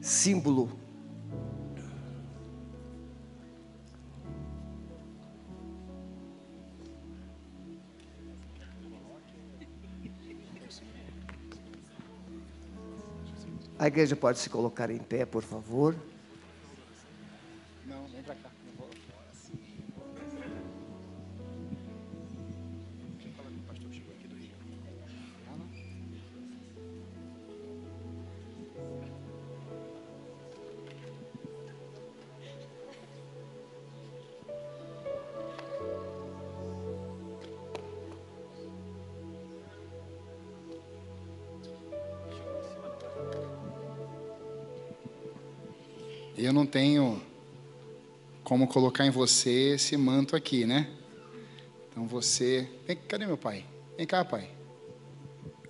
símbolo. 0.00 0.79
A 13.80 13.86
igreja 13.86 14.14
pode 14.14 14.38
se 14.38 14.50
colocar 14.50 14.90
em 14.90 14.98
pé, 14.98 15.24
por 15.24 15.42
favor. 15.42 15.96
Eu 46.50 46.54
não 46.54 46.66
tenho 46.66 47.22
como 48.42 48.66
colocar 48.66 49.06
em 49.06 49.10
você 49.10 49.74
esse 49.74 49.96
manto 49.96 50.34
aqui, 50.34 50.66
né? 50.66 50.90
Então 51.88 52.08
você. 52.08 52.68
Vem, 52.88 52.96
cadê 52.96 53.24
meu 53.24 53.38
pai? 53.38 53.64
Vem 53.96 54.04
cá, 54.04 54.24
pai. 54.24 54.50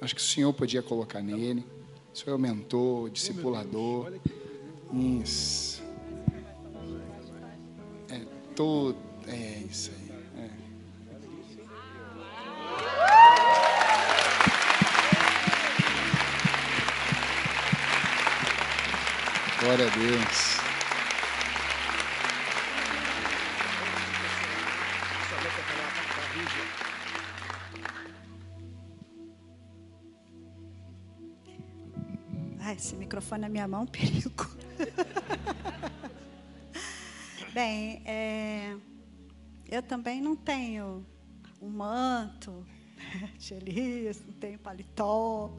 Acho 0.00 0.14
que 0.14 0.22
o 0.22 0.24
senhor 0.24 0.54
podia 0.54 0.82
colocar 0.82 1.20
nele. 1.20 1.62
O 2.14 2.16
senhor 2.16 2.32
é 2.32 2.34
o 2.34 2.38
mentor, 2.38 3.10
discipulador. 3.10 4.10
Isso. 5.22 5.82
É 8.08 8.20
todo. 8.56 8.96
É 9.26 9.62
isso 9.70 9.90
aí. 9.90 10.10
É. 10.38 10.50
Glória 19.62 19.86
a 19.86 19.90
Deus. 19.90 20.59
Microfone 33.10 33.40
na 33.40 33.48
minha 33.48 33.66
mão, 33.66 33.84
perigo. 33.90 34.48
Bem, 37.52 38.02
é, 38.06 38.76
eu 39.68 39.82
também 39.82 40.20
não 40.20 40.36
tenho 40.36 41.04
um 41.60 41.68
manto 41.68 42.64
Elias, 43.50 44.22
não 44.24 44.32
tenho 44.34 44.60
paletó, 44.60 45.50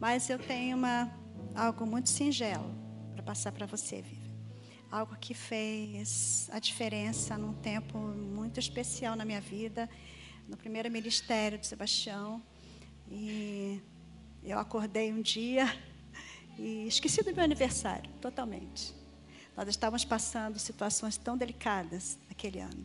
mas 0.00 0.28
eu 0.28 0.36
tenho 0.36 0.76
uma, 0.76 1.08
algo 1.54 1.86
muito 1.86 2.08
singelo 2.08 2.74
para 3.12 3.22
passar 3.22 3.52
para 3.52 3.66
você, 3.66 4.02
Vivi. 4.02 4.34
Algo 4.90 5.16
que 5.16 5.34
fez 5.34 6.48
a 6.52 6.58
diferença 6.58 7.38
num 7.38 7.52
tempo 7.54 7.96
muito 7.96 8.58
especial 8.58 9.14
na 9.14 9.24
minha 9.24 9.40
vida, 9.40 9.88
no 10.48 10.56
primeiro 10.56 10.90
ministério 10.90 11.58
de 11.58 11.66
Sebastião. 11.66 12.42
E 13.08 13.80
eu 14.42 14.58
acordei 14.58 15.12
um 15.12 15.22
dia 15.22 15.72
e 16.58 16.86
esqueci 16.86 17.22
do 17.22 17.34
meu 17.34 17.44
aniversário, 17.44 18.10
totalmente. 18.20 18.94
Nós 19.56 19.68
estávamos 19.68 20.04
passando 20.04 20.58
situações 20.58 21.16
tão 21.16 21.36
delicadas 21.36 22.18
naquele 22.28 22.60
ano, 22.60 22.84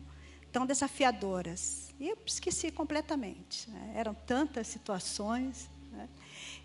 tão 0.52 0.64
desafiadoras. 0.64 1.92
E 1.98 2.08
eu 2.08 2.18
esqueci 2.24 2.70
completamente. 2.70 3.68
Né? 3.70 3.94
Eram 3.96 4.14
tantas 4.14 4.68
situações. 4.68 5.68
Né? 5.92 6.08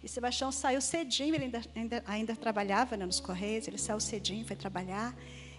E 0.04 0.08
Sebastião 0.08 0.52
saiu 0.52 0.80
cedinho, 0.80 1.34
ele 1.34 1.46
ainda, 1.46 1.62
ainda, 1.76 2.04
ainda 2.06 2.36
trabalhava 2.36 2.96
né, 2.96 3.06
nos 3.06 3.20
Correios, 3.20 3.68
ele 3.68 3.78
saiu 3.78 4.00
cedinho, 4.00 4.46
foi 4.46 4.56
trabalhar, 4.56 5.16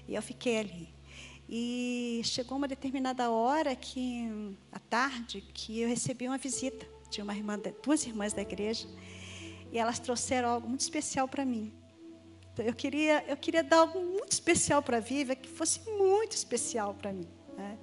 e 0.06 0.14
eu 0.14 0.22
fiquei 0.22 0.58
ali. 0.58 0.88
E 1.48 2.20
chegou 2.24 2.56
uma 2.56 2.66
determinada 2.66 3.30
hora 3.30 3.74
que 3.74 4.56
à 4.72 4.78
tarde 4.78 5.40
que 5.54 5.80
eu 5.80 5.88
recebi 5.88 6.26
uma 6.26 6.38
visita 6.38 6.86
de 7.10 7.22
uma 7.22 7.34
irmã, 7.34 7.60
duas 7.82 8.04
irmãs 8.04 8.32
da 8.32 8.42
igreja, 8.42 8.88
e 9.76 9.78
elas 9.78 9.98
trouxeram 9.98 10.48
algo 10.48 10.66
muito 10.66 10.80
especial 10.80 11.28
para 11.28 11.44
mim. 11.44 11.70
Então, 12.50 12.64
eu 12.64 12.72
queria, 12.72 13.22
eu 13.28 13.36
queria 13.36 13.62
dar 13.62 13.80
algo 13.80 14.00
muito 14.00 14.32
especial 14.32 14.82
para 14.82 14.96
a 14.96 15.00
Viva, 15.00 15.34
que 15.36 15.46
fosse 15.46 15.80
muito 15.90 16.32
especial 16.32 16.94
para 16.94 17.12
mim. 17.12 17.28
Né? 17.54 17.78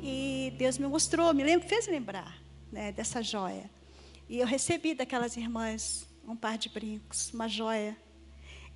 E 0.00 0.54
Deus 0.56 0.78
me 0.78 0.86
mostrou, 0.86 1.34
me 1.34 1.44
lembro, 1.44 1.68
fez 1.68 1.86
lembrar 1.86 2.42
né, 2.72 2.90
dessa 2.90 3.22
joia. 3.22 3.70
E 4.30 4.38
eu 4.38 4.46
recebi 4.46 4.94
daquelas 4.94 5.36
irmãs 5.36 6.08
um 6.26 6.34
par 6.34 6.56
de 6.56 6.70
brincos, 6.70 7.30
uma 7.34 7.48
joia. 7.48 7.94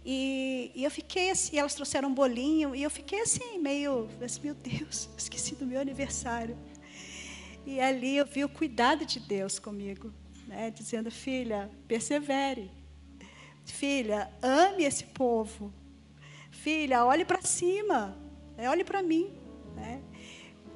E, 0.04 0.70
e 0.74 0.84
eu 0.84 0.90
fiquei 0.90 1.30
assim, 1.30 1.56
elas 1.56 1.74
trouxeram 1.74 2.10
um 2.10 2.14
bolinho, 2.14 2.74
e 2.74 2.82
eu 2.82 2.90
fiquei 2.90 3.22
assim, 3.22 3.58
meio, 3.58 4.06
assim, 4.22 4.40
meu 4.42 4.54
Deus, 4.54 5.08
esqueci 5.16 5.54
do 5.54 5.64
meu 5.64 5.80
aniversário. 5.80 6.58
E 7.64 7.80
ali 7.80 8.18
eu 8.18 8.26
vi 8.26 8.44
o 8.44 8.50
cuidado 8.50 9.06
de 9.06 9.18
Deus 9.18 9.58
comigo, 9.58 10.12
né, 10.46 10.70
dizendo, 10.70 11.10
filha, 11.10 11.70
persevere. 11.88 12.70
Filha, 13.64 14.30
ame 14.42 14.84
esse 14.84 15.04
povo. 15.04 15.72
Filha, 16.50 17.04
olhe 17.04 17.24
para 17.24 17.42
cima, 17.42 18.16
né, 18.56 18.68
olhe 18.68 18.84
para 18.84 19.02
mim. 19.02 19.32
Né? 19.74 20.02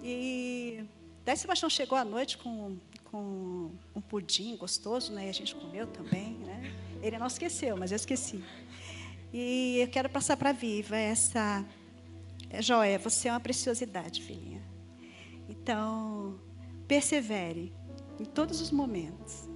E 0.02 0.84
daí 1.24 1.36
Sebastião 1.36 1.68
chegou 1.70 1.96
à 1.96 2.04
noite 2.04 2.38
com 2.38 2.76
com 3.10 3.70
um 3.94 4.00
pudim 4.00 4.56
gostoso, 4.56 5.12
né? 5.12 5.26
E 5.26 5.28
a 5.30 5.32
gente 5.32 5.54
comeu 5.54 5.86
também, 5.86 6.34
né? 6.34 6.72
Ele 7.02 7.18
não 7.18 7.26
esqueceu, 7.26 7.76
mas 7.76 7.90
eu 7.90 7.96
esqueci. 7.96 8.42
E 9.32 9.78
eu 9.80 9.88
quero 9.88 10.08
passar 10.08 10.36
para 10.36 10.52
Viva 10.52 10.96
essa 10.96 11.64
é, 12.50 12.62
joia. 12.62 12.98
Você 12.98 13.28
é 13.28 13.32
uma 13.32 13.40
preciosidade, 13.40 14.22
filhinha. 14.22 14.62
Então, 15.48 16.38
persevere 16.86 17.72
em 18.18 18.24
todos 18.24 18.60
os 18.60 18.70
momentos. 18.70 19.48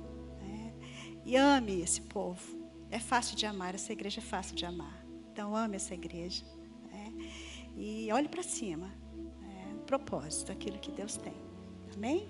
E 1.33 1.37
ame 1.39 1.81
esse 1.81 2.03
povo. 2.03 2.43
É 2.91 2.99
fácil 2.99 3.35
de 3.35 3.47
amar, 3.47 3.75
essa 3.75 3.91
igreja 3.91 4.21
é 4.21 4.23
fácil 4.23 4.55
de 4.55 4.67
amar. 4.67 5.03
Então, 5.33 5.57
ame 5.57 5.77
essa 5.77 5.95
igreja. 5.95 6.45
Né? 6.91 7.11
E 7.75 8.13
olhe 8.13 8.29
para 8.29 8.43
cima. 8.43 8.89
Né? 9.41 9.79
Propósito, 9.87 10.53
aquilo 10.53 10.79
que 10.79 10.91
Deus 10.93 11.17
tem. 11.17 11.33
Amém? 11.97 12.29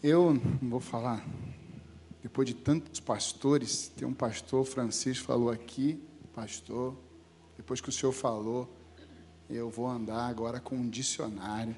Eu 0.00 0.40
vou 0.62 0.78
falar. 0.78 1.20
Depois 2.24 2.48
de 2.48 2.54
tantos 2.54 3.00
pastores, 3.00 3.92
tem 3.94 4.08
um 4.08 4.14
pastor, 4.14 4.64
Francisco, 4.64 5.26
falou 5.26 5.50
aqui, 5.50 6.02
pastor, 6.34 6.96
depois 7.54 7.82
que 7.82 7.90
o 7.90 7.92
senhor 7.92 8.12
falou, 8.12 8.74
eu 9.50 9.68
vou 9.68 9.86
andar 9.86 10.26
agora 10.26 10.58
com 10.58 10.74
um 10.74 10.88
dicionário. 10.88 11.76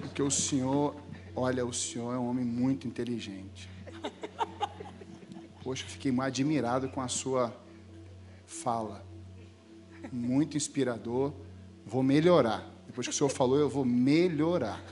Porque 0.00 0.20
o 0.20 0.32
senhor, 0.32 0.96
olha, 1.36 1.64
o 1.64 1.72
senhor 1.72 2.12
é 2.12 2.18
um 2.18 2.28
homem 2.28 2.44
muito 2.44 2.88
inteligente. 2.88 3.70
Poxa, 5.62 5.86
fiquei 5.86 6.12
admirado 6.18 6.88
com 6.88 7.00
a 7.00 7.06
sua 7.06 7.56
fala. 8.44 9.06
Muito 10.10 10.56
inspirador. 10.56 11.32
Vou 11.86 12.02
melhorar. 12.02 12.68
Depois 12.88 13.06
que 13.06 13.12
o 13.12 13.16
senhor 13.16 13.30
falou, 13.30 13.56
eu 13.56 13.68
vou 13.68 13.84
melhorar. 13.84 14.82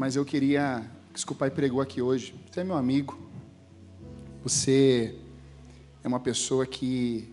Mas 0.00 0.16
eu 0.16 0.24
queria. 0.24 0.90
Que 1.12 1.30
o 1.30 1.34
pai 1.34 1.50
pregou 1.50 1.82
aqui 1.82 2.00
hoje. 2.00 2.34
Você 2.50 2.60
é 2.60 2.64
meu 2.64 2.74
amigo. 2.74 3.20
Você 4.42 5.14
é 6.02 6.08
uma 6.08 6.18
pessoa 6.18 6.64
que 6.64 7.28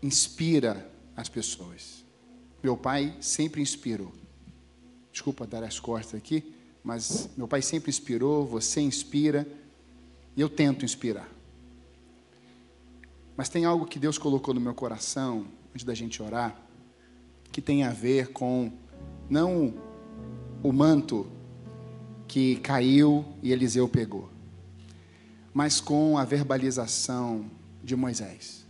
inspira 0.00 0.88
as 1.16 1.28
pessoas. 1.28 2.04
Meu 2.62 2.76
pai 2.76 3.12
sempre 3.20 3.60
inspirou. 3.60 4.12
Desculpa 5.10 5.48
dar 5.48 5.64
as 5.64 5.80
costas 5.80 6.14
aqui, 6.14 6.54
mas 6.84 7.28
meu 7.36 7.48
pai 7.48 7.60
sempre 7.60 7.90
inspirou, 7.90 8.46
você 8.46 8.80
inspira, 8.80 9.44
e 10.36 10.40
eu 10.40 10.48
tento 10.48 10.84
inspirar. 10.84 11.28
Mas 13.36 13.48
tem 13.48 13.64
algo 13.64 13.84
que 13.84 13.98
Deus 13.98 14.16
colocou 14.16 14.54
no 14.54 14.60
meu 14.60 14.74
coração, 14.74 15.44
antes 15.74 15.84
da 15.84 15.92
gente 15.92 16.22
orar, 16.22 16.56
que 17.50 17.60
tem 17.60 17.82
a 17.82 17.90
ver 17.90 18.28
com 18.28 18.70
não 19.28 19.74
o 20.62 20.72
manto 20.72 21.36
que 22.28 22.56
caiu 22.56 23.24
e 23.42 23.50
Eliseu 23.50 23.88
pegou, 23.88 24.28
mas 25.52 25.80
com 25.80 26.18
a 26.18 26.24
verbalização 26.24 27.50
de 27.82 27.96
Moisés. 27.96 28.66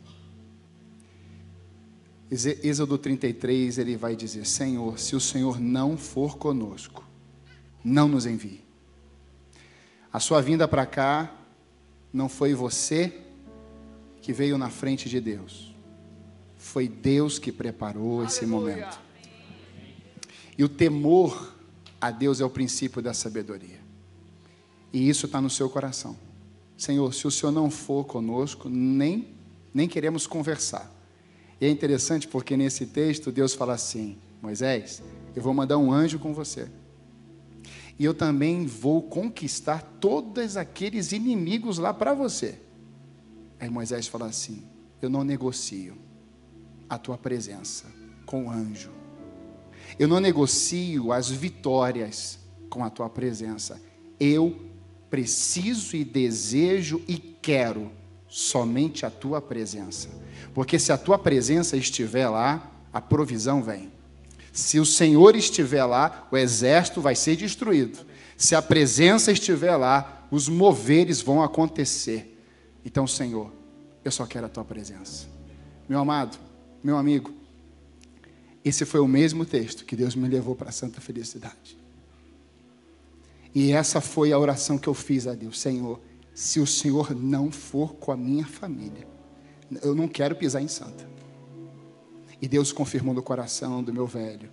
Êxodo 2.31 2.97
33, 2.97 3.79
ele 3.79 3.97
vai 3.97 4.15
dizer: 4.15 4.47
Senhor, 4.47 4.99
se 4.99 5.17
o 5.17 5.21
Senhor 5.21 5.59
não 5.59 5.97
for 5.97 6.39
conosco, 6.39 7.05
não 7.83 8.07
nos 8.07 8.27
envie. 8.27 8.63
A 10.13 10.21
sua 10.21 10.41
vinda 10.41 10.69
para 10.69 10.87
cá 10.87 11.35
não 12.13 12.29
foi 12.29 12.55
você 12.55 13.13
que 14.23 14.33
veio 14.33 14.57
na 14.57 14.71
frente 14.71 15.09
de 15.09 15.21
Deus, 15.21 15.75
foi 16.57 16.87
Deus 16.87 17.39
que 17.39 17.51
preparou 17.51 18.25
esse 18.25 18.47
momento. 18.47 19.01
E 20.57 20.63
o 20.63 20.69
temor 20.69 21.58
a 22.01 22.11
Deus 22.11 22.41
é 22.41 22.45
o 22.45 22.51
princípio 22.51 23.03
da 23.03 23.13
sabedoria. 23.13 23.81
E 24.93 25.09
isso 25.09 25.27
está 25.27 25.41
no 25.41 25.51
seu 25.51 25.69
coração. 25.69 26.17
Senhor, 26.77 27.13
se 27.13 27.27
o 27.27 27.31
Senhor 27.31 27.53
não 27.53 27.71
for 27.71 28.05
conosco, 28.05 28.69
nem, 28.69 29.35
nem 29.75 29.89
queremos 29.89 30.27
conversar. 30.27 30.91
E 31.61 31.67
é 31.67 31.69
interessante 31.69 32.29
porque 32.29 32.57
nesse 32.57 32.87
texto 32.87 33.33
Deus 33.33 33.53
fala 33.53 33.75
assim: 33.75 34.17
Moisés, 34.41 35.03
eu 35.35 35.43
vou 35.43 35.53
mandar 35.53 35.77
um 35.77 35.93
anjo 35.93 36.19
com 36.19 36.33
você. 36.33 36.69
E 37.99 38.05
eu 38.05 38.15
também 38.15 38.65
vou 38.65 39.03
conquistar 39.03 39.83
todos 40.01 40.57
aqueles 40.57 41.11
inimigos 41.11 41.79
lá 41.79 41.93
para 41.93 42.15
você. 42.15 42.61
Aí 43.59 43.69
Moisés 43.69 44.07
fala 44.07 44.27
assim: 44.27 44.63
Eu 45.03 45.11
não 45.11 45.25
negocio 45.25 45.99
a 46.89 46.97
tua 46.97 47.19
presença 47.19 47.87
com 48.25 48.47
o 48.47 48.51
anjo. 48.51 48.98
Eu 49.99 50.07
não 50.09 50.21
negocio 50.21 51.13
as 51.13 51.29
vitórias 51.29 52.39
com 52.71 52.85
a 52.85 52.91
tua 52.91 53.09
presença. 53.09 53.81
Eu 54.21 54.57
preciso 55.11 55.97
e 55.97 56.05
desejo 56.05 57.03
e 57.09 57.17
quero 57.17 57.91
somente 58.29 59.07
a 59.07 59.11
tua 59.11 59.41
presença. 59.41 60.09
Porque 60.55 60.79
se 60.79 60.93
a 60.93 60.99
tua 60.99 61.19
presença 61.19 61.77
estiver 61.77 62.29
lá, 62.29 62.71
a 62.93 63.01
provisão 63.01 63.63
vem. 63.63 63.91
Se 64.53 64.79
o 64.79 64.85
Senhor 64.85 65.35
estiver 65.37 65.85
lá, 65.85 66.29
o 66.31 66.37
exército 66.37 67.01
vai 67.01 67.15
ser 67.15 67.37
destruído. 67.37 67.99
Se 68.37 68.55
a 68.55 68.63
presença 68.63 69.33
estiver 69.33 69.77
lá, 69.77 70.27
os 70.31 70.49
moveres 70.49 71.21
vão 71.21 71.43
acontecer. 71.43 72.39
Então, 72.85 73.07
Senhor, 73.07 73.53
eu 74.05 74.11
só 74.11 74.27
quero 74.27 74.47
a 74.47 74.49
tua 74.49 74.65
presença. 74.65 75.27
Meu 75.89 75.99
amado, 75.99 76.39
meu 76.83 76.97
amigo, 76.97 77.33
esse 78.69 78.85
foi 78.85 79.01
o 79.01 79.09
mesmo 79.09 79.45
texto 79.45 79.85
que 79.85 79.97
Deus 79.97 80.15
me 80.15 80.29
levou 80.29 80.55
para 80.55 80.69
a 80.69 80.73
santa 80.73 81.01
felicidade. 81.01 81.79
E 83.55 83.73
essa 83.73 84.01
foi 84.01 84.33
a 84.33 84.39
oração 84.39 84.79
que 84.79 84.89
eu 84.89 84.95
fiz 84.95 85.27
a 85.27 85.35
Deus: 85.35 85.59
Senhor, 85.59 86.01
se 86.35 86.61
o 86.61 86.67
Senhor 86.67 87.15
não 87.15 87.51
for 87.51 87.95
com 87.95 88.13
a 88.13 88.17
minha 88.17 88.47
família, 88.47 89.07
eu 89.83 89.95
não 89.95 90.07
quero 90.07 90.37
pisar 90.37 90.63
em 90.63 90.69
santa. 90.69 91.09
E 92.41 92.47
Deus 92.47 92.71
confirmou 92.71 93.15
no 93.15 93.23
coração 93.23 93.83
do 93.83 93.93
meu 93.93 94.07
velho. 94.07 94.51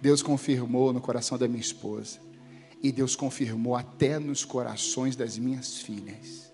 Deus 0.00 0.22
confirmou 0.22 0.92
no 0.92 1.00
coração 1.00 1.36
da 1.36 1.46
minha 1.46 1.60
esposa. 1.60 2.18
E 2.82 2.90
Deus 2.90 3.14
confirmou 3.14 3.76
até 3.76 4.18
nos 4.18 4.44
corações 4.44 5.14
das 5.14 5.36
minhas 5.36 5.78
filhas. 5.78 6.50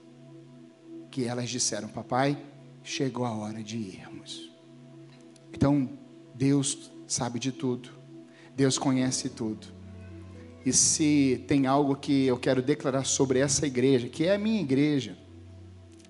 Que 1.10 1.24
elas 1.24 1.48
disseram: 1.48 1.88
Papai, 1.88 2.36
chegou 2.82 3.24
a 3.24 3.32
hora 3.32 3.62
de 3.62 3.76
irmos. 3.76 4.50
Então, 5.52 5.88
Deus 6.36 6.90
sabe 7.06 7.38
de 7.38 7.50
tudo. 7.50 7.88
Deus 8.54 8.78
conhece 8.78 9.30
tudo. 9.30 9.66
E 10.64 10.72
se 10.72 11.44
tem 11.46 11.66
algo 11.66 11.96
que 11.96 12.26
eu 12.26 12.36
quero 12.36 12.60
declarar 12.60 13.04
sobre 13.04 13.38
essa 13.38 13.66
igreja, 13.66 14.08
que 14.08 14.24
é 14.24 14.34
a 14.34 14.38
minha 14.38 14.60
igreja, 14.60 15.16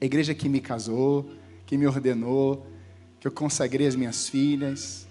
a 0.01 0.05
igreja 0.05 0.35
que 0.35 0.49
me 0.49 0.61
casou, 0.61 1.31
que 1.65 1.77
me 1.77 1.87
ordenou, 1.87 2.67
que 3.21 3.29
eu 3.29 3.33
consagrei 3.33 3.87
as 3.87 3.95
minhas 3.95 4.29
filhas, 4.29 5.07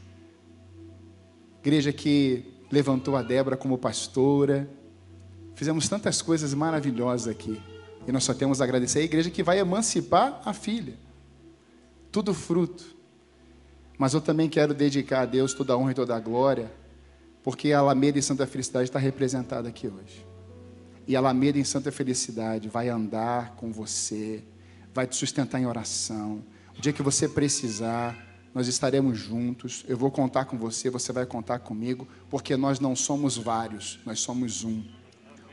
igreja 1.62 1.94
que 1.94 2.44
levantou 2.72 3.16
a 3.16 3.22
Débora 3.22 3.56
como 3.56 3.78
pastora, 3.78 4.70
fizemos 5.54 5.88
tantas 5.88 6.22
coisas 6.22 6.54
maravilhosas 6.54 7.28
aqui. 7.28 7.62
E 8.08 8.12
nós 8.12 8.24
só 8.24 8.34
temos 8.34 8.60
a 8.60 8.64
agradecer 8.66 9.00
a 9.00 9.04
igreja 9.04 9.30
que 9.30 9.44
vai 9.44 9.60
emancipar 9.60 10.42
a 10.44 10.54
filha. 10.54 10.96
Tudo 12.12 12.34
fruto 12.34 12.95
Mas 13.98 14.14
eu 14.14 14.22
também 14.22 14.50
quero 14.50 14.74
dedicar 14.74 15.22
a 15.22 15.26
Deus 15.26 15.54
toda 15.54 15.74
a 15.74 15.78
honra 15.78 15.92
e 15.92 15.96
toda 15.96 16.16
a 16.16 16.20
glória, 16.20 16.72
porque 17.44 17.72
a 17.72 17.80
Alameda 17.80 18.20
em 18.20 18.22
Santa 18.22 18.46
Felicidade 18.46 18.90
está 18.90 19.00
representada 19.00 19.70
aqui 19.70 19.88
hoje. 19.88 20.26
E 21.08 21.16
a 21.16 21.20
Alameda 21.20 21.58
em 21.58 21.64
Santa 21.64 21.92
Felicidade 21.92 22.68
vai 22.68 22.90
andar 22.90 23.56
com 23.56 23.72
você, 23.72 24.44
vai 24.94 25.08
te 25.08 25.16
sustentar 25.16 25.62
em 25.62 25.66
oração. 25.66 26.44
O 26.78 26.82
dia 26.82 26.92
que 26.92 27.04
você 27.04 27.30
precisar, 27.30 28.18
nós 28.54 28.68
estaremos 28.68 29.18
juntos. 29.18 29.86
Eu 29.88 29.98
vou 29.98 30.12
contar 30.12 30.46
com 30.46 30.58
você, 30.58 30.90
você 30.90 31.14
vai 31.14 31.26
contar 31.26 31.60
comigo, 31.60 32.08
porque 32.30 32.58
nós 32.58 32.80
não 32.80 32.96
somos 32.96 33.38
vários, 33.38 34.00
nós 34.06 34.20
somos 34.20 34.64
um. 34.64 34.84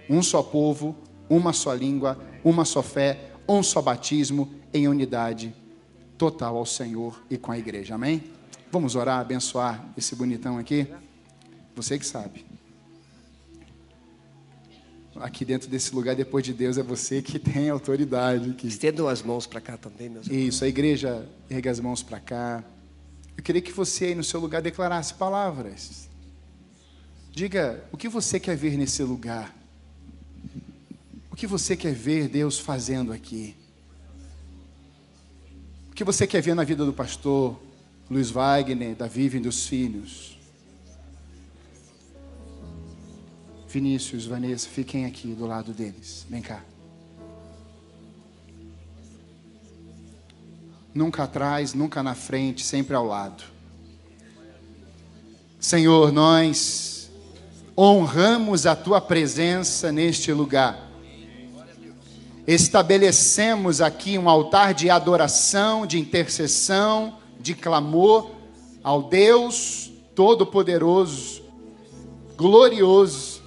Um 0.08 0.22
só 0.22 0.42
povo, 0.42 0.96
uma 1.28 1.52
só 1.52 1.72
língua, 1.74 2.18
uma 2.42 2.64
só 2.64 2.82
fé, 2.82 3.32
um 3.48 3.62
só 3.62 3.80
batismo 3.80 4.52
em 4.72 4.88
unidade 4.88 5.54
total 6.18 6.56
ao 6.56 6.66
Senhor 6.66 7.22
e 7.30 7.36
com 7.36 7.52
a 7.52 7.58
igreja. 7.58 7.94
Amém? 7.94 8.22
Vamos 8.70 8.94
orar, 8.94 9.20
abençoar 9.20 9.84
esse 9.96 10.14
bonitão 10.14 10.58
aqui? 10.58 10.86
Você 11.74 11.98
que 11.98 12.06
sabe. 12.06 12.44
Aqui 15.16 15.44
dentro 15.44 15.68
desse 15.68 15.94
lugar, 15.94 16.16
depois 16.16 16.44
de 16.44 16.54
Deus, 16.54 16.78
é 16.78 16.82
você 16.82 17.20
que 17.20 17.38
tem 17.40 17.68
autoridade. 17.68 18.54
Que... 18.54 18.66
Estendam 18.66 19.08
as 19.08 19.22
mãos 19.22 19.46
para 19.46 19.60
cá 19.60 19.76
também, 19.76 20.08
meus 20.08 20.26
irmãos. 20.26 20.48
Isso, 20.48 20.64
a 20.64 20.68
igreja 20.68 21.28
ergue 21.50 21.68
as 21.68 21.80
mãos 21.80 22.02
para 22.02 22.18
cá. 22.18 22.64
Eu 23.36 23.42
queria 23.42 23.60
que 23.60 23.72
você 23.72 24.06
aí 24.06 24.14
no 24.14 24.24
seu 24.24 24.40
lugar 24.40 24.62
declarasse 24.62 25.14
palavras. 25.14 26.08
Diga 27.30 27.82
o 27.90 27.96
que 27.96 28.08
você 28.08 28.38
quer 28.38 28.56
ver 28.56 28.76
nesse 28.76 29.02
lugar. 29.02 29.54
O 31.30 31.36
que 31.36 31.46
você 31.46 31.76
quer 31.76 31.94
ver 31.94 32.28
Deus 32.28 32.58
fazendo 32.58 33.12
aqui? 33.12 33.56
O 35.92 35.94
que 35.94 36.04
você 36.04 36.26
quer 36.26 36.40
ver 36.40 36.54
na 36.54 36.64
vida 36.64 36.86
do 36.86 36.92
pastor 36.92 37.60
Luiz 38.10 38.30
Wagner, 38.30 38.96
da 38.96 39.06
Vivian 39.06 39.42
dos 39.42 39.66
filhos? 39.66 40.38
Vinícius, 43.68 44.24
Vanessa, 44.24 44.66
fiquem 44.70 45.04
aqui 45.04 45.34
do 45.34 45.44
lado 45.44 45.74
deles. 45.74 46.24
Vem 46.30 46.40
cá. 46.40 46.64
Nunca 50.94 51.24
atrás, 51.24 51.74
nunca 51.74 52.02
na 52.02 52.14
frente, 52.14 52.64
sempre 52.64 52.96
ao 52.96 53.04
lado. 53.04 53.44
Senhor, 55.60 56.10
nós 56.10 57.10
honramos 57.76 58.64
a 58.64 58.74
tua 58.74 58.98
presença 58.98 59.92
neste 59.92 60.32
lugar. 60.32 60.90
Estabelecemos 62.46 63.80
aqui 63.80 64.18
um 64.18 64.28
altar 64.28 64.74
de 64.74 64.90
adoração, 64.90 65.86
de 65.86 65.98
intercessão, 65.98 67.18
de 67.38 67.54
clamor 67.54 68.30
ao 68.82 69.04
Deus 69.04 69.92
Todo-Poderoso, 70.14 71.42
glorioso, 72.36 73.40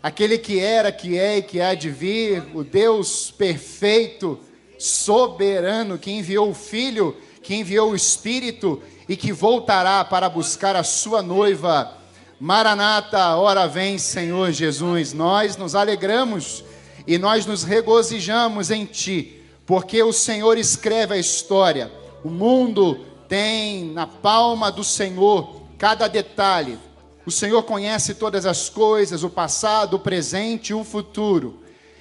aquele 0.00 0.38
que 0.38 0.60
era, 0.60 0.92
que 0.92 1.18
é 1.18 1.38
e 1.38 1.42
que 1.42 1.60
há 1.60 1.74
de 1.74 1.90
vir, 1.90 2.44
o 2.54 2.62
Deus 2.62 3.32
perfeito, 3.32 4.38
soberano, 4.78 5.98
que 5.98 6.12
enviou 6.12 6.50
o 6.50 6.54
Filho, 6.54 7.16
que 7.42 7.56
enviou 7.56 7.90
o 7.90 7.96
Espírito 7.96 8.80
e 9.08 9.16
que 9.16 9.32
voltará 9.32 10.04
para 10.04 10.28
buscar 10.28 10.76
a 10.76 10.84
sua 10.84 11.22
noiva. 11.22 11.92
Maranata, 12.38 13.34
ora 13.36 13.66
vem, 13.66 13.98
Senhor 13.98 14.52
Jesus. 14.52 15.12
Nós 15.12 15.56
nos 15.56 15.74
alegramos 15.74 16.62
e 17.08 17.16
nós 17.16 17.46
nos 17.46 17.62
regozijamos 17.62 18.70
em 18.70 18.84
Ti, 18.84 19.42
porque 19.64 20.02
o 20.02 20.12
Senhor 20.12 20.58
escreve 20.58 21.14
a 21.14 21.18
história. 21.18 21.90
O 22.22 22.28
mundo 22.28 23.00
tem 23.26 23.86
na 23.92 24.06
palma 24.06 24.70
do 24.70 24.84
Senhor 24.84 25.62
cada 25.78 26.06
detalhe. 26.06 26.78
O 27.24 27.30
Senhor 27.30 27.62
conhece 27.62 28.12
todas 28.12 28.44
as 28.44 28.68
coisas, 28.68 29.22
o 29.22 29.30
passado, 29.30 29.94
o 29.94 29.98
presente 29.98 30.68
e 30.68 30.74
o 30.74 30.84
futuro. 30.84 31.60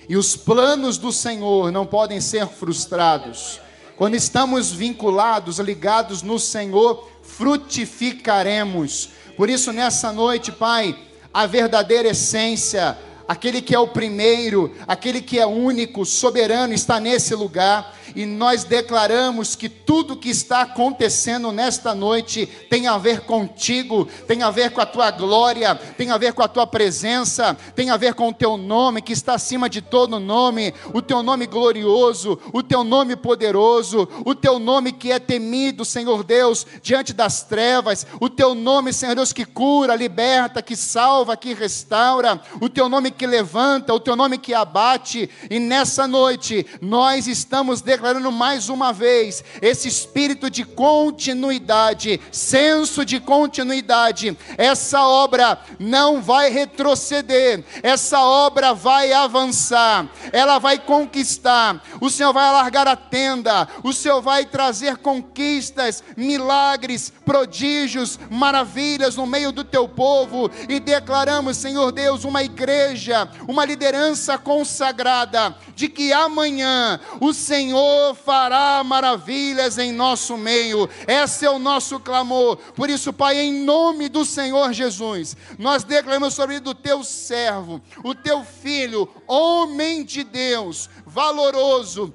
E 0.10 0.18
os 0.18 0.36
planos 0.36 0.98
do 0.98 1.14
Senhor 1.14 1.72
não 1.72 1.86
podem 1.86 2.20
ser 2.20 2.46
frustrados. 2.46 3.62
Quando 3.96 4.16
estamos 4.16 4.74
vinculados, 4.74 5.58
ligados 5.60 6.22
no 6.22 6.38
Senhor, 6.38 7.10
frutificaremos. 7.24 9.10
Por 9.38 9.50
isso, 9.50 9.72
nessa 9.72 10.12
noite, 10.12 10.52
Pai, 10.52 10.98
a 11.34 11.46
verdadeira 11.46 12.10
essência, 12.10 12.98
aquele 13.28 13.62
que 13.62 13.76
é 13.76 13.80
o 13.80 13.88
primeiro, 13.88 14.74
aquele 14.88 15.22
que 15.22 15.40
é 15.40 15.46
único, 15.46 16.06
soberano, 16.06 16.74
está 16.74 17.00
nesse 17.00 17.36
lugar 17.36 17.96
e 18.18 18.26
nós 18.26 18.64
declaramos 18.64 19.56
que 19.56 19.70
tudo 19.70 20.18
que 20.18 20.30
está 20.30 20.62
acontecendo 20.62 21.52
nesta 21.52 21.94
noite 21.94 22.48
tem 22.68 22.88
a 22.88 22.98
ver 22.98 23.22
contigo, 23.22 24.08
tem 24.28 24.42
a 24.42 24.50
ver 24.50 24.72
com 24.72 24.82
a 24.82 24.88
tua 24.88 25.12
glória, 25.12 25.76
tem 25.76 26.10
a 26.10 26.18
ver 26.18 26.34
com 26.34 26.42
a 26.42 26.48
tua 26.48 26.66
presença, 26.66 27.56
tem 27.76 27.92
a 27.92 27.96
ver 27.96 28.16
com 28.16 28.30
o 28.30 28.34
teu 28.34 28.58
nome 28.58 29.04
que 29.04 29.14
está 29.14 29.36
acima 29.36 29.70
de 29.70 29.84
todo 29.84 30.20
nome, 30.20 30.74
o 30.96 31.00
teu 31.00 31.22
nome 31.22 31.46
glorioso, 31.46 32.40
o 32.52 32.64
teu 32.64 32.84
nome 32.84 33.16
poderoso, 33.16 34.10
o 34.26 34.34
teu 34.34 34.58
nome 34.58 34.94
que 34.94 35.12
é 35.12 35.20
temido, 35.20 35.86
Senhor 35.86 36.24
Deus, 36.24 36.66
diante 36.82 37.14
das 37.14 37.44
trevas, 37.44 38.08
o 38.20 38.32
teu 38.32 38.56
nome, 38.56 38.94
Senhor 38.94 39.14
Deus, 39.14 39.32
que 39.32 39.46
cura, 39.46 39.96
liberta, 39.96 40.64
que 40.64 40.76
salva, 40.76 41.38
que 41.38 41.54
restaura, 41.54 42.42
o 42.60 42.68
teu 42.68 42.90
nome 42.90 43.12
que 43.12 43.28
levanta, 43.28 43.94
o 43.94 44.00
teu 44.00 44.16
nome 44.16 44.40
que 44.40 44.56
abate, 44.56 45.30
e 45.52 45.60
nessa 45.60 46.08
noite 46.08 46.66
nós 46.82 47.28
estamos 47.28 47.80
declarando 47.80 48.07
declarando 48.08 48.32
mais 48.32 48.70
uma 48.70 48.94
vez 48.94 49.44
esse 49.62 49.90
espírito 49.90 50.50
de 50.50 50.64
continuidade, 50.64 52.22
senso 52.32 53.04
de 53.04 53.20
continuidade. 53.20 54.38
Essa 54.58 55.06
obra 55.06 55.60
não 55.78 56.22
vai 56.22 56.50
retroceder, 56.50 57.66
essa 57.84 58.22
obra 58.22 58.74
vai 58.74 59.12
avançar, 59.12 60.10
ela 60.32 60.58
vai 60.58 60.80
conquistar. 60.80 61.84
O 62.00 62.10
Senhor 62.10 62.32
vai 62.32 62.48
alargar 62.48 62.88
a 62.88 62.96
tenda, 62.96 63.68
o 63.84 63.92
Senhor 63.92 64.22
vai 64.22 64.46
trazer 64.46 64.98
conquistas, 64.98 66.02
milagres, 66.16 67.12
prodígios, 67.26 68.18
maravilhas 68.30 69.18
no 69.18 69.26
meio 69.26 69.52
do 69.52 69.66
teu 69.66 69.90
povo 69.90 70.50
e 70.70 70.80
declaramos, 70.80 71.58
Senhor 71.58 71.92
Deus, 71.92 72.24
uma 72.24 72.42
igreja, 72.42 73.28
uma 73.50 73.66
liderança 73.66 74.38
consagrada 74.38 75.54
de 75.76 75.90
que 75.90 76.14
amanhã 76.14 77.00
o 77.20 77.34
Senhor 77.34 77.97
Senhor 77.98 78.16
fará 78.16 78.84
maravilhas 78.84 79.78
em 79.78 79.92
nosso 79.92 80.38
meio. 80.38 80.88
Esse 81.08 81.46
é 81.46 81.50
o 81.50 81.58
nosso 81.58 82.00
clamor. 82.00 82.58
Por 82.76 82.90
isso, 82.90 83.12
Pai, 83.12 83.38
em 83.38 83.64
nome 83.64 84.08
do 84.08 84.24
Senhor 84.24 84.72
Jesus, 84.72 85.36
nós 85.58 85.84
declaramos 85.84 86.34
sobre 86.34 86.60
do 86.60 86.76
teu 86.76 87.04
servo, 87.04 87.82
o 88.04 88.14
teu 88.14 88.44
filho, 88.44 89.10
homem 89.28 90.04
de 90.04 90.24
Deus, 90.24 90.90
valoroso, 91.06 92.14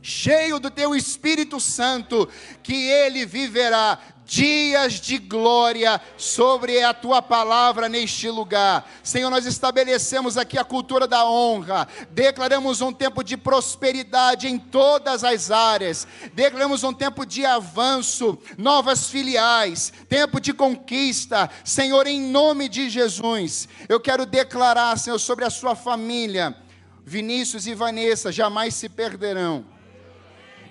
cheio 0.00 0.58
do 0.58 0.70
teu 0.70 0.94
Espírito 0.94 1.60
Santo, 1.60 2.26
que 2.62 2.74
ele 2.74 3.26
viverá 3.26 3.98
dias 4.28 5.00
de 5.00 5.16
glória 5.16 5.98
sobre 6.18 6.82
a 6.82 6.92
tua 6.92 7.22
palavra 7.22 7.88
neste 7.88 8.28
lugar. 8.28 8.86
Senhor, 9.02 9.30
nós 9.30 9.46
estabelecemos 9.46 10.36
aqui 10.36 10.58
a 10.58 10.64
cultura 10.64 11.08
da 11.08 11.24
honra, 11.24 11.88
declaramos 12.10 12.82
um 12.82 12.92
tempo 12.92 13.24
de 13.24 13.38
prosperidade 13.38 14.46
em 14.46 14.58
todas 14.58 15.24
as 15.24 15.50
áreas, 15.50 16.06
declaramos 16.34 16.84
um 16.84 16.92
tempo 16.92 17.24
de 17.24 17.46
avanço, 17.46 18.38
novas 18.58 19.08
filiais, 19.08 19.90
tempo 20.10 20.38
de 20.38 20.52
conquista. 20.52 21.48
Senhor, 21.64 22.06
em 22.06 22.20
nome 22.20 22.68
de 22.68 22.90
Jesus, 22.90 23.66
eu 23.88 23.98
quero 23.98 24.26
declarar, 24.26 24.98
Senhor, 24.98 25.18
sobre 25.18 25.46
a 25.46 25.50
sua 25.50 25.74
família. 25.74 26.54
Vinícius 27.02 27.66
e 27.66 27.74
Vanessa 27.74 28.30
jamais 28.30 28.74
se 28.74 28.90
perderão 28.90 29.77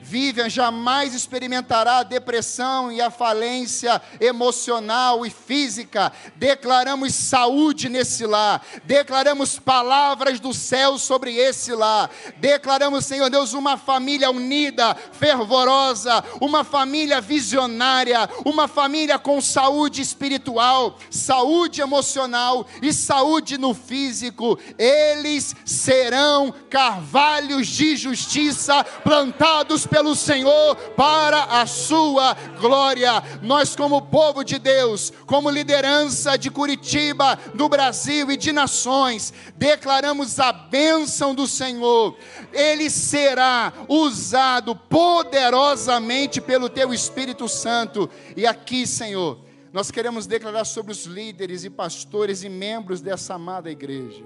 Vivian 0.07 0.49
jamais 0.49 1.13
experimentará 1.13 1.97
a 1.97 2.03
depressão 2.03 2.89
e 2.89 3.01
a 3.01 3.11
falência 3.11 4.01
emocional 4.21 5.25
e 5.25 5.29
física. 5.29 6.13
Declaramos 6.37 7.13
saúde 7.13 7.89
nesse 7.89 8.25
lar, 8.25 8.65
declaramos 8.85 9.59
palavras 9.59 10.39
do 10.39 10.53
céu 10.53 10.97
sobre 10.97 11.35
esse 11.35 11.73
lar, 11.73 12.09
declaramos, 12.37 13.05
Senhor 13.05 13.29
Deus, 13.29 13.51
uma 13.51 13.75
família 13.75 14.31
unida, 14.31 14.95
fervorosa, 15.11 16.23
uma 16.39 16.63
família 16.63 17.19
visionária, 17.19 18.29
uma 18.45 18.67
família 18.69 19.19
com 19.19 19.41
saúde 19.41 20.01
espiritual, 20.01 20.97
saúde 21.09 21.81
emocional 21.81 22.65
e 22.81 22.93
saúde 22.93 23.57
no 23.57 23.73
físico. 23.73 24.57
Eles 24.77 25.53
serão 25.65 26.53
carvalhos 26.69 27.67
de 27.67 27.97
justiça 27.97 28.85
plantados 29.03 29.85
pelo 29.97 30.15
Senhor 30.15 30.75
para 30.95 31.45
a 31.59 31.65
sua 31.65 32.35
glória. 32.59 33.11
Nós, 33.41 33.75
como 33.75 33.99
povo 33.99 34.43
de 34.43 34.59
Deus, 34.59 35.11
como 35.25 35.49
liderança 35.49 36.37
de 36.37 36.51
Curitiba, 36.51 37.35
do 37.55 37.67
Brasil 37.67 38.29
e 38.29 38.37
de 38.37 38.51
nações, 38.51 39.33
declaramos 39.55 40.39
a 40.39 40.53
bênção 40.53 41.33
do 41.33 41.47
Senhor. 41.47 42.15
Ele 42.53 42.91
será 42.91 43.73
usado 43.89 44.75
poderosamente 44.75 46.39
pelo 46.39 46.69
teu 46.69 46.93
Espírito 46.93 47.49
Santo. 47.49 48.07
E 48.35 48.45
aqui, 48.45 48.85
Senhor, 48.85 49.39
nós 49.73 49.89
queremos 49.89 50.27
declarar 50.27 50.65
sobre 50.65 50.91
os 50.91 51.05
líderes 51.05 51.63
e 51.63 51.71
pastores 51.71 52.43
e 52.43 52.49
membros 52.49 53.01
dessa 53.01 53.33
amada 53.33 53.71
igreja 53.71 54.23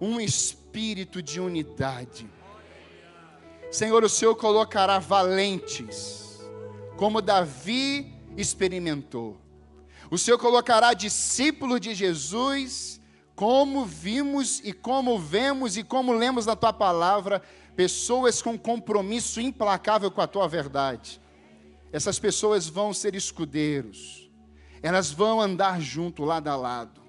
um 0.00 0.20
espírito 0.20 1.20
de 1.20 1.40
unidade. 1.40 2.28
Senhor, 3.70 4.02
o 4.02 4.08
Senhor 4.08 4.34
colocará 4.34 4.98
valentes, 4.98 6.40
como 6.96 7.20
Davi 7.20 8.14
experimentou. 8.36 9.36
O 10.10 10.16
Senhor 10.16 10.38
colocará 10.38 10.94
discípulos 10.94 11.80
de 11.80 11.94
Jesus, 11.94 12.98
como 13.34 13.84
vimos 13.84 14.60
e 14.64 14.72
como 14.72 15.18
vemos 15.18 15.76
e 15.76 15.84
como 15.84 16.12
lemos 16.12 16.46
na 16.46 16.56
tua 16.56 16.72
palavra, 16.72 17.42
pessoas 17.76 18.40
com 18.40 18.58
compromisso 18.58 19.40
implacável 19.40 20.10
com 20.10 20.20
a 20.20 20.26
tua 20.26 20.48
verdade. 20.48 21.20
Essas 21.92 22.18
pessoas 22.18 22.66
vão 22.66 22.92
ser 22.92 23.14
escudeiros, 23.14 24.30
elas 24.82 25.10
vão 25.10 25.40
andar 25.40 25.80
junto, 25.80 26.24
lado 26.24 26.48
a 26.48 26.56
lado. 26.56 27.00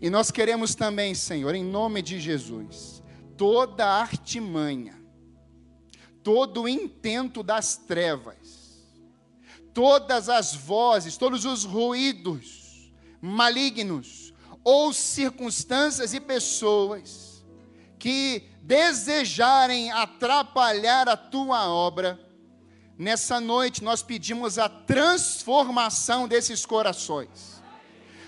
E 0.00 0.10
nós 0.10 0.30
queremos 0.30 0.74
também, 0.74 1.14
Senhor, 1.14 1.54
em 1.54 1.64
nome 1.64 2.02
de 2.02 2.20
Jesus, 2.20 3.02
toda 3.36 3.86
artimanha, 3.86 4.95
todo 6.26 6.62
o 6.62 6.68
intento 6.68 7.40
das 7.40 7.76
trevas, 7.76 8.84
todas 9.72 10.28
as 10.28 10.56
vozes, 10.56 11.16
todos 11.16 11.44
os 11.44 11.62
ruídos 11.62 12.90
malignos 13.20 14.34
ou 14.64 14.92
circunstâncias 14.92 16.12
e 16.14 16.18
pessoas 16.18 17.44
que 17.96 18.42
desejarem 18.60 19.92
atrapalhar 19.92 21.08
a 21.08 21.16
tua 21.16 21.68
obra, 21.68 22.18
nessa 22.98 23.38
noite 23.38 23.84
nós 23.84 24.02
pedimos 24.02 24.58
a 24.58 24.68
transformação 24.68 26.26
desses 26.26 26.66
corações. 26.66 27.62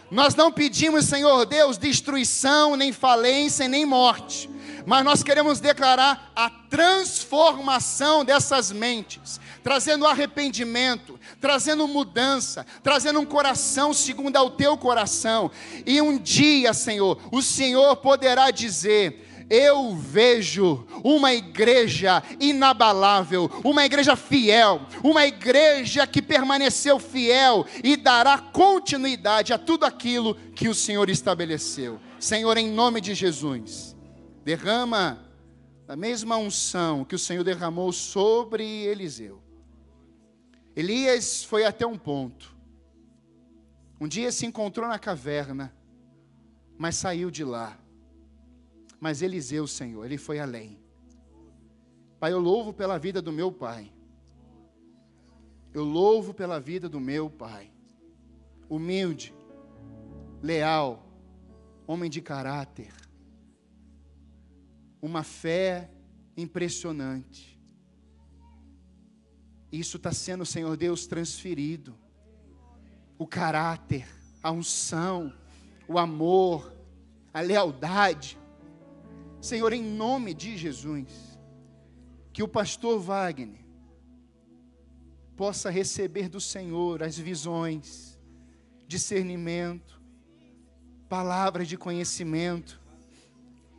Nós 0.09 0.37
não 0.37 0.53
pedimos, 0.53 1.07
Senhor 1.07 1.45
Deus, 1.47 1.77
destruição, 1.77 2.77
nem 2.77 2.93
falência, 2.93 3.67
nem 3.67 3.85
morte, 3.85 4.49
mas 4.89 5.05
nós 5.05 5.23
queremos 5.23 5.61
declarar 5.61 6.33
a 6.35 6.49
transformação 6.49 8.25
dessas 8.25 8.73
mentes, 8.73 9.39
trazendo 9.63 10.07
arrependimento, 10.07 11.21
trazendo 11.39 11.87
mudança, 11.87 12.65
trazendo 12.83 13.21
um 13.21 13.27
coração 13.27 13.93
segundo 13.93 14.35
ao 14.39 14.53
teu 14.53 14.79
coração. 14.79 15.51
E 15.85 16.01
um 16.01 16.17
dia, 16.17 16.73
Senhor, 16.73 17.21
o 17.31 17.43
Senhor 17.43 17.97
poderá 17.97 18.51
dizer: 18.51 19.47
eu 19.51 19.95
vejo 19.95 20.87
uma 21.05 21.35
igreja 21.35 22.23
inabalável, 22.41 23.51
uma 23.63 23.85
igreja 23.85 24.17
fiel, 24.17 24.81
uma 25.05 25.27
igreja 25.27 26.07
que 26.07 26.23
permaneceu 26.23 26.99
fiel 26.99 27.67
e 27.85 27.95
dará 27.95 28.39
continuidade 28.39 29.53
a 29.53 29.59
tudo 29.59 29.85
aquilo 29.85 30.35
que 30.55 30.67
o 30.67 30.75
Senhor 30.75 31.11
estabeleceu. 31.11 32.01
Senhor, 32.19 32.57
em 32.57 32.71
nome 32.71 33.03
de 33.03 33.15
Jesus, 33.15 33.98
derrama 34.49 35.25
a 35.87 35.97
mesma 35.97 36.37
unção 36.37 37.05
que 37.05 37.15
o 37.15 37.19
Senhor 37.19 37.45
derramou 37.45 37.93
sobre 37.93 38.65
Eliseu. 38.65 39.43
Elias 40.77 41.45
foi 41.45 41.65
até 41.65 41.87
um 41.87 41.99
ponto. 41.99 42.57
Um 44.01 44.09
dia 44.09 44.33
se 44.33 44.47
encontrou 44.47 44.89
na 44.89 44.99
caverna, 44.99 45.75
mas 46.79 46.97
saiu 46.97 47.31
de 47.31 47.45
lá 47.45 47.79
mas 49.01 49.23
Eliseu, 49.23 49.67
Senhor, 49.67 50.05
ele 50.05 50.19
foi 50.19 50.41
além. 50.41 50.79
Pai, 52.19 52.33
eu 52.33 52.41
louvo 52.41 52.73
pela 52.73 52.99
vida 52.99 53.23
do 53.23 53.33
meu 53.33 53.53
pai. 53.53 53.93
Eu 55.73 55.85
louvo 55.85 56.35
pela 56.35 56.59
vida 56.59 56.89
do 56.89 56.99
meu 56.99 57.31
pai. 57.31 57.71
Humilde, 58.69 59.33
leal, 60.43 61.07
homem 61.87 62.11
de 62.11 62.21
caráter. 62.21 62.93
Uma 65.01 65.23
fé 65.23 65.91
impressionante. 66.37 67.59
Isso 69.71 69.97
está 69.97 70.13
sendo, 70.13 70.47
Senhor 70.47 70.77
Deus, 70.77 71.07
transferido. 71.07 71.95
O 73.19 73.27
caráter, 73.27 74.07
a 74.43 74.51
unção, 74.51 75.33
o 75.87 75.99
amor, 75.99 76.75
a 77.33 77.41
lealdade 77.41 78.39
Senhor, 79.41 79.73
em 79.73 79.83
nome 79.83 80.35
de 80.35 80.57
Jesus, 80.57 81.39
que 82.33 82.43
o 82.43 82.49
pastor 82.49 82.99
Wagner 82.99 83.65
possa 85.37 85.71
receber 85.71 86.29
do 86.29 86.41
Senhor 86.41 87.03
as 87.03 87.17
visões, 87.17 88.19
discernimento, 88.87 90.01
palavras 91.09 91.69
de 91.69 91.77
conhecimento. 91.77 92.78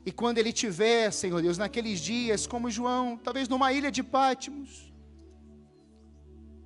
E 0.06 0.12
quando 0.12 0.38
ele 0.38 0.54
tiver, 0.54 1.12
Senhor 1.12 1.42
Deus, 1.42 1.58
naqueles 1.58 2.00
dias, 2.00 2.48
como 2.48 2.72
João, 2.72 3.18
talvez 3.18 3.48
numa 3.48 3.74
ilha 3.74 3.92
de 3.92 4.02
Pátimos, 4.02 4.94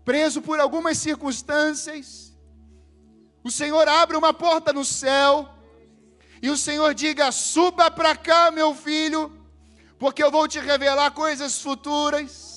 preso 0.06 0.42
por 0.42 0.60
algumas 0.60 0.98
circunstâncias, 0.98 2.38
o 3.44 3.52
Senhor 3.52 3.88
abre 3.88 4.16
uma 4.16 4.34
porta 4.34 4.72
no 4.72 4.86
céu 4.86 5.50
e 6.42 6.50
o 6.50 6.58
Senhor 6.58 6.94
diga: 6.94 7.32
suba 7.32 7.90
para 7.90 8.16
cá, 8.16 8.52
meu 8.52 8.76
filho, 8.76 9.32
porque 9.98 10.24
eu 10.24 10.30
vou 10.30 10.48
te 10.48 10.60
revelar 10.60 11.12
coisas 11.12 11.62
futuras. 11.62 12.53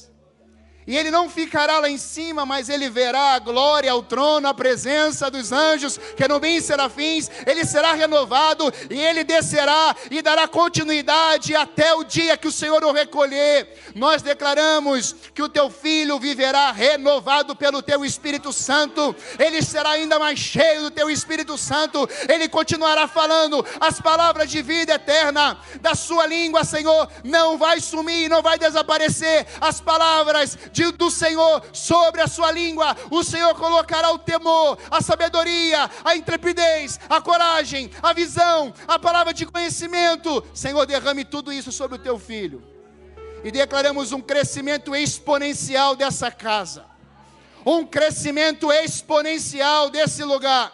E 0.86 0.96
ele 0.96 1.10
não 1.10 1.28
ficará 1.28 1.80
lá 1.80 1.90
em 1.90 1.98
cima, 1.98 2.46
mas 2.46 2.68
ele 2.68 2.88
verá 2.88 3.34
a 3.34 3.38
glória, 3.40 3.94
o 3.94 4.02
trono, 4.02 4.46
a 4.46 4.54
presença 4.54 5.28
dos 5.28 5.50
anjos, 5.50 5.98
querubins 6.16 6.64
serafins. 6.64 7.28
Ele 7.44 7.64
será 7.64 7.92
renovado 7.92 8.72
e 8.88 9.00
ele 9.00 9.24
descerá 9.24 9.96
e 10.10 10.22
dará 10.22 10.46
continuidade 10.46 11.56
até 11.56 11.92
o 11.94 12.04
dia 12.04 12.36
que 12.36 12.46
o 12.46 12.52
Senhor 12.52 12.84
o 12.84 12.92
recolher. 12.92 13.68
Nós 13.96 14.22
declaramos 14.22 15.14
que 15.34 15.42
o 15.42 15.48
teu 15.48 15.68
filho 15.70 16.20
viverá 16.20 16.70
renovado 16.70 17.56
pelo 17.56 17.82
teu 17.82 18.04
Espírito 18.04 18.52
Santo. 18.52 19.14
Ele 19.40 19.62
será 19.62 19.90
ainda 19.90 20.20
mais 20.20 20.38
cheio 20.38 20.82
do 20.82 20.90
teu 20.92 21.10
Espírito 21.10 21.58
Santo. 21.58 22.08
Ele 22.28 22.48
continuará 22.48 23.08
falando 23.08 23.64
as 23.80 24.00
palavras 24.00 24.48
de 24.48 24.62
vida 24.62 24.94
eterna 24.94 25.58
da 25.80 25.96
sua 25.96 26.26
língua, 26.26 26.62
Senhor. 26.62 27.08
Não 27.24 27.58
vai 27.58 27.80
sumir, 27.80 28.28
não 28.28 28.40
vai 28.40 28.56
desaparecer. 28.56 29.46
As 29.60 29.80
palavras 29.80 30.56
do 30.92 31.10
Senhor 31.10 31.62
sobre 31.72 32.20
a 32.20 32.26
sua 32.26 32.50
língua. 32.50 32.96
O 33.10 33.22
Senhor 33.22 33.54
colocará 33.54 34.10
o 34.12 34.18
temor, 34.18 34.78
a 34.90 35.00
sabedoria, 35.00 35.90
a 36.04 36.16
intrepidez, 36.16 37.00
a 37.08 37.20
coragem, 37.20 37.90
a 38.02 38.12
visão, 38.12 38.72
a 38.86 38.98
palavra 38.98 39.32
de 39.32 39.46
conhecimento. 39.46 40.44
Senhor, 40.54 40.86
derrame 40.86 41.24
tudo 41.24 41.52
isso 41.52 41.72
sobre 41.72 41.96
o 41.96 42.00
teu 42.00 42.18
filho. 42.18 42.62
E 43.42 43.50
declaramos 43.50 44.12
um 44.12 44.20
crescimento 44.20 44.94
exponencial 44.94 45.96
dessa 45.96 46.30
casa. 46.30 46.84
Um 47.64 47.84
crescimento 47.84 48.70
exponencial 48.70 49.90
desse 49.90 50.22
lugar 50.22 50.72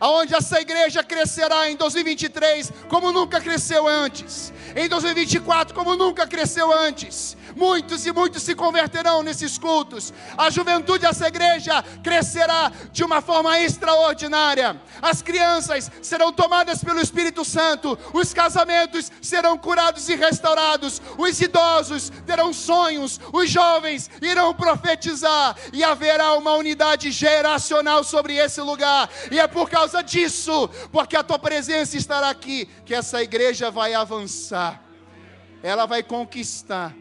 aonde 0.00 0.34
essa 0.34 0.60
igreja 0.60 1.02
crescerá 1.02 1.70
em 1.70 1.76
2023 1.76 2.72
como 2.88 3.12
nunca 3.12 3.40
cresceu 3.40 3.86
antes, 3.86 4.52
em 4.76 4.88
2024 4.88 5.74
como 5.74 5.96
nunca 5.96 6.26
cresceu 6.26 6.72
antes, 6.72 7.36
Muitos 7.56 8.06
e 8.06 8.12
muitos 8.12 8.42
se 8.42 8.54
converterão 8.54 9.22
nesses 9.22 9.58
cultos. 9.58 10.12
A 10.36 10.50
juventude 10.50 11.00
dessa 11.00 11.28
igreja 11.28 11.82
crescerá 12.02 12.70
de 12.92 13.04
uma 13.04 13.20
forma 13.20 13.58
extraordinária. 13.60 14.80
As 15.00 15.22
crianças 15.22 15.90
serão 16.02 16.32
tomadas 16.32 16.82
pelo 16.82 17.00
Espírito 17.00 17.44
Santo. 17.44 17.98
Os 18.12 18.32
casamentos 18.32 19.10
serão 19.22 19.56
curados 19.56 20.08
e 20.08 20.14
restaurados. 20.14 21.00
Os 21.16 21.40
idosos 21.40 22.10
terão 22.26 22.52
sonhos. 22.52 23.20
Os 23.32 23.50
jovens 23.50 24.10
irão 24.20 24.54
profetizar. 24.54 25.56
E 25.72 25.84
haverá 25.84 26.34
uma 26.34 26.52
unidade 26.52 27.10
geracional 27.10 28.02
sobre 28.04 28.36
esse 28.36 28.60
lugar. 28.60 29.08
E 29.30 29.38
é 29.38 29.46
por 29.46 29.70
causa 29.70 30.02
disso, 30.02 30.68
porque 30.90 31.16
a 31.16 31.22
tua 31.22 31.38
presença 31.38 31.96
estará 31.96 32.30
aqui, 32.30 32.66
que 32.84 32.94
essa 32.94 33.22
igreja 33.22 33.70
vai 33.70 33.94
avançar. 33.94 34.82
Ela 35.62 35.86
vai 35.86 36.02
conquistar 36.02 36.94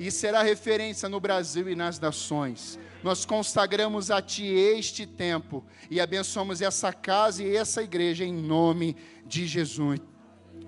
e 0.00 0.10
será 0.10 0.42
referência 0.42 1.10
no 1.10 1.20
Brasil 1.20 1.68
e 1.68 1.76
nas 1.76 2.00
nações. 2.00 2.78
Nós 3.04 3.26
consagramos 3.26 4.10
a 4.10 4.22
Ti 4.22 4.46
este 4.46 5.04
tempo 5.04 5.62
e 5.90 6.00
abençoamos 6.00 6.62
essa 6.62 6.90
casa 6.90 7.42
e 7.44 7.54
essa 7.54 7.82
igreja 7.82 8.24
em 8.24 8.32
nome 8.32 8.96
de 9.26 9.46
Jesus. 9.46 10.00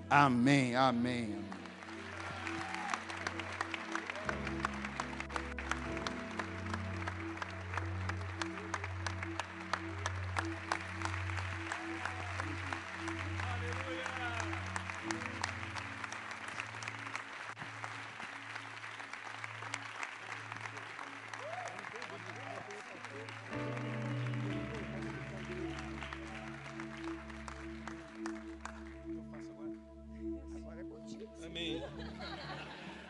Amém, 0.07 0.75
amém. 0.75 1.52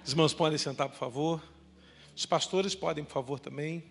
Os 0.05 0.11
irmãos 0.11 0.33
podem 0.33 0.57
sentar, 0.57 0.89
por 0.89 0.97
favor. 0.97 1.41
Os 2.15 2.25
pastores 2.25 2.75
podem, 2.75 3.05
por 3.05 3.13
favor, 3.13 3.39
também. 3.39 3.83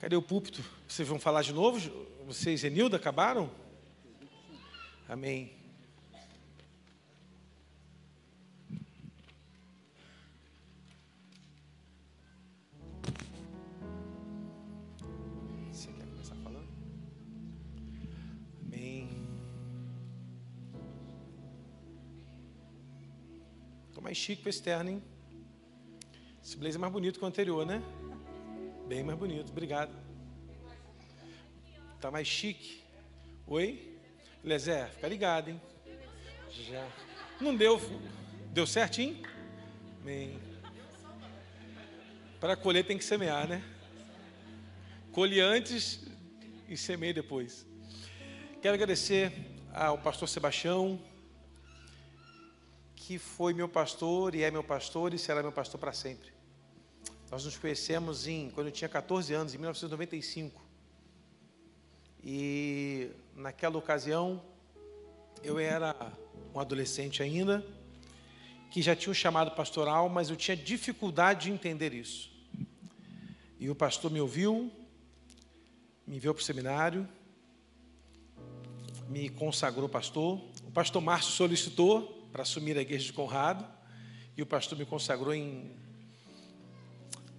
Cadê 0.00 0.16
o 0.16 0.22
púlpito? 0.22 0.64
Vocês 0.86 1.06
vão 1.06 1.20
falar 1.20 1.42
de 1.42 1.52
novo? 1.52 1.78
Vocês 2.26 2.64
e 2.64 2.70
Nilda 2.70 2.96
acabaram? 2.96 3.48
Amém. 5.08 5.57
Estou 23.98 24.04
mais 24.04 24.16
chique 24.16 24.44
com 24.44 24.48
esse 24.48 24.62
terno, 24.62 24.90
hein? 24.90 25.02
Esse 26.40 26.56
blazer 26.56 26.76
é 26.76 26.78
mais 26.78 26.92
bonito 26.92 27.18
que 27.18 27.24
o 27.24 27.26
anterior, 27.26 27.66
né? 27.66 27.82
Bem 28.86 29.02
mais 29.02 29.18
bonito, 29.18 29.50
obrigado. 29.50 29.92
Tá 32.00 32.08
mais 32.08 32.28
chique. 32.28 32.80
Oi? 33.44 33.98
Lezé, 34.44 34.86
fica 34.86 35.08
ligado, 35.08 35.50
hein? 35.50 35.60
Já. 36.48 36.88
Não 37.40 37.56
deu. 37.56 37.80
Deu 38.52 38.68
certinho? 38.68 39.20
Amém. 40.00 40.38
Para 42.38 42.56
colher 42.56 42.86
tem 42.86 42.96
que 42.96 43.04
semear, 43.04 43.48
né? 43.48 43.64
Colhe 45.10 45.40
antes 45.40 46.06
e 46.68 46.76
semeie 46.76 47.12
depois. 47.12 47.66
Quero 48.62 48.74
agradecer 48.74 49.32
ao 49.74 49.98
pastor 49.98 50.28
Sebastião, 50.28 51.02
que 53.08 53.16
foi 53.16 53.54
meu 53.54 53.70
pastor 53.70 54.34
e 54.34 54.42
é 54.42 54.50
meu 54.50 54.62
pastor 54.62 55.14
e 55.14 55.18
será 55.18 55.42
meu 55.42 55.50
pastor 55.50 55.80
para 55.80 55.94
sempre. 55.94 56.30
Nós 57.30 57.42
nos 57.42 57.56
conhecemos 57.56 58.26
em, 58.26 58.50
quando 58.50 58.66
eu 58.66 58.70
tinha 58.70 58.86
14 58.86 59.32
anos, 59.32 59.54
em 59.54 59.56
1995. 59.56 60.62
E 62.22 63.08
naquela 63.34 63.78
ocasião, 63.78 64.42
eu 65.42 65.58
era 65.58 65.96
um 66.54 66.60
adolescente 66.60 67.22
ainda, 67.22 67.64
que 68.70 68.82
já 68.82 68.94
tinha 68.94 69.10
um 69.10 69.14
chamado 69.14 69.52
pastoral, 69.52 70.10
mas 70.10 70.28
eu 70.28 70.36
tinha 70.36 70.54
dificuldade 70.54 71.44
de 71.46 71.50
entender 71.50 71.94
isso. 71.94 72.30
E 73.58 73.70
o 73.70 73.74
pastor 73.74 74.10
me 74.10 74.20
ouviu, 74.20 74.70
me 76.06 76.16
enviou 76.16 76.34
para 76.34 76.42
o 76.42 76.44
seminário, 76.44 77.08
me 79.08 79.30
consagrou 79.30 79.88
pastor. 79.88 80.38
O 80.66 80.70
pastor 80.70 81.00
Márcio 81.00 81.32
solicitou 81.32 82.17
para 82.32 82.42
assumir 82.42 82.76
a 82.76 82.80
igreja 82.80 83.04
de 83.04 83.12
Conrado, 83.12 83.66
e 84.36 84.42
o 84.42 84.46
pastor 84.46 84.78
me 84.78 84.86
consagrou 84.86 85.34
em 85.34 85.76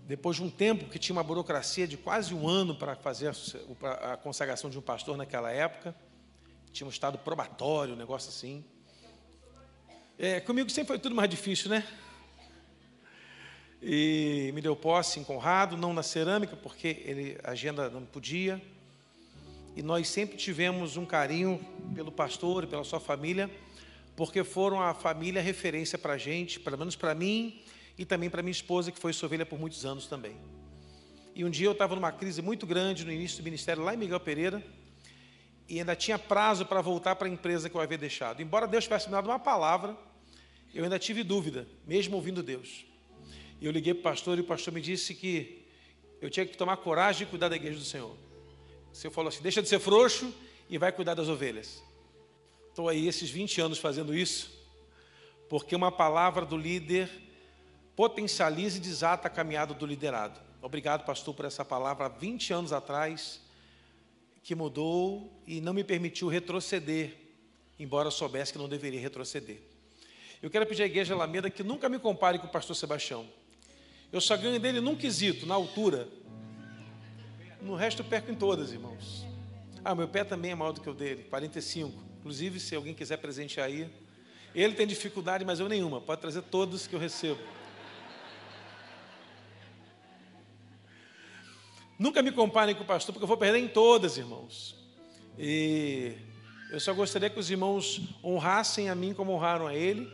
depois 0.10 0.38
de 0.38 0.44
um 0.44 0.50
tempo 0.50 0.90
que 0.90 0.98
tinha 0.98 1.16
uma 1.16 1.24
burocracia 1.24 1.88
de 1.88 1.96
quase 1.96 2.34
um 2.34 2.48
ano 2.48 2.74
para 2.74 2.96
fazer 2.96 3.32
a 4.04 4.18
consagração 4.18 4.68
de 4.68 4.76
um 4.76 4.82
pastor 4.82 5.16
naquela 5.16 5.52
época, 5.52 5.94
tinha 6.72 6.88
um 6.88 6.90
estado 6.90 7.20
probatório, 7.20 7.94
um 7.94 7.98
negócio 7.98 8.30
assim. 8.30 8.66
É, 10.18 10.40
comigo 10.40 10.68
sempre 10.72 10.88
foi 10.88 11.00
tudo 11.00 11.14
mais 11.14 11.30
difícil, 11.30 11.70
né? 11.70 11.88
E 13.84 14.52
me 14.56 14.62
deu 14.62 14.76
posse 14.76 15.20
em 15.20 15.24
Conrado, 15.24 15.78
não 15.78 15.94
na 15.94 16.02
cerâmica, 16.02 16.58
porque 16.58 17.04
ele, 17.06 17.38
a 17.44 17.52
agenda 17.52 17.88
não 17.88 18.04
podia. 18.04 18.60
E 19.76 19.84
nós 19.84 20.10
sempre 20.10 20.38
tivemos 20.38 20.98
um 20.98 21.06
carinho 21.06 21.64
pelo 21.94 22.12
pastor 22.12 22.64
e 22.64 22.68
pela 22.68 22.84
sua 22.84 23.00
família, 23.00 23.50
porque 24.20 24.44
foram 24.44 24.82
a 24.82 24.94
família 24.94 25.42
referência 25.42 25.98
para 25.98 26.16
a 26.16 26.18
gente, 26.18 26.60
pelo 26.60 26.78
menos 26.78 26.94
para 26.94 27.16
mim 27.16 27.62
e 27.98 28.04
também 28.04 28.30
para 28.30 28.44
minha 28.44 28.52
esposa, 28.52 28.92
que 28.92 29.00
foi 29.00 29.14
sua 29.14 29.28
ovelha 29.28 29.46
por 29.46 29.58
muitos 29.58 29.86
anos 29.86 30.08
também. 30.08 30.36
E 31.34 31.46
um 31.46 31.50
dia 31.50 31.68
eu 31.68 31.72
estava 31.72 31.96
numa 31.96 32.12
crise 32.12 32.42
muito 32.42 32.68
grande 32.68 33.06
no 33.06 33.14
início 33.14 33.38
do 33.38 33.46
ministério, 33.46 33.82
lá 33.82 33.94
em 33.94 33.98
Miguel 33.98 34.20
Pereira, 34.20 34.62
e 35.70 35.80
ainda 35.80 35.96
tinha 35.96 36.20
prazo 36.20 36.66
para 36.66 36.82
voltar 36.82 37.16
para 37.16 37.30
a 37.30 37.32
empresa 37.32 37.70
que 37.70 37.78
eu 37.78 37.80
havia 37.80 37.98
deixado. 37.98 38.42
Embora 38.42 38.68
Deus 38.68 38.84
tivesse 38.84 39.06
me 39.06 39.14
dado 39.14 39.28
uma 39.30 39.40
palavra, 39.40 39.96
eu 40.76 40.84
ainda 40.84 41.00
tive 41.00 41.24
dúvida, 41.24 41.66
mesmo 41.88 42.18
ouvindo 42.18 42.44
Deus. 42.44 42.86
E 43.62 43.68
eu 43.68 43.72
liguei 43.72 43.94
para 43.94 44.02
o 44.02 44.04
pastor 44.04 44.38
e 44.38 44.42
o 44.42 44.44
pastor 44.44 44.74
me 44.74 44.82
disse 44.82 45.16
que 45.16 45.66
eu 46.22 46.30
tinha 46.30 46.46
que 46.46 46.58
tomar 46.58 46.76
coragem 46.76 47.26
de 47.26 47.30
cuidar 47.30 47.48
da 47.48 47.56
igreja 47.56 47.80
do 47.80 47.86
Senhor. 47.86 48.18
O 48.92 48.96
Senhor 48.98 49.14
falou 49.14 49.30
assim: 49.30 49.42
deixa 49.42 49.62
de 49.62 49.70
ser 49.70 49.80
frouxo 49.80 50.36
e 50.70 50.78
vai 50.78 50.92
cuidar 50.92 51.14
das 51.14 51.30
ovelhas. 51.30 51.82
Estou 52.80 52.88
aí 52.88 53.10
esses 53.10 53.30
20 53.30 53.60
anos 53.60 53.78
fazendo 53.78 54.16
isso, 54.16 54.50
porque 55.50 55.76
uma 55.76 55.92
palavra 55.92 56.46
do 56.46 56.56
líder 56.56 57.10
potencializa 57.94 58.78
e 58.78 58.80
desata 58.80 59.28
a 59.28 59.30
caminhada 59.30 59.74
do 59.74 59.86
liderado. 59.86 60.40
Obrigado, 60.62 61.04
pastor, 61.04 61.36
por 61.36 61.44
essa 61.44 61.66
palavra 61.66 62.06
há 62.06 62.08
20 62.08 62.54
anos 62.54 62.72
atrás, 62.72 63.42
que 64.42 64.56
mudou 64.56 65.30
e 65.46 65.60
não 65.60 65.74
me 65.74 65.84
permitiu 65.84 66.30
retroceder, 66.30 67.18
embora 67.78 68.10
soubesse 68.10 68.54
que 68.54 68.58
não 68.58 68.70
deveria 68.70 69.02
retroceder. 69.02 69.58
Eu 70.42 70.50
quero 70.50 70.66
pedir 70.66 70.84
à 70.84 70.86
igreja 70.86 71.14
Alameda 71.14 71.50
que 71.50 71.64
nunca 71.64 71.90
me 71.90 72.00
compare 72.00 72.40
com 72.40 72.48
o 72.48 72.50
pastor 72.50 72.78
Sebastião. 72.78 73.28
Eu 74.10 74.22
só 74.22 74.38
ganho 74.38 74.58
dele 74.58 74.80
num 74.80 74.96
quesito, 74.96 75.46
na 75.46 75.56
altura. 75.56 76.08
No 77.62 77.76
resto 77.76 78.04
eu 78.04 78.06
perco 78.06 78.32
em 78.32 78.36
todas, 78.36 78.72
irmãos. 78.72 79.28
Ah, 79.84 79.94
meu 79.94 80.08
pé 80.08 80.24
também 80.24 80.52
é 80.52 80.56
maior 80.56 80.72
do 80.72 80.80
que 80.80 80.90
o 80.90 80.94
dele, 80.94 81.26
45. 81.26 82.08
Inclusive, 82.20 82.60
se 82.60 82.76
alguém 82.76 82.94
quiser 82.94 83.18
presentear 83.18 83.68
aí. 83.68 83.90
Ele 84.54 84.74
tem 84.74 84.86
dificuldade, 84.86 85.46
mas 85.46 85.60
eu 85.60 85.70
nenhuma. 85.70 86.02
Pode 86.02 86.22
trazer 86.22 86.42
todos 86.44 86.86
que 86.86 86.94
eu 86.94 87.00
recebo. 87.00 87.40
Nunca 91.98 92.22
me 92.22 92.32
comparem 92.32 92.76
com 92.76 92.84
o 92.84 92.86
pastor, 92.86 93.14
porque 93.14 93.24
eu 93.24 93.28
vou 93.28 93.38
perder 93.38 93.60
em 93.60 93.68
todas, 93.68 94.18
irmãos. 94.18 94.76
E 95.38 96.14
eu 96.72 96.80
só 96.80 96.94
gostaria 96.94 97.30
que 97.30 97.40
os 97.40 97.50
irmãos 97.50 98.02
honrassem 98.24 98.90
a 98.90 98.96
mim 98.96 99.14
como 99.14 99.34
honraram 99.34 99.68
a 99.68 99.76
ele 99.76 100.12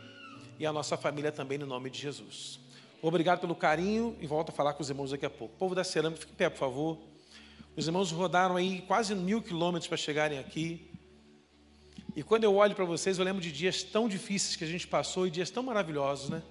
e 0.58 0.66
a 0.66 0.72
nossa 0.72 0.96
família 0.96 1.30
também, 1.30 1.58
no 1.58 1.66
nome 1.66 1.90
de 1.90 2.00
Jesus. 2.00 2.58
Obrigado 3.02 3.40
pelo 3.40 3.54
carinho 3.54 4.16
e 4.20 4.26
volto 4.26 4.50
a 4.50 4.52
falar 4.52 4.72
com 4.72 4.82
os 4.82 4.90
irmãos 4.90 5.10
daqui 5.10 5.26
a 5.26 5.30
pouco. 5.30 5.54
Povo 5.56 5.74
da 5.74 5.84
cerâmica, 5.84 6.20
fique 6.20 6.32
em 6.32 6.36
pé, 6.36 6.48
por 6.48 6.58
favor. 6.58 6.98
Os 7.76 7.86
irmãos 7.86 8.10
rodaram 8.10 8.56
aí 8.56 8.82
quase 8.82 9.14
mil 9.14 9.42
quilômetros 9.42 9.86
para 9.86 9.96
chegarem 9.96 10.38
aqui. 10.38 10.90
E 12.16 12.22
quando 12.22 12.44
eu 12.44 12.56
olho 12.56 12.74
para 12.74 12.86
vocês, 12.86 13.18
eu 13.18 13.24
lembro 13.26 13.42
de 13.42 13.52
dias 13.52 13.82
tão 13.82 14.08
difíceis 14.08 14.56
que 14.56 14.64
a 14.64 14.66
gente 14.66 14.86
passou 14.86 15.26
e 15.26 15.30
dias 15.30 15.50
tão 15.50 15.62
maravilhosos, 15.62 16.30
né? 16.30 16.42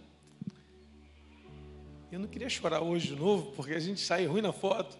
Eu 2.11 2.19
não 2.19 2.27
queria 2.27 2.47
chorar 2.47 2.81
hoje 2.81 3.07
de 3.07 3.15
novo, 3.15 3.51
porque 3.53 3.73
a 3.73 3.79
gente 3.79 3.99
sai 3.99 4.27
ruim 4.27 4.43
na 4.43 4.53
foto. 4.53 4.95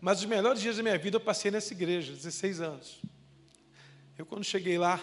Mas 0.00 0.20
os 0.20 0.24
melhores 0.24 0.62
dias 0.62 0.78
da 0.78 0.82
minha 0.82 0.96
vida 0.96 1.16
eu 1.16 1.20
passei 1.20 1.50
nessa 1.50 1.74
igreja, 1.74 2.10
16 2.10 2.62
anos. 2.62 3.02
Eu 4.16 4.24
quando 4.24 4.44
cheguei 4.44 4.78
lá, 4.78 4.98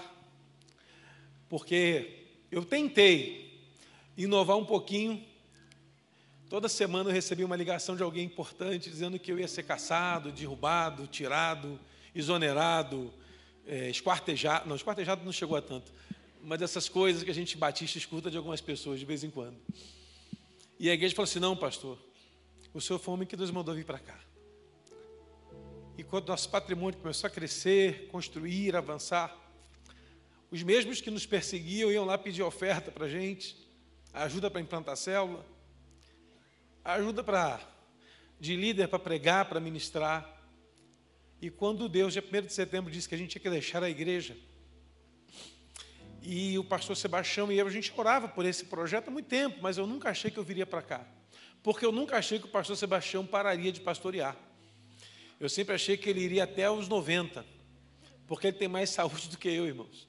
porque 1.47 2.25
eu 2.51 2.65
tentei 2.65 3.63
inovar 4.17 4.57
um 4.57 4.65
pouquinho, 4.65 5.23
toda 6.49 6.67
semana 6.67 7.11
eu 7.11 7.13
recebi 7.13 7.43
uma 7.43 7.55
ligação 7.55 7.95
de 7.95 8.01
alguém 8.01 8.25
importante 8.25 8.89
dizendo 8.89 9.19
que 9.19 9.31
eu 9.31 9.37
ia 9.37 9.47
ser 9.47 9.61
caçado, 9.61 10.31
derrubado, 10.31 11.05
tirado, 11.05 11.79
exonerado, 12.15 13.13
é, 13.67 13.89
esquartejado. 13.89 14.67
Não, 14.67 14.75
esquartejado 14.75 15.23
não 15.23 15.31
chegou 15.31 15.57
a 15.57 15.61
tanto, 15.61 15.91
mas 16.41 16.61
essas 16.61 16.89
coisas 16.89 17.23
que 17.23 17.31
a 17.31 17.33
gente 17.33 17.57
batista 17.57 17.97
escuta 17.97 18.29
de 18.29 18.37
algumas 18.37 18.61
pessoas 18.61 18.99
de 18.99 19.05
vez 19.05 19.23
em 19.23 19.29
quando. 19.29 19.57
E 20.79 20.89
a 20.89 20.93
igreja 20.93 21.15
falou 21.15 21.29
assim: 21.29 21.39
não, 21.39 21.55
pastor, 21.55 21.97
o 22.73 22.81
senhor 22.81 22.99
foi 22.99 23.11
o 23.11 23.15
homem 23.15 23.27
que 23.27 23.35
Deus 23.35 23.51
mandou 23.51 23.73
vir 23.73 23.85
para 23.85 23.99
cá. 23.99 24.19
E 25.97 26.03
quando 26.03 26.27
nosso 26.27 26.49
patrimônio 26.49 26.99
começou 26.99 27.27
a 27.27 27.29
crescer, 27.29 28.07
construir, 28.07 28.75
avançar, 28.75 29.35
os 30.49 30.63
mesmos 30.63 31.01
que 31.01 31.11
nos 31.11 31.25
perseguiam 31.25 31.91
iam 31.91 32.05
lá 32.05 32.17
pedir 32.17 32.41
oferta 32.43 32.91
para 32.91 33.05
a 33.05 33.09
gente, 33.09 33.55
ajuda 34.11 34.49
para 34.49 34.61
implantar 34.61 34.97
célula, 34.97 35.45
ajuda 36.83 37.23
para 37.23 37.59
de 38.39 38.55
líder 38.55 38.87
para 38.87 38.99
pregar, 38.99 39.45
para 39.45 39.59
ministrar. 39.59 40.29
E 41.43 41.49
quando 41.49 41.89
Deus, 41.89 42.13
dia 42.13 42.23
1 42.23 42.45
de 42.45 42.53
setembro, 42.53 42.89
disse 42.89 43.09
que 43.09 43.15
a 43.15 43.17
gente 43.17 43.31
tinha 43.31 43.41
que 43.41 43.49
deixar 43.49 43.83
a 43.83 43.89
igreja, 43.89 44.33
e 46.21 46.57
o 46.57 46.63
pastor 46.63 46.95
Sebastião 46.95 47.51
e 47.51 47.59
eu, 47.59 47.67
a 47.67 47.69
gente 47.69 47.91
orava 47.97 48.29
por 48.29 48.45
esse 48.45 48.63
projeto 48.63 49.09
há 49.09 49.11
muito 49.11 49.25
tempo, 49.25 49.57
mas 49.61 49.77
eu 49.77 49.85
nunca 49.85 50.09
achei 50.09 50.31
que 50.31 50.37
eu 50.37 50.43
viria 50.45 50.65
para 50.65 50.81
cá. 50.81 51.05
Porque 51.61 51.85
eu 51.85 51.91
nunca 51.91 52.15
achei 52.15 52.39
que 52.39 52.45
o 52.45 52.47
pastor 52.47 52.77
Sebastião 52.77 53.25
pararia 53.25 53.73
de 53.73 53.81
pastorear. 53.81 54.37
Eu 55.37 55.49
sempre 55.49 55.75
achei 55.75 55.97
que 55.97 56.09
ele 56.09 56.21
iria 56.21 56.45
até 56.45 56.71
os 56.71 56.87
90, 56.87 57.45
porque 58.25 58.47
ele 58.47 58.57
tem 58.57 58.69
mais 58.69 58.91
saúde 58.91 59.27
do 59.27 59.37
que 59.37 59.49
eu, 59.49 59.67
irmãos. 59.67 60.07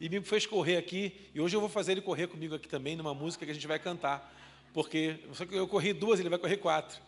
E 0.00 0.08
me 0.08 0.20
fez 0.22 0.46
correr 0.46 0.78
aqui, 0.78 1.30
e 1.32 1.40
hoje 1.40 1.54
eu 1.54 1.60
vou 1.60 1.68
fazer 1.68 1.92
ele 1.92 2.02
correr 2.02 2.26
comigo 2.26 2.56
aqui 2.56 2.68
também, 2.68 2.96
numa 2.96 3.14
música 3.14 3.44
que 3.44 3.52
a 3.52 3.54
gente 3.54 3.68
vai 3.68 3.78
cantar. 3.78 4.36
Porque 4.74 5.20
só 5.32 5.46
que 5.46 5.54
eu 5.54 5.68
corri 5.68 5.92
duas, 5.92 6.18
ele 6.18 6.28
vai 6.28 6.40
correr 6.40 6.56
quatro. 6.56 7.00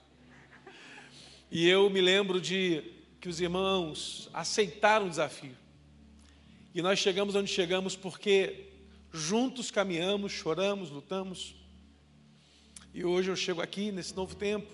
E 1.51 1.69
eu 1.69 1.91
me 1.91 2.01
lembro 2.01 2.41
de 2.41 3.03
que 3.25 3.29
os 3.31 3.41
irmãos 3.41 4.29
aceitaram 4.35 5.07
o 5.07 5.09
desafio. 5.09 5.57
E 6.75 6.83
nós 6.83 6.99
chegamos 6.99 7.35
onde 7.35 7.51
chegamos 7.51 7.97
porque 7.97 8.67
juntos 9.11 9.71
caminhamos, 9.71 10.31
choramos, 10.31 10.91
lutamos. 10.91 11.55
E 12.93 13.03
hoje 13.03 13.31
eu 13.31 13.37
chego 13.37 13.63
aqui 13.63 13.91
nesse 13.91 14.15
novo 14.15 14.37
tempo. 14.37 14.71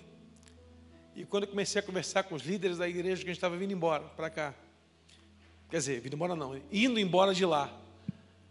E 1.15 1.23
quando 1.23 1.43
eu 1.43 1.47
comecei 1.47 1.79
a 1.79 1.81
conversar 1.81 2.23
com 2.23 2.35
os 2.35 2.43
líderes 2.43 2.77
da 2.77 2.89
igreja, 2.89 3.23
que 3.23 3.29
a 3.29 3.31
gente 3.31 3.37
estava 3.37 3.55
vindo 3.55 3.71
embora 3.71 4.03
para 4.03 4.29
cá. 4.29 4.53
Quer 5.69 5.77
dizer, 5.77 6.01
vindo 6.01 6.15
embora 6.15 6.35
não, 6.35 6.61
indo 6.73 6.99
embora 6.99 7.33
de 7.33 7.45
lá. 7.45 7.73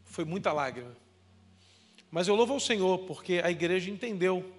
Foi 0.06 0.24
muita 0.24 0.51
lágrima. 0.51 0.97
Mas 2.10 2.27
eu 2.27 2.35
louvo 2.35 2.55
ao 2.55 2.60
Senhor, 2.60 3.01
porque 3.01 3.43
a 3.44 3.51
igreja 3.51 3.90
entendeu. 3.90 4.51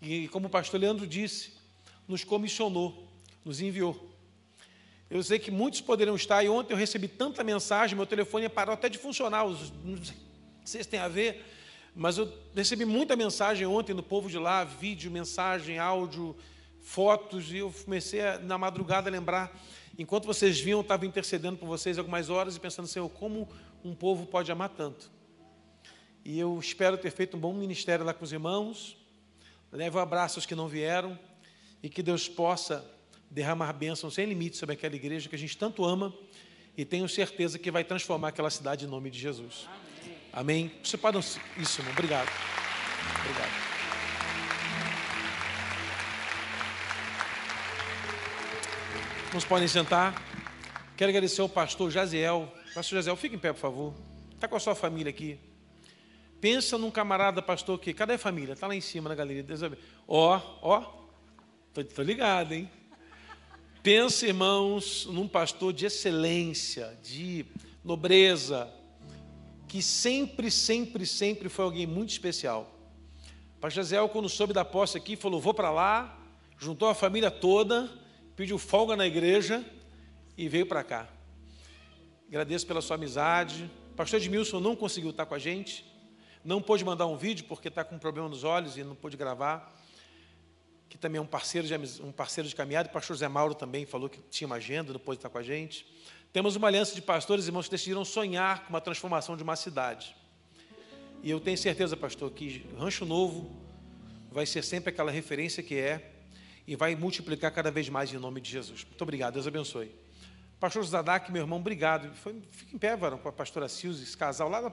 E 0.00 0.28
como 0.28 0.46
o 0.46 0.50
pastor 0.50 0.78
Leandro 0.78 1.04
disse, 1.04 1.52
nos 2.06 2.22
comissionou, 2.22 3.08
nos 3.44 3.60
enviou. 3.60 4.13
Eu 5.10 5.22
sei 5.22 5.38
que 5.38 5.50
muitos 5.50 5.80
poderiam 5.80 6.16
estar, 6.16 6.42
e 6.42 6.48
ontem 6.48 6.72
eu 6.72 6.76
recebi 6.76 7.06
tanta 7.06 7.44
mensagem, 7.44 7.96
meu 7.96 8.06
telefone 8.06 8.48
parou 8.48 8.72
até 8.74 8.88
de 8.88 8.98
funcionar. 8.98 9.46
Não 9.46 9.98
sei 10.64 10.82
se 10.82 10.88
tem 10.88 10.98
a 10.98 11.08
ver, 11.08 11.44
mas 11.94 12.18
eu 12.18 12.32
recebi 12.54 12.84
muita 12.84 13.14
mensagem 13.14 13.66
ontem 13.66 13.94
do 13.94 14.02
povo 14.02 14.28
de 14.28 14.38
lá, 14.38 14.64
vídeo, 14.64 15.10
mensagem, 15.10 15.78
áudio, 15.78 16.34
fotos, 16.80 17.52
e 17.52 17.58
eu 17.58 17.72
comecei 17.84 18.22
a, 18.22 18.38
na 18.38 18.58
madrugada 18.58 19.08
a 19.08 19.12
lembrar, 19.12 19.56
enquanto 19.98 20.26
vocês 20.26 20.58
vinham, 20.58 20.78
eu 20.78 20.82
estava 20.82 21.06
intercedendo 21.06 21.56
por 21.56 21.66
vocês 21.66 21.98
algumas 21.98 22.30
horas 22.30 22.56
e 22.56 22.60
pensando, 22.60 22.88
Senhor, 22.88 23.08
como 23.08 23.48
um 23.84 23.94
povo 23.94 24.26
pode 24.26 24.50
amar 24.50 24.70
tanto? 24.70 25.10
E 26.24 26.38
eu 26.38 26.58
espero 26.58 26.96
ter 26.96 27.10
feito 27.10 27.36
um 27.36 27.40
bom 27.40 27.52
ministério 27.52 28.04
lá 28.04 28.14
com 28.14 28.24
os 28.24 28.32
irmãos, 28.32 28.96
levo 29.70 29.98
um 29.98 30.00
abraço 30.02 30.38
aos 30.38 30.46
que 30.46 30.54
não 30.54 30.66
vieram, 30.66 31.18
e 31.82 31.88
que 31.88 32.02
Deus 32.02 32.26
possa 32.28 32.84
derramar 33.34 33.72
bênçãos 33.72 34.14
sem 34.14 34.26
limite 34.26 34.56
sobre 34.56 34.74
aquela 34.74 34.94
igreja 34.94 35.28
que 35.28 35.34
a 35.34 35.38
gente 35.38 35.58
tanto 35.58 35.84
ama, 35.84 36.14
e 36.76 36.84
tenho 36.84 37.08
certeza 37.08 37.58
que 37.58 37.68
vai 37.68 37.82
transformar 37.82 38.28
aquela 38.28 38.48
cidade 38.48 38.84
em 38.84 38.88
nome 38.88 39.10
de 39.10 39.18
Jesus. 39.18 39.68
Amém. 40.32 40.72
Você 40.82 40.96
pode. 40.96 41.18
Isso, 41.18 41.80
irmão. 41.80 41.92
Obrigado. 41.92 42.28
Obrigado. 43.20 43.50
Vocês 49.30 49.44
podem 49.44 49.66
sentar. 49.66 50.14
Quero 50.96 51.10
agradecer 51.10 51.40
ao 51.40 51.48
pastor 51.48 51.90
Jaziel. 51.90 52.52
Pastor 52.72 52.96
Jaziel, 52.96 53.16
fique 53.16 53.34
em 53.34 53.38
pé, 53.38 53.52
por 53.52 53.58
favor. 53.60 53.94
Está 54.32 54.46
com 54.46 54.56
a 54.56 54.60
sua 54.60 54.76
família 54.76 55.10
aqui. 55.10 55.38
Pensa 56.40 56.78
num 56.78 56.90
camarada, 56.90 57.42
pastor, 57.42 57.80
que. 57.80 57.92
Cadê 57.92 58.14
a 58.14 58.18
família? 58.18 58.52
Está 58.52 58.68
lá 58.68 58.76
em 58.76 58.80
cima 58.80 59.08
na 59.08 59.14
galeria. 59.16 59.44
Ó, 60.06 60.40
ó. 60.62 61.04
Estou 61.76 62.04
ligado, 62.04 62.52
hein? 62.52 62.70
Pensa, 63.84 64.26
irmãos, 64.26 65.04
num 65.04 65.28
pastor 65.28 65.70
de 65.70 65.84
excelência, 65.84 66.98
de 67.02 67.44
nobreza, 67.84 68.72
que 69.68 69.82
sempre, 69.82 70.50
sempre, 70.50 71.04
sempre 71.04 71.50
foi 71.50 71.66
alguém 71.66 71.86
muito 71.86 72.08
especial. 72.08 72.74
O 73.58 73.60
pastor 73.60 73.84
Zé, 73.84 74.08
quando 74.08 74.26
soube 74.26 74.54
da 74.54 74.64
posse 74.64 74.96
aqui, 74.96 75.16
falou: 75.16 75.38
vou 75.38 75.52
para 75.52 75.70
lá, 75.70 76.18
juntou 76.56 76.88
a 76.88 76.94
família 76.94 77.30
toda, 77.30 77.92
pediu 78.34 78.56
folga 78.56 78.96
na 78.96 79.06
igreja 79.06 79.62
e 80.34 80.48
veio 80.48 80.64
para 80.64 80.82
cá. 80.82 81.06
Agradeço 82.26 82.66
pela 82.66 82.80
sua 82.80 82.96
amizade. 82.96 83.70
O 83.92 83.96
pastor 83.96 84.18
Edmilson 84.18 84.60
não 84.60 84.74
conseguiu 84.74 85.10
estar 85.10 85.26
com 85.26 85.34
a 85.34 85.38
gente, 85.38 85.84
não 86.42 86.62
pôde 86.62 86.86
mandar 86.86 87.04
um 87.04 87.18
vídeo 87.18 87.44
porque 87.46 87.68
está 87.68 87.84
com 87.84 87.96
um 87.96 87.98
problema 87.98 88.30
nos 88.30 88.44
olhos 88.44 88.78
e 88.78 88.82
não 88.82 88.94
pôde 88.94 89.18
gravar. 89.18 89.78
Que 90.94 90.98
também 90.98 91.18
é 91.18 91.20
um 91.20 91.26
parceiro 91.26 91.66
de, 91.66 91.74
um 92.00 92.12
parceiro 92.12 92.48
de 92.48 92.54
caminhada. 92.54 92.88
O 92.88 92.92
pastor 92.92 93.16
Zé 93.16 93.26
Mauro 93.26 93.52
também 93.52 93.84
falou 93.84 94.08
que 94.08 94.20
tinha 94.30 94.46
uma 94.46 94.54
agenda, 94.54 94.92
não 94.92 95.00
pôde 95.00 95.18
estar 95.18 95.28
com 95.28 95.38
a 95.38 95.42
gente. 95.42 95.84
Temos 96.32 96.54
uma 96.54 96.68
aliança 96.68 96.94
de 96.94 97.02
pastores 97.02 97.46
e 97.46 97.48
irmãos 97.48 97.64
que 97.64 97.72
decidiram 97.72 98.04
sonhar 98.04 98.62
com 98.62 98.70
uma 98.70 98.80
transformação 98.80 99.36
de 99.36 99.42
uma 99.42 99.56
cidade. 99.56 100.14
E 101.20 101.28
eu 101.28 101.40
tenho 101.40 101.58
certeza, 101.58 101.96
pastor, 101.96 102.30
que 102.30 102.64
Rancho 102.78 103.04
Novo 103.04 103.50
vai 104.30 104.46
ser 104.46 104.62
sempre 104.62 104.90
aquela 104.90 105.10
referência 105.10 105.64
que 105.64 105.74
é 105.74 106.12
e 106.64 106.76
vai 106.76 106.94
multiplicar 106.94 107.50
cada 107.50 107.72
vez 107.72 107.88
mais 107.88 108.12
em 108.12 108.18
nome 108.18 108.40
de 108.40 108.52
Jesus. 108.52 108.84
Muito 108.84 109.02
obrigado, 109.02 109.34
Deus 109.34 109.48
abençoe. 109.48 109.90
Pastor 110.60 110.84
Zadak, 110.84 111.32
meu 111.32 111.42
irmão, 111.42 111.58
obrigado. 111.58 112.14
Foi, 112.14 112.40
fica 112.52 112.76
em 112.76 112.78
pé, 112.78 112.96
varão, 112.96 113.18
com 113.18 113.28
a 113.28 113.32
pastora 113.32 113.68
Silvia, 113.68 114.00
esse 114.00 114.16
casal 114.16 114.48
lá 114.48 114.72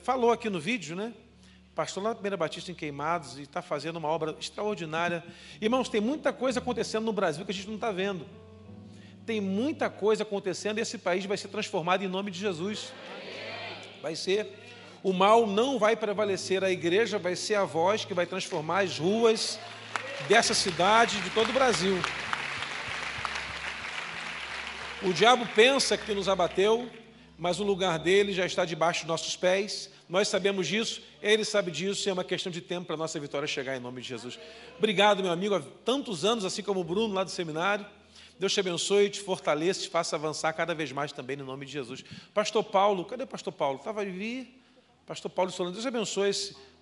falou 0.00 0.32
aqui 0.32 0.48
no 0.48 0.58
vídeo, 0.58 0.96
né? 0.96 1.12
Pastor 1.76 2.02
lá 2.02 2.08
na 2.08 2.14
Primeira 2.14 2.38
Batista 2.38 2.72
em 2.72 2.74
Queimados 2.74 3.36
e 3.36 3.42
está 3.42 3.60
fazendo 3.60 3.96
uma 3.96 4.08
obra 4.08 4.34
extraordinária. 4.40 5.22
Irmãos, 5.60 5.90
tem 5.90 6.00
muita 6.00 6.32
coisa 6.32 6.58
acontecendo 6.58 7.04
no 7.04 7.12
Brasil 7.12 7.44
que 7.44 7.50
a 7.50 7.54
gente 7.54 7.68
não 7.68 7.74
está 7.74 7.92
vendo. 7.92 8.26
Tem 9.26 9.42
muita 9.42 9.90
coisa 9.90 10.22
acontecendo 10.22 10.78
e 10.78 10.80
esse 10.80 10.96
país 10.96 11.26
vai 11.26 11.36
ser 11.36 11.48
transformado 11.48 12.02
em 12.02 12.08
nome 12.08 12.30
de 12.30 12.38
Jesus. 12.38 12.94
Vai 14.00 14.16
ser. 14.16 14.50
O 15.02 15.12
mal 15.12 15.46
não 15.46 15.78
vai 15.78 15.94
prevalecer, 15.94 16.64
a 16.64 16.70
igreja 16.70 17.18
vai 17.18 17.36
ser 17.36 17.56
a 17.56 17.64
voz 17.66 18.06
que 18.06 18.14
vai 18.14 18.24
transformar 18.24 18.84
as 18.84 18.98
ruas 18.98 19.60
dessa 20.30 20.54
cidade, 20.54 21.20
de 21.20 21.28
todo 21.28 21.50
o 21.50 21.52
Brasil. 21.52 21.98
O 25.02 25.12
diabo 25.12 25.46
pensa 25.54 25.98
que 25.98 26.14
nos 26.14 26.26
abateu, 26.26 26.90
mas 27.36 27.60
o 27.60 27.64
lugar 27.64 27.98
dele 27.98 28.32
já 28.32 28.46
está 28.46 28.64
debaixo 28.64 29.00
dos 29.02 29.08
nossos 29.08 29.36
pés. 29.36 29.90
Nós 30.08 30.28
sabemos 30.28 30.68
disso, 30.68 31.02
ele 31.20 31.44
sabe 31.44 31.70
disso, 31.70 32.08
e 32.08 32.10
é 32.10 32.12
uma 32.12 32.22
questão 32.22 32.50
de 32.52 32.60
tempo 32.60 32.86
para 32.86 32.94
a 32.94 32.98
nossa 32.98 33.18
vitória 33.18 33.48
chegar 33.48 33.76
em 33.76 33.80
nome 33.80 34.00
de 34.00 34.08
Jesus. 34.08 34.38
Obrigado, 34.78 35.20
meu 35.20 35.32
amigo, 35.32 35.56
há 35.56 35.62
tantos 35.84 36.24
anos, 36.24 36.44
assim 36.44 36.62
como 36.62 36.80
o 36.80 36.84
Bruno 36.84 37.12
lá 37.12 37.24
do 37.24 37.30
seminário. 37.30 37.84
Deus 38.38 38.52
te 38.52 38.60
abençoe, 38.60 39.10
te 39.10 39.20
fortaleça, 39.20 39.80
te 39.80 39.88
faça 39.88 40.14
avançar 40.14 40.52
cada 40.52 40.74
vez 40.74 40.92
mais 40.92 41.10
também 41.10 41.36
no 41.36 41.44
nome 41.44 41.66
de 41.66 41.72
Jesus. 41.72 42.04
Pastor 42.32 42.62
Paulo, 42.62 43.04
cadê 43.04 43.24
o 43.24 43.26
pastor 43.26 43.52
Paulo? 43.52 43.78
Estava 43.78 44.00
ali, 44.00 44.60
pastor 45.06 45.30
Paulo 45.30 45.50
Solano, 45.50 45.74
Deus 45.74 45.86
abençoe. 45.86 46.32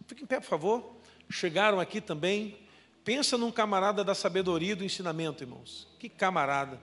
Fique 0.06 0.22
em 0.22 0.26
pé, 0.26 0.40
por 0.40 0.46
favor. 0.46 0.96
Chegaram 1.30 1.80
aqui 1.80 2.00
também. 2.00 2.58
Pensa 3.04 3.38
num 3.38 3.50
camarada 3.50 4.04
da 4.04 4.14
sabedoria 4.14 4.72
e 4.72 4.74
do 4.74 4.84
ensinamento, 4.84 5.44
irmãos. 5.44 5.86
Que 5.98 6.08
camarada. 6.08 6.78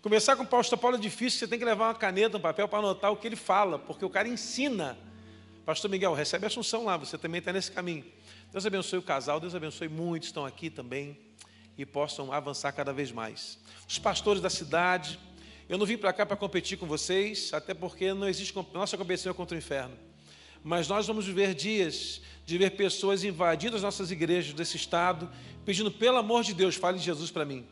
Conversar 0.00 0.36
com 0.36 0.42
o 0.42 0.46
pastor 0.46 0.78
Paulo 0.78 0.96
é 0.96 1.00
difícil, 1.00 1.40
você 1.40 1.48
tem 1.48 1.58
que 1.58 1.64
levar 1.64 1.88
uma 1.88 1.94
caneta, 1.94 2.36
um 2.36 2.40
papel 2.40 2.68
para 2.68 2.80
anotar 2.80 3.10
o 3.10 3.16
que 3.16 3.26
ele 3.26 3.36
fala, 3.36 3.78
porque 3.78 4.04
o 4.04 4.10
cara 4.10 4.28
ensina. 4.28 4.98
Pastor 5.64 5.88
Miguel, 5.88 6.12
recebe 6.12 6.44
a 6.44 6.48
assunção 6.48 6.84
lá, 6.84 6.96
você 6.96 7.16
também 7.16 7.38
está 7.38 7.52
nesse 7.52 7.70
caminho. 7.70 8.04
Deus 8.50 8.66
abençoe 8.66 8.98
o 8.98 9.02
casal, 9.02 9.38
Deus 9.38 9.54
abençoe 9.54 9.88
muitos, 9.88 10.28
estão 10.28 10.44
aqui 10.44 10.68
também 10.68 11.16
e 11.78 11.86
possam 11.86 12.32
avançar 12.32 12.72
cada 12.72 12.92
vez 12.92 13.12
mais 13.12 13.58
os 13.88 13.98
pastores 13.98 14.42
da 14.42 14.50
cidade. 14.50 15.20
Eu 15.68 15.78
não 15.78 15.86
vim 15.86 15.96
para 15.96 16.12
cá 16.12 16.26
para 16.26 16.36
competir 16.36 16.76
com 16.78 16.86
vocês, 16.86 17.52
até 17.52 17.72
porque 17.74 18.12
não 18.12 18.28
existe 18.28 18.52
nossa 18.74 18.96
competição 18.96 19.32
contra 19.32 19.54
o 19.54 19.58
inferno. 19.58 19.96
Mas 20.64 20.88
nós 20.88 21.06
vamos 21.06 21.26
viver 21.26 21.54
dias 21.54 22.20
de 22.44 22.58
ver 22.58 22.70
pessoas 22.70 23.22
invadindo 23.22 23.76
as 23.76 23.82
nossas 23.82 24.10
igrejas 24.10 24.52
desse 24.52 24.76
estado, 24.76 25.30
pedindo 25.64 25.92
pelo 25.92 26.18
amor 26.18 26.42
de 26.42 26.54
Deus, 26.54 26.74
fale 26.74 26.98
de 26.98 27.04
Jesus 27.04 27.30
para 27.30 27.44
mim, 27.44 27.64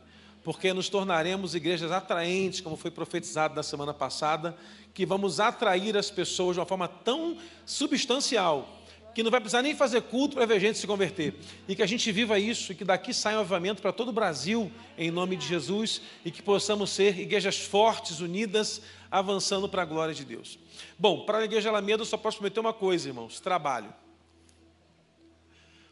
porque 0.43 0.73
nos 0.73 0.89
tornaremos 0.89 1.53
igrejas 1.55 1.91
atraentes, 1.91 2.61
como 2.61 2.75
foi 2.75 2.91
profetizado 2.91 3.55
na 3.55 3.63
semana 3.63 3.93
passada, 3.93 4.57
que 4.93 5.05
vamos 5.05 5.39
atrair 5.39 5.95
as 5.95 6.09
pessoas 6.09 6.55
de 6.55 6.59
uma 6.59 6.65
forma 6.65 6.87
tão 6.87 7.37
substancial 7.65 8.81
que 9.13 9.23
não 9.23 9.31
vai 9.31 9.41
precisar 9.41 9.61
nem 9.61 9.75
fazer 9.75 10.01
culto 10.03 10.35
para 10.35 10.45
ver 10.45 10.59
gente 10.59 10.77
se 10.77 10.87
converter. 10.87 11.35
E 11.67 11.75
que 11.75 11.83
a 11.83 11.85
gente 11.85 12.11
viva 12.11 12.39
isso 12.39 12.71
e 12.71 12.75
que 12.75 12.85
daqui 12.85 13.13
saia 13.13 13.37
um 13.37 13.41
avivamento 13.41 13.81
para 13.81 13.91
todo 13.91 14.09
o 14.09 14.13
Brasil, 14.13 14.71
em 14.97 15.11
nome 15.11 15.35
de 15.35 15.45
Jesus, 15.45 16.01
e 16.23 16.31
que 16.31 16.41
possamos 16.41 16.89
ser 16.91 17.19
igrejas 17.19 17.59
fortes, 17.59 18.19
unidas, 18.19 18.81
avançando 19.09 19.67
para 19.67 19.81
a 19.81 19.85
glória 19.85 20.13
de 20.13 20.23
Deus. 20.23 20.57
Bom, 20.97 21.25
para 21.25 21.39
a 21.39 21.43
Igreja 21.43 21.69
Alameda 21.69 22.01
eu 22.01 22.05
só 22.05 22.17
posso 22.17 22.37
prometer 22.37 22.59
uma 22.59 22.73
coisa, 22.73 23.09
irmãos: 23.09 23.39
trabalho. 23.39 23.93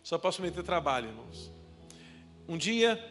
Só 0.01 0.17
posso 0.17 0.37
prometer 0.37 0.63
trabalho, 0.63 1.09
irmãos. 1.09 1.51
Um 2.47 2.57
dia, 2.57 3.03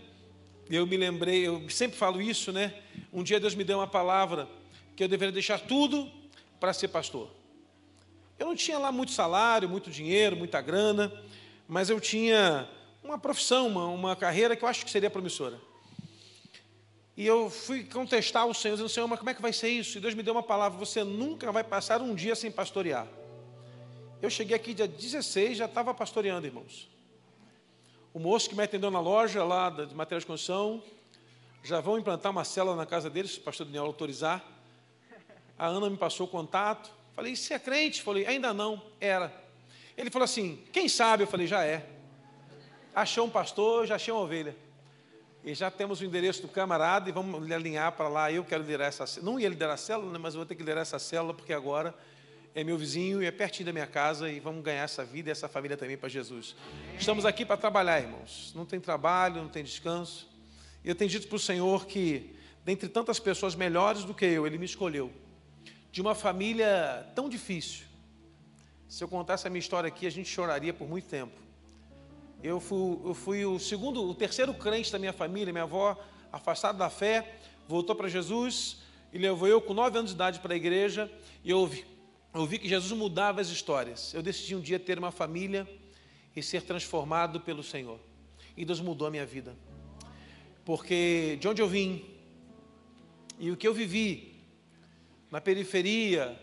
eu 0.77 0.87
me 0.87 0.97
lembrei, 0.97 1.47
eu 1.47 1.69
sempre 1.71 1.97
falo 1.97 2.21
isso, 2.21 2.53
né? 2.53 2.75
Um 3.13 3.23
dia 3.23 3.41
Deus 3.41 3.55
me 3.55 3.65
deu 3.65 3.79
uma 3.79 3.87
palavra 3.87 4.49
que 4.95 5.03
eu 5.03 5.09
deveria 5.09 5.33
deixar 5.33 5.61
tudo 5.61 6.11
para 6.61 6.73
ser 6.73 6.89
pastor. 6.89 7.31
Eu 8.39 8.47
não 8.47 8.55
tinha 8.55 8.79
lá 8.79 8.93
muito 8.93 9.13
salário, 9.13 9.69
muito 9.69 9.91
dinheiro, 9.91 10.37
muita 10.37 10.61
grana, 10.61 11.13
mas 11.67 11.91
eu 11.91 12.01
tinha 12.01 12.69
uma 13.03 13.19
profissão, 13.19 13.67
uma, 13.67 13.87
uma 13.87 14.17
carreira 14.17 14.55
que 14.55 14.65
eu 14.65 14.69
acho 14.69 14.85
que 14.85 14.91
seria 14.91 15.11
promissora. 15.11 15.59
E 17.17 17.27
eu 17.27 17.51
fui 17.51 17.83
contestar 17.83 18.47
o 18.47 18.55
Senhor, 18.55 18.75
dizendo, 18.75 18.89
Senhor, 18.89 19.09
mas 19.09 19.19
como 19.19 19.31
é 19.31 19.35
que 19.35 19.43
vai 19.43 19.53
ser 19.53 19.69
isso? 19.69 19.99
E 19.99 20.01
Deus 20.01 20.15
me 20.15 20.23
deu 20.23 20.35
uma 20.35 20.43
palavra, 20.43 20.79
você 20.79 21.03
nunca 21.03 21.51
vai 21.51 21.65
passar 21.65 22.01
um 22.01 22.15
dia 22.15 22.37
sem 22.37 22.51
pastorear. 22.51 23.09
Eu 24.23 24.31
cheguei 24.31 24.55
aqui 24.55 24.75
dia 24.75 24.87
16, 24.87 25.59
já 25.59 25.65
estava 25.65 25.93
pastoreando, 25.93 26.47
irmãos. 26.47 26.89
O 28.13 28.19
moço 28.19 28.49
que 28.49 28.57
me 28.57 28.63
atendeu 28.63 28.91
na 28.91 29.01
loja 29.01 29.45
lá 29.45 29.69
de 29.71 29.95
materiais 29.95 30.23
de 30.23 30.27
construção, 30.27 30.83
já 31.63 31.81
vão 31.81 31.99
implantar 31.99 32.33
uma 32.33 32.45
célula 32.45 32.75
na 32.75 32.87
casa 32.87 33.11
deles, 33.11 33.33
se 33.33 33.39
o 33.39 33.43
pastor 33.43 33.67
Daniel 33.67 33.85
autorizar. 33.85 34.43
A 35.59 35.67
Ana 35.67 35.91
me 35.91 35.97
passou 35.97 36.27
o 36.27 36.31
contato. 36.31 36.91
Falei, 37.15 37.37
você 37.37 37.55
é 37.55 37.59
crente? 37.59 38.03
Falei, 38.03 38.27
ainda 38.27 38.55
não, 38.55 38.81
era. 39.01 39.33
Ele 39.97 40.11
falou 40.11 40.25
assim, 40.25 40.65
quem 40.73 40.89
sabe? 40.89 41.25
Eu 41.25 41.27
falei, 41.27 41.47
já 41.47 41.65
é. 41.65 41.87
Achou 42.95 43.27
um 43.27 43.31
pastor, 43.31 43.87
já 43.87 43.97
achei 43.97 44.13
uma 44.13 44.23
ovelha. 44.23 44.57
E 45.45 45.55
já 45.55 45.71
temos 45.71 46.01
o 46.01 46.05
endereço 46.05 46.43
do 46.43 46.49
camarada 46.49 47.09
e 47.09 47.13
vamos 47.13 47.51
alinhar 47.51 47.93
para 47.93 48.09
lá. 48.09 48.33
Eu 48.33 48.45
quero 48.45 48.63
liderar 48.63 48.89
essa 48.89 49.07
célula. 49.07 49.33
Não 49.33 49.41
ia 49.41 49.49
liderar 49.49 49.75
a 49.75 49.77
célula, 49.77 50.13
né, 50.13 50.19
mas 50.19 50.35
vou 50.35 50.47
ter 50.47 50.55
que 50.55 50.63
liderar 50.63 50.83
essa 50.83 50.99
célula, 50.99 51.35
porque 51.35 51.53
agora 51.53 51.95
é 52.61 52.65
meu 52.65 52.77
vizinho 52.77 53.23
e 53.23 53.27
é 53.27 53.31
pertinho 53.31 53.67
da 53.67 53.73
minha 53.73 53.87
casa 53.87 54.29
e 54.29 54.41
vamos 54.41 54.65
ganhar 54.65 54.83
essa 54.83 55.05
vida 55.05 55.31
e 55.31 55.33
essa 55.33 55.49
família 55.49 55.77
também 55.77 55.97
para 55.97 56.09
Jesus. 56.09 56.57
Estamos 56.99 57.25
aqui 57.25 57.45
para 57.47 57.57
trabalhar, 57.57 58.01
irmãos. 58.01 58.53
Não 58.53 58.67
tem 58.67 58.81
trabalho, 58.81 59.37
não 59.43 59.49
tem 59.49 59.63
descanso. 59.63 60.29
E 60.85 60.89
eu 60.89 60.95
tenho 60.97 61.09
dito 61.09 61.29
para 61.29 61.37
o 61.37 61.39
Senhor 61.39 61.87
que, 61.87 62.35
dentre 62.65 62.89
tantas 62.89 63.21
pessoas 63.21 63.55
melhores 63.55 64.03
do 64.03 64.13
que 64.13 64.25
eu, 64.25 64.45
Ele 64.45 64.59
me 64.59 64.65
escolheu. 64.65 65.13
De 65.93 66.01
uma 66.01 66.17
família 66.17 67.09
tão 67.15 67.29
difícil. 67.29 67.87
Se 68.89 69.05
eu 69.05 69.09
contasse 69.09 69.47
a 69.47 69.51
minha 69.51 69.61
história 69.61 69.87
aqui, 69.87 70.05
a 70.05 70.11
gente 70.11 70.29
choraria 70.29 70.75
por 70.75 70.89
muito 70.89 71.07
tempo. 71.07 71.39
Eu 72.43 72.59
fui, 72.59 72.99
eu 73.05 73.15
fui 73.15 73.47
o 73.47 73.61
segundo, 73.61 74.03
o 74.03 74.15
terceiro 74.17 74.53
crente 74.53 74.91
da 74.91 74.99
minha 74.99 75.13
família. 75.13 75.53
Minha 75.53 75.63
avó, 75.63 75.97
afastada 76.33 76.77
da 76.77 76.91
fé, 76.91 77.37
voltou 77.69 77.95
para 77.95 78.09
Jesus 78.09 78.79
e 79.13 79.19
levou 79.19 79.47
eu 79.47 79.61
com 79.61 79.73
nove 79.73 79.97
anos 79.97 80.11
de 80.11 80.17
idade 80.17 80.41
para 80.41 80.55
a 80.55 80.57
igreja. 80.57 81.09
E 81.45 81.51
eu 81.51 81.71
eu 82.35 82.47
vi 82.47 82.59
que 82.59 82.69
Jesus 82.69 82.93
mudava 82.93 83.41
as 83.41 83.49
histórias. 83.49 84.13
Eu 84.15 84.23
decidi 84.23 84.55
um 84.55 84.61
dia 84.61 84.79
ter 84.79 84.99
uma 84.99 85.11
família 85.11 85.69
e 86.37 86.43
ser 86.43 86.63
transformado 86.63 87.41
pelo 87.41 87.63
Senhor. 87.63 87.99
E 88.57 88.65
Deus 88.65 88.81
mudou 88.81 89.09
a 89.09 89.11
minha 89.11 89.27
vida. 89.27 89.57
Porque 90.65 91.37
de 91.41 91.49
onde 91.49 91.63
eu 91.63 91.69
vim 91.69 92.05
e 93.39 93.51
o 93.51 93.57
que 93.57 93.67
eu 93.67 93.73
vivi 93.73 94.37
na 95.31 95.41
periferia, 95.41 96.39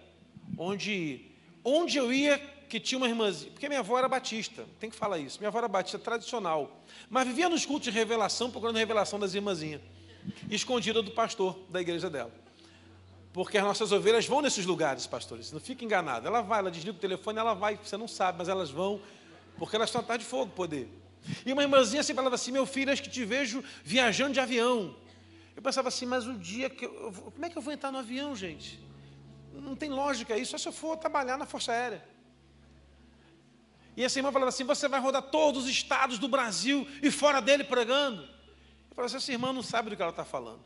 onde 0.57 1.25
onde 1.63 1.97
eu 1.97 2.13
ia 2.13 2.37
que 2.69 2.79
tinha 2.79 2.97
uma 2.97 3.07
irmãzinha, 3.07 3.51
porque 3.51 3.67
minha 3.67 3.79
avó 3.79 3.97
era 3.97 4.07
batista, 4.07 4.65
tem 4.79 4.89
que 4.89 4.95
falar 4.95 5.19
isso. 5.19 5.39
Minha 5.39 5.49
avó 5.49 5.59
era 5.59 5.67
batista 5.67 5.99
tradicional, 5.99 6.83
mas 7.09 7.27
vivia 7.27 7.47
nos 7.47 7.65
cultos 7.65 7.85
de 7.85 7.91
revelação, 7.91 8.51
procurando 8.51 8.77
revelação 8.77 9.19
das 9.19 9.33
irmãzinhas, 9.33 9.81
escondida 10.49 11.01
do 11.01 11.11
pastor 11.11 11.57
da 11.69 11.81
igreja 11.81 12.09
dela. 12.09 12.44
Porque 13.35 13.57
as 13.57 13.65
nossas 13.65 13.91
ovelhas 13.91 14.25
vão 14.25 14.41
nesses 14.41 14.65
lugares, 14.65 15.05
pastores. 15.05 15.51
Não 15.51 15.59
fique 15.59 15.83
enganado. 15.83 16.25
Ela 16.25 16.39
vai, 16.39 16.59
ela 16.59 16.71
desliga 16.71 16.95
o 16.95 17.01
telefone, 17.01 17.37
ela 17.37 17.53
vai, 17.53 17.75
você 17.75 17.97
não 17.97 18.07
sabe, 18.07 18.37
mas 18.37 18.47
elas 18.47 18.71
vão, 18.71 19.01
porque 19.57 19.75
elas 19.75 19.89
estão 19.89 19.99
atrás 19.99 20.21
de 20.21 20.25
fogo, 20.25 20.53
poder. 20.53 20.87
E 21.45 21.51
uma 21.51 21.61
irmãzinha 21.61 22.01
sempre 22.01 22.15
falava 22.15 22.35
assim: 22.35 22.53
Meu 22.53 22.65
filho, 22.65 22.93
acho 22.93 23.03
que 23.03 23.09
te 23.09 23.25
vejo 23.25 23.61
viajando 23.83 24.31
de 24.31 24.39
avião. 24.39 24.95
Eu 25.53 25.61
pensava 25.61 25.89
assim, 25.89 26.05
mas 26.05 26.25
o 26.25 26.35
dia 26.35 26.69
que 26.69 26.85
eu. 26.85 27.11
Como 27.11 27.45
é 27.45 27.49
que 27.49 27.57
eu 27.57 27.61
vou 27.61 27.73
entrar 27.73 27.91
no 27.91 27.97
avião, 27.97 28.33
gente? 28.37 28.81
Não 29.53 29.75
tem 29.75 29.89
lógica 29.89 30.37
isso, 30.37 30.51
só 30.51 30.57
se 30.57 30.69
eu 30.69 30.71
for 30.71 30.95
trabalhar 30.95 31.37
na 31.37 31.45
Força 31.45 31.73
Aérea. 31.73 32.01
E 33.97 34.03
essa 34.05 34.17
irmã 34.17 34.31
falava 34.31 34.47
assim: 34.47 34.63
Você 34.63 34.87
vai 34.87 35.01
rodar 35.01 35.23
todos 35.23 35.65
os 35.65 35.69
estados 35.69 36.17
do 36.17 36.29
Brasil 36.29 36.87
e 37.03 37.11
fora 37.11 37.41
dele 37.41 37.65
pregando. 37.65 38.21
Eu 38.21 38.95
falava 38.95 39.07
assim: 39.07 39.17
Essa 39.17 39.33
irmã 39.33 39.51
não 39.51 39.61
sabe 39.61 39.89
do 39.89 39.97
que 39.97 40.01
ela 40.01 40.11
está 40.11 40.23
falando. 40.23 40.63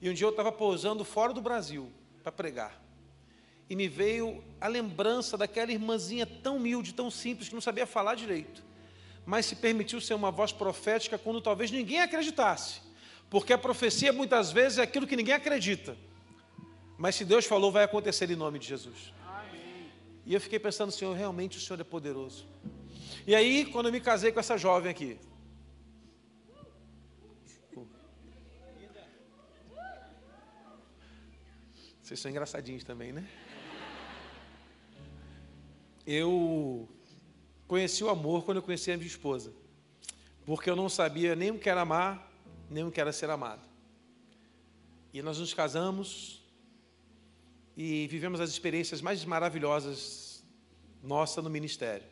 E 0.00 0.10
um 0.10 0.14
dia 0.14 0.26
eu 0.26 0.30
estava 0.30 0.52
pousando 0.52 1.04
fora 1.04 1.32
do 1.32 1.40
Brasil 1.40 1.90
para 2.22 2.30
pregar. 2.30 2.82
E 3.68 3.74
me 3.74 3.88
veio 3.88 4.44
a 4.60 4.68
lembrança 4.68 5.36
daquela 5.36 5.72
irmãzinha 5.72 6.26
tão 6.26 6.56
humilde, 6.56 6.94
tão 6.94 7.10
simples, 7.10 7.48
que 7.48 7.54
não 7.54 7.60
sabia 7.60 7.86
falar 7.86 8.14
direito. 8.14 8.62
Mas 9.24 9.46
se 9.46 9.56
permitiu 9.56 10.00
ser 10.00 10.14
uma 10.14 10.30
voz 10.30 10.52
profética 10.52 11.18
quando 11.18 11.40
talvez 11.40 11.70
ninguém 11.70 12.00
acreditasse. 12.00 12.80
Porque 13.28 13.52
a 13.52 13.58
profecia 13.58 14.12
muitas 14.12 14.52
vezes 14.52 14.78
é 14.78 14.82
aquilo 14.82 15.06
que 15.06 15.16
ninguém 15.16 15.34
acredita. 15.34 15.96
Mas 16.96 17.16
se 17.16 17.24
Deus 17.24 17.44
falou, 17.44 17.72
vai 17.72 17.84
acontecer 17.84 18.30
em 18.30 18.36
nome 18.36 18.58
de 18.58 18.68
Jesus. 18.68 19.12
E 20.24 20.34
eu 20.34 20.40
fiquei 20.40 20.58
pensando, 20.58 20.92
Senhor, 20.92 21.14
realmente 21.14 21.58
o 21.58 21.60
Senhor 21.60 21.80
é 21.80 21.84
poderoso. 21.84 22.46
E 23.26 23.34
aí, 23.34 23.64
quando 23.64 23.86
eu 23.86 23.92
me 23.92 24.00
casei 24.00 24.32
com 24.32 24.40
essa 24.40 24.56
jovem 24.56 24.90
aqui, 24.90 25.18
Vocês 32.06 32.20
são 32.20 32.30
engraçadinhos 32.30 32.84
também, 32.84 33.12
né? 33.12 33.28
Eu 36.06 36.88
conheci 37.66 38.04
o 38.04 38.08
amor 38.08 38.44
quando 38.44 38.58
eu 38.58 38.62
conheci 38.62 38.92
a 38.92 38.96
minha 38.96 39.08
esposa. 39.08 39.52
Porque 40.44 40.70
eu 40.70 40.76
não 40.76 40.88
sabia 40.88 41.34
nem 41.34 41.50
o 41.50 41.58
que 41.58 41.68
era 41.68 41.80
amar, 41.80 42.30
nem 42.70 42.84
o 42.84 42.92
que 42.92 43.00
era 43.00 43.12
ser 43.12 43.28
amado. 43.28 43.68
E 45.12 45.20
nós 45.20 45.40
nos 45.40 45.52
casamos 45.52 46.44
e 47.76 48.06
vivemos 48.06 48.40
as 48.40 48.50
experiências 48.50 49.00
mais 49.00 49.24
maravilhosas 49.24 50.44
nossa 51.02 51.42
no 51.42 51.50
ministério. 51.50 52.06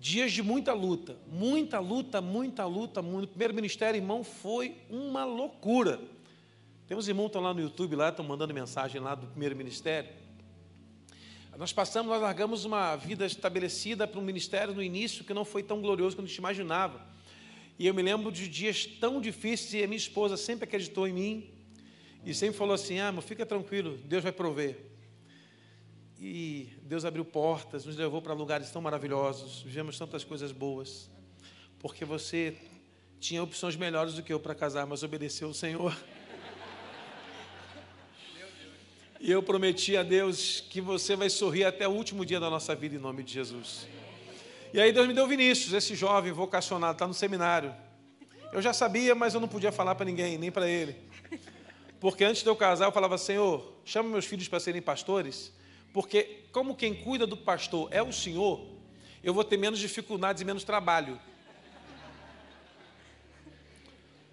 Dias 0.00 0.32
de 0.32 0.42
muita 0.42 0.72
luta, 0.72 1.16
muita 1.28 1.78
luta, 1.78 2.20
muita 2.20 2.66
luta, 2.66 3.00
muito. 3.00 3.26
O 3.26 3.28
primeiro 3.28 3.54
ministério, 3.54 3.98
irmão, 3.98 4.24
foi 4.24 4.78
uma 4.90 5.24
loucura. 5.24 6.00
Tem 6.86 6.96
uns 6.96 7.08
irmãos 7.08 7.24
que 7.24 7.28
estão 7.30 7.42
lá 7.42 7.54
no 7.54 7.60
YouTube, 7.60 7.96
lá, 7.96 8.08
estão 8.08 8.24
mandando 8.24 8.52
mensagem 8.52 9.00
lá 9.00 9.14
do 9.14 9.26
primeiro 9.26 9.56
ministério. 9.56 10.10
Nós 11.56 11.72
passamos, 11.72 12.10
nós 12.10 12.20
largamos 12.20 12.64
uma 12.64 12.96
vida 12.96 13.26
estabelecida 13.26 14.06
para 14.06 14.18
um 14.18 14.22
ministério 14.22 14.74
no 14.74 14.82
início 14.82 15.24
que 15.24 15.34
não 15.34 15.44
foi 15.44 15.62
tão 15.62 15.80
glorioso 15.80 16.16
quanto 16.16 16.26
a 16.26 16.28
gente 16.28 16.38
imaginava. 16.38 17.00
E 17.78 17.86
eu 17.86 17.94
me 17.94 18.02
lembro 18.02 18.32
de 18.32 18.48
dias 18.48 18.86
tão 18.86 19.20
difíceis 19.20 19.74
e 19.74 19.84
a 19.84 19.86
minha 19.86 19.96
esposa 19.96 20.36
sempre 20.36 20.64
acreditou 20.64 21.06
em 21.06 21.12
mim 21.12 21.50
e 22.24 22.34
sempre 22.34 22.56
falou 22.56 22.74
assim: 22.74 22.98
Ah, 22.98 23.12
fica 23.20 23.44
tranquilo, 23.44 23.98
Deus 24.04 24.22
vai 24.22 24.32
prover. 24.32 24.92
E 26.18 26.68
Deus 26.82 27.04
abriu 27.04 27.24
portas, 27.24 27.84
nos 27.84 27.96
levou 27.96 28.22
para 28.22 28.32
lugares 28.32 28.70
tão 28.70 28.80
maravilhosos, 28.80 29.62
vivemos 29.62 29.98
tantas 29.98 30.24
coisas 30.24 30.52
boas, 30.52 31.10
porque 31.78 32.04
você 32.04 32.56
tinha 33.18 33.42
opções 33.42 33.76
melhores 33.76 34.14
do 34.14 34.22
que 34.22 34.32
eu 34.32 34.40
para 34.40 34.54
casar, 34.54 34.86
mas 34.86 35.02
obedeceu 35.02 35.48
o 35.48 35.54
Senhor. 35.54 35.96
E 39.24 39.30
eu 39.30 39.40
prometi 39.40 39.96
a 39.96 40.02
Deus 40.02 40.64
que 40.68 40.80
você 40.80 41.14
vai 41.14 41.30
sorrir 41.30 41.62
até 41.62 41.86
o 41.86 41.92
último 41.92 42.26
dia 42.26 42.40
da 42.40 42.50
nossa 42.50 42.74
vida, 42.74 42.96
em 42.96 42.98
nome 42.98 43.22
de 43.22 43.32
Jesus. 43.32 43.86
E 44.74 44.80
aí 44.80 44.92
Deus 44.92 45.06
me 45.06 45.14
deu 45.14 45.28
Vinícius, 45.28 45.72
esse 45.72 45.94
jovem 45.94 46.32
vocacionado, 46.32 46.94
está 46.94 47.06
no 47.06 47.14
seminário. 47.14 47.72
Eu 48.52 48.60
já 48.60 48.72
sabia, 48.72 49.14
mas 49.14 49.32
eu 49.32 49.38
não 49.38 49.46
podia 49.46 49.70
falar 49.70 49.94
para 49.94 50.04
ninguém, 50.04 50.36
nem 50.38 50.50
para 50.50 50.68
ele. 50.68 50.96
Porque 52.00 52.24
antes 52.24 52.42
de 52.42 52.48
eu 52.48 52.56
casar, 52.56 52.86
eu 52.86 52.90
falava, 52.90 53.16
Senhor, 53.16 53.72
chama 53.84 54.08
meus 54.08 54.24
filhos 54.24 54.48
para 54.48 54.58
serem 54.58 54.82
pastores, 54.82 55.52
porque 55.92 56.42
como 56.50 56.74
quem 56.74 56.92
cuida 56.92 57.24
do 57.24 57.36
pastor 57.36 57.88
é 57.92 58.02
o 58.02 58.12
Senhor, 58.12 58.66
eu 59.22 59.32
vou 59.32 59.44
ter 59.44 59.56
menos 59.56 59.78
dificuldades 59.78 60.42
e 60.42 60.44
menos 60.44 60.64
trabalho. 60.64 61.16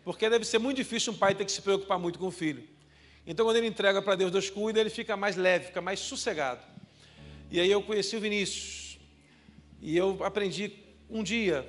Porque 0.03 0.27
deve 0.27 0.45
ser 0.45 0.57
muito 0.57 0.77
difícil 0.77 1.13
um 1.13 1.15
pai 1.15 1.35
ter 1.35 1.45
que 1.45 1.51
se 1.51 1.61
preocupar 1.61 1.99
muito 1.99 2.17
com 2.17 2.25
o 2.25 2.31
filho. 2.31 2.78
Então, 3.25 3.45
quando 3.45 3.57
ele 3.57 3.67
entrega 3.67 4.01
para 4.01 4.15
Deus, 4.15 4.31
Deus 4.31 4.49
cuida, 4.49 4.79
ele 4.79 4.89
fica 4.89 5.15
mais 5.15 5.35
leve, 5.35 5.67
fica 5.67 5.81
mais 5.81 5.99
sossegado. 5.99 6.61
E 7.51 7.59
aí 7.59 7.69
eu 7.69 7.81
conheci 7.81 8.15
o 8.15 8.19
Vinícius. 8.19 8.99
E 9.81 9.95
eu 9.95 10.23
aprendi 10.23 10.73
um 11.09 11.23
dia, 11.23 11.67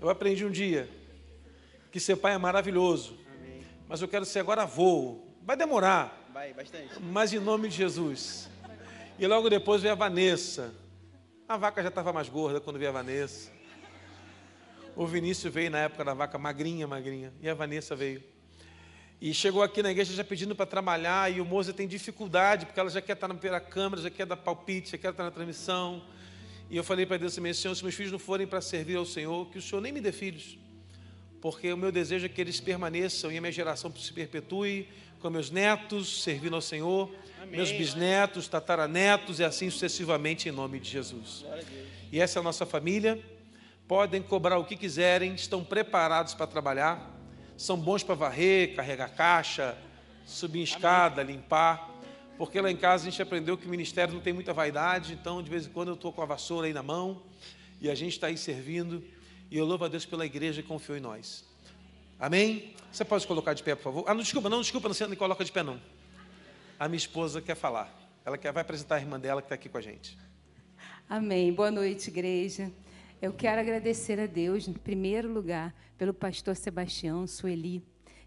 eu 0.00 0.08
aprendi 0.08 0.44
um 0.44 0.50
dia, 0.50 0.88
que 1.92 2.00
ser 2.00 2.16
pai 2.16 2.34
é 2.34 2.38
maravilhoso. 2.38 3.18
Amém. 3.34 3.62
Mas 3.86 4.00
eu 4.00 4.08
quero 4.08 4.24
ser 4.24 4.40
agora 4.40 4.62
avô. 4.62 5.20
Vai 5.42 5.56
demorar. 5.56 6.28
Vai, 6.32 6.52
bastante. 6.52 7.00
Mas 7.00 7.32
em 7.32 7.38
nome 7.38 7.68
de 7.68 7.76
Jesus. 7.76 8.48
E 9.18 9.26
logo 9.26 9.50
depois 9.50 9.82
veio 9.82 9.92
a 9.92 9.96
Vanessa. 9.96 10.72
A 11.48 11.56
vaca 11.56 11.82
já 11.82 11.88
estava 11.88 12.12
mais 12.12 12.28
gorda 12.28 12.60
quando 12.60 12.78
veio 12.78 12.90
a 12.90 12.92
Vanessa. 12.92 13.50
O 14.94 15.06
Vinícius 15.06 15.52
veio 15.52 15.70
na 15.70 15.78
época 15.78 16.04
da 16.04 16.14
vaca 16.14 16.38
magrinha, 16.38 16.86
magrinha. 16.86 17.32
E 17.40 17.48
a 17.48 17.54
Vanessa 17.54 17.96
veio. 17.96 18.22
E 19.20 19.34
chegou 19.34 19.62
aqui 19.62 19.82
na 19.82 19.90
igreja 19.90 20.14
já 20.14 20.22
pedindo 20.22 20.54
para 20.54 20.64
trabalhar, 20.64 21.32
e 21.32 21.40
o 21.40 21.44
moço 21.44 21.72
tem 21.72 21.88
dificuldade, 21.88 22.66
porque 22.66 22.78
ela 22.78 22.88
já 22.88 23.00
quer 23.00 23.14
estar 23.14 23.26
na 23.26 23.34
primeira 23.34 23.60
câmera, 23.60 24.00
já 24.00 24.10
quer 24.10 24.24
dar 24.24 24.36
palpite, 24.36 24.92
já 24.92 24.98
quer 24.98 25.10
estar 25.10 25.24
na 25.24 25.30
transmissão. 25.32 26.02
E 26.70 26.76
eu 26.76 26.84
falei 26.84 27.04
para 27.04 27.16
Deus 27.16 27.32
assim, 27.36 27.52
Senhor, 27.52 27.74
se 27.74 27.82
meus 27.82 27.96
filhos 27.96 28.12
não 28.12 28.18
forem 28.18 28.46
para 28.46 28.60
servir 28.60 28.96
ao 28.96 29.04
Senhor, 29.04 29.50
que 29.50 29.58
o 29.58 29.62
Senhor 29.62 29.80
nem 29.80 29.90
me 29.90 30.00
dê 30.00 30.12
filhos. 30.12 30.56
Porque 31.40 31.72
o 31.72 31.76
meu 31.76 31.90
desejo 31.90 32.26
é 32.26 32.28
que 32.28 32.40
eles 32.40 32.60
permaneçam 32.60 33.32
e 33.32 33.38
a 33.38 33.40
minha 33.40 33.52
geração 33.52 33.92
se 33.96 34.12
perpetue 34.12 34.86
com 35.18 35.30
meus 35.30 35.50
netos, 35.50 36.22
servindo 36.22 36.54
ao 36.54 36.62
Senhor, 36.62 37.12
Amém. 37.42 37.56
meus 37.56 37.72
bisnetos, 37.72 38.46
tataranetos 38.46 39.40
e 39.40 39.44
assim 39.44 39.68
sucessivamente, 39.68 40.48
em 40.48 40.52
nome 40.52 40.78
de 40.78 40.90
Jesus. 40.90 41.44
E 42.12 42.20
essa 42.20 42.38
é 42.38 42.40
a 42.40 42.42
nossa 42.42 42.64
família. 42.64 43.20
Podem 43.88 44.22
cobrar 44.22 44.58
o 44.58 44.64
que 44.64 44.76
quiserem, 44.76 45.34
estão 45.34 45.64
preparados 45.64 46.34
para 46.34 46.46
trabalhar 46.46 47.17
são 47.58 47.76
bons 47.76 48.04
para 48.04 48.14
varrer, 48.14 48.76
carregar 48.76 49.08
caixa, 49.08 49.76
subir 50.24 50.60
em 50.60 50.62
escada, 50.62 51.24
limpar. 51.24 51.90
Porque 52.38 52.60
lá 52.60 52.70
em 52.70 52.76
casa 52.76 53.02
a 53.02 53.10
gente 53.10 53.20
aprendeu 53.20 53.58
que 53.58 53.66
o 53.66 53.68
ministério 53.68 54.14
não 54.14 54.20
tem 54.20 54.32
muita 54.32 54.52
vaidade, 54.54 55.12
então 55.12 55.42
de 55.42 55.50
vez 55.50 55.66
em 55.66 55.70
quando 55.70 55.88
eu 55.88 55.94
estou 55.94 56.12
com 56.12 56.22
a 56.22 56.24
vassoura 56.24 56.68
aí 56.68 56.72
na 56.72 56.84
mão 56.84 57.20
e 57.80 57.90
a 57.90 57.96
gente 57.96 58.12
está 58.12 58.28
aí 58.28 58.38
servindo. 58.38 59.02
E 59.50 59.58
eu 59.58 59.64
louvo 59.64 59.84
a 59.84 59.88
Deus 59.88 60.06
pela 60.06 60.24
igreja 60.24 60.62
que 60.62 60.68
confiou 60.68 60.96
em 60.96 61.00
nós. 61.00 61.44
Amém? 62.20 62.74
Você 62.92 63.04
pode 63.04 63.26
colocar 63.26 63.54
de 63.54 63.62
pé, 63.62 63.74
por 63.74 63.82
favor? 63.82 64.04
Ah, 64.06 64.14
não, 64.14 64.22
desculpa, 64.22 64.48
não, 64.48 64.60
desculpa, 64.60 64.86
não, 64.88 64.94
você 64.94 65.06
não 65.06 65.16
coloca 65.16 65.44
de 65.44 65.50
pé, 65.50 65.64
não. 65.64 65.80
A 66.78 66.86
minha 66.86 66.96
esposa 66.96 67.42
quer 67.42 67.56
falar. 67.56 67.92
Ela 68.24 68.38
quer, 68.38 68.52
vai 68.52 68.60
apresentar 68.60 68.96
a 68.96 69.00
irmã 69.00 69.18
dela 69.18 69.42
que 69.42 69.46
está 69.46 69.56
aqui 69.56 69.68
com 69.68 69.78
a 69.78 69.80
gente. 69.80 70.16
Amém. 71.08 71.52
Boa 71.52 71.72
noite, 71.72 72.08
igreja. 72.08 72.70
Eu 73.20 73.32
quero 73.32 73.60
agradecer 73.60 74.20
a 74.20 74.26
Deus, 74.26 74.68
em 74.68 74.72
primeiro 74.72 75.28
lugar, 75.32 75.74
pelo 75.96 76.14
pastor 76.14 76.54
Sebastião, 76.54 77.26
Sueli, 77.26 77.82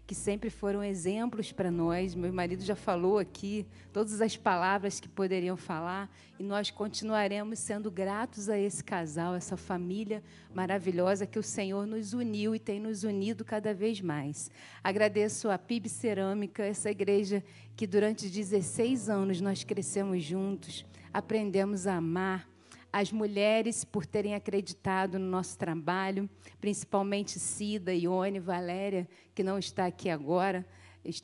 que 0.06 0.14
sempre 0.14 0.50
foram 0.50 0.84
exemplos 0.84 1.50
para 1.50 1.70
nós. 1.70 2.14
Meu 2.14 2.30
marido 2.30 2.62
já 2.62 2.76
falou 2.76 3.18
aqui 3.18 3.66
todas 3.90 4.20
as 4.20 4.36
palavras 4.36 5.00
que 5.00 5.08
poderiam 5.08 5.56
falar 5.56 6.14
e 6.38 6.42
nós 6.42 6.70
continuaremos 6.70 7.58
sendo 7.58 7.90
gratos 7.90 8.50
a 8.50 8.58
esse 8.58 8.84
casal, 8.84 9.34
essa 9.34 9.56
família 9.56 10.22
maravilhosa 10.52 11.26
que 11.26 11.38
o 11.38 11.42
Senhor 11.42 11.86
nos 11.86 12.12
uniu 12.12 12.54
e 12.54 12.58
tem 12.58 12.78
nos 12.78 13.02
unido 13.02 13.46
cada 13.46 13.72
vez 13.72 13.98
mais. 13.98 14.50
Agradeço 14.84 15.48
a 15.48 15.56
PIB 15.56 15.88
Cerâmica, 15.88 16.62
essa 16.64 16.90
igreja 16.90 17.42
que 17.74 17.86
durante 17.86 18.28
16 18.28 19.08
anos 19.08 19.40
nós 19.40 19.64
crescemos 19.64 20.22
juntos, 20.22 20.84
aprendemos 21.14 21.86
a 21.86 21.96
amar 21.96 22.51
as 22.92 23.10
mulheres 23.10 23.84
por 23.84 24.04
terem 24.04 24.34
acreditado 24.34 25.18
no 25.18 25.26
nosso 25.26 25.56
trabalho, 25.56 26.28
principalmente 26.60 27.38
Cida, 27.38 27.94
Ione, 27.94 28.38
Valéria, 28.38 29.08
que 29.34 29.42
não 29.42 29.58
está 29.58 29.86
aqui 29.86 30.10
agora, 30.10 30.66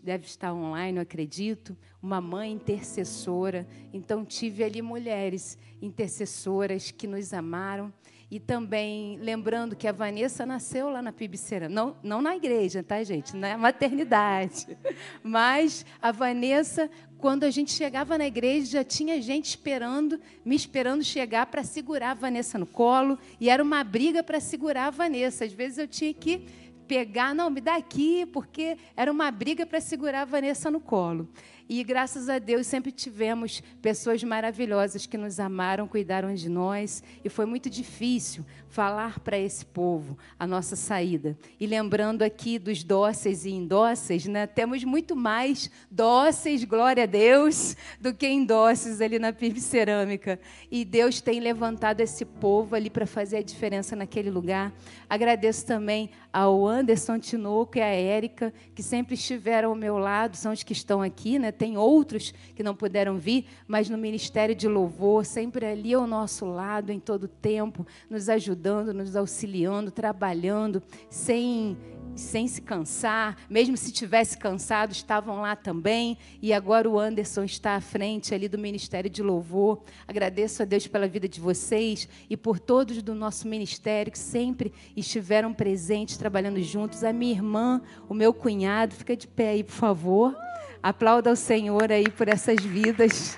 deve 0.03 0.27
estar 0.27 0.53
online, 0.53 0.99
eu 0.99 1.03
acredito, 1.03 1.77
uma 2.03 2.21
mãe 2.21 2.53
intercessora. 2.53 3.67
Então, 3.93 4.25
tive 4.25 4.65
ali 4.65 4.83
mulheres 4.83 5.59
intercessoras 5.81 6.91
que 6.91 7.07
nos 7.07 7.33
amaram. 7.33 7.93
E 8.31 8.39
também 8.39 9.17
lembrando 9.17 9.75
que 9.75 9.89
a 9.89 9.93
Vanessa 9.93 10.45
nasceu 10.45 10.91
lá 10.91 11.01
na 11.01 11.13
Pibicera, 11.13 11.67
não, 11.67 11.97
não 12.03 12.21
na 12.21 12.37
igreja, 12.37 12.83
tá, 12.83 13.03
gente? 13.03 13.35
Na 13.35 13.57
maternidade. 13.57 14.77
Mas 15.23 15.87
a 16.03 16.13
Vanessa, 16.13 16.91
quando 17.19 17.45
a 17.45 17.51
gente 17.51 17.73
chegava 17.73 18.17
na 18.17 18.27
igreja, 18.27 18.79
já 18.79 18.85
tinha 18.85 19.21
gente 19.21 19.47
esperando, 19.47 20.21
me 20.45 20.55
esperando 20.55 21.03
chegar 21.03 21.47
para 21.47 21.65
segurar 21.65 22.13
a 22.13 22.15
Vanessa 22.15 22.57
no 22.59 22.67
colo. 22.67 23.19
E 23.41 23.51
era 23.51 23.63
uma 23.63 23.83
briga 23.83 24.23
para 24.23 24.39
segurar 24.39 24.87
a 24.87 24.91
Vanessa. 24.91 25.45
Às 25.45 25.53
vezes 25.53 25.79
eu 25.79 25.89
tinha 25.89 26.15
que 26.15 26.47
pegar, 26.87 27.35
não, 27.35 27.51
me 27.51 27.61
dá 27.61 27.77
aqui, 27.77 28.25
porque 28.27 28.79
era 28.97 29.13
uma 29.13 29.31
briga 29.31 29.67
para 29.67 29.81
segurar 29.81 30.23
a 30.23 30.25
Vanessa 30.25 30.71
no 30.71 30.81
colo. 30.81 31.29
E 31.69 31.85
graças 31.85 32.31
a 32.31 32.39
Deus 32.39 32.67
sempre 32.67 32.91
tivemos 32.91 33.63
pessoas 33.83 34.25
maravilhosas 34.25 35.05
que 35.05 35.19
nos 35.19 35.39
amaram, 35.39 35.87
cuidaram 35.87 36.35
de 36.35 36.49
nós. 36.49 37.03
E 37.23 37.29
foi 37.29 37.45
muito 37.45 37.69
difícil 37.69 38.45
falar 38.69 39.19
para 39.21 39.39
esse 39.39 39.65
povo 39.65 40.17
a 40.39 40.47
nossa 40.47 40.77
saída. 40.77 41.37
E 41.59 41.67
lembrando 41.67 42.23
aqui 42.23 42.59
dos 42.59 42.85
dóceis 42.85 43.45
e 43.45 43.51
indóceis, 43.51 44.27
né? 44.27 44.47
temos 44.47 44.85
muito 44.85 45.17
mais 45.17 45.71
dóceis, 45.91 46.65
glória 46.65 47.05
a 47.05 47.07
Deus, 47.07 47.77
do 48.01 48.13
que 48.13 48.29
indóceis 48.29 49.01
ali 49.01 49.19
na 49.19 49.33
PIB 49.33 49.61
Cerâmica. 49.61 50.39
E 50.71 50.85
Deus 50.85 51.21
tem 51.21 51.41
levantado 51.41 52.01
esse 52.01 52.25
povo 52.25 52.77
ali 52.77 52.91
para 52.91 53.07
fazer 53.07 53.39
a 53.39 53.43
diferença 53.43 53.97
naquele 53.97 54.31
lugar. 54.31 54.73
Agradeço 55.09 55.65
também 55.65 56.11
ao 56.33 56.67
Anderson 56.67 57.19
Tinoco 57.19 57.79
e 57.79 57.81
à 57.81 57.87
Érica, 57.87 58.53
que 58.75 58.83
sempre 58.83 59.15
estiveram 59.15 59.71
ao 59.71 59.75
meu 59.75 59.99
lado, 59.99 60.37
são 60.37 60.53
os 60.53 60.63
que 60.63 60.73
estão 60.73 61.01
aqui, 61.01 61.39
né? 61.39 61.51
tem 61.51 61.79
outros 61.79 62.33
que 62.55 62.63
não 62.63 62.75
puderam 62.75 63.17
vir, 63.17 63.47
mas 63.67 63.89
no 63.89 63.97
Ministério 63.97 64.55
de 64.55 64.69
Louvor, 64.69 65.25
sempre 65.25 65.65
ali 65.65 65.95
ao 65.95 66.07
nosso 66.07 66.45
lado, 66.45 66.93
em 66.93 67.01
todo 67.01 67.27
tempo, 67.27 67.87
nos 68.11 68.29
ajudando, 68.29 68.58
nos 68.93 69.17
auxiliando, 69.17 69.91
trabalhando, 69.91 70.83
sem 71.09 71.77
sem 72.19 72.49
se 72.49 72.61
cansar, 72.61 73.37
mesmo 73.49 73.77
se 73.77 73.93
tivesse 73.93 74.37
cansado, 74.37 74.93
estavam 74.93 75.41
lá 75.41 75.55
também. 75.55 76.19
E 76.43 76.53
agora 76.53 76.89
o 76.89 76.99
Anderson 76.99 77.45
está 77.45 77.77
à 77.77 77.81
frente 77.81 78.35
ali 78.35 78.49
do 78.49 78.59
Ministério 78.59 79.09
de 79.09 79.23
Louvor. 79.23 79.83
Agradeço 80.07 80.63
a 80.63 80.67
Deus 80.67 80.87
pela 80.87 81.07
vida 81.07 81.29
de 81.29 81.41
vocês 81.41 82.09
e 82.29 82.37
por 82.37 82.59
todos 82.59 83.03
do 83.03 83.15
nosso 83.15 83.47
ministério 83.47 84.13
que 84.13 84.19
sempre 84.19 84.73
estiveram 84.97 85.55
presentes, 85.55 86.17
trabalhando 86.17 86.61
juntos. 86.61 87.05
A 87.05 87.13
minha 87.13 87.33
irmã, 87.33 87.81
o 88.09 88.15
meu 88.15 88.35
cunhado, 88.35 88.95
fica 88.95 89.17
de 89.17 89.27
pé 89.27 89.51
aí, 89.51 89.65
por 89.65 89.75
favor. 89.75 90.37
Aplauda 90.83 91.33
o 91.33 91.37
Senhor 91.37 91.91
aí 91.91 92.11
por 92.11 92.29
essas 92.29 92.61
vidas. 92.61 93.37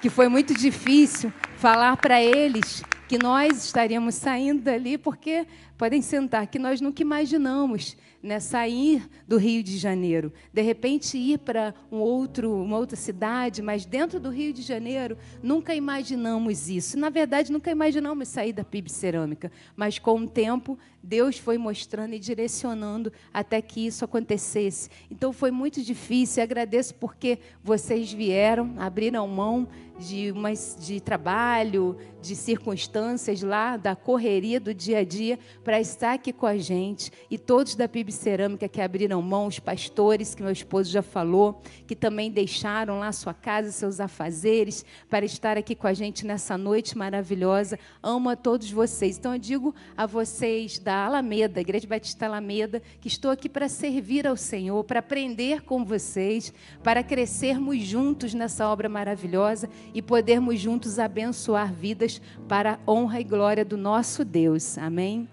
Que 0.00 0.10
foi 0.10 0.28
muito 0.28 0.54
difícil 0.54 1.32
falar 1.56 1.96
para 1.96 2.22
eles 2.22 2.82
que 3.08 3.18
nós 3.22 3.64
estaríamos 3.64 4.14
saindo 4.14 4.62
dali, 4.62 4.98
porque 4.98 5.46
podem 5.78 6.02
sentar, 6.02 6.46
que 6.46 6.58
nós 6.58 6.80
nunca 6.80 7.02
imaginamos 7.02 7.96
né, 8.22 8.40
sair 8.40 9.08
do 9.28 9.36
Rio 9.36 9.62
de 9.62 9.78
Janeiro, 9.78 10.32
de 10.52 10.60
repente 10.60 11.16
ir 11.16 11.38
para 11.38 11.72
um 11.90 11.98
outro, 11.98 12.52
uma 12.62 12.76
outra 12.76 12.96
cidade, 12.96 13.62
mas 13.62 13.86
dentro 13.86 14.18
do 14.18 14.28
Rio 14.28 14.52
de 14.52 14.62
Janeiro 14.62 15.16
nunca 15.42 15.74
imaginamos 15.74 16.68
isso. 16.68 16.98
Na 16.98 17.08
verdade, 17.08 17.52
nunca 17.52 17.70
imaginamos 17.70 18.28
sair 18.28 18.52
da 18.52 18.64
PIB 18.64 18.90
Cerâmica, 18.90 19.52
mas 19.76 19.98
com 19.98 20.20
o 20.20 20.28
tempo 20.28 20.76
Deus 21.02 21.38
foi 21.38 21.56
mostrando 21.56 22.14
e 22.14 22.18
direcionando 22.18 23.12
até 23.32 23.62
que 23.62 23.86
isso 23.86 24.04
acontecesse. 24.04 24.90
Então 25.08 25.32
foi 25.32 25.52
muito 25.52 25.80
difícil. 25.80 26.42
agradeço 26.42 26.96
porque 26.96 27.38
vocês 27.62 28.12
vieram, 28.12 28.74
abriram 28.76 29.28
mão 29.28 29.68
de, 29.98 30.30
umas, 30.30 30.76
de 30.80 31.00
trabalho, 31.00 31.96
de 32.20 32.34
circunstâncias 32.34 33.42
lá, 33.42 33.76
da 33.76 33.94
correria 33.94 34.58
do 34.58 34.74
dia 34.74 34.98
a 34.98 35.04
dia, 35.04 35.38
para 35.62 35.80
estar 35.80 36.14
aqui 36.14 36.32
com 36.32 36.46
a 36.46 36.56
gente. 36.56 37.12
E 37.30 37.38
todos 37.38 37.74
da 37.74 37.88
PIB 37.88 38.12
Cerâmica 38.12 38.68
que 38.68 38.80
abriram 38.80 39.22
mão, 39.22 39.46
os 39.46 39.58
pastores, 39.58 40.34
que 40.34 40.42
meu 40.42 40.52
esposo 40.52 40.90
já 40.90 41.02
falou, 41.02 41.62
que 41.86 41.94
também 41.94 42.30
deixaram 42.30 42.98
lá 42.98 43.12
sua 43.12 43.32
casa, 43.32 43.70
seus 43.70 44.00
afazeres, 44.00 44.84
para 45.08 45.24
estar 45.24 45.56
aqui 45.56 45.74
com 45.74 45.86
a 45.86 45.92
gente 45.92 46.26
nessa 46.26 46.58
noite 46.58 46.96
maravilhosa. 46.98 47.78
Amo 48.02 48.30
a 48.30 48.36
todos 48.36 48.70
vocês. 48.70 49.16
Então 49.16 49.34
eu 49.34 49.38
digo 49.38 49.74
a 49.96 50.06
vocês 50.06 50.78
da 50.78 51.06
Alameda, 51.06 51.60
Igreja 51.60 51.86
Batista 51.86 52.26
Alameda, 52.26 52.82
que 53.00 53.08
estou 53.08 53.30
aqui 53.30 53.48
para 53.48 53.68
servir 53.68 54.26
ao 54.26 54.36
Senhor, 54.36 54.82
para 54.84 55.00
aprender 55.00 55.62
com 55.62 55.84
vocês, 55.84 56.52
para 56.82 57.02
crescermos 57.02 57.78
juntos 57.82 58.34
nessa 58.34 58.68
obra 58.68 58.88
maravilhosa 58.88 59.68
e 59.94 60.02
podermos 60.02 60.60
juntos 60.60 60.98
abençoar 60.98 61.72
vidas 61.72 62.20
para 62.48 62.74
a 62.74 62.90
honra 62.90 63.20
e 63.20 63.24
glória 63.24 63.64
do 63.64 63.76
nosso 63.76 64.24
Deus. 64.24 64.76
Amém? 64.78 65.28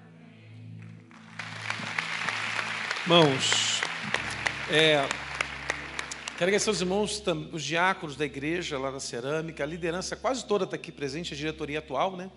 Irmãos, 3.03 3.81
é, 4.71 5.05
quero 6.37 6.49
agradecer 6.49 6.69
aos 6.69 6.79
irmãos, 6.79 7.21
os 7.51 7.63
diáconos 7.63 8.15
da 8.15 8.25
igreja 8.25 8.79
lá 8.79 8.91
na 8.91 8.99
cerâmica, 8.99 9.63
a 9.63 9.67
liderança 9.67 10.15
quase 10.15 10.45
toda 10.45 10.63
está 10.63 10.75
aqui 10.75 10.91
presente, 10.91 11.33
a 11.33 11.37
diretoria 11.37 11.79
atual, 11.79 12.15
né? 12.15 12.31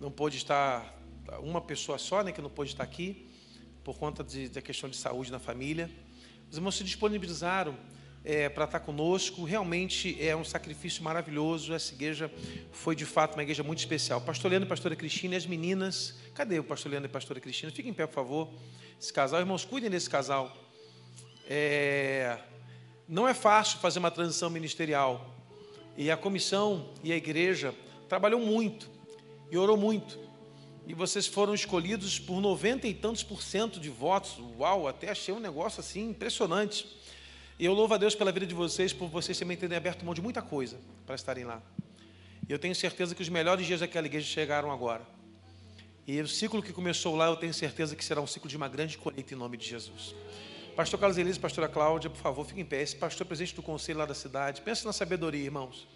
Não 0.00 0.10
pôde 0.10 0.36
estar 0.36 0.96
uma 1.40 1.60
pessoa 1.60 1.98
só, 1.98 2.22
né, 2.22 2.32
que 2.32 2.40
não 2.40 2.50
pôde 2.50 2.70
estar 2.70 2.82
aqui, 2.82 3.28
por 3.84 3.98
conta 3.98 4.22
de, 4.22 4.48
da 4.48 4.60
questão 4.60 4.88
de 4.88 4.96
saúde 4.96 5.30
na 5.30 5.38
família. 5.38 5.90
Os 6.50 6.56
irmãos 6.56 6.76
se 6.76 6.84
disponibilizaram 6.84 7.76
é, 8.24 8.48
para 8.48 8.64
estar 8.64 8.80
conosco. 8.80 9.44
Realmente 9.44 10.16
é 10.20 10.36
um 10.36 10.44
sacrifício 10.44 11.02
maravilhoso. 11.02 11.72
Essa 11.72 11.94
igreja 11.94 12.30
foi 12.72 12.94
de 12.94 13.04
fato 13.04 13.34
uma 13.34 13.42
igreja 13.42 13.62
muito 13.62 13.78
especial. 13.78 14.20
Pastor 14.20 14.50
Leandro 14.50 14.66
e 14.66 14.68
pastora 14.68 14.96
Cristina 14.96 15.34
e 15.34 15.36
as 15.36 15.46
meninas. 15.46 16.14
Cadê 16.34 16.58
o 16.58 16.64
pastor 16.64 16.90
Leandro 16.90 17.08
e 17.08 17.12
pastora 17.12 17.40
Cristina? 17.40 17.72
Fiquem 17.72 17.90
em 17.90 17.94
pé, 17.94 18.06
por 18.06 18.14
favor. 18.14 18.48
Esse 19.00 19.12
casal, 19.12 19.40
irmãos, 19.40 19.64
cuidem 19.64 19.90
desse 19.90 20.08
casal. 20.08 20.56
É, 21.48 22.38
não 23.08 23.26
é 23.26 23.34
fácil 23.34 23.78
fazer 23.78 23.98
uma 23.98 24.10
transição 24.10 24.50
ministerial. 24.50 25.34
E 25.96 26.10
a 26.10 26.16
comissão 26.16 26.90
e 27.02 27.12
a 27.12 27.16
igreja 27.16 27.74
trabalhou 28.08 28.40
muito 28.40 28.88
e 29.50 29.58
orou 29.58 29.76
muito 29.76 30.30
e 30.90 30.94
vocês 30.94 31.24
foram 31.24 31.54
escolhidos 31.54 32.18
por 32.18 32.40
noventa 32.40 32.88
e 32.88 32.92
tantos 32.92 33.22
por 33.22 33.42
cento 33.42 33.78
de 33.78 33.88
votos. 33.88 34.38
Uau, 34.58 34.88
até 34.88 35.08
achei 35.08 35.32
um 35.32 35.38
negócio 35.38 35.78
assim 35.78 36.10
impressionante. 36.10 36.84
E 37.60 37.66
eu 37.66 37.74
louvo 37.74 37.92
a 37.92 37.98
Deus 37.98 38.14
pela 38.14 38.32
vida 38.32 38.46
de 38.46 38.54
vocês, 38.54 38.90
por 38.90 39.10
vocês 39.10 39.38
também 39.38 39.54
terem 39.54 39.76
aberto 39.76 40.02
mão 40.02 40.14
de 40.14 40.22
muita 40.22 40.40
coisa 40.40 40.78
para 41.04 41.14
estarem 41.14 41.44
lá. 41.44 41.60
E 42.48 42.50
eu 42.50 42.58
tenho 42.58 42.74
certeza 42.74 43.14
que 43.14 43.20
os 43.20 43.28
melhores 43.28 43.66
dias 43.66 43.80
daquela 43.80 44.06
igreja 44.06 44.26
chegaram 44.26 44.72
agora. 44.72 45.02
E 46.06 46.18
o 46.22 46.26
ciclo 46.26 46.62
que 46.62 46.72
começou 46.72 47.14
lá, 47.14 47.26
eu 47.26 47.36
tenho 47.36 47.52
certeza 47.52 47.94
que 47.94 48.02
será 48.02 48.18
um 48.22 48.26
ciclo 48.26 48.48
de 48.48 48.56
uma 48.56 48.66
grande 48.66 48.96
colheita 48.96 49.34
em 49.34 49.36
nome 49.36 49.58
de 49.58 49.68
Jesus. 49.68 50.14
Pastor 50.74 50.98
Carlos 50.98 51.18
Elise, 51.18 51.38
pastora 51.38 51.68
Cláudia, 51.68 52.08
por 52.08 52.16
favor, 52.16 52.46
fiquem 52.46 52.62
em 52.62 52.64
pé. 52.64 52.80
Esse 52.80 52.96
pastor 52.96 53.26
presidente 53.26 53.54
do 53.54 53.62
conselho 53.62 53.98
lá 53.98 54.06
da 54.06 54.14
cidade. 54.14 54.62
Pensa 54.62 54.86
na 54.86 54.92
sabedoria, 54.94 55.44
irmãos. 55.44 55.86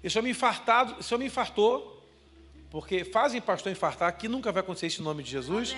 Esse 0.00 0.16
homem 0.16 0.30
infartado, 0.30 0.94
esse 1.00 1.12
homem 1.12 1.26
infartou, 1.26 2.08
porque 2.70 3.04
fazem 3.04 3.40
pastor 3.40 3.72
infartar, 3.72 4.08
aqui 4.08 4.28
nunca 4.28 4.52
vai 4.52 4.60
acontecer 4.60 4.86
isso 4.86 5.00
em 5.00 5.04
nome 5.04 5.24
de 5.24 5.30
Jesus. 5.32 5.74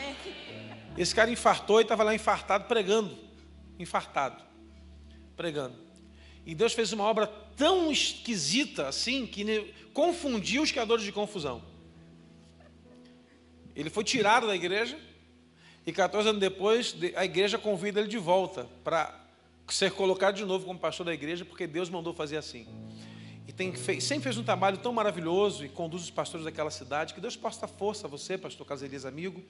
Esse 0.99 1.15
cara 1.15 1.31
infartou 1.31 1.81
e 1.81 1.85
estava 1.85 2.03
lá 2.03 2.15
infartado 2.15 2.65
pregando. 2.65 3.17
Infartado. 3.79 4.50
Pregando. 5.41 5.75
E 6.45 6.55
Deus 6.55 6.75
fez 6.75 6.93
uma 6.93 7.05
obra 7.05 7.27
tão 7.57 7.91
esquisita 7.91 8.87
assim 8.87 9.27
que 9.27 9.73
confundiu 9.95 10.61
os 10.61 10.71
criadores 10.71 11.03
de 11.03 11.11
confusão. 11.11 11.63
Ele 13.75 13.89
foi 13.89 14.05
tirado 14.05 14.47
da 14.47 14.55
igreja 14.55 14.99
e 15.87 15.93
14 15.93 16.29
anos 16.29 16.41
depois 16.43 16.95
a 17.17 17.25
igreja 17.25 17.57
convida 17.57 18.01
ele 18.01 18.09
de 18.11 18.19
volta 18.19 18.67
para 18.85 19.19
ser 19.67 19.93
colocado 19.93 20.35
de 20.35 20.45
novo 20.45 20.67
como 20.67 20.79
pastor 20.79 21.07
da 21.07 21.15
igreja, 21.15 21.43
porque 21.43 21.67
Deus 21.67 21.89
mandou 21.89 22.13
fazer 22.13 22.37
assim 22.37 22.67
e 23.49 23.53
tem 23.53 23.73
fez, 23.73 24.05
sempre 24.05 24.25
fez 24.25 24.37
um 24.37 24.45
trabalho 24.45 24.77
tão 24.77 24.93
maravilhoso 24.93 25.65
e 25.65 25.71
conduz 25.71 26.03
os 26.03 26.11
pastores 26.11 26.45
daquela 26.45 26.71
cidade. 26.71 27.15
Que 27.15 27.21
Deus 27.21 27.35
possa 27.35 27.63
dar 27.63 27.69
força 27.69 28.07
a 28.07 28.11
você, 28.11 28.37
pastor 28.37 28.67
Caselias, 28.67 29.07
amigo, 29.07 29.43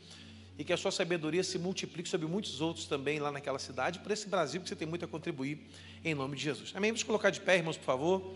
e 0.61 0.65
que 0.65 0.75
a 0.75 0.77
sua 0.77 0.91
sabedoria 0.91 1.43
se 1.43 1.59
multiplique 1.59 2.07
sobre 2.07 2.27
muitos 2.27 2.61
outros 2.61 2.85
também 2.85 3.19
lá 3.19 3.33
naquela 3.33 3.59
cidade, 3.59 3.99
para 4.01 4.13
esse 4.13 4.29
Brasil 4.29 4.61
que 4.61 4.69
você 4.69 4.77
tem 4.77 4.87
muito 4.87 5.03
a 5.03 5.09
contribuir, 5.09 5.59
em 6.05 6.15
nome 6.15 6.37
de 6.37 6.43
Jesus. 6.43 6.71
Amém? 6.75 6.91
Vamos 6.91 7.03
colocar 7.03 7.31
de 7.31 7.41
pé, 7.41 7.57
irmãos, 7.57 7.79
por 7.79 7.85
favor. 7.85 8.35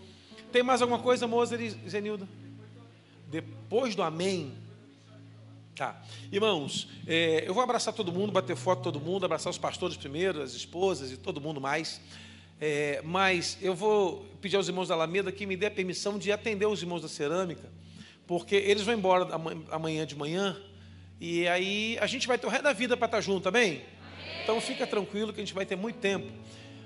Tem 0.50 0.62
mais 0.62 0.80
alguma 0.80 0.98
coisa, 0.98 1.26
Mozer 1.26 1.60
e 1.60 1.68
Zenilda? 1.86 2.26
Depois 3.30 3.94
do 3.94 4.02
amém. 4.02 4.54
Tá. 5.76 6.02
Irmãos, 6.32 6.88
é, 7.06 7.44
eu 7.46 7.52
vou 7.52 7.62
abraçar 7.62 7.92
todo 7.92 8.10
mundo, 8.10 8.32
bater 8.32 8.56
foto 8.56 8.82
todo 8.82 8.98
mundo, 8.98 9.26
abraçar 9.26 9.50
os 9.50 9.58
pastores 9.58 9.94
primeiro, 9.94 10.40
as 10.40 10.54
esposas 10.54 11.12
e 11.12 11.18
todo 11.18 11.42
mundo 11.42 11.60
mais. 11.60 12.00
É, 12.58 13.02
mas 13.04 13.58
eu 13.60 13.74
vou 13.74 14.24
pedir 14.40 14.56
aos 14.56 14.66
irmãos 14.66 14.88
da 14.88 14.94
Alameda 14.94 15.30
que 15.30 15.44
me 15.44 15.58
dê 15.58 15.66
a 15.66 15.70
permissão 15.70 16.18
de 16.18 16.32
atender 16.32 16.64
os 16.64 16.80
irmãos 16.80 17.02
da 17.02 17.08
cerâmica, 17.08 17.70
porque 18.26 18.54
eles 18.54 18.82
vão 18.82 18.94
embora 18.94 19.28
amanhã 19.70 20.06
de 20.06 20.16
manhã 20.16 20.58
e 21.20 21.46
aí 21.48 21.98
a 22.00 22.06
gente 22.06 22.26
vai 22.26 22.38
ter 22.38 22.46
o 22.46 22.50
resto 22.50 22.64
da 22.64 22.72
vida 22.72 22.96
para 22.96 23.06
estar 23.06 23.20
junto, 23.20 23.42
também. 23.44 23.82
Então 24.42 24.60
fica 24.60 24.86
tranquilo 24.86 25.32
que 25.32 25.40
a 25.40 25.44
gente 25.44 25.54
vai 25.54 25.64
ter 25.64 25.76
muito 25.76 25.98
tempo. 25.98 26.30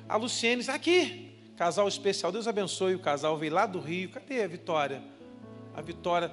A 0.08 0.16
Luciene 0.16 0.60
está 0.60 0.74
aqui, 0.74 1.32
casal 1.56 1.88
especial. 1.88 2.30
Deus 2.30 2.46
abençoe 2.46 2.94
o 2.94 2.98
casal. 2.98 3.36
Veio 3.36 3.52
lá 3.52 3.66
do 3.66 3.80
Rio. 3.80 4.10
Cadê 4.10 4.42
a 4.42 4.48
Vitória? 4.48 5.02
A 5.74 5.80
Vitória. 5.80 6.30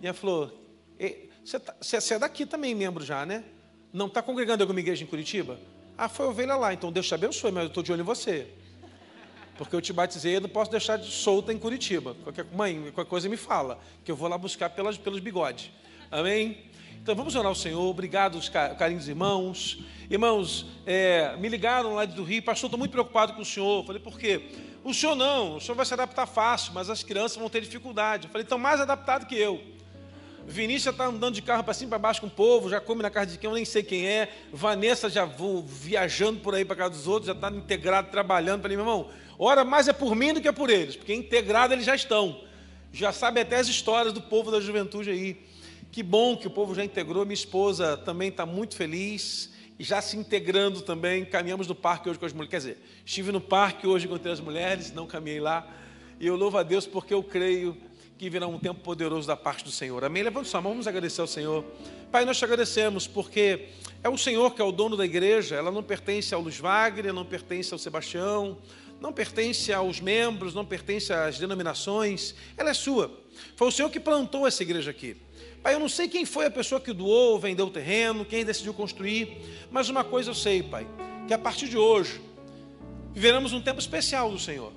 Minha 0.00 0.14
flor, 0.14 0.52
você, 1.46 1.60
tá, 1.60 1.76
você 1.80 2.14
é 2.14 2.18
daqui 2.18 2.44
também, 2.44 2.74
membro 2.74 3.04
já, 3.04 3.24
né? 3.24 3.44
Não 3.92 4.06
está 4.06 4.20
congregando 4.20 4.60
em 4.60 4.64
alguma 4.64 4.80
igreja 4.80 5.04
em 5.04 5.06
Curitiba? 5.06 5.60
Ah, 5.96 6.08
foi 6.08 6.26
ovelha 6.26 6.56
lá. 6.56 6.74
Então 6.74 6.90
Deus 6.90 7.06
te 7.06 7.14
abençoe, 7.14 7.52
mas 7.52 7.62
eu 7.62 7.68
estou 7.68 7.84
de 7.84 7.92
olho 7.92 8.00
em 8.00 8.04
você. 8.04 8.48
Porque 9.56 9.74
eu 9.74 9.80
te 9.80 9.92
batizei, 9.92 10.36
eu 10.36 10.40
não 10.40 10.48
posso 10.48 10.70
deixar 10.70 10.96
de 10.96 11.10
solta 11.10 11.52
em 11.52 11.58
Curitiba. 11.58 12.16
Qualquer, 12.24 12.44
mãe, 12.52 12.90
qualquer 12.92 13.08
coisa 13.08 13.28
me 13.28 13.36
fala, 13.36 13.78
que 14.04 14.10
eu 14.10 14.16
vou 14.16 14.28
lá 14.28 14.36
buscar 14.36 14.70
pelas, 14.70 14.98
pelos 14.98 15.20
bigodes. 15.20 15.70
Amém? 16.10 16.64
Então 17.06 17.14
vamos 17.14 17.36
orar 17.36 17.46
ao 17.46 17.54
Senhor. 17.54 17.88
Obrigado, 17.88 18.36
carinhos 18.76 19.06
irmãos. 19.06 19.78
Irmãos, 20.10 20.66
é, 20.84 21.36
me 21.36 21.48
ligaram 21.48 21.94
lá 21.94 22.04
do 22.04 22.24
Rio, 22.24 22.42
pastor, 22.42 22.66
estou 22.66 22.76
muito 22.76 22.90
preocupado 22.90 23.32
com 23.34 23.42
o 23.42 23.44
senhor. 23.44 23.86
falei, 23.86 24.02
por 24.02 24.18
quê? 24.18 24.48
O 24.82 24.92
senhor 24.92 25.14
não, 25.14 25.54
o 25.54 25.60
senhor 25.60 25.76
vai 25.76 25.86
se 25.86 25.94
adaptar 25.94 26.26
fácil, 26.26 26.72
mas 26.74 26.90
as 26.90 27.04
crianças 27.04 27.36
vão 27.36 27.48
ter 27.48 27.60
dificuldade. 27.60 28.26
Falei, 28.26 28.42
estão 28.42 28.58
mais 28.58 28.80
adaptado 28.80 29.24
que 29.24 29.36
eu. 29.36 29.62
Vinícius 30.48 30.92
está 30.92 31.06
andando 31.06 31.32
de 31.36 31.42
carro 31.42 31.62
para 31.62 31.74
cima 31.74 31.86
e 31.86 31.90
para 31.90 31.98
baixo 32.00 32.20
com 32.20 32.26
o 32.26 32.30
povo, 32.30 32.68
já 32.68 32.80
come 32.80 33.04
na 33.04 33.10
casa 33.10 33.30
de 33.30 33.38
quem 33.38 33.48
eu 33.48 33.54
nem 33.54 33.64
sei 33.64 33.84
quem 33.84 34.04
é. 34.04 34.28
Vanessa 34.52 35.08
já 35.08 35.24
vou 35.24 35.62
viajando 35.62 36.40
por 36.40 36.56
aí 36.56 36.64
para 36.64 36.74
casa 36.74 36.90
dos 36.90 37.06
outros, 37.06 37.28
já 37.28 37.34
está 37.34 37.48
integrado, 37.52 38.10
trabalhando. 38.10 38.62
Falei, 38.62 38.76
meu 38.76 38.84
irmão, 38.84 39.10
ora 39.38 39.64
mais 39.64 39.86
é 39.86 39.92
por 39.92 40.16
mim 40.16 40.34
do 40.34 40.40
que 40.40 40.48
é 40.48 40.52
por 40.52 40.70
eles, 40.70 40.96
porque 40.96 41.14
integrado 41.14 41.72
eles 41.72 41.84
já 41.84 41.94
estão. 41.94 42.40
Já 42.92 43.12
sabe 43.12 43.38
até 43.40 43.58
as 43.58 43.68
histórias 43.68 44.12
do 44.12 44.20
povo 44.20 44.50
da 44.50 44.58
juventude 44.58 45.08
aí. 45.08 45.45
Que 45.96 46.02
bom 46.02 46.36
que 46.36 46.46
o 46.46 46.50
povo 46.50 46.74
já 46.74 46.84
integrou. 46.84 47.24
Minha 47.24 47.32
esposa 47.32 47.96
também 47.96 48.28
está 48.28 48.44
muito 48.44 48.76
feliz 48.76 49.50
e 49.78 49.82
já 49.82 50.02
se 50.02 50.14
integrando 50.14 50.82
também. 50.82 51.24
Caminhamos 51.24 51.66
no 51.66 51.74
parque 51.74 52.10
hoje 52.10 52.18
com 52.18 52.26
as 52.26 52.34
mulheres. 52.34 52.50
Quer 52.50 52.58
dizer, 52.58 52.78
estive 53.02 53.32
no 53.32 53.40
parque 53.40 53.86
hoje 53.86 54.06
com 54.06 54.14
as 54.14 54.38
mulheres, 54.38 54.92
não 54.92 55.06
caminhei 55.06 55.40
lá. 55.40 55.66
E 56.20 56.26
eu 56.26 56.36
louvo 56.36 56.58
a 56.58 56.62
Deus 56.62 56.86
porque 56.86 57.14
eu 57.14 57.22
creio 57.22 57.74
que 58.18 58.28
virá 58.28 58.46
um 58.46 58.58
tempo 58.58 58.80
poderoso 58.80 59.26
da 59.26 59.38
parte 59.38 59.64
do 59.64 59.70
Senhor. 59.70 60.04
Amém? 60.04 60.22
Levanta 60.22 60.46
sua 60.46 60.60
mão, 60.60 60.72
vamos 60.72 60.86
agradecer 60.86 61.22
ao 61.22 61.26
Senhor. 61.26 61.64
Pai, 62.12 62.26
nós 62.26 62.36
te 62.36 62.44
agradecemos 62.44 63.06
porque 63.06 63.68
é 64.04 64.08
o 64.10 64.18
Senhor 64.18 64.54
que 64.54 64.60
é 64.60 64.64
o 64.66 64.72
dono 64.72 64.98
da 64.98 65.04
igreja. 65.06 65.56
Ela 65.56 65.70
não 65.70 65.82
pertence 65.82 66.34
ao 66.34 66.42
Luiz 66.42 66.58
Wagner, 66.58 67.14
não 67.14 67.24
pertence 67.24 67.72
ao 67.72 67.78
Sebastião, 67.78 68.58
não 69.00 69.14
pertence 69.14 69.72
aos 69.72 69.98
membros, 69.98 70.52
não 70.52 70.66
pertence 70.66 71.10
às 71.10 71.38
denominações. 71.38 72.34
Ela 72.54 72.68
é 72.68 72.74
sua. 72.74 73.10
Foi 73.56 73.68
o 73.68 73.72
Senhor 73.72 73.88
que 73.88 73.98
plantou 73.98 74.46
essa 74.46 74.62
igreja 74.62 74.90
aqui. 74.90 75.24
Pai, 75.62 75.74
eu 75.74 75.80
não 75.80 75.88
sei 75.88 76.08
quem 76.08 76.24
foi 76.24 76.46
a 76.46 76.50
pessoa 76.50 76.80
que 76.80 76.92
doou, 76.92 77.38
vendeu 77.38 77.66
o 77.66 77.70
terreno, 77.70 78.24
quem 78.24 78.44
decidiu 78.44 78.72
construir, 78.72 79.36
mas 79.70 79.88
uma 79.88 80.04
coisa 80.04 80.30
eu 80.30 80.34
sei, 80.34 80.62
Pai, 80.62 80.86
que 81.26 81.34
a 81.34 81.38
partir 81.38 81.68
de 81.68 81.76
hoje 81.76 82.20
viveremos 83.12 83.52
um 83.52 83.60
tempo 83.60 83.80
especial 83.80 84.30
do 84.30 84.38
Senhor, 84.38 84.72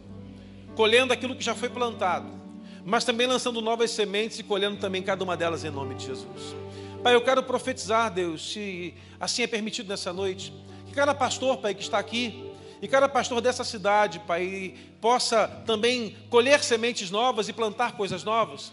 colhendo 0.75 1.13
aquilo 1.13 1.35
que 1.35 1.43
já 1.43 1.53
foi 1.53 1.69
plantado, 1.69 2.31
mas 2.85 3.03
também 3.03 3.27
lançando 3.27 3.61
novas 3.61 3.91
sementes 3.91 4.39
e 4.39 4.43
colhendo 4.43 4.77
também 4.77 5.03
cada 5.03 5.23
uma 5.23 5.37
delas 5.37 5.63
em 5.63 5.69
nome 5.69 5.95
de 5.95 6.05
Jesus. 6.05 6.55
Pai, 7.03 7.13
eu 7.13 7.21
quero 7.21 7.43
profetizar, 7.43 8.11
Deus, 8.11 8.51
se 8.51 8.93
assim 9.19 9.43
é 9.43 9.47
permitido 9.47 9.87
nessa 9.87 10.11
noite, 10.11 10.53
que 10.87 10.93
cada 10.93 11.13
pastor, 11.13 11.57
Pai, 11.57 11.75
que 11.75 11.81
está 11.81 11.99
aqui, 11.99 12.49
e 12.81 12.87
cada 12.87 13.07
pastor 13.09 13.41
dessa 13.41 13.63
cidade, 13.63 14.19
Pai, 14.19 14.73
possa 15.01 15.47
também 15.65 16.15
colher 16.29 16.63
sementes 16.63 17.11
novas 17.11 17.47
e 17.49 17.53
plantar 17.53 17.93
coisas 17.93 18.23
novas 18.23 18.71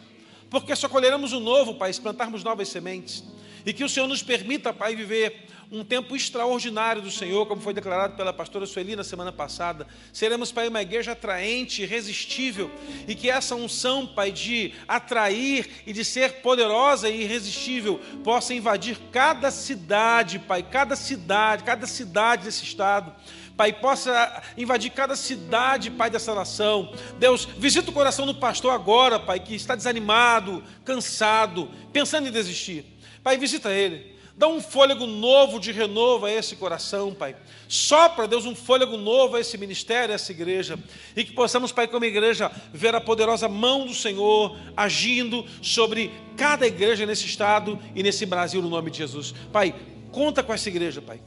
porque 0.50 0.74
só 0.76 0.88
colheremos 0.88 1.32
o 1.32 1.40
novo, 1.40 1.74
Pai, 1.74 1.92
se 1.92 2.00
plantarmos 2.00 2.44
novas 2.44 2.68
sementes. 2.68 3.24
E 3.64 3.72
que 3.72 3.82
o 3.82 3.88
Senhor 3.88 4.06
nos 4.06 4.22
permita, 4.22 4.72
Pai, 4.72 4.94
viver 4.94 5.46
um 5.70 5.84
tempo 5.84 6.14
extraordinário 6.14 7.02
do 7.02 7.10
Senhor, 7.10 7.46
como 7.46 7.60
foi 7.60 7.74
declarado 7.74 8.16
pela 8.16 8.32
pastora 8.32 8.66
Sueli 8.66 8.94
na 8.94 9.02
semana 9.02 9.32
passada. 9.32 9.86
Seremos, 10.12 10.52
Pai, 10.52 10.68
uma 10.68 10.82
igreja 10.82 11.12
atraente, 11.12 11.82
irresistível, 11.82 12.70
e 13.08 13.14
que 13.14 13.28
essa 13.28 13.54
unção, 13.54 14.06
Pai, 14.06 14.30
de 14.30 14.72
atrair 14.86 15.68
e 15.86 15.92
de 15.92 16.04
ser 16.04 16.34
poderosa 16.34 17.08
e 17.08 17.22
irresistível, 17.22 18.00
possa 18.22 18.54
invadir 18.54 18.98
cada 19.10 19.50
cidade, 19.50 20.38
Pai, 20.38 20.62
cada 20.62 20.94
cidade, 20.94 21.64
cada 21.64 21.86
cidade 21.86 22.44
desse 22.44 22.62
estado 22.62 23.12
Pai, 23.56 23.72
possa 23.72 24.42
invadir 24.56 24.90
cada 24.90 25.16
cidade, 25.16 25.90
Pai, 25.90 26.10
dessa 26.10 26.34
nação. 26.34 26.92
Deus, 27.18 27.46
visita 27.56 27.90
o 27.90 27.94
coração 27.94 28.26
do 28.26 28.34
pastor 28.34 28.72
agora, 28.72 29.18
Pai, 29.18 29.40
que 29.40 29.54
está 29.54 29.74
desanimado, 29.74 30.62
cansado, 30.84 31.70
pensando 31.92 32.28
em 32.28 32.32
desistir. 32.32 32.84
Pai, 33.22 33.38
visita 33.38 33.72
ele. 33.72 34.14
Dá 34.36 34.46
um 34.46 34.60
fôlego 34.60 35.06
novo 35.06 35.58
de 35.58 35.72
renovo 35.72 36.26
a 36.26 36.30
esse 36.30 36.56
coração, 36.56 37.14
Pai. 37.14 37.34
Sopra, 37.66 38.28
Deus, 38.28 38.44
um 38.44 38.54
fôlego 38.54 38.98
novo 38.98 39.36
a 39.36 39.40
esse 39.40 39.56
ministério, 39.56 40.12
a 40.12 40.16
essa 40.16 40.30
igreja. 40.30 40.78
E 41.16 41.24
que 41.24 41.32
possamos, 41.32 41.72
Pai, 41.72 41.88
como 41.88 42.04
igreja, 42.04 42.52
ver 42.70 42.94
a 42.94 43.00
poderosa 43.00 43.48
mão 43.48 43.86
do 43.86 43.94
Senhor 43.94 44.54
agindo 44.76 45.46
sobre 45.62 46.12
cada 46.36 46.66
igreja 46.66 47.06
nesse 47.06 47.24
estado 47.24 47.78
e 47.94 48.02
nesse 48.02 48.26
Brasil, 48.26 48.60
no 48.60 48.68
nome 48.68 48.90
de 48.90 48.98
Jesus. 48.98 49.34
Pai, 49.50 49.74
conta 50.12 50.42
com 50.42 50.52
essa 50.52 50.68
igreja, 50.68 51.00
Pai. 51.00 51.18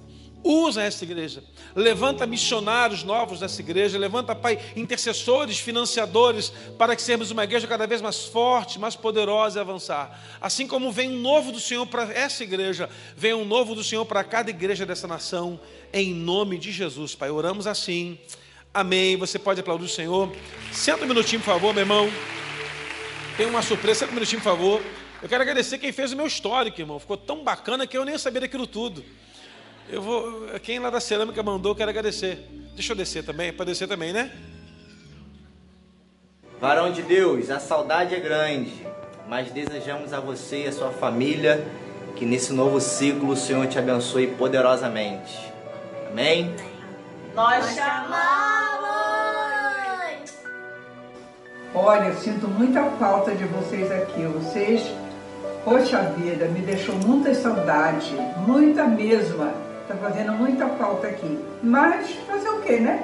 Usa 0.44 0.82
essa 0.82 1.03
igreja. 1.03 1.44
Levanta 1.76 2.26
missionários 2.26 3.03
novos 3.03 3.41
dessa 3.41 3.61
igreja. 3.61 3.98
Levanta, 3.98 4.34
Pai, 4.34 4.57
intercessores, 4.76 5.60
financiadores, 5.60 6.52
para 6.78 6.95
que 6.95 7.02
sejamos 7.02 7.30
uma 7.30 7.44
igreja 7.44 7.68
cada 7.68 7.86
vez 7.86 8.02
mais 8.02 8.26
forte, 8.26 8.80
mais 8.80 8.95
poderosa 8.95 9.60
e 9.60 9.61
avançar. 9.61 10.20
Assim 10.40 10.66
como 10.66 10.91
vem 10.91 11.10
um 11.10 11.20
novo 11.20 11.52
do 11.52 11.60
Senhor 11.60 11.86
para 11.86 12.03
essa 12.14 12.44
igreja, 12.44 12.90
vem 13.18 13.34
um 13.34 13.44
novo 13.44 13.76
do 13.76 13.84
Senhor 13.84 14.06
para 14.06 14.24
cada 14.24 14.49
igreja 14.49 14.86
dessa 14.86 15.07
nação, 15.07 15.60
em 15.91 16.14
nome 16.14 16.57
de 16.57 16.72
Jesus, 16.72 17.16
Pai. 17.16 17.30
Oramos 17.30 17.68
assim. 17.68 18.18
Amém. 18.74 19.18
Você 19.18 19.38
pode 19.38 19.60
aplaudir 19.60 19.86
o 19.86 19.90
Senhor. 19.90 20.32
Senta 20.72 21.03
um 21.03 21.07
minutinho, 21.07 21.41
por 21.41 21.48
favor, 21.48 21.74
meu 21.74 21.82
irmão. 21.82 22.10
Tem 23.36 23.45
uma 23.45 23.61
surpresa. 23.61 23.99
Senta 23.99 24.11
um 24.11 24.16
minutinho, 24.16 24.41
por 24.41 24.52
favor. 24.52 24.82
Eu 25.22 25.28
quero 25.28 25.41
agradecer 25.41 25.78
quem 25.80 25.91
fez 25.91 26.14
o 26.14 26.16
meu 26.16 26.28
histórico, 26.28 26.80
irmão. 26.80 26.98
Ficou 26.98 27.18
tão 27.18 27.44
bacana 27.44 27.86
que 27.86 27.98
eu 27.98 28.06
nem 28.06 28.18
sabia 28.18 28.40
daquilo 28.41 28.66
tudo. 28.66 29.03
Eu 29.90 30.02
vou. 30.02 30.48
Quem 30.61 30.80
lá 30.80 30.90
da 30.90 30.99
cerâmica 30.99 31.41
mandou, 31.41 31.72
eu 31.72 31.76
quero 31.76 31.90
agradecer. 31.90 32.48
Deixa 32.76 32.94
eu 32.94 32.98
descer 32.98 33.24
também, 33.24 33.52
para 33.52 33.66
descer 33.66 33.88
também, 33.88 34.14
né? 34.14 34.32
Varão 36.61 36.91
de 36.91 37.02
Deus, 37.02 37.49
a 37.49 37.60
saudade 37.60 38.14
é 38.14 38.20
grande, 38.20 38.86
mas 39.28 39.49
desejamos 39.52 40.14
a 40.14 40.20
você 40.20 40.66
e 40.66 40.68
a 40.68 40.72
sua 40.72 40.91
família 40.91 41.66
que 42.16 42.26
nesse 42.26 42.52
novo 42.52 42.82
ciclo 42.82 43.30
o 43.32 43.36
Senhor 43.36 43.66
te 43.68 43.80
abençoe 43.80 44.28
poderosamente. 44.28 45.40
Amém? 46.10 46.53
Nós 47.34 47.76
chamamos! 47.76 48.30
Olha, 51.74 52.07
eu 52.07 52.16
sinto 52.16 52.48
muita 52.48 52.84
falta 52.99 53.34
de 53.34 53.45
vocês 53.45 53.90
aqui. 53.90 54.24
Vocês, 54.24 54.84
poxa 55.64 56.02
vida, 56.18 56.45
me 56.45 56.60
deixou 56.60 56.95
muita 56.95 57.34
saudade, 57.34 58.11
muita 58.45 58.84
mesma. 58.86 59.69
Está 59.90 60.07
fazendo 60.07 60.34
muita 60.34 60.68
falta 60.68 61.07
aqui. 61.07 61.40
Mas 61.64 62.11
fazer 62.28 62.48
o 62.48 62.61
quê, 62.61 62.80
né? 62.80 63.03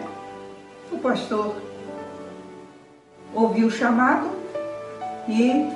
O 0.91 0.99
pastor 0.99 1.56
ouviu 3.34 3.70
o 3.70 3.72
chamado 3.72 4.30
e 5.28 5.68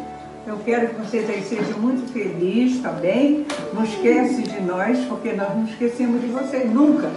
eu 0.46 0.60
quero 0.64 0.90
que 0.90 1.02
vocês 1.02 1.28
aí 1.28 1.42
sejam 1.42 1.80
muito 1.80 2.14
felizes, 2.14 2.84
tá 2.84 2.92
bem? 2.92 3.48
Não 3.74 3.84
esquece 3.84 4.44
de 4.44 4.62
nós, 4.62 5.00
porque 5.06 5.34
nós 5.34 5.50
não 5.56 5.64
esquecemos 5.64 6.22
de 6.22 6.28
vocês, 6.28 6.72
nunca. 6.72 7.10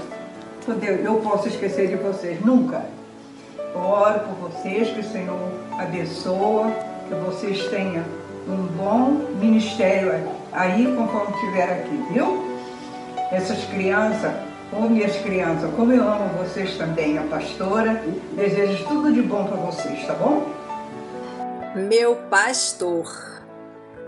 Eu 1.05 1.17
posso 1.17 1.49
esquecer 1.49 1.89
de 1.89 1.97
vocês, 1.97 2.41
nunca. 2.41 2.87
Oro 3.75 4.21
por 4.21 4.49
vocês, 4.49 4.89
que 4.89 5.01
o 5.01 5.05
Senhor 5.05 5.53
abençoa, 5.79 6.73
que 7.07 7.15
vocês 7.27 7.67
tenham 7.67 8.05
um 8.49 8.67
bom 8.75 9.27
ministério 9.39 10.15
aí, 10.51 10.87
conforme 10.97 11.35
estiver 11.35 11.83
aqui, 11.83 12.05
viu? 12.11 12.52
Essas 13.33 13.65
crianças, 13.65 14.31
ou 14.71 14.89
minhas 14.89 15.17
crianças, 15.17 15.71
como 15.75 15.93
eu 15.93 16.03
amo 16.03 16.29
vocês 16.39 16.77
também, 16.77 17.19
a 17.19 17.23
pastora, 17.23 18.03
desejo 18.35 18.85
tudo 18.87 19.13
de 19.13 19.23
bom 19.23 19.47
para 19.47 19.57
vocês, 19.57 20.07
tá 20.07 20.15
bom? 20.15 20.47
Meu 21.75 22.15
pastor, 22.31 23.43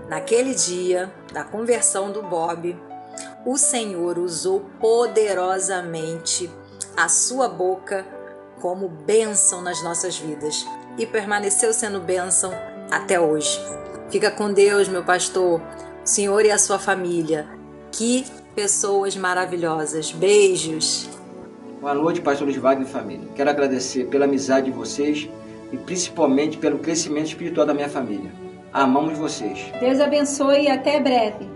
naquele 0.09 0.55
dia 0.55 1.11
da 1.33 1.43
conversão 1.43 2.13
do 2.13 2.23
Bob, 2.23 2.77
o 3.47 3.57
Senhor 3.57 4.19
usou 4.19 4.67
poderosamente 4.79 6.51
a 6.95 7.09
sua 7.09 7.49
boca 7.49 8.07
como 8.61 8.89
bênção 8.89 9.63
nas 9.63 9.83
nossas 9.83 10.19
vidas 10.19 10.67
e 10.99 11.07
permaneceu 11.07 11.73
sendo 11.73 12.01
bênção 12.01 12.53
até 12.91 13.19
hoje. 13.19 13.59
Fica 14.11 14.31
com 14.31 14.53
Deus, 14.53 14.87
meu 14.87 15.03
pastor, 15.03 15.61
o 15.61 16.07
senhor 16.07 16.45
e 16.45 16.51
a 16.51 16.59
sua 16.59 16.79
família. 16.79 17.47
Que 17.91 18.27
pessoas 18.55 19.17
maravilhosas. 19.17 20.13
Beijos. 20.13 21.09
Boa 21.81 21.95
noite, 21.95 22.21
pastor 22.21 22.47
Luiz 22.47 22.57
Wagner 22.57 22.87
e 22.87 22.91
família. 22.91 23.29
Quero 23.35 23.51
agradecer 23.51 24.07
pela 24.07 24.25
amizade 24.25 24.67
de 24.67 24.73
vocês 24.73 25.29
e 25.73 25.77
principalmente 25.77 26.57
pelo 26.57 26.79
crescimento 26.79 27.27
espiritual 27.27 27.67
da 27.67 27.75
minha 27.75 27.89
família. 27.89 28.31
Amamos 28.73 29.19
vocês. 29.19 29.59
Deus 29.81 30.01
abençoe 30.01 30.63
e 30.63 30.69
até 30.71 31.01
breve. 31.01 31.49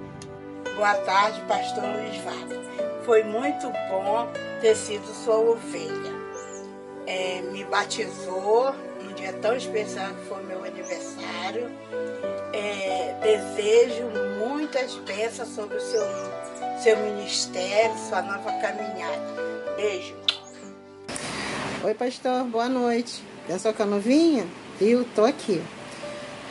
Boa 0.77 0.95
tarde, 0.95 1.41
pastor 1.49 1.85
Luiz 1.85 2.17
Wagner. 2.23 2.59
Foi 3.05 3.23
muito 3.23 3.69
bom 3.89 4.29
ter 4.61 4.77
sido 4.77 5.07
sua 5.25 5.39
ovelha. 5.39 6.19
É, 7.07 7.41
me 7.53 7.65
batizou 7.65 8.75
num 9.03 9.15
dia 9.15 9.33
tão 9.35 9.57
especial 9.57 10.11
que 10.15 10.27
foi 10.29 10.43
meu 10.45 10.63
aniversário. 10.63 11.71
É, 12.53 13.15
desejo 13.23 14.05
muitas 14.47 14.97
bênçãos 14.97 15.49
sobre 15.49 15.77
o 15.77 15.81
seu, 15.81 16.03
seu 16.83 16.97
ministério, 16.97 17.97
sua 18.09 18.23
nova 18.23 18.53
caminhada. 18.53 19.75
Beijo. 19.77 20.15
Oi, 21.83 21.95
pastor, 21.95 22.45
boa 22.45 22.69
noite. 22.69 23.23
Eu 23.49 23.87
não 23.87 23.99
vinha? 23.99 24.47
Eu 24.81 25.05
tô 25.15 25.25
aqui. 25.25 25.61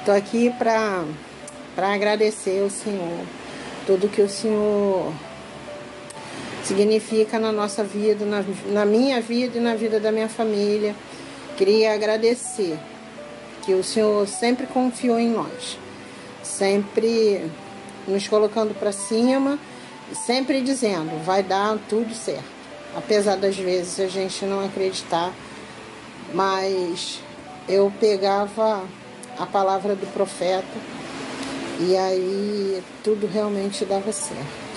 Tô 0.05 0.11
aqui 0.11 0.49
para 0.57 1.05
agradecer 1.77 2.61
ao 2.61 2.69
Senhor 2.69 3.25
tudo 3.85 4.09
que 4.09 4.21
o 4.21 4.27
Senhor 4.27 5.13
significa 6.63 7.39
na 7.39 7.53
nossa 7.53 7.83
vida, 7.83 8.25
na, 8.25 8.43
na 8.73 8.85
minha 8.85 9.21
vida 9.21 9.57
e 9.57 9.61
na 9.61 9.75
vida 9.75 9.97
da 9.97 10.11
minha 10.11 10.27
família. 10.27 10.93
Queria 11.55 11.93
agradecer 11.93 12.77
que 13.65 13.73
o 13.73 13.83
Senhor 13.83 14.27
sempre 14.27 14.67
confiou 14.67 15.17
em 15.17 15.29
nós, 15.29 15.79
sempre 16.43 17.49
nos 18.05 18.27
colocando 18.27 18.73
para 18.77 18.91
cima, 18.91 19.57
sempre 20.13 20.61
dizendo: 20.61 21.23
vai 21.23 21.43
dar 21.43 21.77
tudo 21.89 22.13
certo. 22.13 22.57
Apesar 22.95 23.35
das 23.35 23.55
vezes 23.55 23.99
a 23.99 24.07
gente 24.07 24.45
não 24.45 24.65
acreditar, 24.65 25.31
mas 26.33 27.19
eu 27.67 27.91
pegava 27.99 28.83
a 29.37 29.45
palavra 29.45 29.95
do 29.95 30.11
profeta 30.13 30.65
e 31.79 31.95
aí 31.95 32.83
tudo 33.03 33.27
realmente 33.27 33.85
dava 33.85 34.11
certo. 34.11 34.67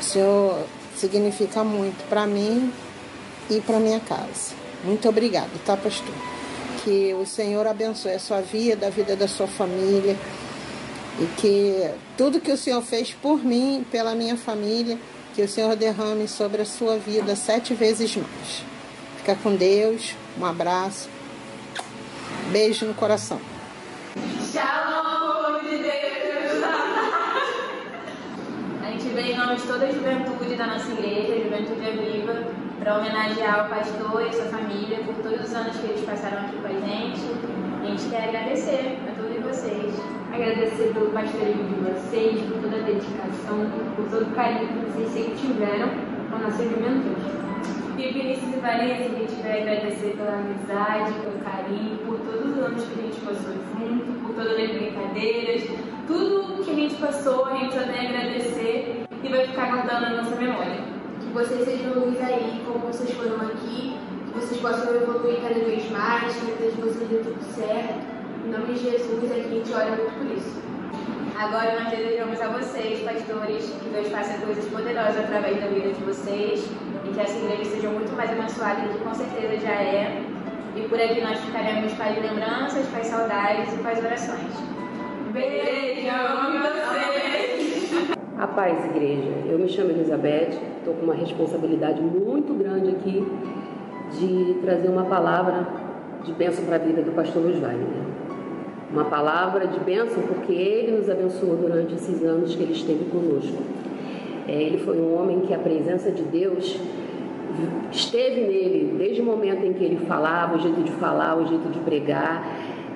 O 0.00 0.02
Senhor 0.02 0.66
significa 0.96 1.62
muito 1.62 2.08
para 2.08 2.26
mim 2.26 2.72
e 3.48 3.60
para 3.60 3.78
minha 3.78 4.00
casa. 4.00 4.54
Muito 4.84 5.08
obrigada, 5.08 5.50
tá, 5.64 5.76
pastor? 5.76 6.14
Que 6.84 7.14
o 7.14 7.26
Senhor 7.26 7.66
abençoe 7.66 8.12
a 8.12 8.18
sua 8.18 8.40
vida, 8.40 8.86
a 8.86 8.90
vida 8.90 9.14
da 9.14 9.28
sua 9.28 9.46
família. 9.46 10.16
E 11.18 11.26
que 11.40 11.90
tudo 12.16 12.40
que 12.40 12.50
o 12.50 12.56
Senhor 12.56 12.82
fez 12.82 13.12
por 13.12 13.44
mim, 13.44 13.84
pela 13.90 14.14
minha 14.14 14.36
família, 14.36 14.98
que 15.34 15.42
o 15.42 15.48
Senhor 15.48 15.76
derrame 15.76 16.26
sobre 16.26 16.62
a 16.62 16.64
sua 16.64 16.96
vida 16.96 17.36
sete 17.36 17.74
vezes 17.74 18.16
mais. 18.16 18.64
Fica 19.18 19.34
com 19.42 19.54
Deus, 19.54 20.16
um 20.40 20.46
abraço, 20.46 21.10
beijo 22.50 22.86
no 22.86 22.94
coração. 22.94 23.38
Shalom 24.50 25.60
de 25.60 25.76
Deus! 25.76 26.64
A 28.82 28.90
gente 28.90 29.08
veio 29.08 29.34
em 29.34 29.36
nome 29.36 29.56
de 29.56 29.62
toda 29.62 29.84
a 29.84 29.92
juventude 29.92 30.56
da 30.56 30.66
nossa 30.68 30.90
igreja, 30.92 31.44
Juventude 31.44 31.86
Aviva, 31.86 32.46
para 32.78 32.98
homenagear 32.98 33.66
o 33.66 33.68
pastor 33.68 34.22
e 34.22 34.28
a 34.28 34.32
sua 34.32 34.46
família 34.46 35.00
por 35.04 35.14
todos 35.16 35.48
os 35.48 35.54
anos 35.54 35.76
que 35.76 35.86
eles 35.86 36.04
passaram 36.06 36.46
aqui 36.46 36.56
com 36.56 36.66
a 36.66 36.72
gente. 36.72 37.20
A 37.82 37.86
gente 37.88 38.08
quer 38.08 38.28
agradecer 38.28 38.98
a 39.06 39.15
vocês. 39.46 39.94
Agradecer 40.32 40.92
pelo 40.92 41.10
pastoreio 41.10 41.54
de 41.54 41.74
vocês, 41.86 42.40
por 42.42 42.60
toda 42.60 42.76
a 42.76 42.80
dedicação, 42.80 43.70
por 43.94 44.04
todo 44.10 44.30
o 44.30 44.34
carinho 44.34 44.68
que 44.68 44.90
vocês 44.90 45.08
sempre 45.10 45.34
tiveram 45.36 45.88
com 46.28 46.36
a 46.36 46.38
nossa 46.40 46.62
juventude. 46.62 47.46
E 47.96 48.12
Vinícius 48.12 48.54
e 48.54 48.60
Vanessa, 48.60 49.04
a 49.04 49.18
gente 49.18 49.42
vai 49.42 49.62
agradecer 49.62 50.16
pela 50.16 50.34
amizade, 50.34 51.12
pelo 51.20 51.38
carinho, 51.44 51.96
por 52.04 52.18
todos 52.18 52.50
os 52.50 52.58
anos 52.58 52.84
que 52.84 52.98
a 52.98 53.02
gente 53.02 53.20
passou 53.20 53.54
junto, 53.54 54.20
por 54.22 54.34
todas 54.34 54.60
as 54.60 54.70
brincadeiras, 54.70 55.62
tudo 56.06 56.64
que 56.64 56.70
a 56.70 56.74
gente 56.74 56.94
passou, 56.96 57.46
a 57.46 57.56
gente 57.56 57.74
só 57.74 57.82
tem 57.84 58.06
a 58.06 58.10
agradecer 58.10 59.06
e 59.22 59.28
vai 59.28 59.46
ficar 59.46 59.70
guardando 59.70 60.02
na 60.02 60.22
nossa 60.22 60.36
memória. 60.36 60.84
Que 61.20 61.32
vocês 61.32 61.64
sejam 61.64 61.94
luz 61.94 62.20
aí, 62.20 62.62
como 62.66 62.80
vocês 62.80 63.10
foram 63.12 63.36
aqui, 63.36 63.96
que 64.26 64.38
vocês 64.38 64.60
possam 64.60 64.94
evoluir 64.94 65.40
cada 65.40 65.54
vez 65.54 65.90
mais, 65.90 66.34
que 66.34 66.80
vocês 66.80 67.08
dê 67.08 67.18
tudo 67.18 67.42
certo. 67.54 68.15
Em 68.46 68.50
nome 68.50 68.74
de 68.74 68.78
Jesus, 68.78 69.32
aqui 69.32 69.40
a 69.40 69.48
gente 69.48 69.72
ora 69.72 69.86
muito 69.86 70.12
por 70.18 70.36
isso. 70.36 70.62
Agora 71.36 71.80
nós 71.80 71.90
desejamos 71.90 72.40
a 72.40 72.46
vocês, 72.46 73.00
pastores, 73.00 73.74
que 73.82 73.88
Deus 73.88 74.06
faça 74.06 74.38
coisas 74.38 74.64
poderosas 74.66 75.18
através 75.18 75.60
da 75.60 75.66
vida 75.66 75.92
de 75.92 76.04
vocês 76.04 76.64
e 77.04 77.08
que 77.12 77.20
essa 77.20 77.36
igreja 77.38 77.64
seja 77.64 77.88
muito 77.88 78.14
mais 78.16 78.30
abençoada 78.30 78.82
do 78.82 78.96
que 78.96 79.02
com 79.02 79.12
certeza 79.12 79.58
já 79.58 79.72
é. 79.72 80.22
E 80.76 80.82
por 80.82 81.00
aqui 81.00 81.20
nós 81.22 81.40
ficaremos 81.40 81.92
com 81.92 82.02
as 82.04 82.22
lembranças, 82.22 82.86
com 82.86 82.96
as 82.96 83.06
saudades 83.08 83.74
e 83.74 83.78
com 83.78 83.88
as 83.88 83.98
orações. 83.98 84.54
Beijo, 85.32 86.08
amo 86.08 86.58
vocês! 86.60 88.12
A 88.38 88.46
paz, 88.46 88.84
igreja. 88.84 89.32
Eu 89.50 89.58
me 89.58 89.68
chamo 89.68 89.90
Elizabeth, 89.90 90.56
estou 90.78 90.94
com 90.94 91.02
uma 91.02 91.14
responsabilidade 91.14 92.00
muito 92.00 92.54
grande 92.54 92.90
aqui 92.90 93.26
de 94.12 94.60
trazer 94.62 94.86
uma 94.86 95.06
palavra 95.06 95.66
de 96.22 96.32
bênção 96.32 96.64
para 96.64 96.76
a 96.76 96.78
vida 96.78 97.02
do 97.02 97.10
pastor 97.10 97.42
Luiz 97.42 97.58
Wagner. 97.58 98.06
Uma 98.90 99.04
palavra 99.04 99.66
de 99.66 99.80
bênção 99.80 100.22
porque 100.22 100.52
ele 100.52 100.96
nos 100.96 101.10
abençoou 101.10 101.56
durante 101.56 101.94
esses 101.94 102.22
anos 102.22 102.54
que 102.54 102.62
ele 102.62 102.72
esteve 102.72 103.04
conosco. 103.06 103.62
É, 104.46 104.52
ele 104.52 104.78
foi 104.78 104.96
um 105.00 105.20
homem 105.20 105.40
que 105.40 105.52
a 105.52 105.58
presença 105.58 106.10
de 106.10 106.22
Deus 106.22 106.78
esteve 107.90 108.42
nele 108.42 108.94
desde 108.96 109.20
o 109.20 109.24
momento 109.24 109.64
em 109.64 109.72
que 109.72 109.82
ele 109.82 110.06
falava, 110.06 110.56
o 110.56 110.60
jeito 110.60 110.82
de 110.82 110.92
falar, 110.92 111.36
o 111.36 111.46
jeito 111.46 111.68
de 111.68 111.80
pregar. 111.80 112.46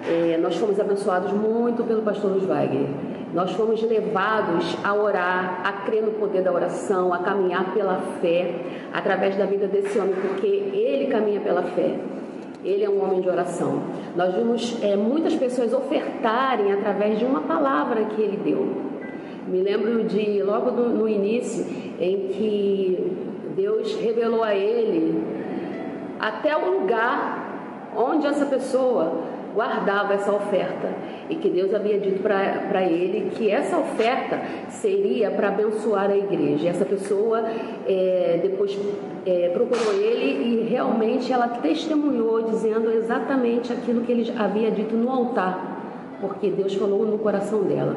É, 0.09 0.39
nós 0.41 0.57
fomos 0.57 0.79
abençoados 0.79 1.33
muito 1.33 1.83
pelo 1.85 2.03
pastor 2.03 2.39
Wagner. 2.39 2.89
Nós 3.35 3.53
fomos 3.53 3.83
levados 3.83 4.77
a 4.83 4.95
orar, 4.95 5.61
a 5.65 5.73
crer 5.85 6.03
no 6.03 6.13
poder 6.13 6.43
da 6.43 6.53
oração, 6.53 7.13
a 7.13 7.19
caminhar 7.19 7.73
pela 7.73 8.01
fé 8.21 8.55
através 8.93 9.37
da 9.37 9.45
vida 9.45 9.67
desse 9.67 9.99
homem, 9.99 10.15
porque 10.15 10.47
ele 10.47 11.07
caminha 11.07 11.41
pela 11.41 11.63
fé. 11.63 11.97
Ele 12.65 12.85
é 12.85 12.91
um 12.91 13.03
homem 13.03 13.21
de 13.21 13.29
oração. 13.29 13.83
Nós 14.15 14.35
vimos 14.35 14.77
é, 14.83 14.97
muitas 14.97 15.35
pessoas 15.35 15.73
ofertarem 15.73 16.73
através 16.73 17.19
de 17.19 17.25
uma 17.25 17.41
palavra 17.41 18.05
que 18.05 18.21
ele 18.21 18.37
deu. 18.37 18.91
Me 19.47 19.63
lembro 19.63 20.05
de 20.05 20.43
logo 20.43 20.71
no, 20.71 20.91
no 20.91 21.09
início 21.09 21.65
em 21.99 22.29
que 22.29 23.17
Deus 23.57 23.97
revelou 23.97 24.43
a 24.43 24.55
ele 24.55 25.25
até 26.19 26.57
o 26.57 26.81
lugar 26.81 27.93
onde 27.97 28.27
essa 28.27 28.47
pessoa 28.47 29.23
guardava 29.55 30.15
essa 30.15 30.33
oferta 30.33 30.95
e 31.31 31.37
que 31.37 31.49
Deus 31.49 31.73
havia 31.73 31.99
dito 31.99 32.21
para 32.21 32.83
ele 32.83 33.31
que 33.37 33.49
essa 33.49 33.79
oferta 33.79 34.41
seria 34.69 35.31
para 35.31 35.49
abençoar 35.49 36.11
a 36.11 36.17
igreja. 36.17 36.69
Essa 36.69 36.85
pessoa 36.85 37.45
é, 37.87 38.41
depois 38.43 38.77
é, 39.25 39.49
procurou 39.51 39.95
ele 39.95 40.65
e 40.65 40.69
realmente 40.69 41.33
ela 41.33 41.49
testemunhou 41.49 42.43
dizendo 42.43 42.91
exatamente 42.91 43.73
aquilo 43.73 44.03
que 44.03 44.13
ele 44.13 44.33
havia 44.37 44.71
dito 44.71 44.97
no 44.97 45.11
altar, 45.11 46.19
porque 46.21 46.51
Deus 46.51 46.75
falou 46.75 47.07
no 47.07 47.19
coração 47.19 47.63
dela. 47.63 47.97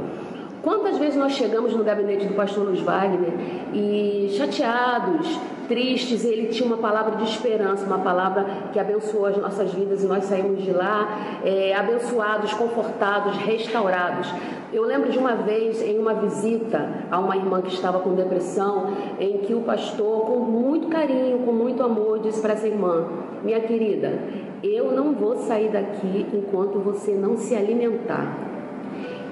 Quantas 0.64 0.98
vezes 0.98 1.18
nós 1.18 1.34
chegamos 1.34 1.76
no 1.76 1.84
gabinete 1.84 2.26
do 2.26 2.36
pastor 2.36 2.64
Luiz 2.64 2.80
Wagner 2.80 3.34
e 3.74 4.34
chateados, 4.38 5.38
tristes, 5.68 6.24
ele 6.24 6.48
tinha 6.48 6.66
uma 6.66 6.78
palavra 6.78 7.18
de 7.18 7.26
esperança, 7.26 7.86
uma 7.86 8.00
palavra 8.00 8.46
que 8.72 8.80
abençoou 8.80 9.26
as 9.26 9.36
nossas 9.36 9.74
vidas 9.74 10.02
e 10.04 10.08
nós 10.08 10.24
saímos 10.24 10.64
de 10.64 10.72
lá 10.72 11.42
é, 11.44 11.76
abençoados, 11.76 12.54
confortados, 12.54 13.36
restaurados. 13.40 14.34
Eu 14.72 14.84
lembro 14.86 15.12
de 15.12 15.18
uma 15.18 15.36
vez 15.36 15.82
em 15.82 16.00
uma 16.00 16.14
visita 16.14 16.90
a 17.12 17.20
uma 17.20 17.36
irmã 17.36 17.62
que 17.62 17.74
estava 17.74 18.00
com 18.00 18.16
depressão, 18.16 18.94
em 19.20 19.40
que 19.40 19.54
o 19.54 19.64
pastor, 19.64 20.28
com 20.28 20.40
muito 20.40 20.88
carinho, 20.88 21.40
com 21.40 21.52
muito 21.52 21.84
amor, 21.84 22.20
disse 22.20 22.40
para 22.42 22.54
essa 22.54 22.68
irmã: 22.68 23.06
Minha 23.44 23.60
querida, 23.60 24.18
eu 24.64 24.94
não 24.94 25.12
vou 25.12 25.36
sair 25.36 25.70
daqui 25.70 26.26
enquanto 26.34 26.80
você 26.80 27.12
não 27.12 27.36
se 27.36 27.54
alimentar. 27.54 28.53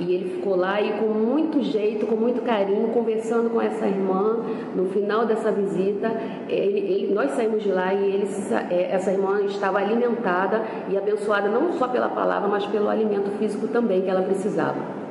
E 0.02 0.16
ele 0.16 0.30
ficou 0.32 0.56
lá 0.56 0.82
e 0.82 0.94
com 0.94 1.08
muito 1.08 1.62
jeito, 1.62 2.08
com 2.08 2.16
muito 2.16 2.42
carinho, 2.42 2.88
conversando 2.88 3.52
com 3.52 3.62
essa 3.62 3.86
irmã. 3.86 4.40
No 4.76 4.86
final 4.88 5.28
dessa 5.28 5.52
visita, 5.52 6.12
ele, 6.50 6.80
ele, 6.80 7.14
nós 7.14 7.32
saímos 7.32 7.62
de 7.62 7.70
lá 7.70 7.94
e 7.94 8.16
ele, 8.16 8.28
é, 8.72 8.94
essa 8.94 9.12
irmã 9.12 9.42
estava 9.44 9.78
alimentada 9.78 10.64
e 10.90 10.98
abençoada 10.98 11.48
não 11.50 11.74
só 11.74 11.88
pela 11.88 12.10
palavra, 12.10 12.50
mas 12.50 12.66
pelo 12.66 12.90
alimento 12.90 13.30
físico 13.38 13.68
também 13.68 14.02
que 14.02 14.10
ela 14.10 14.24
precisava. 14.24 15.02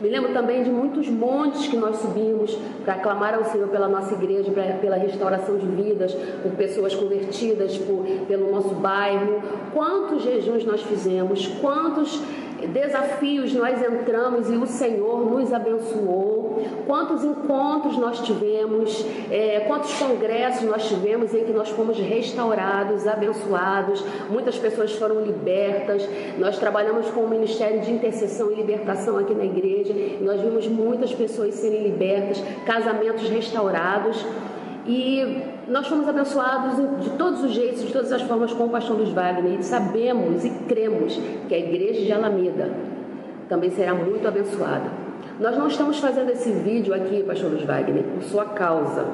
Me 0.00 0.08
lembro 0.08 0.32
também 0.32 0.62
de 0.62 0.70
muitos 0.70 1.08
montes 1.08 1.68
que 1.68 1.76
nós 1.76 1.98
subimos 1.98 2.56
para 2.84 2.94
clamar 2.94 3.34
ao 3.34 3.44
Senhor 3.44 3.68
pela 3.68 3.86
nossa 3.86 4.14
igreja, 4.14 4.50
pra, 4.50 4.62
pela 4.74 4.96
restauração 4.96 5.58
de 5.58 5.66
vidas, 5.66 6.14
por 6.42 6.52
pessoas 6.52 6.94
convertidas, 6.94 7.76
por, 7.76 8.04
pelo 8.26 8.50
nosso 8.50 8.74
bairro. 8.76 9.42
Quantos 9.74 10.22
jejuns 10.22 10.64
nós 10.64 10.82
fizemos, 10.82 11.46
quantos 11.60 12.18
desafios 12.68 13.54
nós 13.54 13.80
entramos 13.82 14.50
e 14.50 14.54
o 14.54 14.66
Senhor 14.66 15.30
nos 15.30 15.52
abençoou. 15.52 16.62
Quantos 16.86 17.24
encontros 17.24 17.96
nós 17.96 18.20
tivemos, 18.20 19.04
é, 19.30 19.60
quantos 19.60 19.92
congressos 19.94 20.62
nós 20.62 20.88
tivemos 20.88 21.34
em 21.34 21.44
que 21.44 21.52
nós 21.52 21.70
fomos 21.70 21.98
restaurados, 21.98 23.06
abençoados, 23.06 24.04
muitas 24.28 24.58
pessoas 24.58 24.92
foram 24.92 25.20
libertas. 25.22 26.06
Nós 26.38 26.58
trabalhamos 26.58 27.08
com 27.10 27.20
o 27.20 27.28
Ministério 27.28 27.80
de 27.80 27.92
Intercessão 27.92 28.50
e 28.50 28.56
Libertação 28.56 29.16
aqui 29.18 29.34
na 29.34 29.44
igreja 29.44 29.70
nós 30.20 30.40
vimos 30.40 30.66
muitas 30.66 31.12
pessoas 31.12 31.54
serem 31.54 31.82
libertas, 31.82 32.42
casamentos 32.66 33.28
restaurados. 33.28 34.24
E 34.86 35.42
nós 35.70 35.86
fomos 35.86 36.08
abençoados 36.08 36.76
de 37.00 37.10
todos 37.10 37.44
os 37.44 37.52
jeitos, 37.52 37.82
de 37.82 37.92
todas 37.92 38.12
as 38.12 38.22
formas 38.22 38.52
com 38.52 38.64
o 38.64 38.70
pastor 38.70 38.96
Luiz 38.96 39.10
Wagner. 39.10 39.60
E 39.60 39.62
sabemos 39.62 40.44
e 40.44 40.50
cremos 40.68 41.16
que 41.48 41.54
a 41.54 41.58
igreja 41.58 42.00
de 42.00 42.12
Alameda 42.12 42.70
também 43.48 43.70
será 43.70 43.94
muito 43.94 44.26
abençoada. 44.26 44.90
Nós 45.38 45.56
não 45.56 45.68
estamos 45.68 45.98
fazendo 46.00 46.30
esse 46.30 46.50
vídeo 46.50 46.92
aqui, 46.92 47.22
pastor 47.22 47.50
Luiz 47.50 47.64
Wagner, 47.64 48.02
por 48.02 48.22
sua 48.24 48.46
causa. 48.46 49.06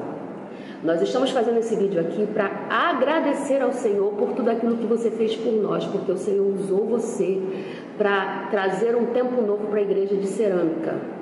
Nós 0.83 0.99
estamos 1.01 1.29
fazendo 1.29 1.59
esse 1.59 1.75
vídeo 1.75 2.01
aqui 2.01 2.25
para 2.25 2.49
agradecer 2.69 3.61
ao 3.61 3.71
Senhor 3.71 4.13
por 4.13 4.33
tudo 4.33 4.49
aquilo 4.49 4.77
que 4.77 4.85
você 4.85 5.11
fez 5.11 5.35
por 5.35 5.53
nós, 5.53 5.85
porque 5.85 6.11
o 6.11 6.17
Senhor 6.17 6.45
usou 6.45 6.85
você 6.85 7.39
para 7.99 8.47
trazer 8.49 8.95
um 8.95 9.07
tempo 9.07 9.41
novo 9.41 9.67
para 9.67 9.79
a 9.79 9.83
igreja 9.83 10.15
de 10.15 10.27
cerâmica. 10.27 11.16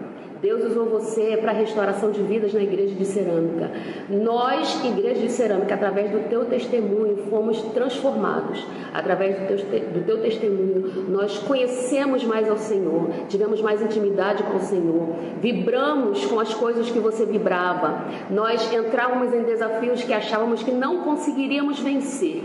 Deus 0.45 0.63
usou 0.63 0.85
você 0.85 1.37
para 1.37 1.49
a 1.49 1.55
restauração 1.55 2.11
de 2.11 2.21
vidas 2.21 2.53
na 2.53 2.61
igreja 2.61 2.93
de 2.93 3.03
cerâmica. 3.03 3.71
Nós, 4.07 4.79
igreja 4.85 5.19
de 5.21 5.31
cerâmica, 5.31 5.73
através 5.73 6.11
do 6.11 6.29
teu 6.29 6.45
testemunho, 6.45 7.17
fomos 7.31 7.59
transformados. 7.73 8.63
Através 8.93 9.39
do 9.39 9.47
teu, 9.47 9.57
do 9.57 10.05
teu 10.05 10.21
testemunho, 10.21 11.09
nós 11.09 11.39
conhecemos 11.39 12.23
mais 12.23 12.47
ao 12.47 12.59
Senhor, 12.59 13.09
tivemos 13.27 13.59
mais 13.59 13.81
intimidade 13.81 14.43
com 14.43 14.57
o 14.57 14.61
Senhor, 14.61 15.15
vibramos 15.41 16.23
com 16.27 16.39
as 16.39 16.53
coisas 16.53 16.91
que 16.91 16.99
você 16.99 17.25
vibrava. 17.25 18.05
Nós 18.29 18.71
entrávamos 18.71 19.33
em 19.33 19.41
desafios 19.41 20.03
que 20.03 20.13
achávamos 20.13 20.61
que 20.61 20.71
não 20.71 20.97
conseguiríamos 20.97 21.79
vencer. 21.79 22.43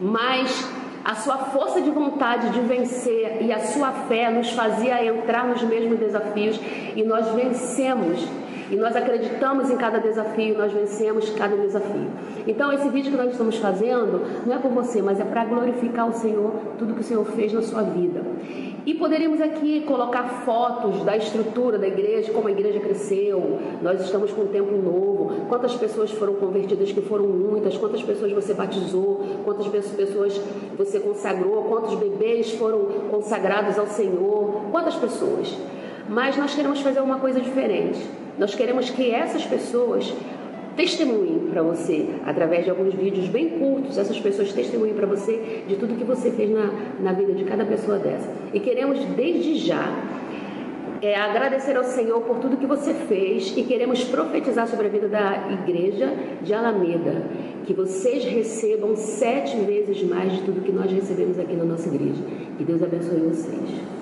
Mas 0.00 0.66
a 1.06 1.14
sua 1.14 1.38
força 1.38 1.80
de 1.80 1.88
vontade 1.88 2.50
de 2.50 2.60
vencer 2.62 3.40
e 3.40 3.52
a 3.52 3.60
sua 3.60 3.92
fé 3.92 4.28
nos 4.28 4.50
fazia 4.50 5.04
entrar 5.06 5.46
nos 5.46 5.62
mesmos 5.62 6.00
desafios 6.00 6.60
e 6.96 7.04
nós 7.04 7.28
vencemos. 7.28 8.26
E 8.70 8.76
nós 8.76 8.96
acreditamos 8.96 9.70
em 9.70 9.76
cada 9.76 9.98
desafio, 9.98 10.58
nós 10.58 10.72
vencemos 10.72 11.30
cada 11.30 11.56
desafio. 11.56 12.08
Então, 12.46 12.72
esse 12.72 12.88
vídeo 12.88 13.12
que 13.12 13.16
nós 13.16 13.30
estamos 13.30 13.56
fazendo 13.56 14.44
não 14.44 14.54
é 14.54 14.58
por 14.58 14.70
você, 14.70 15.00
mas 15.00 15.20
é 15.20 15.24
para 15.24 15.44
glorificar 15.44 16.08
o 16.08 16.12
Senhor, 16.12 16.52
tudo 16.78 16.94
que 16.94 17.00
o 17.00 17.04
Senhor 17.04 17.24
fez 17.24 17.52
na 17.52 17.62
sua 17.62 17.82
vida. 17.82 18.22
E 18.84 18.94
poderíamos 18.94 19.40
aqui 19.40 19.80
colocar 19.80 20.22
fotos 20.44 21.02
da 21.04 21.16
estrutura 21.16 21.76
da 21.76 21.88
igreja, 21.88 22.32
como 22.32 22.46
a 22.46 22.52
igreja 22.52 22.78
cresceu, 22.78 23.58
nós 23.82 24.00
estamos 24.00 24.32
com 24.32 24.42
um 24.42 24.46
templo 24.46 24.80
novo, 24.80 25.46
quantas 25.48 25.74
pessoas 25.74 26.12
foram 26.12 26.34
convertidas, 26.34 26.92
que 26.92 27.00
foram 27.00 27.26
muitas, 27.26 27.76
quantas 27.76 28.02
pessoas 28.02 28.32
você 28.32 28.54
batizou, 28.54 29.24
quantas 29.44 29.66
pessoas 29.66 30.40
você 30.78 31.00
consagrou, 31.00 31.64
quantos 31.64 31.94
bebês 31.96 32.52
foram 32.52 32.84
consagrados 33.10 33.76
ao 33.76 33.86
Senhor, 33.86 34.62
quantas 34.70 34.94
pessoas. 34.94 35.56
Mas 36.08 36.36
nós 36.36 36.54
queremos 36.54 36.80
fazer 36.80 37.00
uma 37.00 37.18
coisa 37.18 37.40
diferente. 37.40 38.25
Nós 38.38 38.54
queremos 38.54 38.90
que 38.90 39.10
essas 39.10 39.44
pessoas 39.44 40.12
testemunhem 40.76 41.48
para 41.50 41.62
você, 41.62 42.06
através 42.26 42.64
de 42.64 42.70
alguns 42.70 42.92
vídeos 42.94 43.28
bem 43.28 43.48
curtos, 43.58 43.96
essas 43.96 44.20
pessoas 44.20 44.52
testemunhem 44.52 44.94
para 44.94 45.06
você 45.06 45.62
de 45.66 45.76
tudo 45.76 45.96
que 45.96 46.04
você 46.04 46.30
fez 46.30 46.50
na, 46.50 46.70
na 47.00 47.12
vida 47.12 47.32
de 47.32 47.44
cada 47.44 47.64
pessoa 47.64 47.98
dessa. 47.98 48.30
E 48.52 48.60
queremos, 48.60 49.02
desde 49.16 49.56
já, 49.56 49.90
é, 51.00 51.14
agradecer 51.14 51.76
ao 51.76 51.84
Senhor 51.84 52.20
por 52.22 52.38
tudo 52.38 52.56
que 52.56 52.66
você 52.66 52.92
fez 52.92 53.56
e 53.56 53.62
queremos 53.62 54.04
profetizar 54.04 54.68
sobre 54.68 54.86
a 54.86 54.90
vida 54.90 55.08
da 55.08 55.48
igreja 55.50 56.12
de 56.42 56.52
Alameda. 56.52 57.22
Que 57.64 57.72
vocês 57.72 58.24
recebam 58.24 58.94
sete 58.94 59.56
vezes 59.56 60.02
mais 60.02 60.32
de 60.32 60.42
tudo 60.42 60.62
que 60.62 60.72
nós 60.72 60.90
recebemos 60.90 61.38
aqui 61.38 61.54
na 61.54 61.64
nossa 61.64 61.88
igreja. 61.88 62.22
Que 62.56 62.64
Deus 62.64 62.82
abençoe 62.82 63.18
vocês. 63.20 63.95